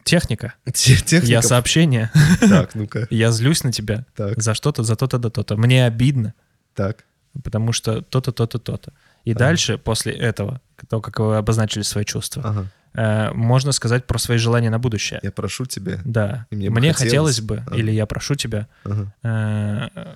Техника. 0.05 0.55
Те- 0.73 0.97
Техника. 0.97 1.27
Я 1.27 1.43
сообщение. 1.43 2.11
Так, 2.41 2.75
ну-ка. 2.75 3.07
Я 3.11 3.31
злюсь 3.31 3.63
на 3.63 3.73
тебя. 3.73 4.05
Так. 4.17 4.41
За 4.43 4.55
что-то, 4.55 4.83
за 4.83 4.97
то-то, 4.97 5.19
да 5.19 5.31
то-то. 5.31 5.57
Мне 5.57 5.85
обидно, 5.87 6.35
Так. 6.75 7.05
потому 7.45 7.73
что 7.73 8.03
то-то, 8.03 8.33
то-то, 8.33 8.59
то-то. 8.59 8.93
И 9.25 9.35
дальше, 9.35 9.79
после 9.79 10.13
этого, 10.13 10.61
то, 10.89 11.01
как 11.01 11.19
вы 11.21 11.37
обозначили 11.37 11.83
свои 11.83 12.05
чувства, 12.05 12.43
Ага. 12.45 12.67
э, 12.95 13.33
можно 13.35 13.73
сказать 13.73 14.07
про 14.07 14.19
свои 14.19 14.37
желания 14.39 14.69
на 14.71 14.79
будущее. 14.79 15.21
Я 15.23 15.31
прошу 15.33 15.65
тебя. 15.65 16.01
Да. 16.05 16.47
И 16.51 16.57
мне 16.57 16.71
Мне, 16.71 16.93
хотелось. 16.93 17.37
хотелось 17.37 17.41
бы, 17.41 17.57
Ага. 17.67 17.77
или 17.77 17.91
я 17.93 18.07
прошу 18.07 18.35
тебя, 18.35 18.67
Ага. 18.85 19.15
э, 19.23 20.15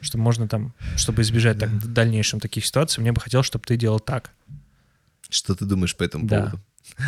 что 0.00 0.18
можно 0.18 0.46
там, 0.48 0.72
чтобы 0.96 1.22
избежать 1.22 1.58
так, 1.58 1.70
в 1.70 1.92
дальнейшем 1.92 2.38
таких 2.40 2.64
ситуаций, 2.66 3.00
мне 3.00 3.12
бы 3.12 3.20
хотелось, 3.20 3.46
чтобы 3.46 3.64
ты 3.66 3.76
делал 3.76 3.98
так. 4.00 4.30
Что 5.28 5.54
ты 5.54 5.64
думаешь 5.64 5.96
по 5.96 6.04
этому 6.04 6.26
Да. 6.26 6.36
поводу? 6.42 6.60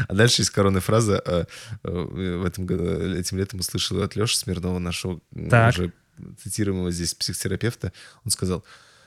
А 0.09 0.15
дальше 0.15 0.43
есть 0.43 0.51
коронная 0.51 0.81
фраза. 0.81 1.23
э, 1.25 1.45
э, 1.85 1.91
В 1.91 2.45
этом, 2.45 2.65
этим 2.65 3.39
летом 3.39 3.61
услышал 3.61 4.03
от 4.03 4.17
Леши 4.17 4.37
Смирнова, 4.37 4.79
нашего 4.81 5.21
Так. 5.51 5.75
уже 5.75 5.93
цитируемого 6.43 6.91
здесь 6.91 7.15
психотерапевта. 7.15 7.93
Он 8.25 8.31
сказал, 8.31 8.65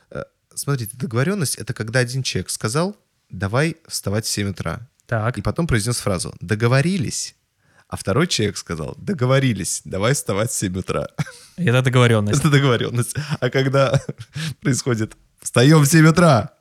э, 0.09 0.23
смотрите, 0.53 0.95
договоренность— 0.97 1.55
это 1.57 1.73
когда 1.73 1.99
один 1.99 2.23
человек 2.23 2.49
сказал, 2.49 2.95
давай 3.29 3.77
вставать 3.87 4.25
в 4.25 4.29
7 4.29 4.49
утра. 4.49 4.87
Так. 5.05 5.37
И 5.37 5.41
потом 5.41 5.67
произнес 5.67 5.97
фразу 5.97 6.35
«договорились». 6.39 7.35
А 7.87 7.97
второй 7.97 8.27
человек 8.27 8.55
сказал 8.57 8.95
«договорились, 8.97 9.81
давай 9.83 10.13
вставать 10.13 10.51
в 10.51 10.55
7 10.55 10.77
утра». 10.77 11.09
Это 11.57 11.81
договоренность. 11.81 12.39
Это 12.39 12.49
договоренность. 12.49 13.15
А 13.39 13.49
когда 13.49 14.01
происходит 14.61 15.17
«встаем 15.41 15.79
в 15.81 15.85
7 15.85 16.07
утра», 16.07 16.53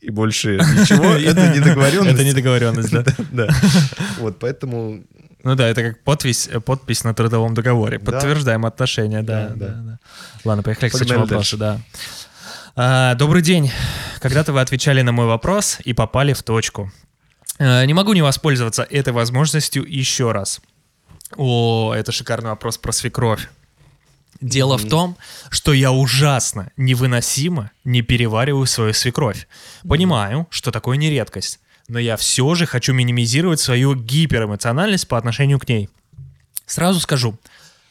и 0.00 0.10
больше 0.10 0.56
ничего, 0.56 1.04
это 1.30 1.52
не 1.52 1.60
договоренность. 1.60 2.14
Это 2.14 2.24
не 2.24 2.32
договоренность, 2.32 2.90
да. 2.90 3.04
Да. 3.32 3.48
Вот, 4.18 4.38
поэтому... 4.38 5.04
Ну 5.42 5.54
да, 5.54 5.68
это 5.68 5.82
как 5.82 6.04
подпись, 6.04 6.48
э, 6.50 6.60
подпись 6.60 7.04
на 7.04 7.14
трудовом 7.14 7.54
договоре. 7.54 7.98
Да. 7.98 8.12
Подтверждаем 8.12 8.66
отношения, 8.66 9.22
да, 9.22 9.48
Да, 9.48 9.54
да, 9.54 9.66
да. 9.66 9.82
да. 9.82 9.98
Ладно, 10.44 10.62
поехали 10.62 10.88
к 10.88 10.92
следующему 10.92 11.20
вопросу, 11.20 11.56
да. 11.56 11.80
А, 12.76 13.14
добрый 13.14 13.42
день. 13.42 13.70
Когда-то 14.20 14.52
вы 14.52 14.60
отвечали 14.60 15.02
на 15.02 15.12
мой 15.12 15.26
вопрос 15.26 15.78
и 15.84 15.92
попали 15.92 16.32
в 16.32 16.42
точку. 16.42 16.92
Э, 17.58 17.84
Не 17.84 17.94
могу 17.94 18.12
не 18.12 18.22
воспользоваться 18.22 18.82
этой 18.82 19.12
возможностью 19.12 19.84
еще 19.86 20.32
раз. 20.32 20.60
О, 21.36 21.92
это 21.94 22.12
шикарный 22.12 22.50
вопрос 22.50 22.78
про 22.78 22.92
свекровь. 22.92 23.48
Дело 24.40 24.78
в 24.78 24.88
том, 24.88 25.16
что 25.50 25.72
я 25.74 25.92
ужасно, 25.92 26.70
невыносимо 26.78 27.70
не 27.84 28.00
перевариваю 28.02 28.64
свою 28.66 28.94
свекровь. 28.94 29.46
Понимаю, 29.86 30.46
что 30.50 30.70
такое 30.70 30.96
не 30.96 31.10
редкость, 31.10 31.60
но 31.90 31.98
я 31.98 32.16
все 32.16 32.54
же 32.54 32.66
хочу 32.66 32.92
минимизировать 32.92 33.60
свою 33.60 33.94
гиперэмоциональность 33.94 35.08
по 35.08 35.18
отношению 35.18 35.58
к 35.58 35.68
ней. 35.68 35.88
Сразу 36.66 37.00
скажу, 37.00 37.38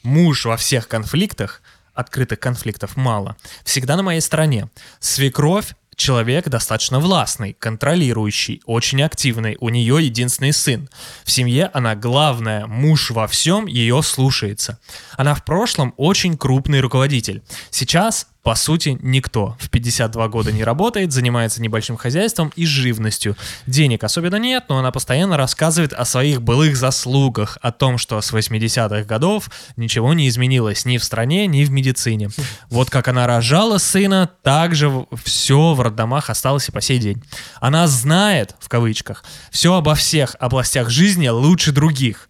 муж 0.03 0.45
во 0.45 0.55
всех 0.55 0.87
конфликтах, 0.87 1.61
открытых 1.93 2.39
конфликтов 2.39 2.95
мало, 2.95 3.35
всегда 3.65 3.97
на 3.97 4.03
моей 4.03 4.21
стороне. 4.21 4.69
Свекровь 4.99 5.73
человек 5.97 6.47
достаточно 6.47 6.99
властный, 7.01 7.53
контролирующий, 7.59 8.61
очень 8.65 9.03
активный. 9.03 9.57
У 9.59 9.67
нее 9.67 10.03
единственный 10.03 10.53
сын. 10.53 10.89
В 11.25 11.31
семье 11.31 11.69
она 11.73 11.95
главная, 11.95 12.67
муж 12.67 13.11
во 13.11 13.27
всем 13.27 13.67
ее 13.67 14.01
слушается. 14.01 14.79
Она 15.17 15.35
в 15.35 15.43
прошлом 15.43 15.93
очень 15.97 16.37
крупный 16.37 16.79
руководитель. 16.79 17.43
Сейчас 17.69 18.27
по 18.49 18.55
сути, 18.55 18.97
никто 19.03 19.55
в 19.59 19.69
52 19.69 20.27
года 20.27 20.51
не 20.51 20.63
работает, 20.63 21.11
занимается 21.11 21.61
небольшим 21.61 21.97
хозяйством 21.97 22.51
и 22.55 22.65
живностью. 22.65 23.37
Денег 23.67 24.03
особенно 24.03 24.37
нет, 24.37 24.63
но 24.69 24.79
она 24.79 24.91
постоянно 24.91 25.37
рассказывает 25.37 25.93
о 25.93 26.03
своих 26.03 26.41
былых 26.41 26.75
заслугах, 26.75 27.59
о 27.61 27.71
том, 27.71 27.99
что 27.99 28.19
с 28.19 28.33
80-х 28.33 29.03
годов 29.03 29.51
ничего 29.77 30.15
не 30.15 30.27
изменилось 30.27 30.83
ни 30.85 30.97
в 30.97 31.03
стране, 31.03 31.45
ни 31.45 31.63
в 31.63 31.69
медицине. 31.69 32.31
Вот 32.71 32.89
как 32.89 33.07
она 33.07 33.27
рожала 33.27 33.77
сына, 33.77 34.31
так 34.41 34.73
же 34.73 35.05
все 35.23 35.75
в 35.75 35.81
роддомах 35.81 36.31
осталось 36.31 36.69
и 36.69 36.71
по 36.71 36.81
сей 36.81 36.97
день. 36.97 37.21
Она 37.61 37.85
знает, 37.85 38.55
в 38.59 38.67
кавычках, 38.67 39.23
все 39.51 39.75
обо 39.75 39.93
всех 39.93 40.35
областях 40.39 40.89
жизни 40.89 41.27
лучше 41.27 41.71
других 41.71 42.27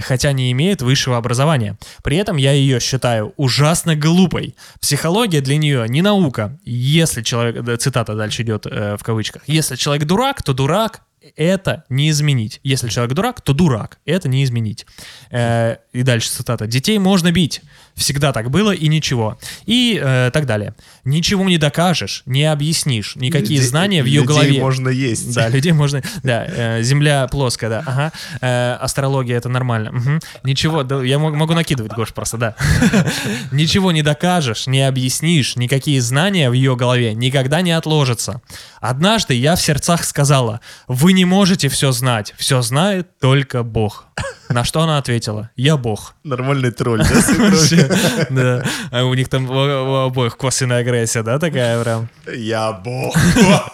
хотя 0.00 0.32
не 0.32 0.50
имеет 0.52 0.82
высшего 0.82 1.16
образования. 1.16 1.76
При 2.02 2.16
этом 2.16 2.36
я 2.36 2.52
ее 2.52 2.80
считаю 2.80 3.32
ужасно 3.36 3.96
глупой. 3.96 4.54
Психология 4.80 5.40
для 5.40 5.56
нее 5.56 5.88
не 5.88 6.02
наука. 6.02 6.58
Если 6.64 7.22
человек, 7.22 7.78
цитата 7.78 8.14
дальше 8.14 8.42
идет 8.42 8.66
э, 8.66 8.96
в 8.96 9.02
кавычках, 9.02 9.42
если 9.46 9.76
человек 9.76 10.06
дурак, 10.06 10.42
то 10.42 10.52
дурак 10.52 11.02
это 11.36 11.84
не 11.88 12.10
изменить. 12.10 12.60
Если 12.62 12.88
человек 12.88 13.14
дурак, 13.14 13.40
то 13.40 13.52
дурак. 13.52 13.98
Это 14.04 14.28
не 14.28 14.44
изменить. 14.44 14.86
Э, 15.30 15.76
и 15.92 16.02
дальше 16.02 16.30
цитата. 16.30 16.66
Детей 16.66 16.98
можно 16.98 17.30
бить. 17.30 17.62
Всегда 17.94 18.32
так 18.32 18.50
было 18.50 18.72
и 18.72 18.88
ничего. 18.88 19.38
И 19.66 20.00
э, 20.02 20.30
так 20.32 20.46
далее. 20.46 20.74
Ничего 21.04 21.44
не 21.44 21.58
докажешь, 21.58 22.22
не 22.26 22.44
объяснишь. 22.44 23.16
Никакие 23.16 23.58
Людей- 23.58 23.68
знания 23.68 24.02
в 24.02 24.06
ее 24.06 24.22
людей 24.22 24.26
голове. 24.28 24.60
можно 24.60 24.88
есть. 24.88 25.34
Да, 25.34 25.48
людей 25.48 25.72
можно... 25.72 26.02
Да, 26.22 26.44
э, 26.48 26.82
земля 26.82 27.26
плоская, 27.28 27.68
да. 27.70 27.82
Ага. 27.86 28.12
Э, 28.40 28.72
астрология— 28.80 29.36
это 29.38 29.48
нормально. 29.48 29.92
Мгм. 29.92 30.20
Ничего, 30.42 30.82
да, 30.82 31.02
я 31.02 31.18
мог- 31.18 31.34
могу 31.34 31.52
накидывать, 31.54 31.92
Гош, 31.92 32.12
просто, 32.14 32.38
да. 32.38 32.56
Ничего 33.52 33.92
не 33.92 34.02
докажешь, 34.02 34.66
не 34.66 34.86
объяснишь, 34.86 35.56
никакие 35.56 36.00
знания 36.00 36.50
в 36.50 36.54
ее 36.54 36.76
голове 36.76 37.14
никогда 37.14 37.60
не 37.60 37.72
отложатся. 37.72 38.40
Однажды 38.80 39.34
я 39.34 39.54
в 39.56 39.60
сердцах 39.62 40.04
сказала, 40.04 40.60
вы 40.88 41.12
не 41.12 41.24
можете 41.24 41.68
все 41.68 41.92
знать, 41.92 42.34
все 42.36 42.62
знает 42.62 43.18
только 43.20 43.62
Бог. 43.62 44.06
На 44.52 44.64
что 44.64 44.82
она 44.82 44.98
ответила, 44.98 45.50
я 45.56 45.76
Бог. 45.76 46.14
Нормальный 46.24 46.70
тролль, 46.70 47.02
да, 47.02 48.26
Да. 48.30 48.64
А 48.90 49.04
у 49.04 49.14
них 49.14 49.28
там 49.28 49.48
у, 49.50 50.04
обоих 50.06 50.36
косвенная 50.36 50.80
агрессия, 50.80 51.22
да, 51.22 51.38
такая 51.38 51.82
прям? 51.82 52.08
Я 52.32 52.72
бог. 52.72 53.16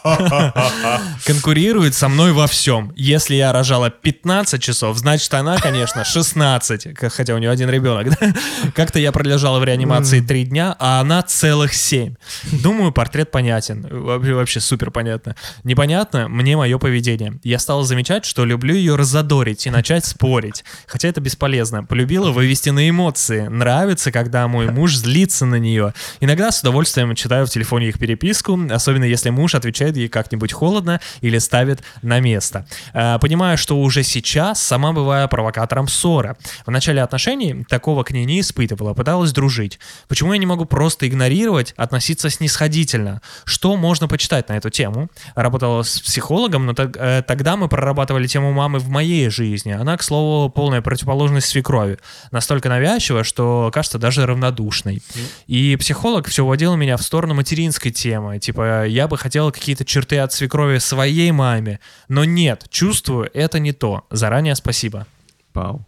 конкурирует 1.24 1.94
со 1.94 2.08
мной 2.08 2.32
во 2.32 2.46
всем. 2.46 2.92
Если 2.96 3.34
я 3.34 3.52
рожала 3.52 3.90
15 3.90 4.62
часов, 4.62 4.96
значит 4.98 5.32
она, 5.34 5.56
конечно, 5.58 6.04
16, 6.04 6.94
к- 6.94 7.10
хотя 7.10 7.34
у 7.34 7.38
нее 7.38 7.50
один 7.50 7.68
ребенок. 7.70 8.08
да? 8.20 8.32
Как-то 8.74 8.98
я 8.98 9.12
пролежала 9.12 9.58
в 9.58 9.64
реанимации 9.64 10.20
3 10.20 10.44
дня, 10.44 10.76
а 10.78 11.00
она 11.00 11.22
целых 11.22 11.74
7. 11.74 12.14
Думаю, 12.62 12.92
портрет 12.92 13.30
понятен. 13.30 13.86
Вообще 13.90 14.60
супер 14.60 14.90
понятно. 14.90 15.36
Непонятно 15.64 16.28
мне 16.28 16.56
мое 16.56 16.78
поведение. 16.78 17.38
Я 17.42 17.58
стала 17.58 17.84
замечать, 17.84 18.24
что 18.24 18.44
люблю 18.44 18.74
ее 18.74 18.94
разодорить 18.96 19.66
и 19.66 19.70
начать 19.70 20.04
спорить. 20.04 20.64
Хотя 20.86 21.08
это 21.08 21.20
бесполезно. 21.20 21.84
Полюбила 21.84 22.30
вывести 22.30 22.70
на 22.70 22.88
эмоции. 22.88 23.48
Нравится, 23.48 24.12
когда 24.12 24.48
мой 24.48 24.70
муж 24.70 24.96
злится 24.96 25.46
на 25.46 25.56
нее. 25.56 25.94
Иногда 26.20 26.50
с 26.50 26.60
удовольствием 26.60 27.14
читаю 27.14 27.46
в 27.46 27.50
телефоне 27.50 27.88
их 27.88 27.98
переписку, 27.98 28.58
особенно 28.70 29.04
если 29.04 29.30
муж 29.30 29.54
отвечает 29.54 29.96
ей 29.96 30.08
как-нибудь 30.08 30.52
холодно 30.52 31.00
или 31.20 31.38
ставит 31.38 31.82
на 32.02 32.20
место. 32.20 32.66
Э, 32.94 33.18
Понимаю, 33.20 33.58
что 33.58 33.78
уже 33.78 34.02
сейчас 34.02 34.62
сама 34.62 34.92
бываю 34.92 35.28
провокатором 35.28 35.88
ссоры. 35.88 36.36
В 36.64 36.70
начале 36.70 37.02
отношений 37.02 37.64
такого 37.68 38.04
к 38.04 38.10
ней 38.10 38.24
не 38.24 38.40
испытывала, 38.40 38.94
пыталась 38.94 39.32
дружить. 39.32 39.78
Почему 40.08 40.32
я 40.32 40.38
не 40.38 40.46
могу 40.46 40.64
просто 40.64 41.06
игнорировать, 41.06 41.74
относиться 41.76 42.30
снисходительно? 42.30 43.20
Что 43.44 43.76
можно 43.76 44.08
почитать 44.08 44.48
на 44.48 44.54
эту 44.54 44.70
тему? 44.70 45.08
Работала 45.34 45.82
с 45.82 46.00
психологом, 46.00 46.66
но 46.66 46.74
э, 46.76 47.22
тогда 47.26 47.56
мы 47.56 47.68
прорабатывали 47.68 48.26
тему 48.26 48.52
мамы 48.52 48.78
в 48.78 48.88
моей 48.88 49.28
жизни. 49.28 49.72
Она, 49.72 49.96
к 49.96 50.02
слову, 50.02 50.47
полная 50.48 50.80
противоположность 50.80 51.48
свекрови. 51.48 51.98
Настолько 52.30 52.68
навязчива, 52.68 53.24
что 53.24 53.70
кажется 53.72 53.98
даже 53.98 54.26
равнодушной. 54.26 55.02
И 55.46 55.76
психолог 55.76 56.26
все 56.28 56.44
уводил 56.44 56.76
меня 56.76 56.96
в 56.96 57.02
сторону 57.02 57.34
материнской 57.34 57.90
темы. 57.90 58.38
Типа, 58.38 58.86
я 58.86 59.08
бы 59.08 59.18
хотела 59.18 59.50
какие-то 59.50 59.84
черты 59.84 60.18
от 60.18 60.32
свекрови 60.32 60.78
своей 60.78 61.30
маме. 61.30 61.80
Но 62.08 62.24
нет, 62.24 62.66
чувствую, 62.70 63.30
это 63.34 63.58
не 63.58 63.72
то. 63.72 64.06
Заранее 64.10 64.54
спасибо. 64.54 65.06
Пау. 65.52 65.84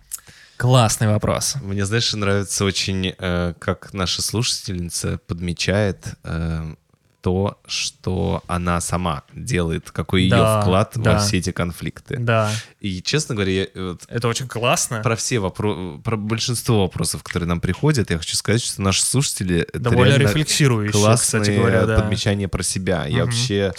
Классный 0.61 1.09
вопрос. 1.09 1.55
Мне, 1.63 1.87
знаешь, 1.87 2.13
нравится 2.13 2.67
очень, 2.67 3.15
э, 3.19 3.55
как 3.59 3.95
наша 3.95 4.21
слушательница 4.21 5.19
подмечает 5.27 6.17
э, 6.23 6.75
то, 7.21 7.59
что 7.67 8.43
она 8.47 8.81
сама 8.81 9.23
делает, 9.35 9.91
какой 9.91 10.23
ее 10.23 10.31
Да, 10.31 10.61
вклад 10.63 10.93
да. 10.97 11.13
во 11.15 11.19
все 11.19 11.39
эти 11.39 11.53
конфликты. 11.53 12.17
Да, 12.19 12.51
И, 12.81 13.03
честно 13.03 13.35
говоря, 13.35 13.53
я, 13.53 13.63
э, 13.75 13.89
вот 13.91 14.05
это 14.09 14.29
очень 14.29 14.49
классно. 14.49 15.03
про 15.03 15.17
все 15.17 15.39
вопросы, 15.39 15.99
про 16.03 16.17
большинство 16.17 16.83
вопросов, 16.83 17.23
которые 17.23 17.49
нам 17.49 17.61
приходят, 17.61 18.11
я 18.11 18.19
хочу 18.19 18.37
сказать, 18.37 18.63
что 18.63 18.81
наши 18.83 19.05
слушатели 19.05 19.67
Довольно 19.75 20.17
рефлексирующие, 20.17 20.93
классные 20.93 21.43
кстати 21.43 21.57
говоря, 21.57 21.87
да. 21.87 22.01
подмечания 22.01 22.49
про 22.49 22.63
себя. 22.63 23.05
Я 23.07 23.19
Мгм. 23.19 23.25
вообще 23.27 23.73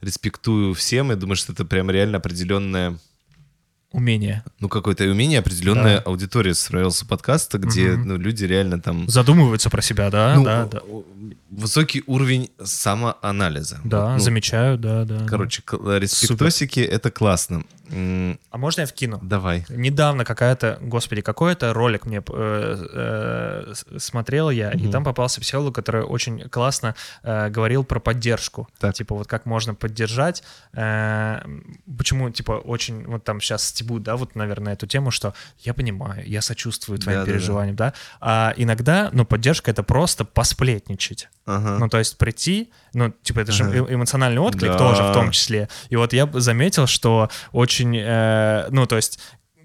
респектую 0.00 0.74
всем, 0.74 1.10
я 1.10 1.16
думаю, 1.16 1.36
что 1.36 1.52
это 1.52 1.64
прям 1.64 1.90
реально 1.90 2.18
определенное 2.18 2.98
Умение. 3.92 4.42
ну, 4.60 4.68
какое-то 4.68 5.04
умение, 5.04 5.38
определенная 5.40 5.96
Да. 5.98 6.02
аудитория 6.04 6.54
строился 6.54 7.06
подкаста, 7.06 7.58
где 7.58 7.90
Мгм. 7.92 8.08
ну, 8.08 8.16
люди 8.16 8.44
реально 8.44 8.80
там... 8.80 9.08
Задумываются 9.08 9.70
про 9.70 9.82
себя, 9.82 10.10
да, 10.10 10.34
ну, 10.36 10.44
да, 10.44 10.66
да. 10.66 10.80
Высокий 11.50 12.02
уровень 12.06 12.50
самоанализа. 12.62 13.80
Да, 13.84 14.04
Вот, 14.06 14.12
ну, 14.14 14.18
замечаю, 14.20 14.78
да, 14.78 15.04
да. 15.04 15.18
да. 15.20 15.26
Короче, 15.26 15.62
к- 15.62 15.76
респектосики— 15.98 16.80
это 16.80 17.10
классно. 17.10 17.64
А 17.92 18.58
можно 18.58 18.80
я 18.82 18.86
вкину? 18.86 19.18
Давай. 19.22 19.64
Недавно 19.68 20.24
какая-то, 20.24 20.78
господи, 20.80 21.20
какой-то 21.20 21.72
ролик 21.72 22.06
мне 22.06 22.22
э, 22.26 22.76
э, 22.92 23.98
смотрел 23.98 24.50
я, 24.50 24.70
и 24.70 24.88
там 24.90 25.04
попался 25.04 25.40
психолог, 25.40 25.74
который 25.74 26.02
очень 26.02 26.48
классно 26.48 26.94
э, 27.22 27.48
говорил 27.50 27.84
про 27.84 28.00
поддержку. 28.00 28.68
Так. 28.78 28.94
Типа 28.94 29.14
вот 29.14 29.26
как 29.26 29.46
можно 29.46 29.74
поддержать. 29.74 30.42
э, 30.74 31.40
почему, 31.98 32.30
типа, 32.30 32.52
очень, 32.52 33.04
вот 33.06 33.24
там 33.24 33.40
сейчас 33.40 33.64
стебут, 33.68 34.02
да, 34.02 34.16
вот, 34.16 34.34
наверное, 34.34 34.72
эту 34.74 34.86
тему, 34.86 35.10
что 35.10 35.34
я 35.60 35.74
понимаю, 35.74 36.22
я 36.26 36.40
сочувствую 36.42 36.98
твоим 36.98 37.24
переживаниям, 37.24 37.76
да. 37.76 37.92
А 38.20 38.54
иногда, 38.56 39.10
ну, 39.12 39.24
поддержка— 39.24 39.70
это 39.72 39.82
просто 39.82 40.24
посплетничать. 40.24 41.28
Ага. 41.44 41.78
Ну, 41.78 41.88
то 41.88 41.98
есть 41.98 42.16
прийти, 42.18 42.70
ну, 42.94 43.12
типа, 43.22 43.40
это 43.40 43.52
же 43.52 43.64
Ага. 43.64 43.94
эмоциональный 43.94 44.40
отклик 44.40 44.72
Да. 44.72 44.78
тоже 44.78 45.02
в 45.02 45.12
том 45.12 45.30
числе. 45.32 45.68
И 45.90 45.96
вот 45.96 46.12
я 46.12 46.28
заметил, 46.34 46.86
что 46.86 47.28
очень, 47.52 47.81
э, 47.84 48.68
ну, 48.70 48.86
то 48.86 48.96
есть 48.96 49.18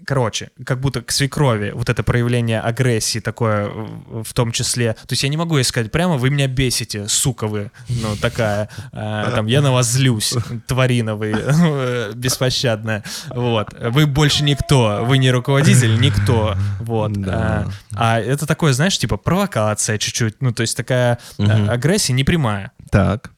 короче, 0.08 0.50
как 0.64 0.80
будто 0.80 1.02
к 1.02 1.12
свекрови 1.12 1.70
вот 1.74 1.90
это 1.90 2.02
проявление 2.02 2.60
агрессии 2.60 3.18
такое 3.18 3.68
в 3.68 4.32
том 4.32 4.52
числе. 4.52 4.94
То 4.94 5.12
есть 5.12 5.22
я 5.22 5.28
не 5.28 5.36
могу 5.36 5.58
ей 5.58 5.64
сказать 5.64 5.92
прямо, 5.92 6.16
вы 6.16 6.30
меня 6.30 6.46
бесите, 6.46 7.08
сука 7.08 7.46
вы, 7.46 7.70
ну 7.88 8.16
такая, 8.16 8.70
э, 8.90 9.30
там, 9.34 9.44
я 9.46 9.60
на 9.60 9.70
вас 9.70 9.92
злюсь, 9.92 10.34
тварина 10.66 11.14
вы, 11.14 11.34
э, 11.36 12.12
беспощадная, 12.14 13.04
вот. 13.28 13.74
Вы 13.78 14.06
больше 14.06 14.44
никто, 14.44 15.04
вы 15.04 15.18
не 15.18 15.30
руководитель, 15.30 16.00
никто, 16.00 16.56
вот. 16.80 17.12
Да. 17.12 17.66
А, 17.94 18.16
а 18.16 18.20
это 18.20 18.46
такое, 18.46 18.72
знаешь, 18.72 18.96
типа 18.98 19.18
провокация 19.18 19.98
чуть-чуть, 19.98 20.40
ну 20.40 20.52
то 20.52 20.62
есть 20.62 20.74
такая 20.74 21.18
э, 21.38 21.68
агрессия 21.68 22.14
непрямая. 22.14 22.72
Так. 22.90 23.32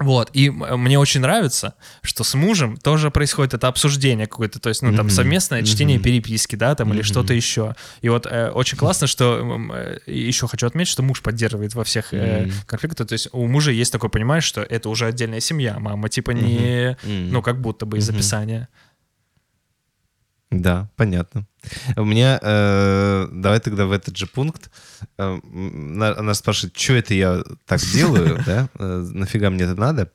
Вот, 0.00 0.30
и 0.32 0.50
мне 0.50 0.98
очень 0.98 1.20
нравится, 1.20 1.74
что 2.02 2.24
с 2.24 2.34
мужем 2.34 2.76
тоже 2.76 3.10
происходит 3.10 3.54
это 3.54 3.68
обсуждение 3.68 4.26
какое-то, 4.26 4.60
то 4.60 4.68
есть, 4.68 4.82
ну, 4.82 4.94
там, 4.94 5.10
совместное 5.10 5.62
чтение 5.62 5.98
переписки, 5.98 6.56
да, 6.56 6.74
там, 6.74 6.92
или 6.94 7.02
что-то 7.02 7.34
еще. 7.34 7.74
И 8.00 8.08
вот 8.08 8.26
э, 8.26 8.50
очень 8.50 8.78
классно, 8.78 9.06
что 9.06 9.58
э, 9.74 9.98
еще 10.06 10.46
хочу 10.46 10.66
отметить, 10.66 10.90
что 10.90 11.02
муж 11.02 11.22
поддерживает 11.22 11.74
во 11.74 11.84
всех 11.84 12.14
э, 12.14 12.50
конфликтах, 12.66 13.08
то 13.08 13.12
есть 13.12 13.28
у 13.32 13.46
мужа 13.46 13.70
есть 13.70 13.92
такое 13.92 14.10
понимание, 14.10 14.42
что 14.42 14.62
это 14.62 14.88
уже 14.88 15.06
отдельная 15.06 15.40
семья, 15.40 15.78
мама, 15.78 16.08
типа, 16.08 16.30
не, 16.32 16.96
ну, 17.04 17.42
как 17.42 17.60
будто 17.60 17.86
бы 17.86 17.98
из 17.98 18.08
описания. 18.08 18.68
Да, 20.50 20.88
понятно. 20.96 21.46
У 21.96 22.04
меня, 22.04 22.38
э, 22.40 23.28
давай 23.30 23.60
тогда 23.60 23.84
в 23.84 23.92
этот 23.92 24.16
же 24.16 24.26
пункт. 24.26 24.70
Э, 25.18 25.38
она 26.18 26.34
спрашивает, 26.34 26.76
что 26.76 26.94
это 26.94 27.12
я 27.14 27.42
так 27.66 27.80
делаю, 27.80 28.42
да? 28.46 28.68
Э, 28.78 29.06
нафига 29.12 29.50
мне 29.50 29.64
это 29.64 29.74
надо? 29.74 30.10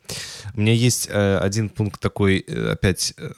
У 0.55 0.61
меня 0.61 0.73
есть 0.73 1.07
э, 1.09 1.37
один 1.37 1.69
пункт 1.69 2.01
такой, 2.01 2.43
э, 2.47 2.71
опять 2.71 3.13
э, 3.17 3.31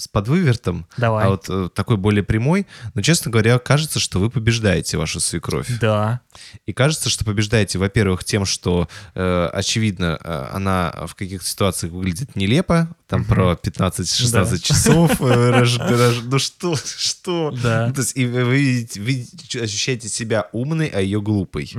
с 0.00 0.08
подвывертом, 0.08 0.86
Давай. 0.96 1.26
а 1.26 1.28
вот 1.28 1.46
э, 1.50 1.68
такой 1.74 1.98
более 1.98 2.22
прямой. 2.22 2.66
Но, 2.94 3.02
честно 3.02 3.30
говоря, 3.30 3.58
кажется, 3.58 4.00
что 4.00 4.18
вы 4.18 4.30
побеждаете 4.30 4.96
вашу 4.96 5.20
свекровь. 5.20 5.68
Да. 5.78 6.20
И 6.64 6.72
кажется, 6.72 7.10
что 7.10 7.24
побеждаете, 7.24 7.78
во-первых, 7.78 8.24
тем, 8.24 8.46
что, 8.46 8.88
э, 9.14 9.50
очевидно, 9.52 10.18
э, 10.22 10.48
она 10.52 10.94
в 11.06 11.14
каких-то 11.14 11.46
ситуациях 11.46 11.92
выглядит 11.92 12.34
нелепо, 12.34 12.88
там 13.10 13.24
про 13.24 13.58
15-16 13.60 14.30
Да. 14.50 14.58
часов, 14.58 15.20
э, 15.20 15.50
рож- 15.60 15.78
рож- 15.78 16.22
ну 16.24 16.38
что, 16.38 16.76
что? 16.76 17.50
Да. 17.62 17.88
Ну, 17.88 17.94
То 17.94 18.00
есть 18.00 18.16
и 18.16 18.24
вы, 18.24 18.86
видите- 18.96 19.60
ощущаете 19.62 20.08
себя 20.08 20.46
умной, 20.52 20.86
а 20.86 21.00
ее 21.00 21.20
глупой. 21.20 21.70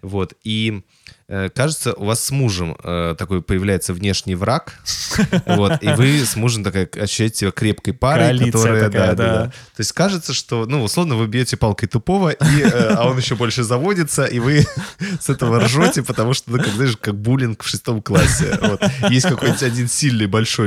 Вот, 0.00 0.32
и 0.44 0.82
э, 1.28 1.50
кажется, 1.54 1.92
у 1.92 2.06
вас 2.06 2.24
с 2.24 2.30
мужем 2.30 2.76
э, 2.82 3.14
такой 3.18 3.42
появляется 3.42 3.92
внешний 3.92 4.34
враг, 4.34 4.74
вот, 5.46 5.82
и 5.82 5.88
вы 5.88 6.24
с 6.24 6.36
мужем 6.36 6.64
такая 6.64 6.88
ощущаете 7.00 7.36
себя 7.36 7.50
крепкой 7.50 7.92
парой, 7.94 8.26
Коалиция 8.28 8.52
которая, 8.52 8.84
такая, 8.90 9.08
да, 9.08 9.14
да, 9.14 9.24
да. 9.34 9.44
да. 9.44 9.50
То 9.50 9.80
есть 9.80 9.92
кажется, 9.92 10.32
что, 10.34 10.64
ну, 10.66 10.82
условно, 10.82 11.16
вы 11.16 11.26
бьете 11.26 11.56
палкой 11.56 11.88
тупого, 11.88 12.30
и, 12.30 12.60
э, 12.62 12.94
а 12.94 13.06
он 13.08 13.18
еще 13.18 13.34
больше 13.34 13.62
заводится, 13.62 14.24
и 14.24 14.38
вы 14.38 14.66
с 15.20 15.28
этого 15.28 15.60
ржете, 15.60 16.02
потому 16.02 16.32
что, 16.34 16.50
ну, 16.52 16.58
как, 16.58 16.68
знаешь, 16.68 16.96
как 16.98 17.14
буллинг 17.14 17.62
в 17.62 17.68
шестом 17.68 18.00
классе. 18.02 18.58
Вот. 18.62 18.82
Есть 19.10 19.26
какой-нибудь 19.28 19.62
один 19.62 19.88
сильный, 19.88 20.26
большой, 20.26 20.61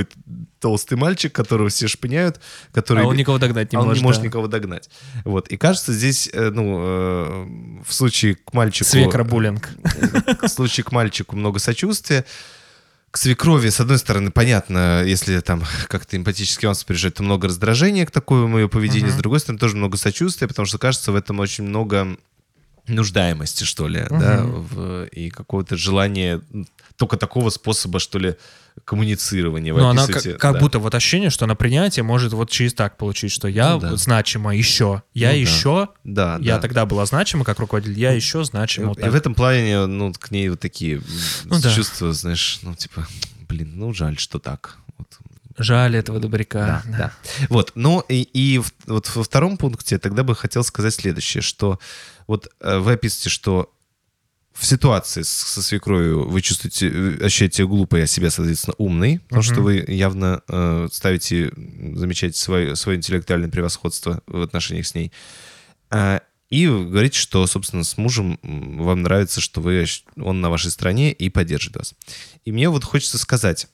толстый 0.59 0.95
мальчик, 0.95 1.33
которого 1.33 1.69
все 1.69 1.87
шпыняют, 1.87 2.41
который... 2.73 3.03
А 3.03 3.07
он 3.07 3.15
никого 3.15 3.37
догнать 3.37 3.71
не 3.71 3.77
а 3.77 3.81
он 3.81 3.87
может. 3.87 4.01
не 4.01 4.05
может 4.05 4.21
да. 4.21 4.27
никого 4.27 4.47
догнать. 4.47 4.89
Вот. 5.23 5.47
И 5.47 5.57
кажется, 5.57 5.93
здесь, 5.93 6.29
э, 6.33 6.49
ну, 6.49 6.79
э, 6.81 7.83
в 7.85 7.93
случае 7.93 8.35
к 8.35 8.53
мальчику... 8.53 8.89
Свекробуллинг. 8.89 9.69
В 10.41 10.47
случае 10.47 10.83
к 10.83 10.91
мальчику 10.91 11.35
много 11.35 11.59
сочувствия. 11.59 12.25
К 13.11 13.17
свекрови, 13.17 13.69
с 13.69 13.79
одной 13.79 13.97
стороны, 13.97 14.29
понятно, 14.31 15.03
если 15.05 15.39
там 15.39 15.63
как-то 15.87 16.17
эмпатически 16.17 16.65
вам 16.65 16.75
сопереживать, 16.75 17.15
то 17.15 17.23
много 17.23 17.47
раздражения 17.47 18.05
к 18.05 18.11
такому 18.11 18.57
ее 18.57 18.67
поведению. 18.67 19.11
С 19.11 19.15
другой 19.15 19.39
стороны, 19.39 19.59
тоже 19.59 19.77
много 19.77 19.95
сочувствия, 19.95 20.49
потому 20.49 20.65
что, 20.65 20.77
кажется, 20.77 21.13
в 21.13 21.15
этом 21.15 21.39
очень 21.39 21.63
много 21.63 22.17
нуждаемости, 22.87 23.63
что 23.63 23.87
ли, 23.87 24.05
да, 24.09 24.43
в- 24.43 25.05
и 25.05 25.29
какого-то 25.29 25.77
желания 25.77 26.41
только 26.97 27.17
такого 27.17 27.49
способа, 27.49 27.99
что 27.99 28.19
ли, 28.19 28.35
коммуницирования. 28.83 29.73
Вы 29.73 29.81
Ну, 29.81 29.87
она 29.89 30.05
как, 30.07 30.23
как 30.37 30.53
да. 30.53 30.59
будто 30.59 30.79
вот 30.79 30.93
ощущение, 30.93 31.29
что 31.29 31.45
на 31.45 31.55
принятие 31.55 32.03
может 32.03 32.33
вот 32.33 32.49
через 32.49 32.73
так 32.73 32.97
получить, 32.97 33.31
что 33.31 33.47
я 33.47 33.73
Ну 33.75 33.79
да. 33.79 33.95
значима 33.95 34.55
еще, 34.55 35.01
я 35.13 35.29
Ну 35.29 35.33
да. 35.33 35.39
еще, 35.39 35.87
Да, 36.03 36.37
я 36.41 36.55
да. 36.55 36.61
тогда 36.61 36.85
была 36.85 37.05
значима 37.05 37.45
как 37.45 37.59
руководитель, 37.59 37.97
я 37.99 38.11
еще 38.11 38.43
значима. 38.43 38.89
вот 38.89 38.99
И 38.99 39.03
в 39.09 39.15
этом 39.15 39.33
плане, 39.33 39.85
ну, 39.85 40.11
к 40.13 40.29
ней 40.31 40.49
вот 40.49 40.59
такие 40.59 41.01
Ну 41.45 41.59
да. 41.59 41.73
чувства, 41.73 42.13
знаешь, 42.13 42.59
ну, 42.63 42.75
типа, 42.75 43.07
блин, 43.47 43.71
ну, 43.75 43.93
жаль, 43.93 44.17
что 44.19 44.39
так. 44.39 44.77
Вот. 44.97 45.07
Жаль 45.57 45.95
этого 45.95 46.19
добряка. 46.19 46.83
Да, 46.85 46.97
да. 46.97 47.11
Вот, 47.49 47.71
ну 47.75 48.01
и, 48.09 48.21
и 48.23 48.57
в- 48.59 48.73
вот 48.87 49.09
во 49.15 49.23
втором 49.23 49.57
пункте 49.57 49.97
тогда 49.99 50.23
бы 50.23 50.35
хотел 50.35 50.63
сказать 50.65 50.93
следующее, 50.93 51.41
что 51.41 51.79
вот 52.27 52.49
э, 52.59 52.77
вы 52.79 52.93
описываете, 52.93 53.29
что 53.29 53.71
в 54.55 54.65
ситуации 54.65 55.21
с- 55.21 55.27
со 55.29 55.61
свекровью 55.61 56.29
вы 56.29 56.41
чувствуете, 56.41 56.87
э, 56.89 57.25
ощущаете 57.25 57.57
себя 57.57 57.67
глупой, 57.67 58.03
а 58.03 58.07
себя, 58.07 58.29
соответственно, 58.31 58.73
умной, 58.77 59.19
потому 59.27 59.41
что 59.43 59.61
вы 59.61 59.83
явно 59.87 60.41
э, 60.47 60.87
ставите, 60.91 61.51
замечаете 61.95 62.39
свое, 62.39 62.75
свое 62.75 62.97
интеллектуальное 62.97 63.49
превосходство 63.49 64.21
в 64.27 64.41
отношениях 64.41 64.87
с 64.87 64.95
ней. 64.95 65.11
А, 65.89 66.21
И 66.49 66.67
говорите, 66.67 67.17
что, 67.19 67.45
собственно, 67.47 67.83
с 67.83 67.97
мужем 67.97 68.39
вам 68.43 69.01
нравится, 69.01 69.41
что 69.41 69.61
вы, 69.61 69.85
он 70.15 70.41
на 70.41 70.49
вашей 70.49 70.71
стороне 70.71 71.11
и 71.11 71.29
поддержит 71.29 71.75
вас. 71.75 71.93
И 72.45 72.51
мне 72.51 72.69
вот 72.69 72.83
хочется 72.83 73.17
сказать 73.17 73.67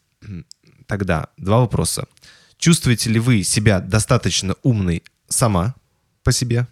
тогда 0.87 1.27
два 1.37 1.59
вопроса. 1.59 2.05
Чувствуете 2.57 3.09
ли 3.09 3.19
вы 3.19 3.43
себя 3.43 3.81
достаточно 3.81 4.55
умной 4.63 5.03
сама 5.27 5.75
по 6.23 6.31
себе? 6.31 6.65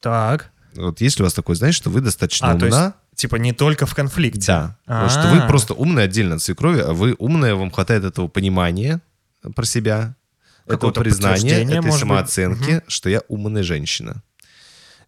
Так. 0.00 0.52
Вот 0.74 1.00
есть 1.00 1.18
ли 1.18 1.22
у 1.22 1.26
вас 1.26 1.32
такое, 1.34 1.56
знаете, 1.56 1.76
что 1.78 1.90
вы 1.90 2.02
достаточно 2.02 2.50
А, 2.50 2.54
умна? 2.54 2.94
Типа, 3.16 3.36
не 3.36 3.52
только 3.52 3.86
в 3.86 3.94
конфликте. 3.94 4.46
Да. 4.46 4.78
Потому 4.84 5.08
что 5.10 5.28
вы 5.34 5.38
А. 5.38 5.48
просто 5.48 5.74
умная 5.74 6.04
отдельно 6.04 6.36
от 6.36 6.42
свекрови, 6.42 6.80
а 6.80 6.92
вы 6.92 7.14
умная, 7.18 7.54
вам 7.54 7.70
хватает 7.70 8.04
этого 8.04 8.28
понимания 8.28 9.00
про 9.54 9.64
себя, 9.64 10.14
этого 10.66 10.90
признания, 10.92 11.62
этой 11.64 11.92
самооценки, 11.92 12.82
что 12.88 13.08
я 13.08 13.22
умная 13.28 13.62
женщина. 13.62 14.22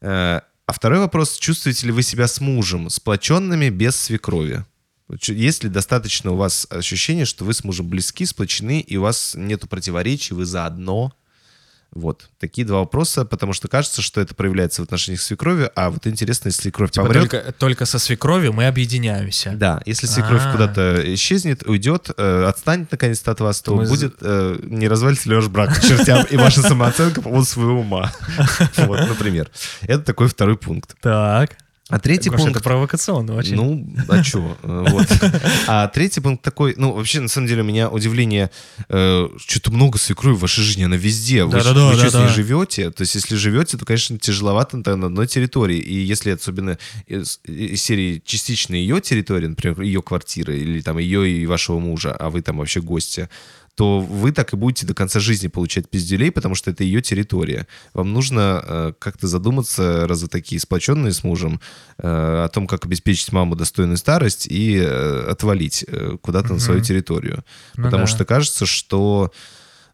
Э, 0.00 0.40
А 0.66 0.72
второй 0.72 0.98
вопрос, 0.98 1.38
чувствуете 1.38 1.86
ли 1.86 1.92
вы 1.92 2.02
себя 2.02 2.28
с 2.28 2.40
мужем 2.42 2.90
сплоченными 2.90 3.70
без 3.70 3.96
свекрови? 3.96 4.64
Есть 5.26 5.64
ли 5.64 5.70
достаточно 5.70 6.32
у 6.32 6.36
вас 6.36 6.66
ощущение, 6.68 7.24
что 7.24 7.46
вы 7.46 7.54
с 7.54 7.64
мужем 7.64 7.88
близки, 7.88 8.26
сплочены, 8.26 8.80
и 8.80 8.98
у 8.98 9.02
вас 9.02 9.32
нету 9.34 9.66
противоречий, 9.66 10.34
вы 10.34 10.44
заодно? 10.44 11.14
Вот. 11.94 12.28
Такие 12.38 12.66
два 12.66 12.80
вопроса, 12.80 13.24
потому 13.24 13.52
что 13.52 13.66
кажется, 13.66 14.02
что 14.02 14.20
это 14.20 14.34
проявляется 14.34 14.82
в 14.82 14.84
отношениях 14.84 15.20
с 15.20 15.24
свекровью, 15.24 15.70
а 15.74 15.90
вот 15.90 16.06
интересно, 16.06 16.48
если 16.48 16.62
свекровь 16.62 16.90
Типа, 16.90 17.06
помрет, 17.06 17.30
только, 17.30 17.52
только 17.52 17.86
со 17.86 17.98
свекровью 17.98 18.52
мы 18.52 18.66
объединяемся. 18.66 19.52
да, 19.56 19.80
если 19.86 20.06
свекровь 20.06 20.42
А. 20.44 20.52
куда-то 20.52 21.14
исчезнет, 21.14 21.66
уйдет, 21.66 22.10
э, 22.16 22.44
отстанет 22.44 22.92
наконец-то 22.92 23.30
от 23.30 23.40
вас, 23.40 23.62
то, 23.62 23.72
То 23.72 23.76
мы 23.78 23.88
будет 23.88 24.16
э, 24.20 24.58
не 24.62 24.86
развалится 24.86 25.28
ли 25.30 25.34
ваш 25.36 25.48
брак 25.48 25.74
к 25.76 25.80
чертям, 25.80 26.24
и 26.30 26.36
ваша 26.36 26.62
самооценка 26.62 27.22
по 27.22 27.30
поводу 27.30 27.46
своего 27.46 27.80
ума. 27.80 28.12
Вот, 28.76 29.00
например. 29.08 29.50
Это 29.82 30.02
такой 30.02 30.28
второй 30.28 30.56
пункт. 30.56 30.94
Так. 31.00 31.56
А 31.88 31.98
третий 31.98 32.28
Гоша, 32.28 32.42
пункт... 32.42 32.56
это 32.56 32.64
провокационно 32.64 33.34
очень. 33.34 33.56
Ну, 33.56 33.86
а 34.08 34.22
что? 34.22 34.56
Вот. 34.62 35.06
А 35.66 35.88
третий 35.88 36.20
пункт 36.20 36.42
такой, 36.42 36.74
ну, 36.76 36.92
вообще, 36.92 37.20
на 37.20 37.28
самом 37.28 37.46
деле, 37.46 37.62
у 37.62 37.64
меня 37.64 37.88
удивление, 37.88 38.50
э, 38.88 39.28
что-то 39.38 39.70
много 39.70 39.96
свекрови 39.98 40.34
в 40.34 40.40
вашей 40.40 40.62
жизни, 40.64 40.84
она 40.84 40.96
везде. 40.96 41.44
Вы, 41.44 41.52
Да-да-да, 41.52 41.88
вы 41.88 41.94
что, 41.94 42.10
с 42.10 42.14
ней 42.14 42.22
да-да. 42.22 42.34
живете? 42.34 42.90
То 42.90 43.02
есть, 43.02 43.14
если 43.14 43.36
живете, 43.36 43.78
то, 43.78 43.86
конечно, 43.86 44.18
тяжеловато 44.18 44.76
на 44.76 45.06
одной 45.06 45.26
территории. 45.26 45.78
И 45.78 45.94
если 45.94 46.30
особенно 46.30 46.78
из, 47.06 47.40
из 47.44 47.82
серии 47.82 48.22
частично 48.24 48.74
ее 48.74 49.00
территория, 49.00 49.48
например, 49.48 49.80
ее 49.80 50.02
квартира, 50.02 50.54
или 50.54 50.82
там 50.82 50.98
ее 50.98 51.30
и 51.30 51.46
вашего 51.46 51.78
мужа, 51.78 52.12
а 52.12 52.28
вы 52.28 52.42
там 52.42 52.58
вообще 52.58 52.82
гости, 52.82 53.30
то 53.78 54.00
вы 54.00 54.32
так 54.32 54.52
и 54.52 54.56
будете 54.56 54.86
до 54.86 54.92
конца 54.92 55.20
жизни 55.20 55.46
получать 55.46 55.88
пиздюлей, 55.88 56.32
потому 56.32 56.56
что 56.56 56.72
это 56.72 56.82
ее 56.82 57.00
территория. 57.00 57.68
Вам 57.94 58.12
нужно 58.12 58.60
э, 58.60 58.92
как-то 58.98 59.28
задуматься, 59.28 60.08
раз 60.08 60.22
вы 60.22 60.26
такие 60.26 60.60
сплоченные 60.60 61.12
с 61.12 61.22
мужем, 61.22 61.60
э, 61.96 62.02
о 62.02 62.48
том, 62.48 62.66
как 62.66 62.86
обеспечить 62.86 63.30
маму 63.30 63.54
достойную 63.54 63.96
старость 63.96 64.48
и 64.48 64.76
э, 64.76 65.28
отвалить 65.30 65.84
э, 65.86 66.16
куда-то 66.20 66.54
на 66.54 66.58
свою 66.58 66.80
территорию. 66.80 67.44
Ну 67.76 67.84
потому 67.84 68.02
да. 68.02 68.06
что 68.08 68.24
кажется, 68.24 68.66
что 68.66 69.32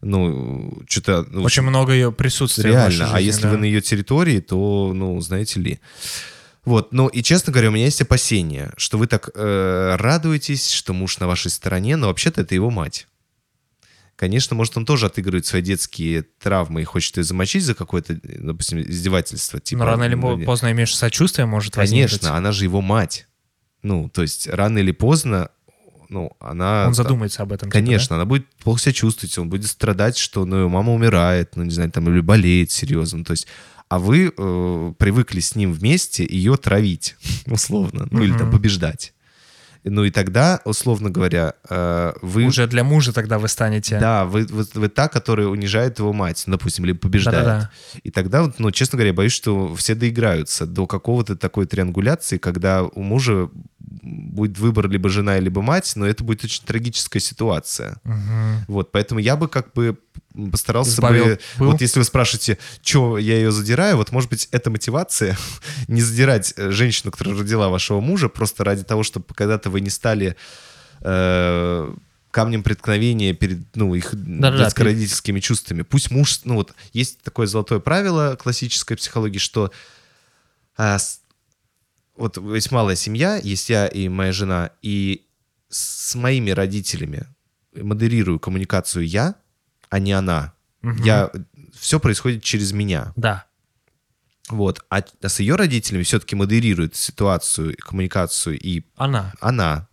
ну, 0.01 0.81
что-то... 0.89 1.23
ну, 1.29 1.43
Очень 1.43 1.61
много 1.61 1.93
ее 1.93 2.11
присутствия 2.11 2.71
Реально. 2.71 3.05
а 3.05 3.17
жизни, 3.17 3.23
если 3.23 3.43
да. 3.43 3.51
вы 3.51 3.57
на 3.57 3.65
ее 3.65 3.81
территории, 3.81 4.39
то, 4.39 4.93
ну, 4.95 5.21
знаете 5.21 5.59
ли. 5.59 5.79
Вот, 6.63 6.91
ну 6.91 7.07
и 7.07 7.21
честно 7.21 7.53
говоря, 7.53 7.69
у 7.69 7.71
меня 7.71 7.85
есть 7.85 8.01
опасения, 8.01 8.73
что 8.77 8.97
вы 8.97 9.05
так 9.05 9.29
э, 9.35 9.95
радуетесь, 9.99 10.71
что 10.71 10.93
муж 10.93 11.19
на 11.19 11.27
вашей 11.27 11.51
стороне, 11.51 11.97
но 11.97 12.07
вообще-то 12.07 12.41
это 12.41 12.55
его 12.55 12.71
мать. 12.71 13.05
Конечно, 14.15 14.55
может, 14.55 14.77
он 14.77 14.85
тоже 14.85 15.07
отыгрывает 15.07 15.45
свои 15.45 15.61
детские 15.61 16.23
травмы 16.23 16.81
и 16.81 16.85
хочет 16.85 17.17
ее 17.17 17.23
замочить 17.23 17.63
за 17.63 17.75
какое-то, 17.75 18.17
допустим, 18.23 18.79
издевательство. 18.79 19.59
Типа, 19.59 19.79
Но 19.79 19.85
рано 19.85 20.03
или 20.05 20.15
ну, 20.15 20.41
поздно 20.45 20.71
имеешь 20.71 20.95
сочувствие, 20.95 21.45
может 21.45 21.75
возникнуть. 21.75 22.11
Конечно, 22.21 22.37
она 22.37 22.51
же 22.53 22.63
его 22.63 22.81
мать. 22.81 23.27
Ну, 23.81 24.09
то 24.09 24.21
есть 24.21 24.47
рано 24.47 24.77
или 24.77 24.91
поздно, 24.91 25.49
ну, 26.09 26.31
она... 26.39 26.85
Он 26.87 26.93
задумается 26.93 27.43
об 27.43 27.51
этом. 27.51 27.69
типа, 27.69 27.73
Конечно, 27.73 28.15
она 28.15 28.25
будет 28.25 28.47
плохо 28.55 28.79
себя 28.79 28.93
чувствовать, 28.93 29.37
он 29.37 29.49
будет 29.49 29.65
страдать, 29.65 30.17
что 30.17 30.45
ну, 30.45 30.69
мама 30.69 30.93
умирает, 30.93 31.55
ну, 31.57 31.63
не 31.63 31.71
знаю, 31.71 31.91
там, 31.91 32.09
или 32.09 32.21
болеет 32.21 32.71
серьезно. 32.71 33.25
То 33.25 33.31
есть, 33.31 33.47
а 33.89 33.99
вы 33.99 34.33
э, 34.35 34.93
привыкли 34.97 35.41
с 35.41 35.55
ним 35.55 35.73
вместе 35.73 36.25
ее 36.27 36.55
травить, 36.57 37.15
условно, 37.47 38.07
ну, 38.09 38.23
или 38.23 38.37
там 38.37 38.49
побеждать. 38.49 39.13
Ну, 39.85 40.03
и 40.03 40.09
тогда, 40.09 40.61
условно 40.65 41.09
говоря, 41.11 41.53
э, 41.69 42.13
вы... 42.21 42.45
Уже 42.45 42.67
для 42.67 42.83
мужа 42.83 43.13
тогда 43.13 43.37
вы 43.37 43.47
станете... 43.47 43.99
Да, 43.99 44.25
вы, 44.25 44.45
вы, 44.45 44.65
вы 44.73 44.89
та, 44.89 45.07
которая 45.07 45.47
унижает 45.47 45.99
его 45.99 46.11
мать, 46.11 46.43
ну, 46.47 46.53
допустим, 46.53 46.85
либо 46.85 46.99
побеждает. 46.99 47.45
Да-да-да. 47.45 47.71
И 48.03 48.09
тогда, 48.09 48.51
ну, 48.57 48.71
честно 48.71 48.97
говоря, 48.97 49.09
я 49.09 49.13
боюсь, 49.13 49.33
что 49.33 49.75
все 49.75 49.93
доиграются 49.93 50.65
до 50.65 50.87
какого-то 50.87 51.35
такой 51.35 51.67
триангуляции, 51.67 52.37
когда 52.37 52.83
у 52.83 53.01
мужа 53.01 53.49
будет 54.01 54.57
выбор 54.57 54.89
либо 54.89 55.09
жена, 55.09 55.39
либо 55.39 55.61
мать, 55.61 55.93
но 55.95 56.05
это 56.05 56.23
будет 56.23 56.43
очень 56.43 56.63
трагическая 56.63 57.19
ситуация. 57.19 57.97
Мгм. 58.03 58.65
Вот, 58.67 58.91
поэтому 58.91 59.19
я 59.19 59.35
бы 59.35 59.47
как 59.47 59.73
бы 59.73 59.97
постарался 60.51 60.91
Сбавил 60.91 61.25
бы... 61.25 61.39
пыл. 61.57 61.71
Вот 61.71 61.81
если 61.81 61.99
вы 61.99 62.05
спрашиваете, 62.05 62.57
что 62.81 63.17
я 63.17 63.35
ее 63.35 63.51
задираю, 63.51 63.97
вот, 63.97 64.11
может 64.11 64.29
быть, 64.29 64.47
это 64.51 64.69
мотивация 64.69 65.37
не 65.87 66.01
задирать 66.01 66.53
э, 66.57 66.71
женщину, 66.71 67.11
которая 67.11 67.37
родила 67.37 67.69
вашего 67.69 68.01
мужа, 68.01 68.29
просто 68.29 68.63
ради 68.63 68.83
того, 68.83 69.03
чтобы 69.03 69.25
когда-то 69.33 69.69
вы 69.69 69.81
не 69.81 69.89
стали 69.89 70.35
э, 71.01 71.93
камнем 72.31 72.63
преткновения 72.63 73.33
перед, 73.33 73.59
ну, 73.75 73.95
их 73.95 74.09
Да-да-да, 74.13 74.65
детско-родительскими 74.65 75.39
чувствами. 75.39 75.83
Пусть 75.83 76.11
муж, 76.11 76.41
ну 76.43 76.55
вот, 76.55 76.73
есть 76.91 77.21
такое 77.21 77.47
золотое 77.47 77.79
правило 77.79 78.35
классической 78.35 78.97
психологии, 78.97 79.37
что 79.39 79.71
с- 80.77 81.21
вот 82.15 82.37
есть 82.37 82.71
малая 82.71 82.95
семья, 82.95 83.37
есть 83.37 83.69
я 83.69 83.87
и 83.87 84.07
моя 84.07 84.31
жена, 84.31 84.71
и 84.81 85.25
с 85.69 86.15
моими 86.15 86.51
родителями 86.51 87.27
модерирую 87.75 88.39
коммуникацию 88.39 89.05
я, 89.07 89.35
а 89.89 89.99
не 89.99 90.13
она. 90.13 90.53
Я, 91.03 91.31
все 91.77 91.99
происходит 91.99 92.43
через 92.43 92.71
меня. 92.71 93.11
Да. 93.15 93.45
Вот. 94.49 94.85
А, 94.89 95.01
а 95.21 95.29
с 95.29 95.39
ее 95.39 95.55
родителями 95.55 96.03
все-таки 96.03 96.35
модерирует 96.35 96.95
ситуацию, 96.95 97.75
коммуникацию 97.79 98.59
и 98.59 98.83
Она. 98.95 99.33
она. 99.41 99.87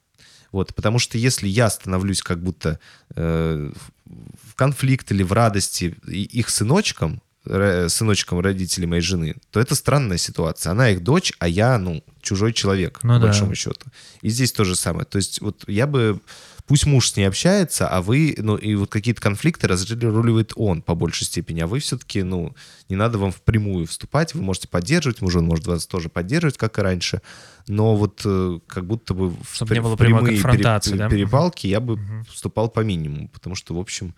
Вот, 0.52 0.74
потому 0.74 0.98
что 0.98 1.16
если 1.16 1.48
я 1.48 1.70
становлюсь 1.70 2.22
как 2.22 2.42
будто 2.42 2.78
э, 3.16 3.72
в- 4.04 4.54
конфликт 4.54 5.10
или 5.10 5.22
в 5.22 5.32
радости 5.32 5.96
их 6.06 6.50
сыночком, 6.50 7.22
сыночком 7.44 8.40
родителей 8.40 8.86
моей 8.86 9.02
жены, 9.02 9.34
то 9.50 9.60
это 9.60 9.74
странная 9.74 10.18
ситуация. 10.18 10.70
Она 10.70 10.90
их 10.90 11.02
дочь, 11.02 11.32
а 11.38 11.48
я, 11.48 11.78
ну, 11.78 12.02
чужой 12.20 12.52
человек, 12.52 13.00
Ну 13.02 13.14
по 13.14 13.18
да. 13.20 13.26
большому 13.26 13.54
счету. 13.54 13.86
И 14.20 14.28
здесь 14.30 14.52
то 14.52 14.64
же 14.64 14.76
самое. 14.76 15.04
То 15.04 15.16
есть 15.16 15.40
вот 15.40 15.64
я 15.66 15.86
бы... 15.86 16.20
Пусть 16.64 16.86
муж 16.86 17.10
с 17.10 17.16
ней 17.16 17.24
общается, 17.24 17.88
а 17.88 18.00
вы, 18.00 18.36
ну, 18.38 18.54
и 18.54 18.76
вот 18.76 18.88
какие-то 18.88 19.20
конфликты 19.20 19.66
разруливает 19.66 20.52
он 20.54 20.80
по 20.80 20.94
большей 20.94 21.24
степени, 21.26 21.60
а 21.60 21.66
вы 21.66 21.80
все-таки, 21.80 22.22
ну, 22.22 22.54
не 22.88 22.94
надо 22.94 23.18
вам 23.18 23.32
впрямую 23.32 23.86
вступать, 23.88 24.32
вы 24.32 24.42
можете 24.42 24.68
поддерживать, 24.68 25.20
муж 25.20 25.34
он 25.34 25.44
может 25.44 25.66
вас 25.66 25.86
тоже 25.88 26.08
поддерживать, 26.08 26.56
как 26.56 26.78
и 26.78 26.82
раньше, 26.82 27.20
но 27.66 27.96
вот 27.96 28.22
э, 28.24 28.60
как 28.68 28.86
будто 28.86 29.12
бы 29.12 29.30
в 29.30 29.36
Чтоб 29.52 29.70
не 29.72 29.82
было 29.82 29.96
в 29.96 29.98
прямой 29.98 30.24
конфронтации, 30.30 30.92
пере- 30.92 30.98
да? 30.98 31.08
перепалки 31.08 31.66
я 31.66 31.80
бы 31.80 31.98
вступал 32.30 32.68
по 32.70 32.80
минимуму, 32.80 33.28
потому 33.28 33.56
что, 33.56 33.74
в 33.74 33.80
общем, 33.80 34.14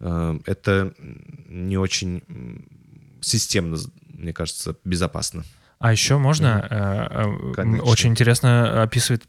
это 0.00 0.92
не 1.48 1.76
очень 1.76 2.22
системно, 3.20 3.78
мне 4.12 4.32
кажется, 4.32 4.74
безопасно. 4.84 5.44
А 5.78 5.92
еще 5.92 6.18
можно, 6.18 6.66
э, 6.70 7.50
э, 7.50 7.52
Конечно. 7.54 7.84
очень 7.84 8.10
интересно 8.10 8.82
описывает 8.82 9.24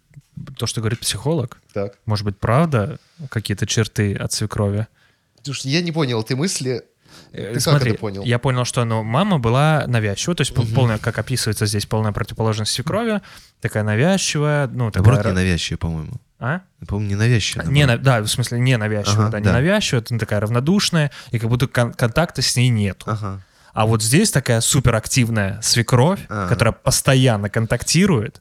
то, 0.58 0.66
что 0.68 0.82
говорит 0.82 1.00
психолог. 1.00 1.62
Так. 1.74 1.98
Может 2.06 2.26
быть, 2.26 2.38
правда 2.38 3.00
какие-то 3.30 3.66
черты 3.66 4.16
от 4.16 4.34
свекрови? 4.34 4.88
Слушай, 5.44 5.72
я 5.72 5.82
не 5.82 5.92
понял, 5.92 6.24
ты 6.24 6.36
мысли... 6.36 6.84
Э, 7.34 7.48
Ты 7.48 7.54
как 7.54 7.62
Смотри, 7.62 7.92
это 7.92 8.00
понял? 8.00 8.24
я 8.24 8.40
понял, 8.40 8.66
что 8.66 8.84
ну, 8.86 9.04
мама 9.04 9.40
была 9.40 9.86
навязчивая, 9.88 10.36
то 10.36 10.42
есть 10.42 10.54
пол- 10.54 10.66
полная, 10.74 10.98
как 10.98 11.18
описывается 11.20 11.66
здесь, 11.66 11.86
полная 11.86 12.12
противоположность 12.12 12.72
свекрови, 12.72 13.22
такая 13.62 13.84
навязчивая, 13.84 14.68
ну, 14.68 14.92
такая... 14.92 15.08
Наоборот, 15.08 15.34
не 15.34 15.42
навязчивая, 15.42 15.78
по-моему. 15.78 16.14
А? 16.42 16.62
По-моему, 16.88 17.10
не 17.12 17.16
навязчивая. 17.16 17.68
Не, 17.68 17.86
на- 17.86 17.98
да, 18.00 18.20
в 18.22 18.28
смысле, 18.28 18.60
не 18.60 18.76
навязчивая, 18.76 19.28
Ага, 19.28 19.38
да, 19.38 19.40
да. 19.40 19.54
навязчивая, 19.54 20.02
это 20.02 20.18
такая 20.18 20.40
равнодушная, 20.40 21.12
и 21.30 21.38
как 21.40 21.50
будто 21.50 21.68
кон- 21.68 21.94
контакта 21.94 22.42
с 22.42 22.56
ней 22.56 22.70
нету. 22.70 23.06
Ага. 23.10 23.42
А 23.74 23.86
вот 23.86 24.02
здесь 24.04 24.32
такая 24.32 24.60
суперактивная 24.60 25.62
свекровь, 25.62 26.20
А. 26.30 26.48
которая 26.50 26.74
постоянно 26.74 27.50
контактирует, 27.50 28.41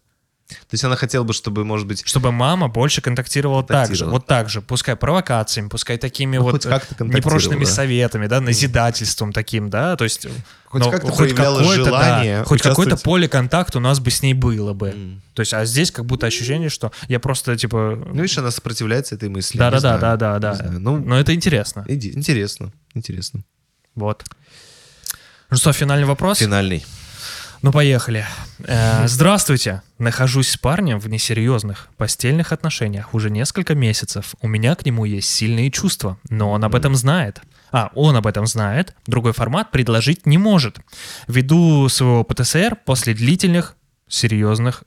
То 0.50 0.74
есть 0.74 0.84
она 0.84 0.96
хотела 0.96 1.24
бы, 1.24 1.32
чтобы, 1.32 1.64
может 1.64 1.86
быть, 1.86 2.02
чтобы 2.06 2.32
мама 2.32 2.68
больше 2.68 3.00
контактировала, 3.00 3.62
так 3.62 3.68
же, 3.68 3.80
Контактировала. 3.80 4.12
вот 4.12 4.26
так 4.26 4.48
же, 4.48 4.60
пускай 4.62 4.96
провокациями, 4.96 5.68
пускай 5.68 5.98
такими 5.98 6.36
Ну, 6.36 6.42
вот 6.44 6.52
хоть 6.52 6.66
э, 6.66 6.68
контактировала, 6.70 7.16
непрошенными 7.16 7.64
да. 7.64 7.70
советами, 7.70 8.26
да, 8.26 8.40
назидательством 8.40 9.32
таким, 9.32 9.70
да, 9.70 9.96
то 9.96 10.04
есть... 10.04 10.26
Хоть 10.66 10.82
но 10.84 10.90
как-то 10.92 11.12
проявляла 11.12 11.58
какое-то, 11.58 11.84
да, 11.84 11.90
желание 11.90 12.44
хоть 12.44 12.62
какой-то 12.62 12.90
участвовать. 12.90 13.02
поле 13.02 13.28
контакта 13.28 13.78
у 13.78 13.80
нас 13.80 13.98
бы 13.98 14.10
с 14.12 14.22
ней 14.22 14.34
было 14.34 14.72
бы. 14.72 14.90
М. 14.90 15.22
То 15.34 15.40
есть, 15.40 15.52
а 15.52 15.64
здесь 15.64 15.90
как 15.90 16.06
будто 16.06 16.28
ощущение, 16.28 16.68
что 16.68 16.92
я 17.08 17.18
просто, 17.18 17.56
типа... 17.56 18.00
ну, 18.06 18.22
видишь, 18.22 18.38
она 18.38 18.52
сопротивляется 18.52 19.16
этой 19.16 19.28
мысли. 19.28 19.56
не 19.56 19.58
Да-да-да, 19.58 19.98
знаю, 19.98 20.00
да-да-да. 20.00 20.50
не 20.52 20.56
знаю. 20.56 20.80
Ну, 20.80 20.96
Но 20.98 21.18
это 21.18 21.34
интересно. 21.34 21.84
иди- 21.88 22.12
интересно, 22.12 22.72
интересно. 22.94 23.42
Вот. 23.96 24.22
Ну 25.50 25.56
что, 25.56 25.72
финальный 25.72 26.06
вопрос? 26.06 26.38
Финальный. 26.38 26.84
Ну, 27.62 27.72
поехали. 27.72 28.24
Э, 28.60 29.06
Здравствуйте. 29.06 29.82
Нахожусь 29.98 30.48
с 30.48 30.56
парнем 30.56 30.98
в 30.98 31.08
несерьезных 31.08 31.88
постельных 31.98 32.52
отношениях 32.52 33.12
уже 33.12 33.28
несколько 33.30 33.74
месяцев. 33.74 34.34
У 34.40 34.48
меня 34.48 34.74
к 34.74 34.86
нему 34.86 35.04
есть 35.04 35.28
сильные 35.28 35.70
чувства, 35.70 36.18
но 36.30 36.50
он 36.52 36.64
об 36.64 36.74
этом 36.74 36.94
знает. 36.94 37.42
А, 37.70 37.90
он 37.94 38.16
об 38.16 38.26
этом 38.26 38.46
знает, 38.46 38.94
другой 39.06 39.32
формат 39.32 39.70
предложить 39.70 40.24
не 40.26 40.38
может. 40.38 40.78
Ввиду 41.28 41.88
своего 41.88 42.24
ПТСР 42.24 42.76
после 42.86 43.12
длительных, 43.14 43.76
серьезных 44.08 44.82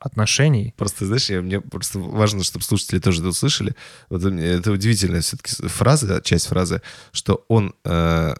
отношений. 0.00 0.74
Просто, 0.76 1.06
знаешь, 1.06 1.30
я- 1.30 1.40
мне 1.40 1.60
просто 1.60 2.00
важно, 2.00 2.42
чтобы 2.42 2.64
слушатели 2.64 2.98
тоже 2.98 3.20
это 3.20 3.28
услышали. 3.28 3.76
Вот 4.10 4.24
это 4.24 4.72
удивительная 4.72 5.20
все-таки 5.20 5.54
фраза, 5.68 6.20
часть 6.24 6.48
фразы, 6.48 6.82
что 7.12 7.44
он 7.48 7.72
э, 7.84 8.34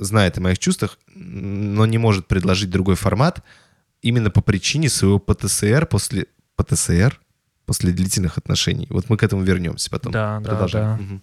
знает 0.00 0.38
о 0.38 0.40
моих 0.40 0.58
чувствах, 0.58 0.98
но 1.14 1.86
не 1.86 1.98
может 1.98 2.26
предложить 2.26 2.70
другой 2.70 2.96
формат 2.96 3.44
именно 4.02 4.30
по 4.30 4.40
причине 4.40 4.88
своего 4.88 5.18
ПТСР 5.18 5.86
после 5.86 6.26
ПТСР 6.56 7.20
после 7.66 7.92
длительных 7.92 8.36
отношений. 8.38 8.86
Вот 8.90 9.08
мы 9.08 9.16
к 9.16 9.22
этому 9.22 9.42
вернемся 9.42 9.90
потом. 9.90 10.12
Да, 10.12 10.40
да, 10.40 10.48
Продолжаем. 10.50 10.96
да. 10.98 11.02
Мгм. 11.04 11.22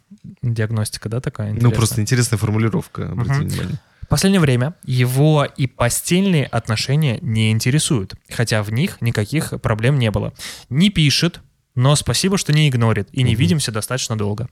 Диагностика, 0.56 1.10
да, 1.10 1.20
такая 1.20 1.48
Ну, 1.50 1.56
интересная? 1.56 1.76
просто 1.78 2.02
интересная 2.02 2.38
формулировка, 2.38 3.10
обрати 3.12 3.32
Мгм. 3.32 3.48
внимание. 3.50 3.80
В 4.04 4.08
последнее 4.08 4.40
время 4.40 4.74
его 4.84 5.44
и 5.44 5.68
постельные 5.68 6.46
отношения 6.46 7.20
не 7.22 7.52
интересуют, 7.52 8.16
хотя 8.30 8.64
в 8.64 8.72
них 8.72 9.02
никаких 9.02 9.60
проблем 9.62 10.00
не 10.00 10.10
было. 10.12 10.34
Не 10.70 10.90
пишет, 10.90 11.42
но 11.76 11.94
спасибо, 11.98 12.38
что 12.38 12.54
не 12.54 12.70
игнорит, 12.70 13.10
и 13.12 13.24
не 13.24 13.36
видимся 13.36 13.74
достаточно 13.74 14.18
долго. 14.18 14.48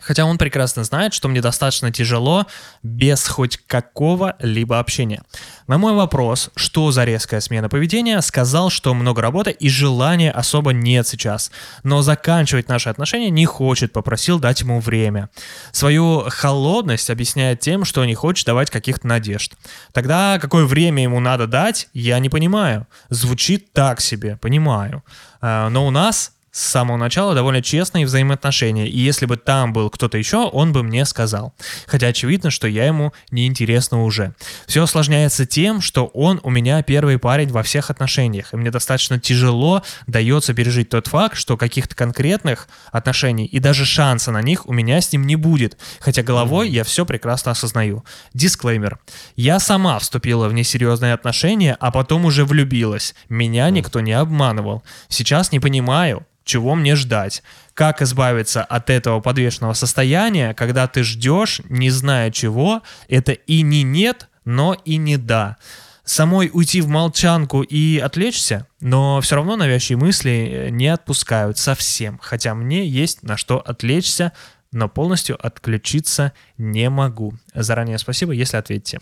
Хотя 0.00 0.24
он 0.24 0.38
прекрасно 0.38 0.84
знает, 0.84 1.14
что 1.14 1.28
мне 1.28 1.40
достаточно 1.40 1.92
тяжело 1.92 2.46
без 2.82 3.26
хоть 3.28 3.58
какого-либо 3.66 4.78
общения. 4.78 5.22
На 5.66 5.78
мой 5.78 5.94
вопрос, 5.94 6.50
что 6.56 6.90
за 6.90 7.04
резкая 7.04 7.40
смена 7.40 7.68
поведения, 7.68 8.20
сказал, 8.22 8.70
что 8.70 8.94
много 8.94 9.22
работы 9.22 9.50
и 9.50 9.68
желания 9.68 10.30
особо 10.30 10.72
нет 10.72 11.06
сейчас. 11.06 11.50
Но 11.84 12.02
заканчивать 12.02 12.68
наши 12.68 12.88
отношения 12.88 13.30
не 13.30 13.46
хочет, 13.46 13.92
попросил 13.92 14.38
дать 14.38 14.62
ему 14.62 14.80
время. 14.80 15.30
Свою 15.72 16.24
холодность 16.28 17.10
объясняет 17.10 17.60
тем, 17.60 17.84
что 17.84 18.04
не 18.04 18.14
хочет 18.14 18.46
давать 18.46 18.70
каких-то 18.70 19.06
надежд. 19.06 19.54
Тогда 19.92 20.38
какое 20.40 20.64
время 20.64 21.02
ему 21.02 21.20
надо 21.20 21.46
дать, 21.46 21.88
я 21.92 22.18
не 22.18 22.28
понимаю. 22.28 22.86
Звучит 23.08 23.72
так 23.72 24.00
себе, 24.00 24.36
понимаю. 24.36 25.04
А, 25.40 25.68
Но 25.70 25.86
у 25.86 25.90
нас 25.90 26.32
с 26.52 26.60
самого 26.60 26.96
начала 26.96 27.34
довольно 27.34 27.62
честные 27.62 28.06
взаимоотношения, 28.06 28.88
и 28.88 28.98
если 28.98 29.26
бы 29.26 29.36
там 29.36 29.72
был 29.72 29.90
кто-то 29.90 30.18
еще, 30.18 30.48
он 30.48 30.72
бы 30.72 30.82
мне 30.82 31.04
сказал. 31.04 31.54
Хотя 31.86 32.08
очевидно, 32.08 32.50
что 32.50 32.66
я 32.66 32.86
ему 32.86 33.12
неинтересна 33.30 34.02
уже. 34.02 34.34
Все 34.66 34.82
осложняется 34.82 35.46
тем, 35.46 35.80
что 35.80 36.06
он 36.06 36.40
у 36.42 36.50
меня 36.50 36.82
первый 36.82 37.18
парень 37.18 37.50
во 37.50 37.62
всех 37.62 37.90
отношениях, 37.90 38.52
и 38.52 38.56
мне 38.56 38.70
достаточно 38.70 39.18
тяжело 39.20 39.82
дается 40.06 40.54
пережить 40.54 40.88
тот 40.88 41.06
факт, 41.06 41.36
что 41.36 41.56
каких-то 41.56 41.94
конкретных 41.94 42.68
отношений 42.90 43.46
и 43.46 43.58
даже 43.58 43.84
шанса 43.84 44.32
на 44.32 44.42
них 44.42 44.66
у 44.66 44.72
меня 44.72 45.00
с 45.00 45.12
ним 45.12 45.26
не 45.26 45.36
будет, 45.36 45.78
хотя 46.00 46.22
головой 46.22 46.68
я 46.68 46.84
все 46.84 47.06
прекрасно 47.06 47.52
осознаю. 47.52 48.04
Дисклеймер. 48.34 48.98
Я 49.36 49.60
сама 49.60 49.98
вступила 49.98 50.48
в 50.48 50.54
несерьезные 50.54 51.14
отношения, 51.14 51.76
а 51.78 51.90
потом 51.90 52.24
уже 52.24 52.44
влюбилась. 52.44 53.14
Меня 53.28 53.70
никто 53.70 54.00
не 54.00 54.12
обманывал. 54.12 54.82
Сейчас 55.08 55.52
не 55.52 55.60
понимаю, 55.60 56.26
чего 56.50 56.74
мне 56.74 56.96
ждать? 56.96 57.42
Как 57.74 58.02
избавиться 58.02 58.64
от 58.64 58.90
этого 58.90 59.20
подвешенного 59.20 59.74
состояния, 59.74 60.52
когда 60.52 60.88
ты 60.88 61.04
ждешь, 61.04 61.62
не 61.68 61.90
зная 61.90 62.32
чего, 62.32 62.82
это 63.08 63.32
и 63.32 63.62
не 63.62 63.84
нет, 63.84 64.28
но 64.44 64.74
и 64.84 64.96
не 64.96 65.16
да. 65.16 65.56
Самой 66.04 66.50
уйти 66.52 66.80
в 66.80 66.88
молчанку 66.88 67.62
и 67.62 67.98
отвлечься, 67.98 68.66
но 68.80 69.20
все 69.20 69.36
равно 69.36 69.54
навязчивые 69.54 70.06
мысли 70.06 70.30
э, 70.50 70.70
не 70.70 70.88
отпускают 70.88 71.56
совсем, 71.56 72.18
хотя 72.20 72.56
мне 72.56 72.84
есть 72.84 73.22
на 73.22 73.36
что 73.36 73.60
отвлечься, 73.60 74.32
но 74.72 74.88
полностью 74.88 75.38
отключиться 75.44 76.32
не 76.58 76.90
могу. 76.90 77.34
Заранее 77.54 77.98
спасибо, 77.98 78.32
если 78.32 78.56
ответите. 78.56 78.98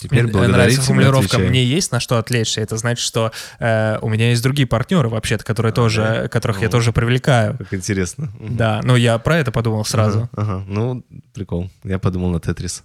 Теперь 0.00 0.24
Мне 0.28 0.46
нравится 0.48 0.82
формулировка 0.82 1.24
отвечаем. 1.26 1.50
«мне 1.50 1.64
есть 1.64 1.90
на 1.90 1.98
что 1.98 2.18
отвлечься». 2.18 2.60
Это 2.60 2.76
значит, 2.76 3.04
что 3.04 3.32
э, 3.58 3.98
у 4.00 4.08
меня 4.08 4.30
есть 4.30 4.42
другие 4.44 4.66
партнеры 4.68 5.08
вообще-то, 5.08 5.44
которые 5.44 5.72
тоже, 5.72 6.02
да? 6.22 6.28
которых 6.28 6.60
я 6.60 6.66
Ну. 6.66 6.70
тоже 6.70 6.92
привлекаю. 6.92 7.56
Как 7.58 7.74
интересно. 7.74 8.30
Да, 8.38 8.80
но 8.84 8.96
я 8.96 9.18
про 9.18 9.38
это 9.38 9.50
подумал 9.50 9.84
сразу. 9.84 10.28
Ага, 10.36 10.52
ага. 10.58 10.64
Ну, 10.68 11.04
прикол. 11.34 11.68
Я 11.82 11.98
подумал 11.98 12.30
на 12.30 12.38
Тетрис. 12.40 12.84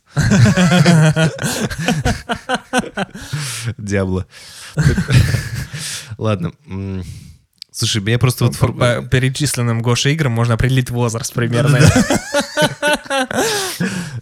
Диабло. 3.78 4.26
Ладно. 6.18 6.52
Слушай, 7.72 8.02
меня 8.02 8.20
просто 8.20 8.46
вот... 8.46 8.58
По, 8.58 9.02
перечисленным 9.10 9.82
Гоша 9.82 10.10
играм 10.10 10.32
можно 10.32 10.54
определить 10.56 10.90
возраст 10.92 11.34
примерно. 11.34 11.80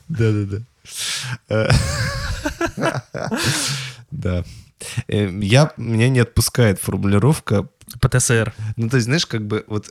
Да-да-да. 0.07 1.69
Э, 2.77 3.29
Да. 4.11 4.43
Э, 5.07 5.29
Я, 5.41 5.73
меня 5.77 6.09
не 6.09 6.19
отпускает 6.19 6.79
формулировка 6.79 7.67
ПТСР. 7.99 8.53
Ну, 8.77 8.89
то 8.89 8.97
есть, 8.97 9.05
знаешь, 9.05 9.25
как 9.25 9.45
бы 9.45 9.63
вот 9.67 9.87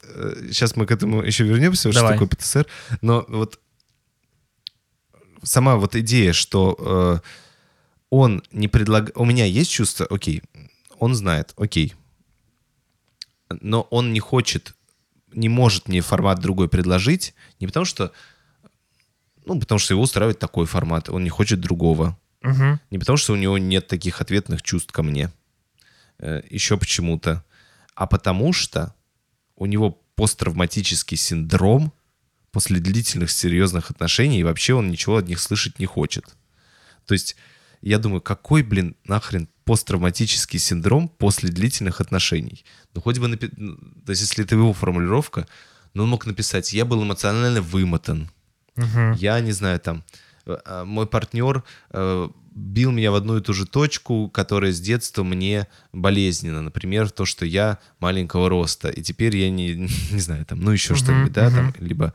сейчас 0.49 0.77
мы 0.77 0.87
к 0.87 0.91
этому 0.91 1.23
еще 1.23 1.45
вернемся, 1.45 1.93
что 1.93 2.01
Давай. 2.01 2.15
такое 2.15 2.29
ПТСР, 2.29 2.67
но 3.03 3.25
вот 3.29 3.61
сама 5.43 5.77
вот 5.77 5.97
идея, 5.97 6.33
что 6.33 6.77
э, 6.79 7.29
он 8.11 8.43
не 8.53 8.69
предлагает... 8.69 9.17
У 9.17 9.25
меня 9.25 9.45
есть 9.45 9.71
чувство, 9.71 10.07
окей, 10.07 10.43
он 10.99 11.15
знает, 11.15 11.53
окей, 11.57 11.95
но 13.61 13.83
он 13.91 14.13
не 14.13 14.21
хочет, 14.21 14.75
не 15.33 15.49
может 15.49 15.89
мне 15.89 16.01
формат 16.01 16.41
другой 16.41 16.69
предложить, 16.69 17.35
не 17.59 17.67
потому 17.67 17.85
что... 17.85 18.13
Ну, 19.47 19.59
потому 19.59 19.79
что 19.79 19.95
его 19.95 20.03
устраивает 20.03 20.39
такой 20.39 20.67
формат, 20.67 21.09
он 21.09 21.25
не 21.25 21.31
хочет 21.31 21.61
другого. 21.61 22.17
Мгм. 22.43 22.81
Не 22.91 22.99
потому, 22.99 23.17
что 23.19 23.33
у 23.33 23.37
него 23.37 23.59
нет 23.59 23.87
таких 23.87 24.21
ответных 24.21 24.63
чувств 24.63 24.93
ко 24.93 25.03
мне. 25.03 25.31
Э, 26.19 26.43
Еще 26.51 26.77
почему-то. 26.79 27.45
А 27.95 28.07
потому 28.07 28.53
что 28.53 28.95
у 29.57 29.67
него 29.67 30.01
посттравматический 30.15 31.17
синдром 31.17 31.93
после 32.51 32.81
длительных 32.81 33.31
серьезных 33.31 33.91
отношений, 33.91 34.41
и 34.41 34.45
вообще 34.45 34.75
он 34.75 34.91
ничего 34.91 35.17
от 35.19 35.29
них 35.29 35.39
слышать 35.41 35.79
не 35.79 35.87
хочет. 35.87 36.25
То 37.07 37.15
есть 37.15 37.37
я 37.83 37.99
думаю, 37.99 38.21
какой, 38.21 38.63
блин, 38.63 38.97
нахрен 39.05 39.49
посттравматический 39.65 40.59
синдром 40.59 41.09
после 41.09 41.49
длительных 41.51 42.01
отношений? 42.01 42.65
Ну, 42.95 43.01
хоть 43.01 43.19
бы... 43.19 43.27
напи- 43.29 43.53
ну, 43.57 43.77
То 44.05 44.11
есть 44.11 44.23
если 44.23 44.45
это 44.45 44.55
его 44.57 44.73
формулировка, 44.73 45.47
ну, 45.95 46.03
он 46.05 46.09
мог 46.11 46.27
написать, 46.27 46.73
я 46.73 46.85
был 46.85 47.03
эмоционально 47.03 47.61
вымотан, 47.63 48.31
Мгм. 48.77 49.13
я 49.13 49.41
не 49.41 49.53
знаю, 49.53 49.79
там, 49.81 50.03
мой 50.85 51.07
партнер 51.07 51.65
э, 51.91 52.29
бил 52.55 52.91
меня 52.91 53.11
в 53.11 53.15
одну 53.15 53.37
и 53.39 53.41
ту 53.41 53.53
же 53.53 53.67
точку, 53.67 54.29
которая 54.29 54.73
с 54.73 54.81
детства 54.81 55.23
мне 55.23 55.67
болезненна. 55.93 56.63
Например, 56.63 57.11
то, 57.11 57.25
что 57.25 57.47
я 57.47 57.79
маленького 58.01 58.49
роста, 58.49 58.89
и 58.89 59.03
теперь 59.03 59.37
я 59.37 59.51
не, 59.51 59.75
не 60.11 60.21
знаю, 60.21 60.45
там, 60.45 60.61
ну, 60.61 60.71
еще 60.71 60.95
Мгм, 60.95 61.03
что-нибудь, 61.03 61.33
да, 61.33 61.51
там, 61.51 61.67
мгм. 61.67 61.75
либо 61.79 62.15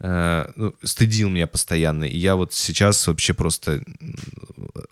э, 0.00 0.46
ну, 0.56 0.74
стыдил 0.82 1.28
меня 1.28 1.46
постоянно, 1.46 2.04
и 2.04 2.16
я 2.18 2.36
вот 2.36 2.52
сейчас 2.52 3.06
вообще 3.06 3.34
просто 3.34 3.82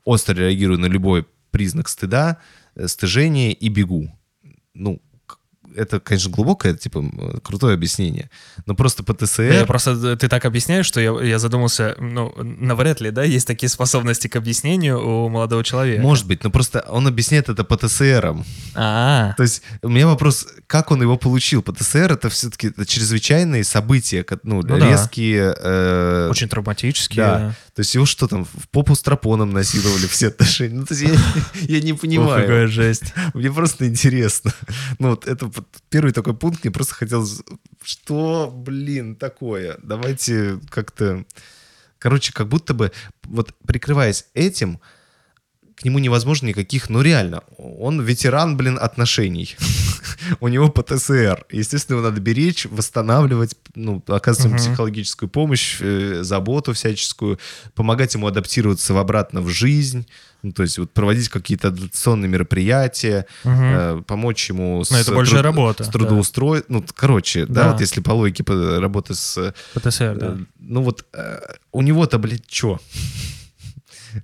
остро 0.05 0.35
реагирую 0.35 0.79
на 0.79 0.87
любой 0.87 1.27
признак 1.51 1.89
стыда, 1.89 2.39
э, 2.75 2.89
стыжения 2.89 3.53
и 3.53 3.69
бегу. 3.69 4.11
Ну, 4.75 5.01
это, 5.77 6.01
конечно, 6.01 6.31
глубокое, 6.31 6.75
типа, 6.75 7.05
крутое 7.43 7.75
объяснение, 7.75 8.31
но 8.67 8.75
просто 8.75 9.03
ПТСР... 9.03 9.43
Я 9.53 9.67
просто 9.67 9.91
э, 9.93 10.17
ты 10.17 10.29
так 10.29 10.45
объясняешь, 10.45 10.87
что 10.87 11.01
я, 11.01 11.11
я 11.23 11.39
задумался, 11.39 11.97
ну, 11.99 12.33
навряд 12.43 13.01
ли, 13.01 13.11
да, 13.11 13.25
есть 13.25 13.47
такие 13.47 13.69
способности 13.69 14.29
к 14.29 14.37
объяснению 14.37 15.01
у 15.01 15.29
молодого 15.29 15.65
человека. 15.65 16.03
Может 16.03 16.27
быть, 16.27 16.45
но 16.45 16.51
просто 16.51 16.85
он 16.89 17.07
объясняет 17.07 17.49
это 17.49 17.65
ПТСРом. 17.65 18.45
А, 18.75 19.35
То 19.37 19.43
есть 19.43 19.63
у 19.83 19.89
меня 19.89 20.07
вопрос, 20.07 20.47
как 20.67 20.91
он 20.91 21.03
его 21.03 21.17
получил? 21.17 21.63
ПТСР 21.63 22.13
это 22.13 22.29
все-таки 22.29 22.73
чрезвычайные 22.87 23.65
события, 23.65 24.25
ну, 24.43 24.63
Ну 24.63 24.79
да. 24.79 24.89
резкие. 24.91 25.55
э, 25.59 26.29
очень 26.31 26.49
травматически. 26.49 27.17
Да. 27.17 27.55
То 27.75 27.81
есть 27.81 27.95
его 27.95 28.07
что 28.07 28.29
там, 28.29 28.45
в 28.45 28.69
попу 28.71 28.95
стропоном 28.95 29.53
насиловали 29.53 30.07
все 30.07 30.29
отношения? 30.29 30.75
Ну, 30.75 30.85
то 30.87 30.95
есть 30.95 31.07
я, 31.07 31.15
я 31.77 31.81
не 31.81 31.93
понимаю. 31.95 32.43
какая 32.43 32.67
жесть. 32.67 33.15
Мне 33.35 33.51
просто 33.53 33.89
интересно. 33.89 34.53
Ну, 34.99 35.11
вот 35.11 35.27
это 35.27 35.51
вот 35.63 35.83
первый 35.89 36.13
такой 36.13 36.35
пункт, 36.35 36.65
мне 36.65 36.73
просто 36.73 36.95
хотелось... 36.95 37.43
Что, 37.83 38.53
блин, 38.55 39.17
такое? 39.17 39.79
Давайте 39.83 40.61
как-то... 40.71 41.25
Короче, 41.99 42.33
как 42.33 42.49
будто 42.49 42.75
бы, 42.75 42.91
вот 43.25 43.55
прикрываясь 43.67 44.27
этим, 44.35 44.81
к 45.83 45.85
нему 45.85 45.99
невозможно 45.99 46.47
никаких... 46.47 46.91
Ну, 46.91 47.03
реально, 47.03 47.43
он 47.59 48.01
ветеран, 48.01 48.57
блин, 48.57 48.79
отношений. 48.81 49.57
У 50.39 50.47
него 50.47 50.69
ПТСР. 50.69 51.45
Естественно, 51.51 51.97
его 51.99 52.09
надо 52.09 52.21
беречь, 52.21 52.67
восстанавливать, 52.67 53.57
ну, 53.75 54.01
оказывать 54.07 54.47
ему 54.47 54.59
психологическую 54.59 55.29
помощь, 55.29 55.79
э, 55.81 56.23
заботу 56.23 56.73
всяческую, 56.73 57.41
помогать 57.75 58.15
ему 58.15 58.29
адаптироваться 58.29 58.95
в 58.95 58.99
обратно 58.99 59.41
в 59.41 59.49
жизнь, 59.49 60.07
ну, 60.45 60.53
то 60.53 60.63
есть 60.63 60.79
вот 60.79 60.93
проводить 60.93 61.29
какие-то 61.29 61.69
адаптационные 61.69 62.29
мероприятия, 62.29 63.27
Мгм. 63.43 63.63
э, 63.65 64.03
помочь 64.07 64.51
ему 64.51 64.85
Ну, 64.89 64.97
это 64.97 65.13
большая 65.13 65.43
работа, 65.43 65.83
с 65.83 65.87
да. 65.89 65.93
трудоустрой... 65.95 66.63
Ну, 66.69 66.85
короче, 66.95 67.45
да. 67.47 67.65
Да. 67.65 67.73
вот 67.73 67.81
если 67.81 68.01
по 68.01 68.13
логике 68.13 68.45
работы 68.79 69.17
с... 69.17 69.53
ПТСР, 69.75 70.17
да. 70.17 70.27
э, 70.27 70.37
Ну 70.61 70.83
вот 70.83 71.05
э, 71.13 71.41
у 71.73 71.83
него-то, 71.83 72.19
блядь, 72.19 72.49
что? 72.49 72.81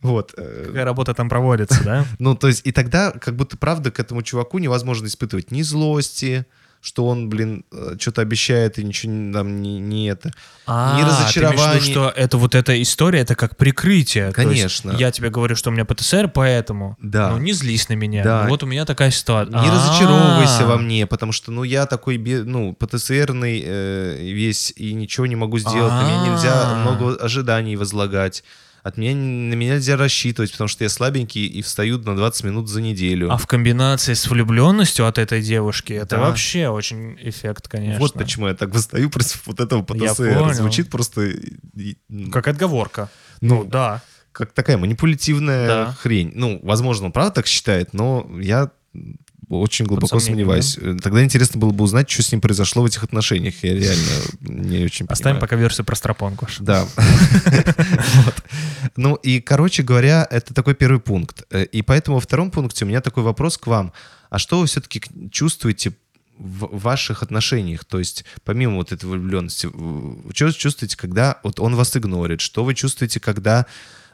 Вот. 0.02 0.34
э, 0.36 0.64
Какая 0.66 0.84
работа 0.84 1.14
там 1.14 1.28
проводится, 1.28 1.82
да? 1.84 2.04
Ну, 2.18 2.34
то 2.34 2.48
есть, 2.48 2.62
и 2.66 2.72
тогда, 2.72 3.10
как 3.12 3.36
будто, 3.36 3.56
правда, 3.56 3.90
к 3.90 4.00
этому 4.00 4.22
чуваку 4.22 4.58
невозможно 4.58 5.06
испытывать 5.06 5.50
ни 5.50 5.62
злости, 5.62 6.46
что 6.80 7.06
он, 7.08 7.28
блин, 7.28 7.64
что-то 7.98 8.22
обещает 8.22 8.78
и 8.78 8.84
ничего 8.84 9.10
не- 9.12 9.32
там 9.32 9.60
не, 9.60 9.80
не 9.80 10.08
это. 10.08 10.30
А, 10.64 10.94
Ни 10.96 10.98
ты 11.00 11.02
имеешь 11.02 11.16
в 11.16 11.20
разочарования. 11.22 11.74
виду, 11.80 11.84
что 11.90 12.12
это 12.14 12.38
вот 12.38 12.54
эта 12.54 12.80
история, 12.80 13.18
это 13.20 13.34
как 13.34 13.56
прикрытие. 13.56 14.30
Конечно. 14.32 14.92
я 14.92 15.10
тебе 15.10 15.28
говорю, 15.30 15.56
что 15.56 15.70
у 15.70 15.72
меня 15.72 15.84
ПТСР, 15.84 16.28
поэтому 16.32 16.96
Да. 17.02 17.30
ну, 17.30 17.38
не 17.38 17.52
злись 17.52 17.88
на 17.88 17.94
меня. 17.94 18.22
Да. 18.22 18.42
Ну, 18.44 18.50
Вот 18.50 18.62
у 18.62 18.66
меня 18.66 18.84
такая 18.84 19.10
ситуация. 19.10 19.60
Не 19.60 19.68
А. 19.68 19.72
разочаровывайся 19.74 20.66
во 20.66 20.76
мне, 20.78 21.06
потому 21.08 21.32
что, 21.32 21.50
ну, 21.50 21.64
я 21.64 21.84
такой, 21.86 22.16
ну, 22.16 22.74
ПТСРный 22.74 23.60
э, 23.66 24.18
весь, 24.32 24.72
и 24.76 24.92
ничего 24.94 25.26
не 25.26 25.34
могу 25.36 25.58
сделать. 25.58 25.92
На 25.92 26.02
меня 26.04 26.30
нельзя 26.32 26.74
много 26.76 27.16
ожиданий 27.16 27.74
возлагать. 27.74 28.44
От 28.82 28.96
меня, 28.96 29.14
на 29.14 29.54
меня 29.54 29.74
нельзя 29.74 29.96
рассчитывать, 29.96 30.52
потому 30.52 30.68
что 30.68 30.84
я 30.84 30.88
слабенький 30.90 31.46
и 31.46 31.62
встаю 31.62 31.98
на 31.98 32.14
20 32.16 32.44
минут 32.44 32.68
за 32.68 32.80
неделю. 32.80 33.30
А 33.30 33.36
в 33.36 33.46
комбинации 33.46 34.14
с 34.14 34.26
влюбленностью 34.28 35.06
от 35.06 35.18
этой 35.18 35.42
девушки, 35.42 35.92
это 35.92 36.16
Да. 36.16 36.22
вообще 36.22 36.68
очень 36.68 37.16
эффект, 37.20 37.68
конечно. 37.68 37.98
Вот 38.00 38.14
почему 38.14 38.48
я 38.48 38.54
так 38.54 38.72
восстаю 38.74 39.10
против 39.10 39.42
вот 39.46 39.60
этого 39.60 39.82
ПТСР. 39.82 40.54
Звучит 40.54 40.90
просто 40.90 41.32
Как 42.32 42.48
отговорка. 42.48 43.10
Ну, 43.40 43.64
Да. 43.64 44.02
как 44.32 44.52
такая 44.52 44.78
манипулятивная 44.78 45.66
Да. 45.66 45.92
хрень. 46.00 46.32
Ну, 46.34 46.60
возможно, 46.62 47.06
он 47.06 47.12
правда 47.12 47.32
так 47.32 47.46
считает, 47.46 47.92
но 47.94 48.28
я 48.40 48.70
очень 49.48 49.86
глубоко 49.86 50.18
сомневаюсь. 50.20 50.78
Тогда 51.02 51.22
интересно 51.24 51.58
было 51.60 51.70
бы 51.70 51.84
узнать, 51.84 52.08
что 52.10 52.22
с 52.22 52.30
ним 52.32 52.40
произошло 52.40 52.82
в 52.82 52.86
этих 52.86 53.02
отношениях. 53.04 53.54
Я 53.62 53.74
реально 53.74 54.10
не 54.40 54.84
очень 54.84 55.06
Оставим 55.08 55.36
понимаю. 55.36 55.40
пока 55.40 55.56
версию 55.56 55.84
про 55.86 55.96
стропонку. 55.96 56.46
Да. 56.60 56.86
Ну 58.96 59.14
и, 59.16 59.40
короче 59.40 59.82
говоря, 59.82 60.26
это 60.30 60.54
такой 60.54 60.74
первый 60.74 61.00
пункт. 61.00 61.44
Э, 61.50 61.64
И 61.64 61.82
поэтому 61.82 62.16
во 62.16 62.20
втором 62.20 62.50
пункте 62.50 62.84
у 62.84 62.88
меня 62.88 63.00
такой 63.00 63.22
вопрос 63.22 63.58
к 63.58 63.66
вам. 63.66 63.92
А 64.30 64.38
что 64.38 64.60
вы 64.60 64.66
все-таки 64.66 65.02
чувствуете 65.30 65.92
в 66.38 66.78
ваших 66.78 67.22
отношениях? 67.22 67.84
То 67.84 67.98
есть 67.98 68.24
помимо 68.44 68.76
вот 68.76 68.92
этой 68.92 69.06
влюбленности, 69.06 69.68
что 70.34 70.46
вы 70.46 70.52
чувствуете, 70.52 70.96
когда 70.96 71.38
вот 71.42 71.60
он 71.60 71.74
вас 71.74 71.96
игнорит? 71.96 72.40
Что 72.40 72.64
вы 72.64 72.74
чувствуете, 72.74 73.20
когда 73.20 73.66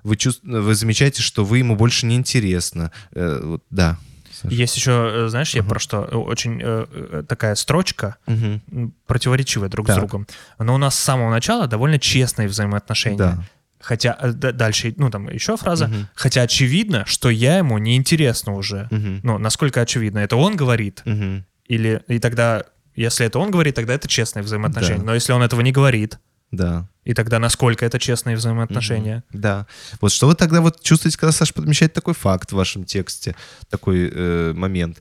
вы, 0.03 0.17
чувств- 0.17 0.43
вы 0.45 0.75
замечаете, 0.75 1.23
что 1.23 1.45
вы 1.45 1.59
ему 1.59 1.77
больше 1.77 2.07
не 2.07 2.17
интересно? 2.17 2.91
Э, 3.13 3.41
вот, 3.43 3.63
Да. 3.71 3.99
Саша. 4.35 4.55
Есть 4.55 4.77
еще, 4.77 5.25
э, 5.25 5.29
знаешь, 5.29 5.55
я 5.55 5.63
про 5.63 5.79
что? 5.79 6.09
Э, 6.11 6.17
Очень 6.17 6.61
э, 6.63 6.87
э, 6.91 7.23
такая 7.29 7.55
строчка, 7.55 8.17
м, 8.27 8.93
противоречивая 9.07 9.69
друг 9.69 9.87
Так. 9.87 9.97
с 9.97 9.99
другом. 9.99 10.27
Но 10.59 10.75
у 10.75 10.79
нас 10.79 10.95
с 10.95 10.99
самого 11.03 11.31
начала 11.31 11.67
довольно 11.67 11.99
честные 11.99 12.49
взаимоотношения. 12.49 13.19
Да. 13.19 13.45
Хотя 13.81 14.17
дальше, 14.33 14.95
ну 14.97 15.11
там 15.11 15.29
еще 15.29 15.57
фраза. 15.57 15.89
Мгм. 15.89 16.09
Хотя 16.15 16.43
очевидно, 16.43 17.05
что 17.07 17.29
я 17.31 17.59
ему 17.59 17.77
не 17.79 17.97
интересна 17.97 18.55
уже. 18.55 18.89
Мгм. 18.91 19.21
Ну, 19.23 19.39
насколько 19.39 19.81
очевидно? 19.83 20.21
Это 20.21 20.37
он 20.37 20.57
говорит? 20.57 21.03
Мгм. 21.05 21.45
Или 21.67 22.03
и 22.09 22.19
тогда, 22.19 22.65
если 22.97 23.27
это 23.27 23.39
он 23.39 23.51
говорит, 23.51 23.75
тогда 23.75 23.93
это 23.95 24.09
честные 24.09 24.43
взаимоотношения. 24.43 24.99
Да. 25.01 25.05
Но 25.07 25.15
если 25.15 25.33
он 25.33 25.43
этого 25.43 25.61
не 25.61 25.71
говорит, 25.73 26.19
Да. 26.57 26.89
и 27.05 27.15
тогда 27.15 27.39
насколько 27.39 27.85
это 27.85 27.99
честные 27.99 28.37
взаимоотношения? 28.37 29.23
Да. 29.33 29.67
Вот 30.01 30.13
что 30.13 30.27
вы 30.27 30.35
тогда 30.35 30.61
вот 30.61 30.81
чувствуете, 30.83 31.19
когда 31.19 31.33
Саша 31.33 31.53
подмечает 31.55 31.93
такой 31.93 32.15
факт 32.15 32.53
в 32.53 32.57
вашем 32.57 32.85
тексте, 32.85 33.35
такой 33.71 34.11
э, 34.13 34.53
момент? 34.55 35.01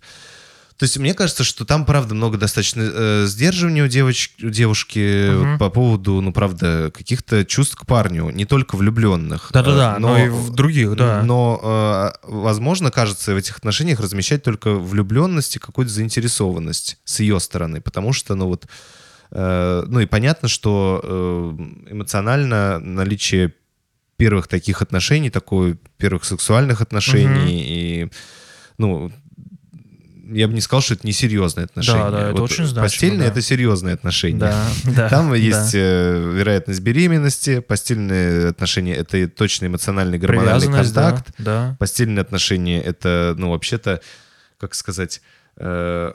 То 0.75 0.85
есть 0.85 0.97
мне 0.97 1.13
кажется, 1.13 1.43
что 1.43 1.65
там, 1.65 1.85
правда, 1.85 2.15
много 2.15 2.37
достаточно 2.37 2.81
э, 2.81 3.25
сдерживания 3.27 3.83
у, 3.83 3.87
девоч- 3.87 4.31
у 4.43 4.49
девушки 4.49 5.29
Мгм. 5.29 5.51
вот 5.51 5.59
по 5.59 5.69
поводу, 5.69 6.19
ну, 6.19 6.33
правда, 6.33 6.91
каких-то 6.93 7.45
чувств 7.45 7.75
к 7.75 7.85
парню, 7.85 8.31
не 8.31 8.45
только 8.45 8.75
влюбленных. 8.75 9.49
Да-да-да, 9.53 9.95
Э, 9.95 9.99
но 9.99 10.17
и 10.17 10.29
в 10.29 10.49
других, 10.49 10.95
да. 10.95 11.21
Но, 11.23 11.59
э, 11.63 12.11
возможно, 12.27 12.89
кажется, 12.91 13.33
в 13.33 13.37
этих 13.37 13.55
отношениях 13.57 13.99
размещать 13.99 14.43
только 14.43 14.73
влюбленность 14.73 15.55
и 15.55 15.59
какую-то 15.59 15.91
заинтересованность 15.93 16.97
с 17.05 17.19
ее 17.19 17.39
стороны, 17.39 17.79
потому 17.79 18.11
что, 18.11 18.33
ну, 18.35 18.47
вот, 18.47 18.65
э, 18.65 18.67
ну, 19.35 19.99
и 19.99 20.05
понятно, 20.05 20.47
что 20.47 21.01
э, 21.03 21.91
эмоционально 21.91 22.79
наличие 22.79 23.53
первых 24.17 24.47
таких 24.47 24.81
отношений, 24.81 25.29
такой 25.29 25.77
первых 25.97 26.23
сексуальных 26.23 26.81
отношений 26.81 27.63
и, 27.65 28.09
ну, 28.77 29.11
я 30.31 30.47
бы 30.47 30.53
не 30.53 30.61
сказал, 30.61 30.81
что 30.81 30.93
это 30.93 31.05
несерьезные 31.05 31.65
отношения. 31.65 32.03
Да, 32.03 32.11
да, 32.11 32.29
это 32.29 32.41
очень 32.41 32.65
значимо, 32.65 32.83
Постельные 32.83 33.27
да. 33.27 33.31
это 33.31 33.41
серьезные 33.41 33.93
отношения. 33.93 34.39
Да, 34.39 34.65
да. 34.95 35.09
Там 35.09 35.29
да. 35.29 35.35
есть 35.35 35.75
э, 35.75 36.31
вероятность 36.35 36.81
беременности, 36.81 37.59
постельные 37.59 38.49
отношения 38.49 38.95
это 38.95 39.27
точно 39.27 39.67
эмоциональный 39.67 40.17
гормональный 40.17 40.67
Привязанность, 40.67 40.93
да, 40.93 41.09
контакт. 41.11 41.33
Да. 41.37 41.75
Постельные 41.79 42.21
отношения 42.21 42.81
это, 42.81 43.35
ну, 43.37 43.49
вообще-то, 43.49 44.01
как 44.57 44.75
сказать, 44.75 45.21
э, 45.57 46.13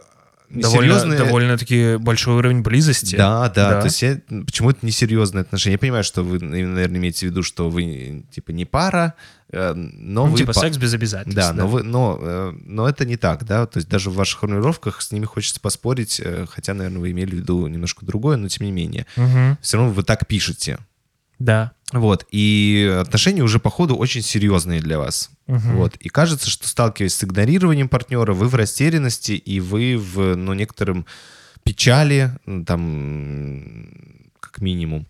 Довольно, 0.50 0.94
серьезные... 0.94 1.18
довольно-таки 1.18 1.96
большой 1.96 2.36
уровень 2.36 2.62
близости. 2.62 3.16
Да, 3.16 3.48
да, 3.50 3.70
Да. 3.70 3.80
То 3.80 3.86
есть 3.86 4.00
я, 4.02 4.18
почему 4.46 4.70
это 4.70 4.84
несерьезные 4.84 5.42
отношения? 5.42 5.74
Я 5.74 5.78
понимаю, 5.78 6.04
что 6.04 6.22
вы, 6.22 6.38
наверное, 6.38 6.98
имеете 6.98 7.26
в 7.26 7.30
виду, 7.30 7.42
что 7.42 7.68
вы 7.68 8.24
типа 8.30 8.52
не 8.52 8.64
пара, 8.64 9.14
э, 9.52 9.74
но 9.74 10.24
Ну, 10.24 10.32
вы 10.32 10.38
типа 10.38 10.54
па- 10.54 10.60
секс 10.60 10.78
без 10.78 10.94
обязательств. 10.94 11.36
Да, 11.36 11.52
но, 11.52 11.68
вы, 11.68 11.82
но, 11.82 12.18
э, 12.20 12.52
но 12.64 12.88
это 12.88 13.04
не 13.04 13.16
так, 13.18 13.44
да, 13.44 13.66
то 13.66 13.76
есть 13.78 13.88
даже 13.90 14.08
в 14.10 14.14
ваших 14.14 14.40
формулировках 14.40 15.02
с 15.02 15.12
ними 15.12 15.26
хочется 15.26 15.60
поспорить, 15.60 16.20
э, 16.24 16.46
хотя, 16.48 16.72
наверное, 16.72 17.00
вы 17.00 17.10
имели 17.10 17.32
в 17.32 17.38
виду 17.40 17.66
немножко 17.66 18.06
другое, 18.06 18.38
но 18.38 18.48
тем 18.48 18.64
не 18.66 18.72
менее. 18.72 19.04
Мгм. 19.16 19.58
Все 19.60 19.76
равно 19.76 19.92
вы 19.92 20.02
так 20.02 20.26
пишете. 20.26 20.78
Да. 21.38 21.72
Вот, 21.92 22.26
и 22.30 22.98
отношения 23.00 23.42
уже 23.42 23.58
по 23.58 23.70
ходу 23.70 23.96
очень 23.96 24.20
серьезные 24.20 24.80
для 24.80 24.98
вас. 24.98 25.30
Мгм. 25.46 25.76
Вот, 25.76 25.96
и 25.96 26.10
кажется, 26.10 26.50
что 26.50 26.68
сталкиваясь 26.68 27.14
с 27.14 27.24
игнорированием 27.24 27.88
партнера, 27.88 28.34
вы 28.34 28.48
в 28.48 28.54
растерянности, 28.54 29.32
и 29.32 29.58
вы 29.60 29.96
в, 29.96 30.36
ну, 30.36 30.52
некотором 30.52 31.06
печали, 31.62 32.32
там, 32.66 34.30
как 34.40 34.60
минимум. 34.60 35.06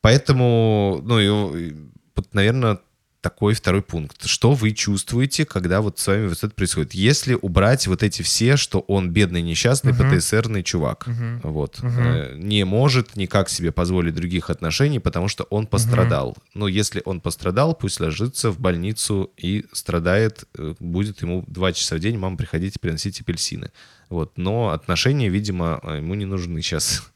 Поэтому, 0.00 1.00
ну, 1.04 1.20
и 1.20 1.74
вот, 2.16 2.32
наверное, 2.32 2.78
такой 3.22 3.54
второй 3.54 3.82
пункт. 3.82 4.26
Что 4.26 4.52
вы 4.52 4.72
чувствуете, 4.72 5.46
когда 5.46 5.80
вот 5.80 5.98
с 5.98 6.06
вами 6.08 6.26
вот 6.26 6.38
это 6.38 6.50
происходит? 6.50 6.92
Если 6.92 7.38
убрать 7.40 7.86
вот 7.86 8.02
эти 8.02 8.20
все, 8.22 8.56
что 8.56 8.80
он 8.80 9.10
бедный, 9.10 9.42
несчастный, 9.42 9.92
Мгм. 9.92 10.10
ПТСРный 10.10 10.62
чувак, 10.64 11.06
Мгм. 11.06 11.40
вот, 11.44 11.80
Мгм. 11.82 12.02
э, 12.02 12.34
не 12.36 12.64
может 12.64 13.16
никак 13.16 13.48
себе 13.48 13.70
позволить 13.70 14.14
других 14.14 14.50
отношений, 14.50 14.98
потому 14.98 15.28
что 15.28 15.44
он 15.44 15.66
пострадал. 15.68 16.36
Но 16.54 16.66
если 16.66 17.00
он 17.04 17.20
пострадал, 17.20 17.74
пусть 17.74 18.00
ложится 18.00 18.50
в 18.50 18.58
больницу 18.58 19.30
и 19.36 19.64
страдает, 19.72 20.44
э, 20.58 20.74
будет 20.80 21.22
ему 21.22 21.44
два 21.46 21.72
часа 21.72 21.96
в 21.96 22.00
день, 22.00 22.18
мама, 22.18 22.36
приходите, 22.36 22.78
приносите 22.80 23.22
апельсины. 23.22 23.70
Вот, 24.10 24.36
но 24.36 24.70
отношения, 24.70 25.28
видимо, 25.30 25.78
э, 25.84 25.98
ему 25.98 26.14
не 26.14 26.26
нужны 26.26 26.60
сейчас. 26.60 27.04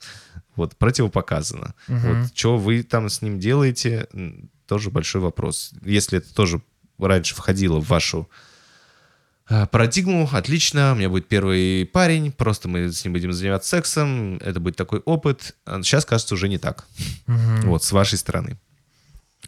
Вот, 0.56 0.74
противопоказано. 0.76 1.74
Мгм. 1.86 2.00
Вот, 2.00 2.34
что 2.34 2.56
вы 2.56 2.82
там 2.82 3.10
с 3.10 3.20
ним 3.20 3.38
делаете, 3.38 4.06
тоже 4.66 4.90
большой 4.90 5.20
вопрос. 5.20 5.72
Если 5.82 6.18
это 6.18 6.34
тоже 6.34 6.60
раньше 6.98 7.34
входило 7.34 7.80
в 7.80 7.88
вашу 7.88 8.28
э, 9.48 9.66
парадигму, 9.66 10.28
отлично, 10.32 10.92
у 10.92 10.94
меня 10.96 11.08
будет 11.08 11.28
первый 11.28 11.86
парень, 11.86 12.32
просто 12.32 12.68
мы 12.68 12.90
с 12.92 13.04
ним 13.04 13.12
будем 13.12 13.32
заниматься 13.32 13.68
сексом, 13.70 14.36
это 14.38 14.60
будет 14.60 14.76
такой 14.76 15.00
опыт. 15.00 15.56
А 15.64 15.82
Сейчас, 15.82 16.04
кажется, 16.04 16.34
уже 16.34 16.48
не 16.48 16.58
так. 16.58 16.84
Мгм. 17.26 17.62
Вот, 17.68 17.84
с 17.84 17.92
вашей 17.92 18.18
стороны. 18.18 18.58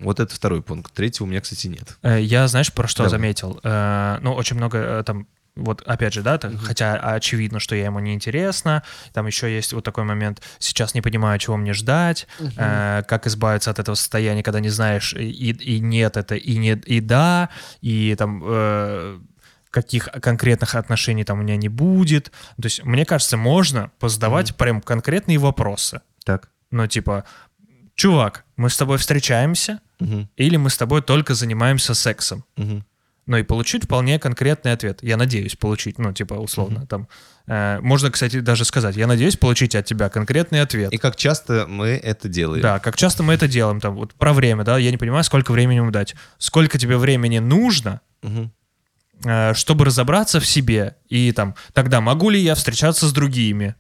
Вот 0.01 0.21
это 0.21 0.33
второй 0.35 0.63
пункт. 0.63 0.93
Третьего 0.93 1.27
у 1.27 1.29
меня, 1.29 1.41
кстати, 1.41 1.67
нет. 1.67 1.99
Э, 2.03 2.21
Я, 2.23 2.47
знаешь, 2.49 2.73
про 2.73 2.87
что 2.87 2.99
Давай. 3.05 3.11
заметил? 3.11 3.61
Э, 3.65 4.19
Ну, 4.23 4.33
очень 4.35 4.57
много 4.57 4.79
э, 4.79 5.03
там 5.05 5.27
вот 5.59 5.83
опять 5.83 6.15
же, 6.15 6.23
да, 6.23 6.39
так, 6.39 6.53
хотя 6.63 6.95
очевидно, 6.95 7.61
что 7.61 7.75
я 7.75 7.87
ему 7.87 7.99
не 8.01 8.15
интересно, 8.15 8.83
там 9.13 9.27
еще 9.27 9.55
есть 9.55 9.73
вот 9.73 9.85
такой 9.85 10.05
момент, 10.05 10.43
сейчас 10.59 10.95
не 10.95 11.03
понимаю, 11.03 11.39
чего 11.39 11.57
мне 11.57 11.73
ждать, 11.73 12.27
э, 12.57 13.03
как 13.07 13.27
избавиться 13.27 13.71
от 13.71 13.79
этого 13.79 13.95
состояния, 13.95 14.43
когда 14.43 14.61
не 14.61 14.71
знаешь 14.71 15.15
и, 15.15 15.51
и 15.51 15.81
нет 15.81 16.17
это, 16.17 16.35
и 16.35 16.57
нет, 16.57 16.87
и 16.87 17.01
да, 17.01 17.49
и 17.81 18.15
там 18.17 18.43
э, 18.45 19.19
каких 19.71 20.09
конкретных 20.23 20.75
отношений 20.75 21.25
там 21.25 21.41
у 21.41 21.43
меня 21.43 21.57
не 21.57 21.69
будет. 21.69 22.27
То 22.57 22.65
есть, 22.65 22.85
мне 22.85 23.05
кажется, 23.05 23.37
можно 23.37 23.91
позадавать 23.99 24.57
прям 24.57 24.81
конкретные 24.81 25.39
вопросы. 25.39 26.01
Так. 26.25 26.51
Ну, 26.71 26.87
типа, 26.87 27.25
чувак, 27.95 28.45
мы 28.57 28.71
с 28.71 28.77
тобой 28.77 28.99
встречаемся, 28.99 29.81
или 30.37 30.57
мы 30.57 30.71
с 30.71 30.77
тобой 30.77 31.03
только 31.03 31.35
занимаемся 31.35 31.95
сексом? 31.95 32.45
Ну 33.29 33.37
и 33.37 33.43
получить 33.43 33.85
вполне 33.85 34.19
конкретный 34.19 34.73
ответ. 34.73 35.01
Я 35.03 35.19
надеюсь 35.19 35.55
получить, 35.55 35.99
ну, 35.99 36.15
типа, 36.15 36.33
условно, 36.35 36.87
там. 36.87 37.09
э, 37.47 37.79
можно, 37.83 38.11
кстати, 38.11 38.41
даже 38.41 38.65
сказать, 38.65 38.97
я 38.97 39.07
надеюсь 39.07 39.37
получить 39.37 39.75
от 39.75 39.85
тебя 39.85 40.09
конкретный 40.09 40.63
ответ. 40.63 40.91
И 40.95 40.97
как 40.97 41.15
часто 41.15 41.67
мы 41.69 41.89
это 41.89 42.27
делаем? 42.29 42.63
Да, 42.63 42.79
как 42.79 42.97
часто 42.97 43.23
мы 43.23 43.35
это 43.35 43.47
делаем, 43.47 43.81
там, 43.81 43.97
вот 43.97 44.15
про 44.15 44.33
время, 44.33 44.65
да, 44.65 44.79
я 44.79 44.91
не 44.91 44.97
понимаю, 44.97 45.25
сколько 45.25 45.53
времени 45.53 45.77
ему 45.77 45.91
дать. 45.91 46.15
Сколько 46.39 46.79
тебе 46.79 46.97
времени 46.97 47.39
нужно, 47.39 48.01
Мгм. 48.23 48.51
э, 49.27 49.53
чтобы 49.53 49.85
разобраться 49.85 50.41
в 50.41 50.47
себе, 50.47 50.97
и 51.11 51.31
там, 51.33 51.55
тогда 51.75 52.01
могу 52.01 52.31
ли 52.31 52.41
я 52.41 52.55
встречаться 52.55 53.07
с 53.07 53.13
другими, 53.13 53.75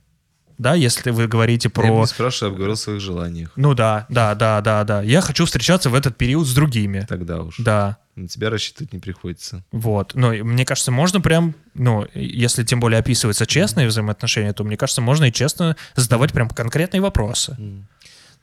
да, 0.59 0.75
если 0.75 1.11
вы 1.11 1.27
говорите 1.27 1.69
Я 1.69 1.71
про... 1.71 2.01
не 2.01 2.07
спрашиваю, 2.07 2.51
обговорил 2.51 2.75
о 2.75 2.77
своих 2.77 3.01
желаниях. 3.01 3.53
Ну 3.57 3.75
да, 3.75 4.07
да, 4.11 4.35
да, 4.35 4.61
да, 4.61 4.85
да. 4.85 5.03
Я 5.03 5.21
хочу 5.21 5.47
встречаться 5.47 5.89
в 5.89 5.95
этот 5.95 6.19
период 6.19 6.47
с 6.47 6.53
другими. 6.53 7.07
Тогда 7.09 7.43
уж. 7.43 7.55
Да. 7.59 7.99
На 8.19 8.27
тебя 8.29 8.51
рассчитывать 8.51 8.93
не 8.93 8.99
приходится. 8.99 9.65
Вот. 9.71 10.13
Ну, 10.15 10.33
и 10.33 10.43
мне 10.43 10.65
кажется, 10.65 10.91
можно 10.91 11.21
прям, 11.21 11.55
ну, 11.75 12.07
если 12.15 12.65
тем 12.65 12.81
более 12.81 12.99
описываются 12.99 13.47
честные 13.47 13.87
взаимоотношения, 13.87 14.53
то 14.53 14.65
мне 14.65 14.77
кажется, 14.77 15.01
можно 15.01 15.27
и 15.27 15.33
честно 15.33 15.77
задавать 15.95 16.33
прям 16.33 16.49
конкретные 16.51 17.01
вопросы. 17.01 17.57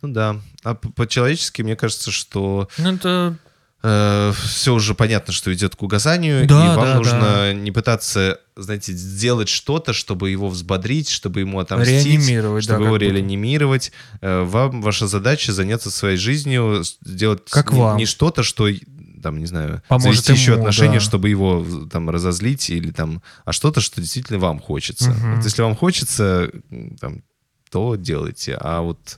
Ну 0.01 0.09
да. 0.13 0.37
А 0.63 0.75
по-человечески, 0.75 1.61
мне 1.61 1.75
кажется, 1.75 2.11
что 2.11 2.69
Ну, 2.77 2.93
это... 2.95 3.37
все 4.47 4.73
уже 4.73 4.95
понятно, 4.95 5.33
что 5.33 5.53
идет 5.53 5.75
к 5.75 5.83
угасанию, 5.83 6.47
Да, 6.47 6.65
и 6.73 6.75
вам 6.75 6.85
да, 6.85 6.95
нужно 6.95 7.53
не 7.53 7.71
пытаться, 7.71 8.39
знаете, 8.55 8.93
сделать 8.93 9.49
что-то, 9.49 9.93
чтобы 9.93 10.29
его 10.31 10.49
взбодрить, 10.49 11.09
чтобы 11.09 11.41
ему 11.41 11.59
отомстить, 11.59 12.05
Реанимировать, 12.05 12.65
да, 12.67 12.73
чтобы 12.75 12.85
его 12.85 12.95
как 12.95 13.01
будто. 13.03 13.13
реанимировать. 13.13 13.91
Э, 14.21 14.43
Вам 14.43 14.81
ваша 14.81 15.07
задача 15.07 15.51
заняться 15.53 15.91
своей 15.91 16.17
жизнью, 16.17 16.83
сделать 17.03 17.41
Как 17.49 17.71
не, 17.73 17.79
вам. 17.79 17.97
не 17.97 18.05
что-то, 18.05 18.41
что 18.43 18.67
там, 19.25 19.39
не 19.39 19.47
знаю, 19.47 19.81
Поможет 19.87 20.23
завести 20.23 20.33
еще 20.33 20.51
ему, 20.51 20.61
отношения, 20.61 20.99
да. 20.99 20.99
чтобы 20.99 21.29
его 21.29 21.65
там 21.91 22.11
разозлить 22.11 22.69
или 22.69 22.91
там, 22.91 23.23
а 23.43 23.53
что-то, 23.53 23.81
что 23.81 23.99
действительно 23.99 24.37
вам 24.37 24.59
хочется. 24.59 25.09
Мгм. 25.09 25.35
Вот 25.37 25.43
если 25.43 25.63
вам 25.63 25.75
хочется, 25.75 26.51
там, 27.01 27.23
то 27.71 27.95
делайте. 27.95 28.55
А 28.61 28.81
вот 28.81 29.17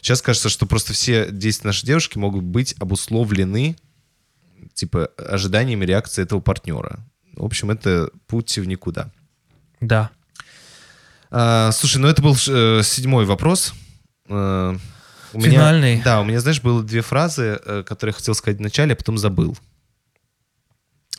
сейчас 0.00 0.22
кажется, 0.22 0.48
что 0.48 0.66
просто 0.66 0.92
все 0.92 1.30
действия 1.30 1.68
нашей 1.68 1.86
девушки 1.86 2.18
могут 2.18 2.42
быть 2.42 2.74
обусловлены 2.80 3.76
типа 4.72 5.10
ожиданиями 5.18 5.84
реакции 5.84 6.22
этого 6.22 6.40
партнера. 6.40 6.98
В 7.36 7.44
общем, 7.44 7.70
это 7.70 8.10
путь 8.26 8.58
в 8.58 8.66
никуда. 8.66 9.12
Да. 9.80 10.10
А, 11.30 11.70
слушай, 11.70 11.98
ну 11.98 12.08
это 12.08 12.20
был 12.22 12.34
э, 12.48 12.80
седьмой 12.82 13.24
вопрос. 13.24 13.72
У 15.34 15.38
меня- 15.38 15.50
Финальный. 15.50 16.02
да, 16.02 16.20
у 16.20 16.24
меня, 16.24 16.40
знаешь, 16.40 16.60
было 16.62 16.82
две 16.82 17.00
фразы, 17.02 17.60
э, 17.64 17.82
которые 17.86 18.12
я 18.12 18.16
хотел 18.16 18.34
сказать 18.34 18.58
вначале, 18.58 18.92
а 18.92 18.96
потом 18.96 19.18
забыл. 19.18 19.56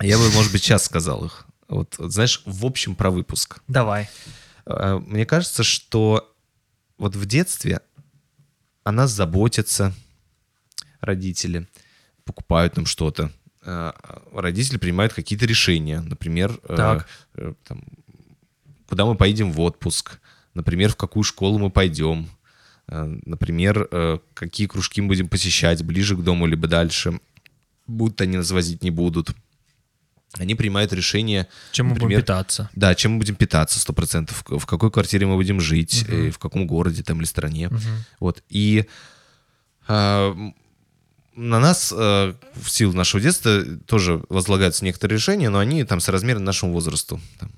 Я 0.01 0.17
бы, 0.17 0.29
может 0.31 0.51
быть, 0.51 0.63
сейчас 0.63 0.83
сказал 0.85 1.25
их. 1.25 1.45
Вот, 1.67 1.95
вот, 1.97 2.11
знаешь, 2.11 2.41
в 2.45 2.65
общем 2.65 2.95
про 2.95 3.09
выпуск. 3.11 3.59
Давай. 3.67 4.09
Э, 4.65 4.99
Мне 5.05 5.25
кажется, 5.25 5.63
что 5.63 6.31
вот 6.97 7.15
в 7.15 7.25
детстве 7.25 7.81
о 8.83 8.91
нас 8.91 9.11
заботятся 9.11 9.93
родители, 11.01 11.67
покупают 12.23 12.75
нам 12.75 12.85
что-то. 12.85 13.31
Э, 13.63 13.93
Родители 14.33 14.77
принимают 14.77 15.13
какие-то 15.13 15.45
решения. 15.45 16.01
Например, 16.01 16.53
Так. 16.67 17.07
э, 17.35 17.53
там, 17.67 17.83
куда 18.87 19.05
мы 19.05 19.15
поедем 19.15 19.51
в 19.51 19.59
отпуск, 19.61 20.19
например, 20.53 20.91
в 20.91 20.95
какую 20.95 21.23
школу 21.23 21.57
мы 21.57 21.69
пойдем, 21.71 22.29
например, 22.87 23.87
э, 23.91 24.19
какие 24.33 24.67
кружки 24.67 25.01
мы 25.01 25.07
будем 25.09 25.27
посещать, 25.27 25.83
ближе 25.83 26.15
к 26.15 26.21
дому 26.21 26.45
либо 26.45 26.67
дальше. 26.67 27.19
Будут 27.87 28.21
они 28.21 28.37
нас 28.37 28.51
возить, 28.51 28.83
не 28.83 28.91
будут. 28.91 29.29
Они 30.37 30.53
принимают 30.55 30.91
решение, 30.91 31.47
Чем 31.71 31.85
мы 31.87 31.93
будем 31.93 32.03
например, 32.05 32.21
питаться? 32.23 32.69
да, 32.75 32.93
чем 32.93 33.13
мы 33.13 33.17
будем 33.19 33.35
питаться, 33.35 33.79
сто 33.79 33.93
процентов, 33.93 34.43
в 34.45 34.65
какой 34.65 34.91
квартире 34.91 35.25
мы 35.27 35.35
будем 35.35 35.61
жить, 35.61 36.03
э, 36.09 36.29
в 36.29 36.39
каком 36.39 36.67
городе 36.67 37.03
там 37.03 37.19
или 37.19 37.25
стране. 37.25 37.69
Вот. 38.19 38.43
И 38.49 38.85
а, 39.87 40.35
на 41.35 41.59
нас 41.59 41.93
э, 41.95 42.33
в 42.55 42.69
силу 42.69 42.93
нашего 42.93 43.21
детства 43.21 43.63
тоже 43.85 44.23
возлагаются 44.29 44.83
некоторые 44.83 45.17
решения, 45.17 45.49
но 45.49 45.59
они 45.59 45.83
там 45.83 45.99
соразмерны 45.99 46.43
нашему 46.43 46.73
возрасту. 46.73 47.21
Там, 47.39 47.51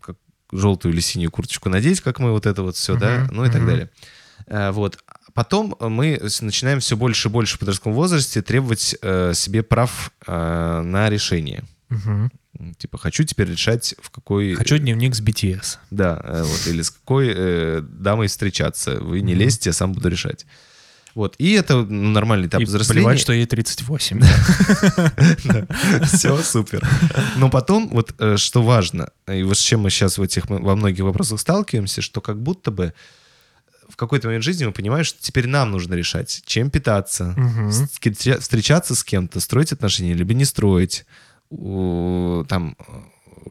как 0.00 0.16
желтую 0.52 0.92
или 0.92 1.00
синюю 1.00 1.30
курточку 1.30 1.68
надеть, 1.68 2.00
как 2.00 2.18
мы 2.18 2.32
вот 2.32 2.46
это 2.46 2.62
вот 2.62 2.76
все, 2.76 2.96
да, 2.96 3.24
Мгм, 3.24 3.34
ну 3.34 3.44
и 3.44 3.48
так 3.48 3.62
мгм. 3.62 3.66
далее. 3.66 3.90
Э, 4.46 4.70
Вот. 4.70 4.98
Потом 5.32 5.76
мы 5.80 6.20
начинаем 6.40 6.80
все 6.80 6.96
больше 6.96 7.28
и 7.28 7.30
больше 7.30 7.56
в 7.56 7.60
подростковом 7.60 7.94
возрасте 7.96 8.42
требовать 8.42 8.96
э, 9.00 9.32
себе 9.34 9.62
прав 9.62 10.10
э, 10.26 10.80
на 10.82 11.08
решение. 11.08 11.62
М, 11.90 12.30
Типа, 12.76 12.98
хочу 12.98 13.22
теперь 13.24 13.48
решать, 13.50 13.94
в 14.02 14.10
какой... 14.10 14.54
Хочу 14.54 14.76
дневник 14.78 15.14
с 15.14 15.22
BTS. 15.22 15.78
Да, 15.90 16.20
вот, 16.44 16.66
или 16.66 16.82
с 16.82 16.90
какой 16.90 17.32
э, 17.34 17.80
дамой 17.80 18.26
встречаться. 18.26 18.96
Вы 19.00 19.20
не 19.22 19.34
лезьте, 19.34 19.70
я 19.70 19.72
сам 19.72 19.92
буду 19.92 20.08
решать. 20.08 20.46
Вот, 21.14 21.34
и 21.38 21.52
это 21.52 21.84
нормальный 21.84 22.46
этап 22.48 22.60
И 22.60 22.64
взросления. 22.64 23.00
плевать, 23.00 23.20
что 23.20 23.32
ей 23.32 23.46
38. 23.46 24.20
Все, 26.04 26.36
супер. 26.42 26.86
Но 27.36 27.50
потом, 27.50 27.88
вот 27.88 28.14
что 28.36 28.62
важно, 28.62 29.10
и 29.32 29.42
вот 29.42 29.56
с 29.56 29.60
чем 29.60 29.80
мы 29.80 29.90
сейчас 29.90 30.18
в 30.18 30.22
этих, 30.22 30.48
во 30.48 30.76
многих 30.76 31.04
вопросах 31.04 31.40
сталкиваемся, 31.40 32.02
что 32.02 32.20
как 32.20 32.40
будто 32.42 32.70
бы 32.70 32.94
в 33.90 33.96
какой-то 33.96 34.28
момент 34.28 34.44
жизни 34.44 34.64
мы 34.64 34.72
понимаем, 34.72 35.04
что 35.04 35.20
теперь 35.20 35.46
нам 35.46 35.70
нужно 35.70 35.94
решать, 35.94 36.42
чем 36.46 36.70
питаться, 36.70 37.34
с- 37.70 37.88
встречаться 38.40 38.94
с 38.94 39.04
кем-то, 39.04 39.40
строить 39.40 39.72
отношения, 39.72 40.14
либо 40.14 40.32
не 40.34 40.44
строить, 40.44 41.04
там 42.48 42.76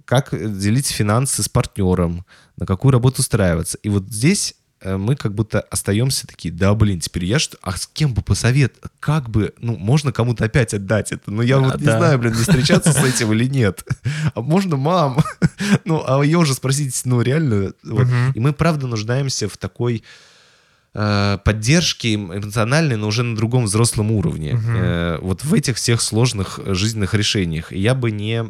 как 0.06 0.30
делить 0.32 0.88
финансы 0.88 1.44
с 1.44 1.50
партнером, 1.50 2.26
на 2.58 2.66
какую 2.66 2.92
работу 2.92 3.22
устраиваться. 3.22 3.78
И 3.84 3.90
вот 3.90 4.06
здесь 4.08 4.56
э, 4.82 4.98
мы 4.98 5.16
как 5.16 5.34
будто 5.36 5.60
остаемся 5.62 6.26
такие, 6.28 6.54
да, 6.54 6.74
блин, 6.74 7.00
теперь 7.00 7.26
я 7.26 7.38
что, 7.40 7.58
а 7.62 7.76
с 7.78 7.86
кем 7.88 8.14
бы 8.14 8.22
посовет, 8.22 8.76
как 9.00 9.30
бы, 9.30 9.54
ну, 9.60 9.76
можно 9.78 10.12
кому-то 10.12 10.46
опять 10.46 10.74
отдать 10.74 11.12
это, 11.12 11.30
но 11.32 11.42
я 11.44 11.58
А, 11.58 11.60
вот 11.60 11.80
не 11.80 11.86
да. 11.86 11.98
знаю, 11.98 12.18
блин, 12.20 12.34
не 12.34 12.40
встречаться 12.42 12.92
с 12.94 13.04
этим 13.04 13.34
или 13.34 13.46
нет. 13.46 13.84
А 14.34 14.42
можно 14.42 14.78
мам? 14.78 15.20
Ну, 15.86 16.04
а 16.08 16.24
ее 16.24 16.38
уже 16.40 16.54
спросить, 16.56 17.00
ну, 17.06 17.22
реально. 17.22 17.74
И 18.34 18.40
мы, 18.40 18.54
правда, 18.54 18.88
нуждаемся 18.88 19.48
в 19.50 19.58
такой 19.58 20.04
поддержки 20.94 22.16
эмоциональной, 22.16 22.96
но 22.98 23.08
уже 23.08 23.24
на 23.24 23.36
другом 23.36 23.66
взрослом 23.66 24.12
уровне. 24.12 24.60
Э, 24.68 25.18
Вот 25.22 25.44
в 25.44 25.54
этих 25.54 25.78
всех 25.78 26.02
сложных 26.02 26.60
э, 26.64 26.74
жизненных 26.74 27.14
решениях. 27.14 27.72
И 27.72 27.80
я 27.80 27.94
бы 27.96 28.12
не 28.12 28.44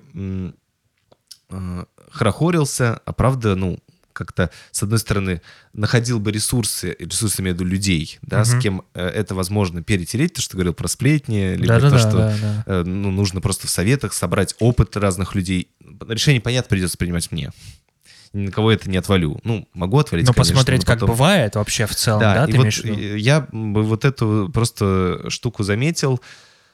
э, 1.50 1.86
хорохорился, 2.12 3.00
а 3.06 3.14
правда, 3.14 3.56
ну, 3.56 3.80
как-то, 4.14 4.50
с 4.72 4.84
одной 4.84 5.00
стороны, 5.00 5.42
находил 5.74 6.20
бы 6.20 6.32
ресурсы, 6.32 6.96
ресурсы 7.00 7.42
виду 7.42 7.64
людей, 7.64 8.20
да, 8.22 8.44
с 8.44 8.52
Мгм. 8.52 8.62
кем 8.62 8.82
э, 8.94 9.06
это 9.08 9.34
возможно 9.34 9.82
перетереть, 9.82 10.34
то, 10.34 10.42
что 10.42 10.52
ты 10.52 10.58
говорил 10.58 10.74
про 10.74 10.88
сплетни, 10.90 11.54
либо 11.56 11.68
Да-да-да, 11.80 11.90
то, 11.90 11.98
что 12.00 12.18
да, 12.18 12.36
да. 12.42 12.64
э, 12.66 12.84
ну, 12.84 13.12
нужно 13.12 13.40
просто 13.40 13.68
в 13.68 13.70
советах 13.70 14.14
собрать 14.14 14.56
опыт 14.60 14.98
разных 14.98 15.36
людей. 15.36 15.70
Решение, 16.08 16.42
понятно, 16.42 16.68
придется 16.70 16.98
принимать 16.98 17.32
мне. 17.32 17.52
На 18.34 18.52
кого 18.52 18.72
это 18.72 18.90
не 18.90 18.98
отвалю. 18.98 19.40
Ну, 19.44 19.68
могу 19.74 19.98
отвалить, 19.98 20.28
Но 20.28 20.34
конечно, 20.34 20.54
посмотреть, 20.54 20.82
но 20.82 20.86
как 20.86 20.96
потом- 21.00 21.10
бывает 21.10 21.56
вообще 21.56 21.86
в 21.88 21.96
целом, 21.96 22.20
да, 22.22 22.34
да, 22.36 22.46
ты 22.46 22.52
и 22.52 22.56
вот 22.56 22.62
имеешь 22.62 22.80
в 22.82 22.84
виду? 22.86 23.16
я 23.16 23.48
бы 23.52 23.82
вот 23.84 24.06
эту 24.06 24.50
просто 24.54 25.26
штуку 25.30 25.64
заметил. 25.64 26.22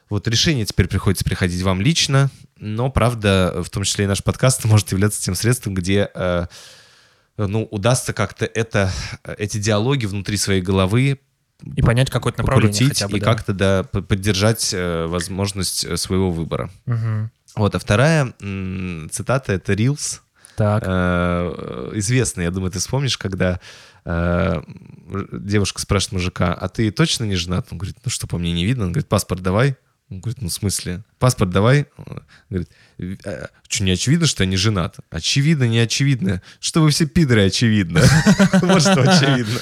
Вот 0.10 0.28
решение 0.28 0.66
теперь 0.66 0.88
приходится 0.88 1.24
приходить 1.26 1.62
вам 1.64 1.82
лично, 1.82 2.30
но, 2.58 2.90
правда, 2.92 3.64
в 3.64 3.70
том 3.70 3.84
числе 3.84 4.06
и 4.06 4.08
наш 4.08 4.22
подкаст 4.24 4.66
может 4.66 4.92
являться 4.92 5.22
тем 5.22 5.34
средством, 5.34 5.74
где 5.74 6.10
э, 6.14 6.46
ну, 7.38 7.64
удастся 7.72 8.14
как-то 8.14 8.46
это, 8.46 8.92
эти 9.38 9.58
диалоги 9.58 10.06
внутри 10.06 10.38
своей 10.38 10.62
головы 10.62 11.20
И 11.76 11.82
понять 11.82 12.10
какое-то 12.10 12.42
направление 12.44 12.88
хотя 12.90 13.08
бы, 13.08 13.18
и 13.18 13.22
да. 13.22 13.26
как-то 13.26 13.54
да, 13.54 13.84
поддержать 13.84 14.72
э, 14.74 15.06
возможность 15.08 15.86
э, 15.86 15.96
своего 15.98 16.32
выбора. 16.32 16.70
Мгм. 16.86 17.32
Вот, 17.56 17.74
а 17.74 17.80
вторая 17.80 18.34
м, 18.42 19.08
цитата— 19.12 19.54
это 19.54 19.72
Reels. 19.74 20.20
Так. 20.58 20.84
Э, 20.86 21.92
известный, 21.96 22.46
я 22.46 22.52
думаю, 22.52 22.72
ты 22.72 22.80
вспомнишь, 22.80 23.18
когда 23.18 23.60
э, 24.06 24.62
девушка 25.32 25.82
спрашивает 25.82 26.14
мужика, 26.14 26.54
а 26.54 26.70
ты 26.70 26.92
точно 26.92 27.26
не 27.26 27.36
женат? 27.36 27.68
Он 27.72 27.78
говорит, 27.78 27.98
ну 28.04 28.10
что, 28.10 28.28
по 28.28 28.38
мне 28.38 28.54
не 28.54 28.66
видно? 28.66 28.86
Он 28.86 28.92
говорит, 28.92 29.10
паспорт 29.10 29.42
давай. 29.42 29.76
Он 30.12 30.20
говорит, 30.20 30.40
ну 30.40 30.50
в 30.50 30.54
смысле? 30.54 31.04
Паспорт 31.18 31.50
давай. 31.50 31.88
Он 31.98 32.22
говорит, 32.52 32.70
«А, 33.26 33.50
что, 33.68 33.84
не 33.84 33.92
очевидно, 33.92 34.28
что 34.28 34.44
я 34.44 34.50
не 34.50 34.56
женат? 34.56 34.98
Очевидно, 35.10 35.64
не 35.64 35.80
очевидно. 35.80 36.44
Что 36.60 36.82
вы 36.84 36.92
все 36.92 37.08
пидоры, 37.08 37.46
очевидно. 37.46 38.02
Вот 38.62 38.82
что 38.82 39.02
очевидно. 39.02 39.60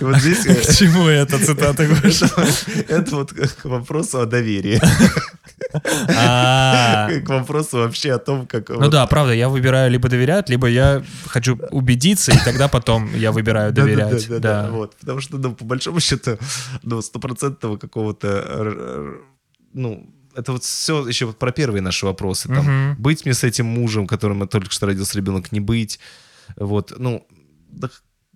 Вот. 0.00 0.16
Здесь... 0.18 0.44
э, 0.46 0.54
К 0.56 0.74
чему 0.74 1.06
эта 1.06 1.38
цитата 1.38 1.84
Это 2.88 3.14
вот 3.14 3.32
к 3.32 3.64
вопросу 3.64 4.20
о 4.20 4.26
доверии. 4.26 4.80
А, 6.08 7.08
К 7.24 7.28
вопросу 7.28 7.78
вообще 7.78 8.12
о 8.12 8.18
том, 8.18 8.46
как... 8.46 8.68
Ну 8.68 8.88
да, 8.88 9.06
правда, 9.06 9.32
я 9.32 9.48
выбираю 9.48 9.90
либо 9.90 10.08
доверять, 10.08 10.48
либо 10.48 10.66
я 10.66 11.02
хочу 11.26 11.58
убедиться, 11.70 12.32
и 12.32 12.38
тогда 12.44 12.68
потом 12.68 13.14
я 13.14 13.32
выбираю 13.32 13.72
доверять. 13.72 14.40
Да, 14.40 14.68
вот. 14.70 14.96
Потому 14.96 15.20
что, 15.20 15.38
ну, 15.38 15.54
по 15.54 15.64
большому 15.64 16.00
счету, 16.00 16.38
ну, 16.82 17.02
стопроцентного 17.02 17.76
какого-то, 17.76 19.18
ну, 19.72 20.06
это 20.34 20.52
вот 20.52 20.64
все 20.64 21.06
еще 21.06 21.26
вот 21.26 21.38
про 21.38 21.52
первые 21.52 21.82
наши 21.82 22.06
вопросы. 22.06 22.48
Там, 22.48 22.96
быть 22.98 23.24
мне 23.24 23.34
с 23.34 23.44
этим 23.44 23.66
мужем, 23.66 24.06
которым 24.06 24.48
только 24.48 24.70
что 24.70 24.86
родился 24.86 25.16
ребенок, 25.16 25.52
не 25.52 25.60
быть. 25.60 25.98
Вот, 26.56 26.92
ну, 26.98 27.26
да, 27.70 27.88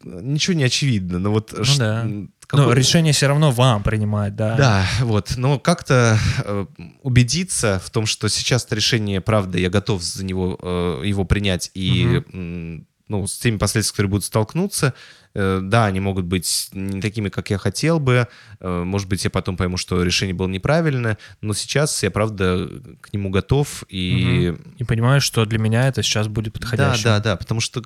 ничего 0.04 0.54
не 0.56 0.64
очевидно. 0.64 1.18
Но 1.18 1.30
вот... 1.32 1.54
ш- 1.64 1.78
да. 1.78 2.02
м, 2.02 2.22
Но 2.52 2.58
какой- 2.58 2.74
решение 2.74 3.12
все 3.12 3.26
равно 3.28 3.50
вам 3.50 3.82
принимать, 3.82 4.36
да. 4.36 4.56
Да, 4.56 4.86
вот. 5.00 5.34
Но 5.36 5.58
как-то 5.58 6.18
э, 6.44 6.66
убедиться 7.02 7.80
в 7.84 7.90
том, 7.90 8.06
что 8.06 8.28
сейчас 8.28 8.64
это 8.64 8.74
решение, 8.76 9.20
правда, 9.20 9.58
я 9.58 9.70
готов 9.70 10.02
за 10.02 10.24
него 10.24 10.58
э, 10.60 11.02
его 11.04 11.24
принять 11.24 11.70
и 11.74 12.22
м, 12.32 12.86
ну, 13.08 13.26
с 13.26 13.38
теми 13.38 13.56
последствиями, 13.56 13.92
которые 13.96 14.10
будут 14.10 14.24
столкнуться, 14.24 14.92
э, 15.34 15.60
да, 15.62 15.86
они 15.86 16.00
могут 16.00 16.24
быть 16.24 16.68
не 16.72 17.00
такими, 17.00 17.28
как 17.28 17.50
я 17.50 17.58
хотел 17.58 18.00
бы. 18.00 18.26
э, 18.60 18.82
может 18.84 19.08
быть, 19.08 19.22
я 19.24 19.30
потом 19.30 19.56
пойму, 19.56 19.76
что 19.76 20.02
решение 20.02 20.34
было 20.34 20.48
неправильное, 20.48 21.16
но 21.40 21.54
сейчас 21.54 22.02
я, 22.02 22.10
правда, 22.10 22.68
к 23.00 23.12
нему 23.12 23.30
готов 23.30 23.84
и 23.88 24.50
Мгм. 24.52 24.74
И 24.78 24.84
понимаю, 24.84 25.20
что 25.20 25.44
для 25.46 25.58
меня 25.58 25.86
это 25.88 26.02
сейчас 26.02 26.26
будет 26.28 26.52
да, 26.54 26.58
подходящим. 26.60 27.04
да, 27.04 27.20
да, 27.20 27.36
потому 27.36 27.60
что 27.60 27.82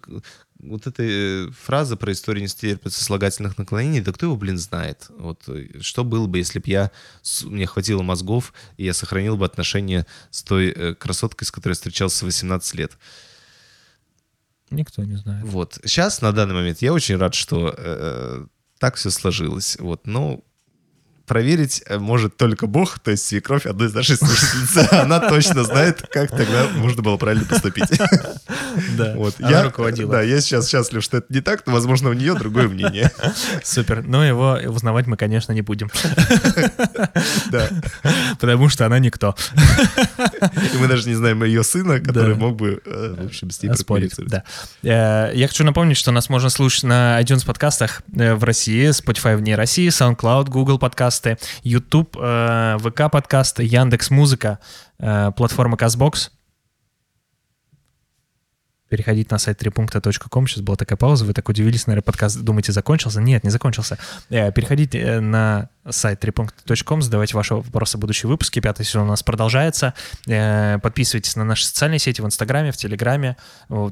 вот 0.63 0.87
эта 0.87 1.03
э, 1.03 1.51
фраза 1.51 1.97
про 1.97 2.13
историю 2.13 2.43
не 2.43 2.49
стерпит 2.49 2.93
сослагательных 2.93 3.59
наклонений, 3.59 4.01
да 4.01 4.13
кто 4.13 4.27
его, 4.27 4.37
блин, 4.37 4.59
знает? 4.59 5.07
Вот 5.11 5.49
э, 5.49 5.81
что 5.81 6.05
было 6.05 6.27
бы, 6.27 6.39
если 6.39 6.59
бы 6.59 6.65
я, 6.69 6.91
мне 7.45 7.67
хватило 7.67 8.03
мозгов, 8.03 8.53
и 8.77 8.85
я 8.85 8.95
сохранил 8.95 9.37
бы 9.37 9.45
отношения 9.45 10.07
с 10.31 10.43
той 10.43 10.71
э, 10.71 10.95
красоткой, 10.95 11.47
с 11.47 11.51
которой 11.51 11.73
я 11.73 11.75
встречался 11.75 12.25
в 12.25 12.29
18 12.29 12.75
лет. 12.75 12.99
Никто 14.71 15.03
не 15.03 15.17
знает. 15.17 15.45
Вот. 15.45 15.79
Сейчас, 15.85 16.23
на 16.23 16.33
данный 16.33 16.55
момент, 16.55 16.81
я 16.81 16.93
очень 16.93 17.17
рад, 17.17 17.35
что 17.35 17.75
э, 17.77 18.47
так 18.79 18.95
все 18.95 19.11
сложилось. 19.11 19.77
Вот. 19.81 20.07
Но 20.07 20.45
проверить 21.31 21.81
э, 21.87 21.97
может 21.99 22.37
только 22.37 22.67
Бог, 22.67 22.99
то 22.99 23.13
есть 23.13 23.25
свекровь 23.25 23.65
одной 23.65 23.87
из 23.87 23.95
нашей 23.95 24.17
слушательниц. 24.17 24.89
Она 24.93 25.21
точно 25.21 25.63
знает, 25.63 26.03
как 26.11 26.31
тогда 26.31 26.67
нужно 26.77 27.03
было 27.03 27.17
правильно 27.19 27.45
поступить. 27.45 27.85
Да, 28.97 29.15
Вот. 29.17 29.35
она 29.41 29.51
Я, 29.51 29.63
руководила. 29.65 30.13
Да, 30.13 30.23
я 30.23 30.41
сейчас 30.41 30.69
счастлив, 30.69 31.03
что 31.03 31.17
это 31.19 31.27
не 31.33 31.41
так, 31.41 31.67
но, 31.67 31.73
возможно, 31.73 32.11
у 32.11 32.13
нее 32.13 32.35
другое 32.35 32.69
мнение. 32.69 33.11
Супер. 33.65 34.03
Но 34.07 34.25
его 34.25 34.59
узнавать 34.67 35.07
мы, 35.09 35.17
конечно, 35.17 35.53
не 35.53 35.63
будем. 35.63 35.91
Да. 37.51 37.69
Потому 38.41 38.69
что 38.69 38.87
она 38.87 38.99
никто. 38.99 39.35
И 40.73 40.77
мы 40.79 40.87
даже 40.89 41.09
не 41.09 41.15
знаем 41.15 41.43
ее 41.45 41.65
сына, 41.65 41.99
который 42.01 42.35
Да. 42.35 42.41
мог 42.41 42.57
бы, 42.57 42.81
э, 42.85 43.15
в 43.19 43.27
общем, 43.27 43.51
с 43.51 43.63
ней 43.63 43.75
Спорить, 43.75 44.15
да. 44.19 44.45
Э, 44.83 45.31
Я 45.35 45.49
хочу 45.49 45.65
напомнить, 45.65 45.97
что 45.97 46.11
нас 46.13 46.29
можно 46.29 46.49
слушать 46.51 46.85
на 46.85 47.21
iTunes 47.21 47.45
подкастах 47.45 48.03
э, 48.17 48.35
в 48.35 48.45
России, 48.45 48.91
Spotify 48.91 49.37
вне 49.37 49.57
России, 49.57 49.89
SoundCloud, 49.89 50.49
Google 50.49 50.79
подкасты, 51.21 51.39
YouTube, 51.63 52.17
э, 52.19 52.79
ВК 52.79 53.11
подкасты, 53.11 53.63
Яндекс 53.63 54.11
Музыка, 54.11 54.59
э, 54.99 55.33
платформа 55.37 55.77
Казбокс. 55.77 56.31
Переходите 58.91 59.29
на 59.31 59.39
сайт 59.39 59.57
трипункта.ком. 59.59 60.49
Сейчас 60.49 60.63
была 60.63 60.77
такая 60.77 60.97
пауза, 60.97 61.25
вы 61.25 61.33
так 61.33 61.49
удивились, 61.49 61.87
наверное, 61.87 62.03
подкаст, 62.03 62.41
думаете, 62.41 62.73
закончился? 62.73 63.21
Нет, 63.21 63.45
не 63.45 63.51
закончился. 63.51 63.99
Э, 64.31 64.51
Переходите 64.51 64.99
э, 64.99 65.21
на 65.21 65.69
сайт 65.89 66.19
трипункта.ком, 66.21 67.01
задавайте 67.01 67.37
ваши 67.37 67.55
вопросы 67.55 67.97
в 67.97 68.01
будущие 68.01 68.29
выпуски. 68.29 68.59
Пятый 68.59 68.85
сезон 68.85 69.05
у 69.05 69.07
нас 69.07 69.23
продолжается. 69.23 69.95
Э, 70.27 70.79
Подписывайтесь 70.83 71.37
на 71.37 71.45
наши 71.45 71.65
социальные 71.67 72.01
сети 72.01 72.21
в 72.21 72.27
Инстаграме, 72.27 72.73
в 72.73 72.77
Телеграме. 72.77 73.37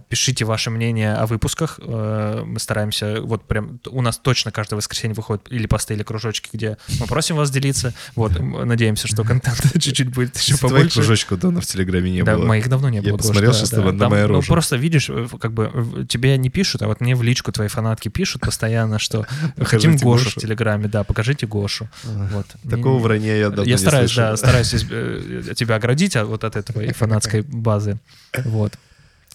Пишите 0.09 0.45
ваше 0.45 0.71
мнение 0.71 1.15
о 1.15 1.27
выпусках. 1.27 1.79
Мы 1.79 2.57
стараемся, 2.59 3.21
вот 3.23 3.47
прям 3.47 3.79
у 3.89 4.03
нас 4.03 4.19
точно 4.19 4.51
каждое 4.51 4.77
воскресенье 4.77 5.15
выходит 5.15 5.47
или 5.51 5.67
посты, 5.69 5.95
или 5.95 6.03
кружочки, 6.03 6.51
где 6.53 6.77
мы 6.99 7.07
просим 7.07 7.37
вас 7.37 7.51
делиться. 7.53 7.95
Вот, 8.17 8.39
надеемся, 8.41 9.07
что 9.07 9.23
контента 9.23 9.79
чуть-чуть 9.79 10.09
будет 10.13 10.37
еще 10.37 10.57
Твоих 10.57 10.73
побольше. 10.75 10.95
кружочков 10.95 11.39
давно 11.39 11.61
в 11.61 11.67
Телеграме 11.67 12.11
не 12.11 12.23
Да, 12.25 12.35
было. 12.37 12.47
моих 12.47 12.69
давно 12.69 12.89
не 12.89 12.97
Я 12.97 13.03
было. 13.03 13.13
Гош, 13.13 13.19
посмотрел 13.29 13.53
да, 13.53 13.57
сейчас 13.59 13.71
да. 13.71 13.93
на- 13.93 14.09
мою 14.09 14.27
ну, 14.29 14.35
рожу. 14.35 14.53
просто 14.53 14.77
видишь, 14.89 15.11
э, 15.11 15.27
как 15.39 15.53
бы 15.53 16.07
тебе 16.09 16.37
не 16.39 16.49
пишут, 16.49 16.83
а 16.83 16.87
вот 16.87 17.01
мне 17.01 17.15
в 17.15 17.23
личку 17.23 17.53
твои 17.53 17.69
фанатки 17.69 18.09
пишут 18.09 18.41
постоянно, 18.43 18.99
что 18.99 19.27
хотим 19.61 19.97
Гошу 19.97 20.31
в. 20.31 20.35
Телеграме, 20.35 20.89
да, 20.89 21.05
покажите 21.05 21.47
Гошу. 21.47 21.89
Вот. 22.05 22.47
Такого 22.71 22.99
вранья 22.99 23.37
я 23.37 23.49
давно 23.51 23.65
Я 23.65 23.73
не 23.73 23.79
стараюсь, 23.79 24.11
слышал. 24.11 24.31
да, 24.31 24.37
стараюсь 24.37 24.75
э, 24.91 25.55
тебя 25.55 25.77
оградить 25.77 26.17
от 26.17 26.27
вот 26.27 26.45
от 26.45 26.57
этой 26.57 26.93
фанатской 26.95 27.43
базы. 27.43 27.99
Вот. 28.45 28.73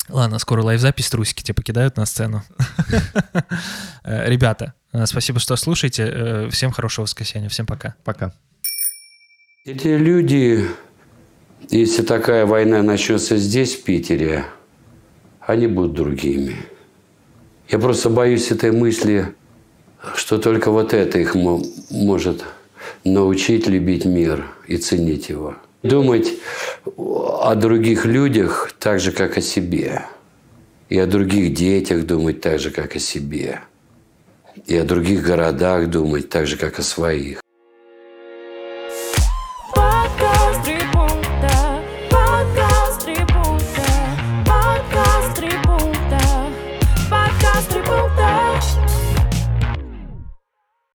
Ладно, 0.09 0.39
скоро 0.39 0.63
лайв-запись, 0.63 1.09
трусики 1.09 1.43
тебе 1.43 1.53
покидают 1.53 1.95
на 1.97 2.05
сцену. 2.05 2.43
Э, 4.03 4.29
Ребята, 4.29 4.73
спасибо, 5.05 5.39
что 5.39 5.55
слушаете. 5.55 6.49
Всем 6.51 6.71
хорошего 6.71 7.03
воскресенья. 7.03 7.47
Всем 7.49 7.65
пока. 7.65 7.95
Пока. 8.03 8.33
Эти 9.65 9.87
люди, 9.87 10.67
если 11.69 12.03
такая 12.03 12.45
война 12.45 12.83
начнется 12.83 13.37
здесь, 13.37 13.75
в 13.75 13.83
Питере, 13.83 14.45
они 15.45 15.67
будут 15.67 15.93
другими. 15.93 16.55
Я 17.69 17.79
просто 17.79 18.09
боюсь 18.09 18.51
этой 18.51 18.71
мысли, 18.71 19.33
что 20.15 20.37
только 20.37 20.71
вот 20.71 20.93
это 20.93 21.19
их 21.19 21.35
мо- 21.35 21.63
может 21.89 22.43
научить 23.03 23.67
любить 23.67 24.05
мир 24.05 24.45
и 24.67 24.77
ценить 24.77 25.29
его. 25.29 25.55
Думать 25.81 26.33
о 26.95 27.55
других 27.55 28.05
людях 28.05 28.73
так 28.79 28.99
же, 28.99 29.11
как 29.11 29.37
о 29.37 29.41
себе. 29.41 30.05
И 30.89 30.99
о 30.99 31.07
других 31.07 31.53
детях 31.53 32.05
думать 32.05 32.41
так 32.41 32.59
же, 32.59 32.69
как 32.69 32.95
о 32.95 32.99
себе. 32.99 33.61
И 34.67 34.77
о 34.77 34.83
других 34.83 35.23
городах 35.23 35.89
думать 35.89 36.29
так 36.29 36.47
же, 36.47 36.57
как 36.57 36.79
о 36.79 36.83
своих. 36.83 37.41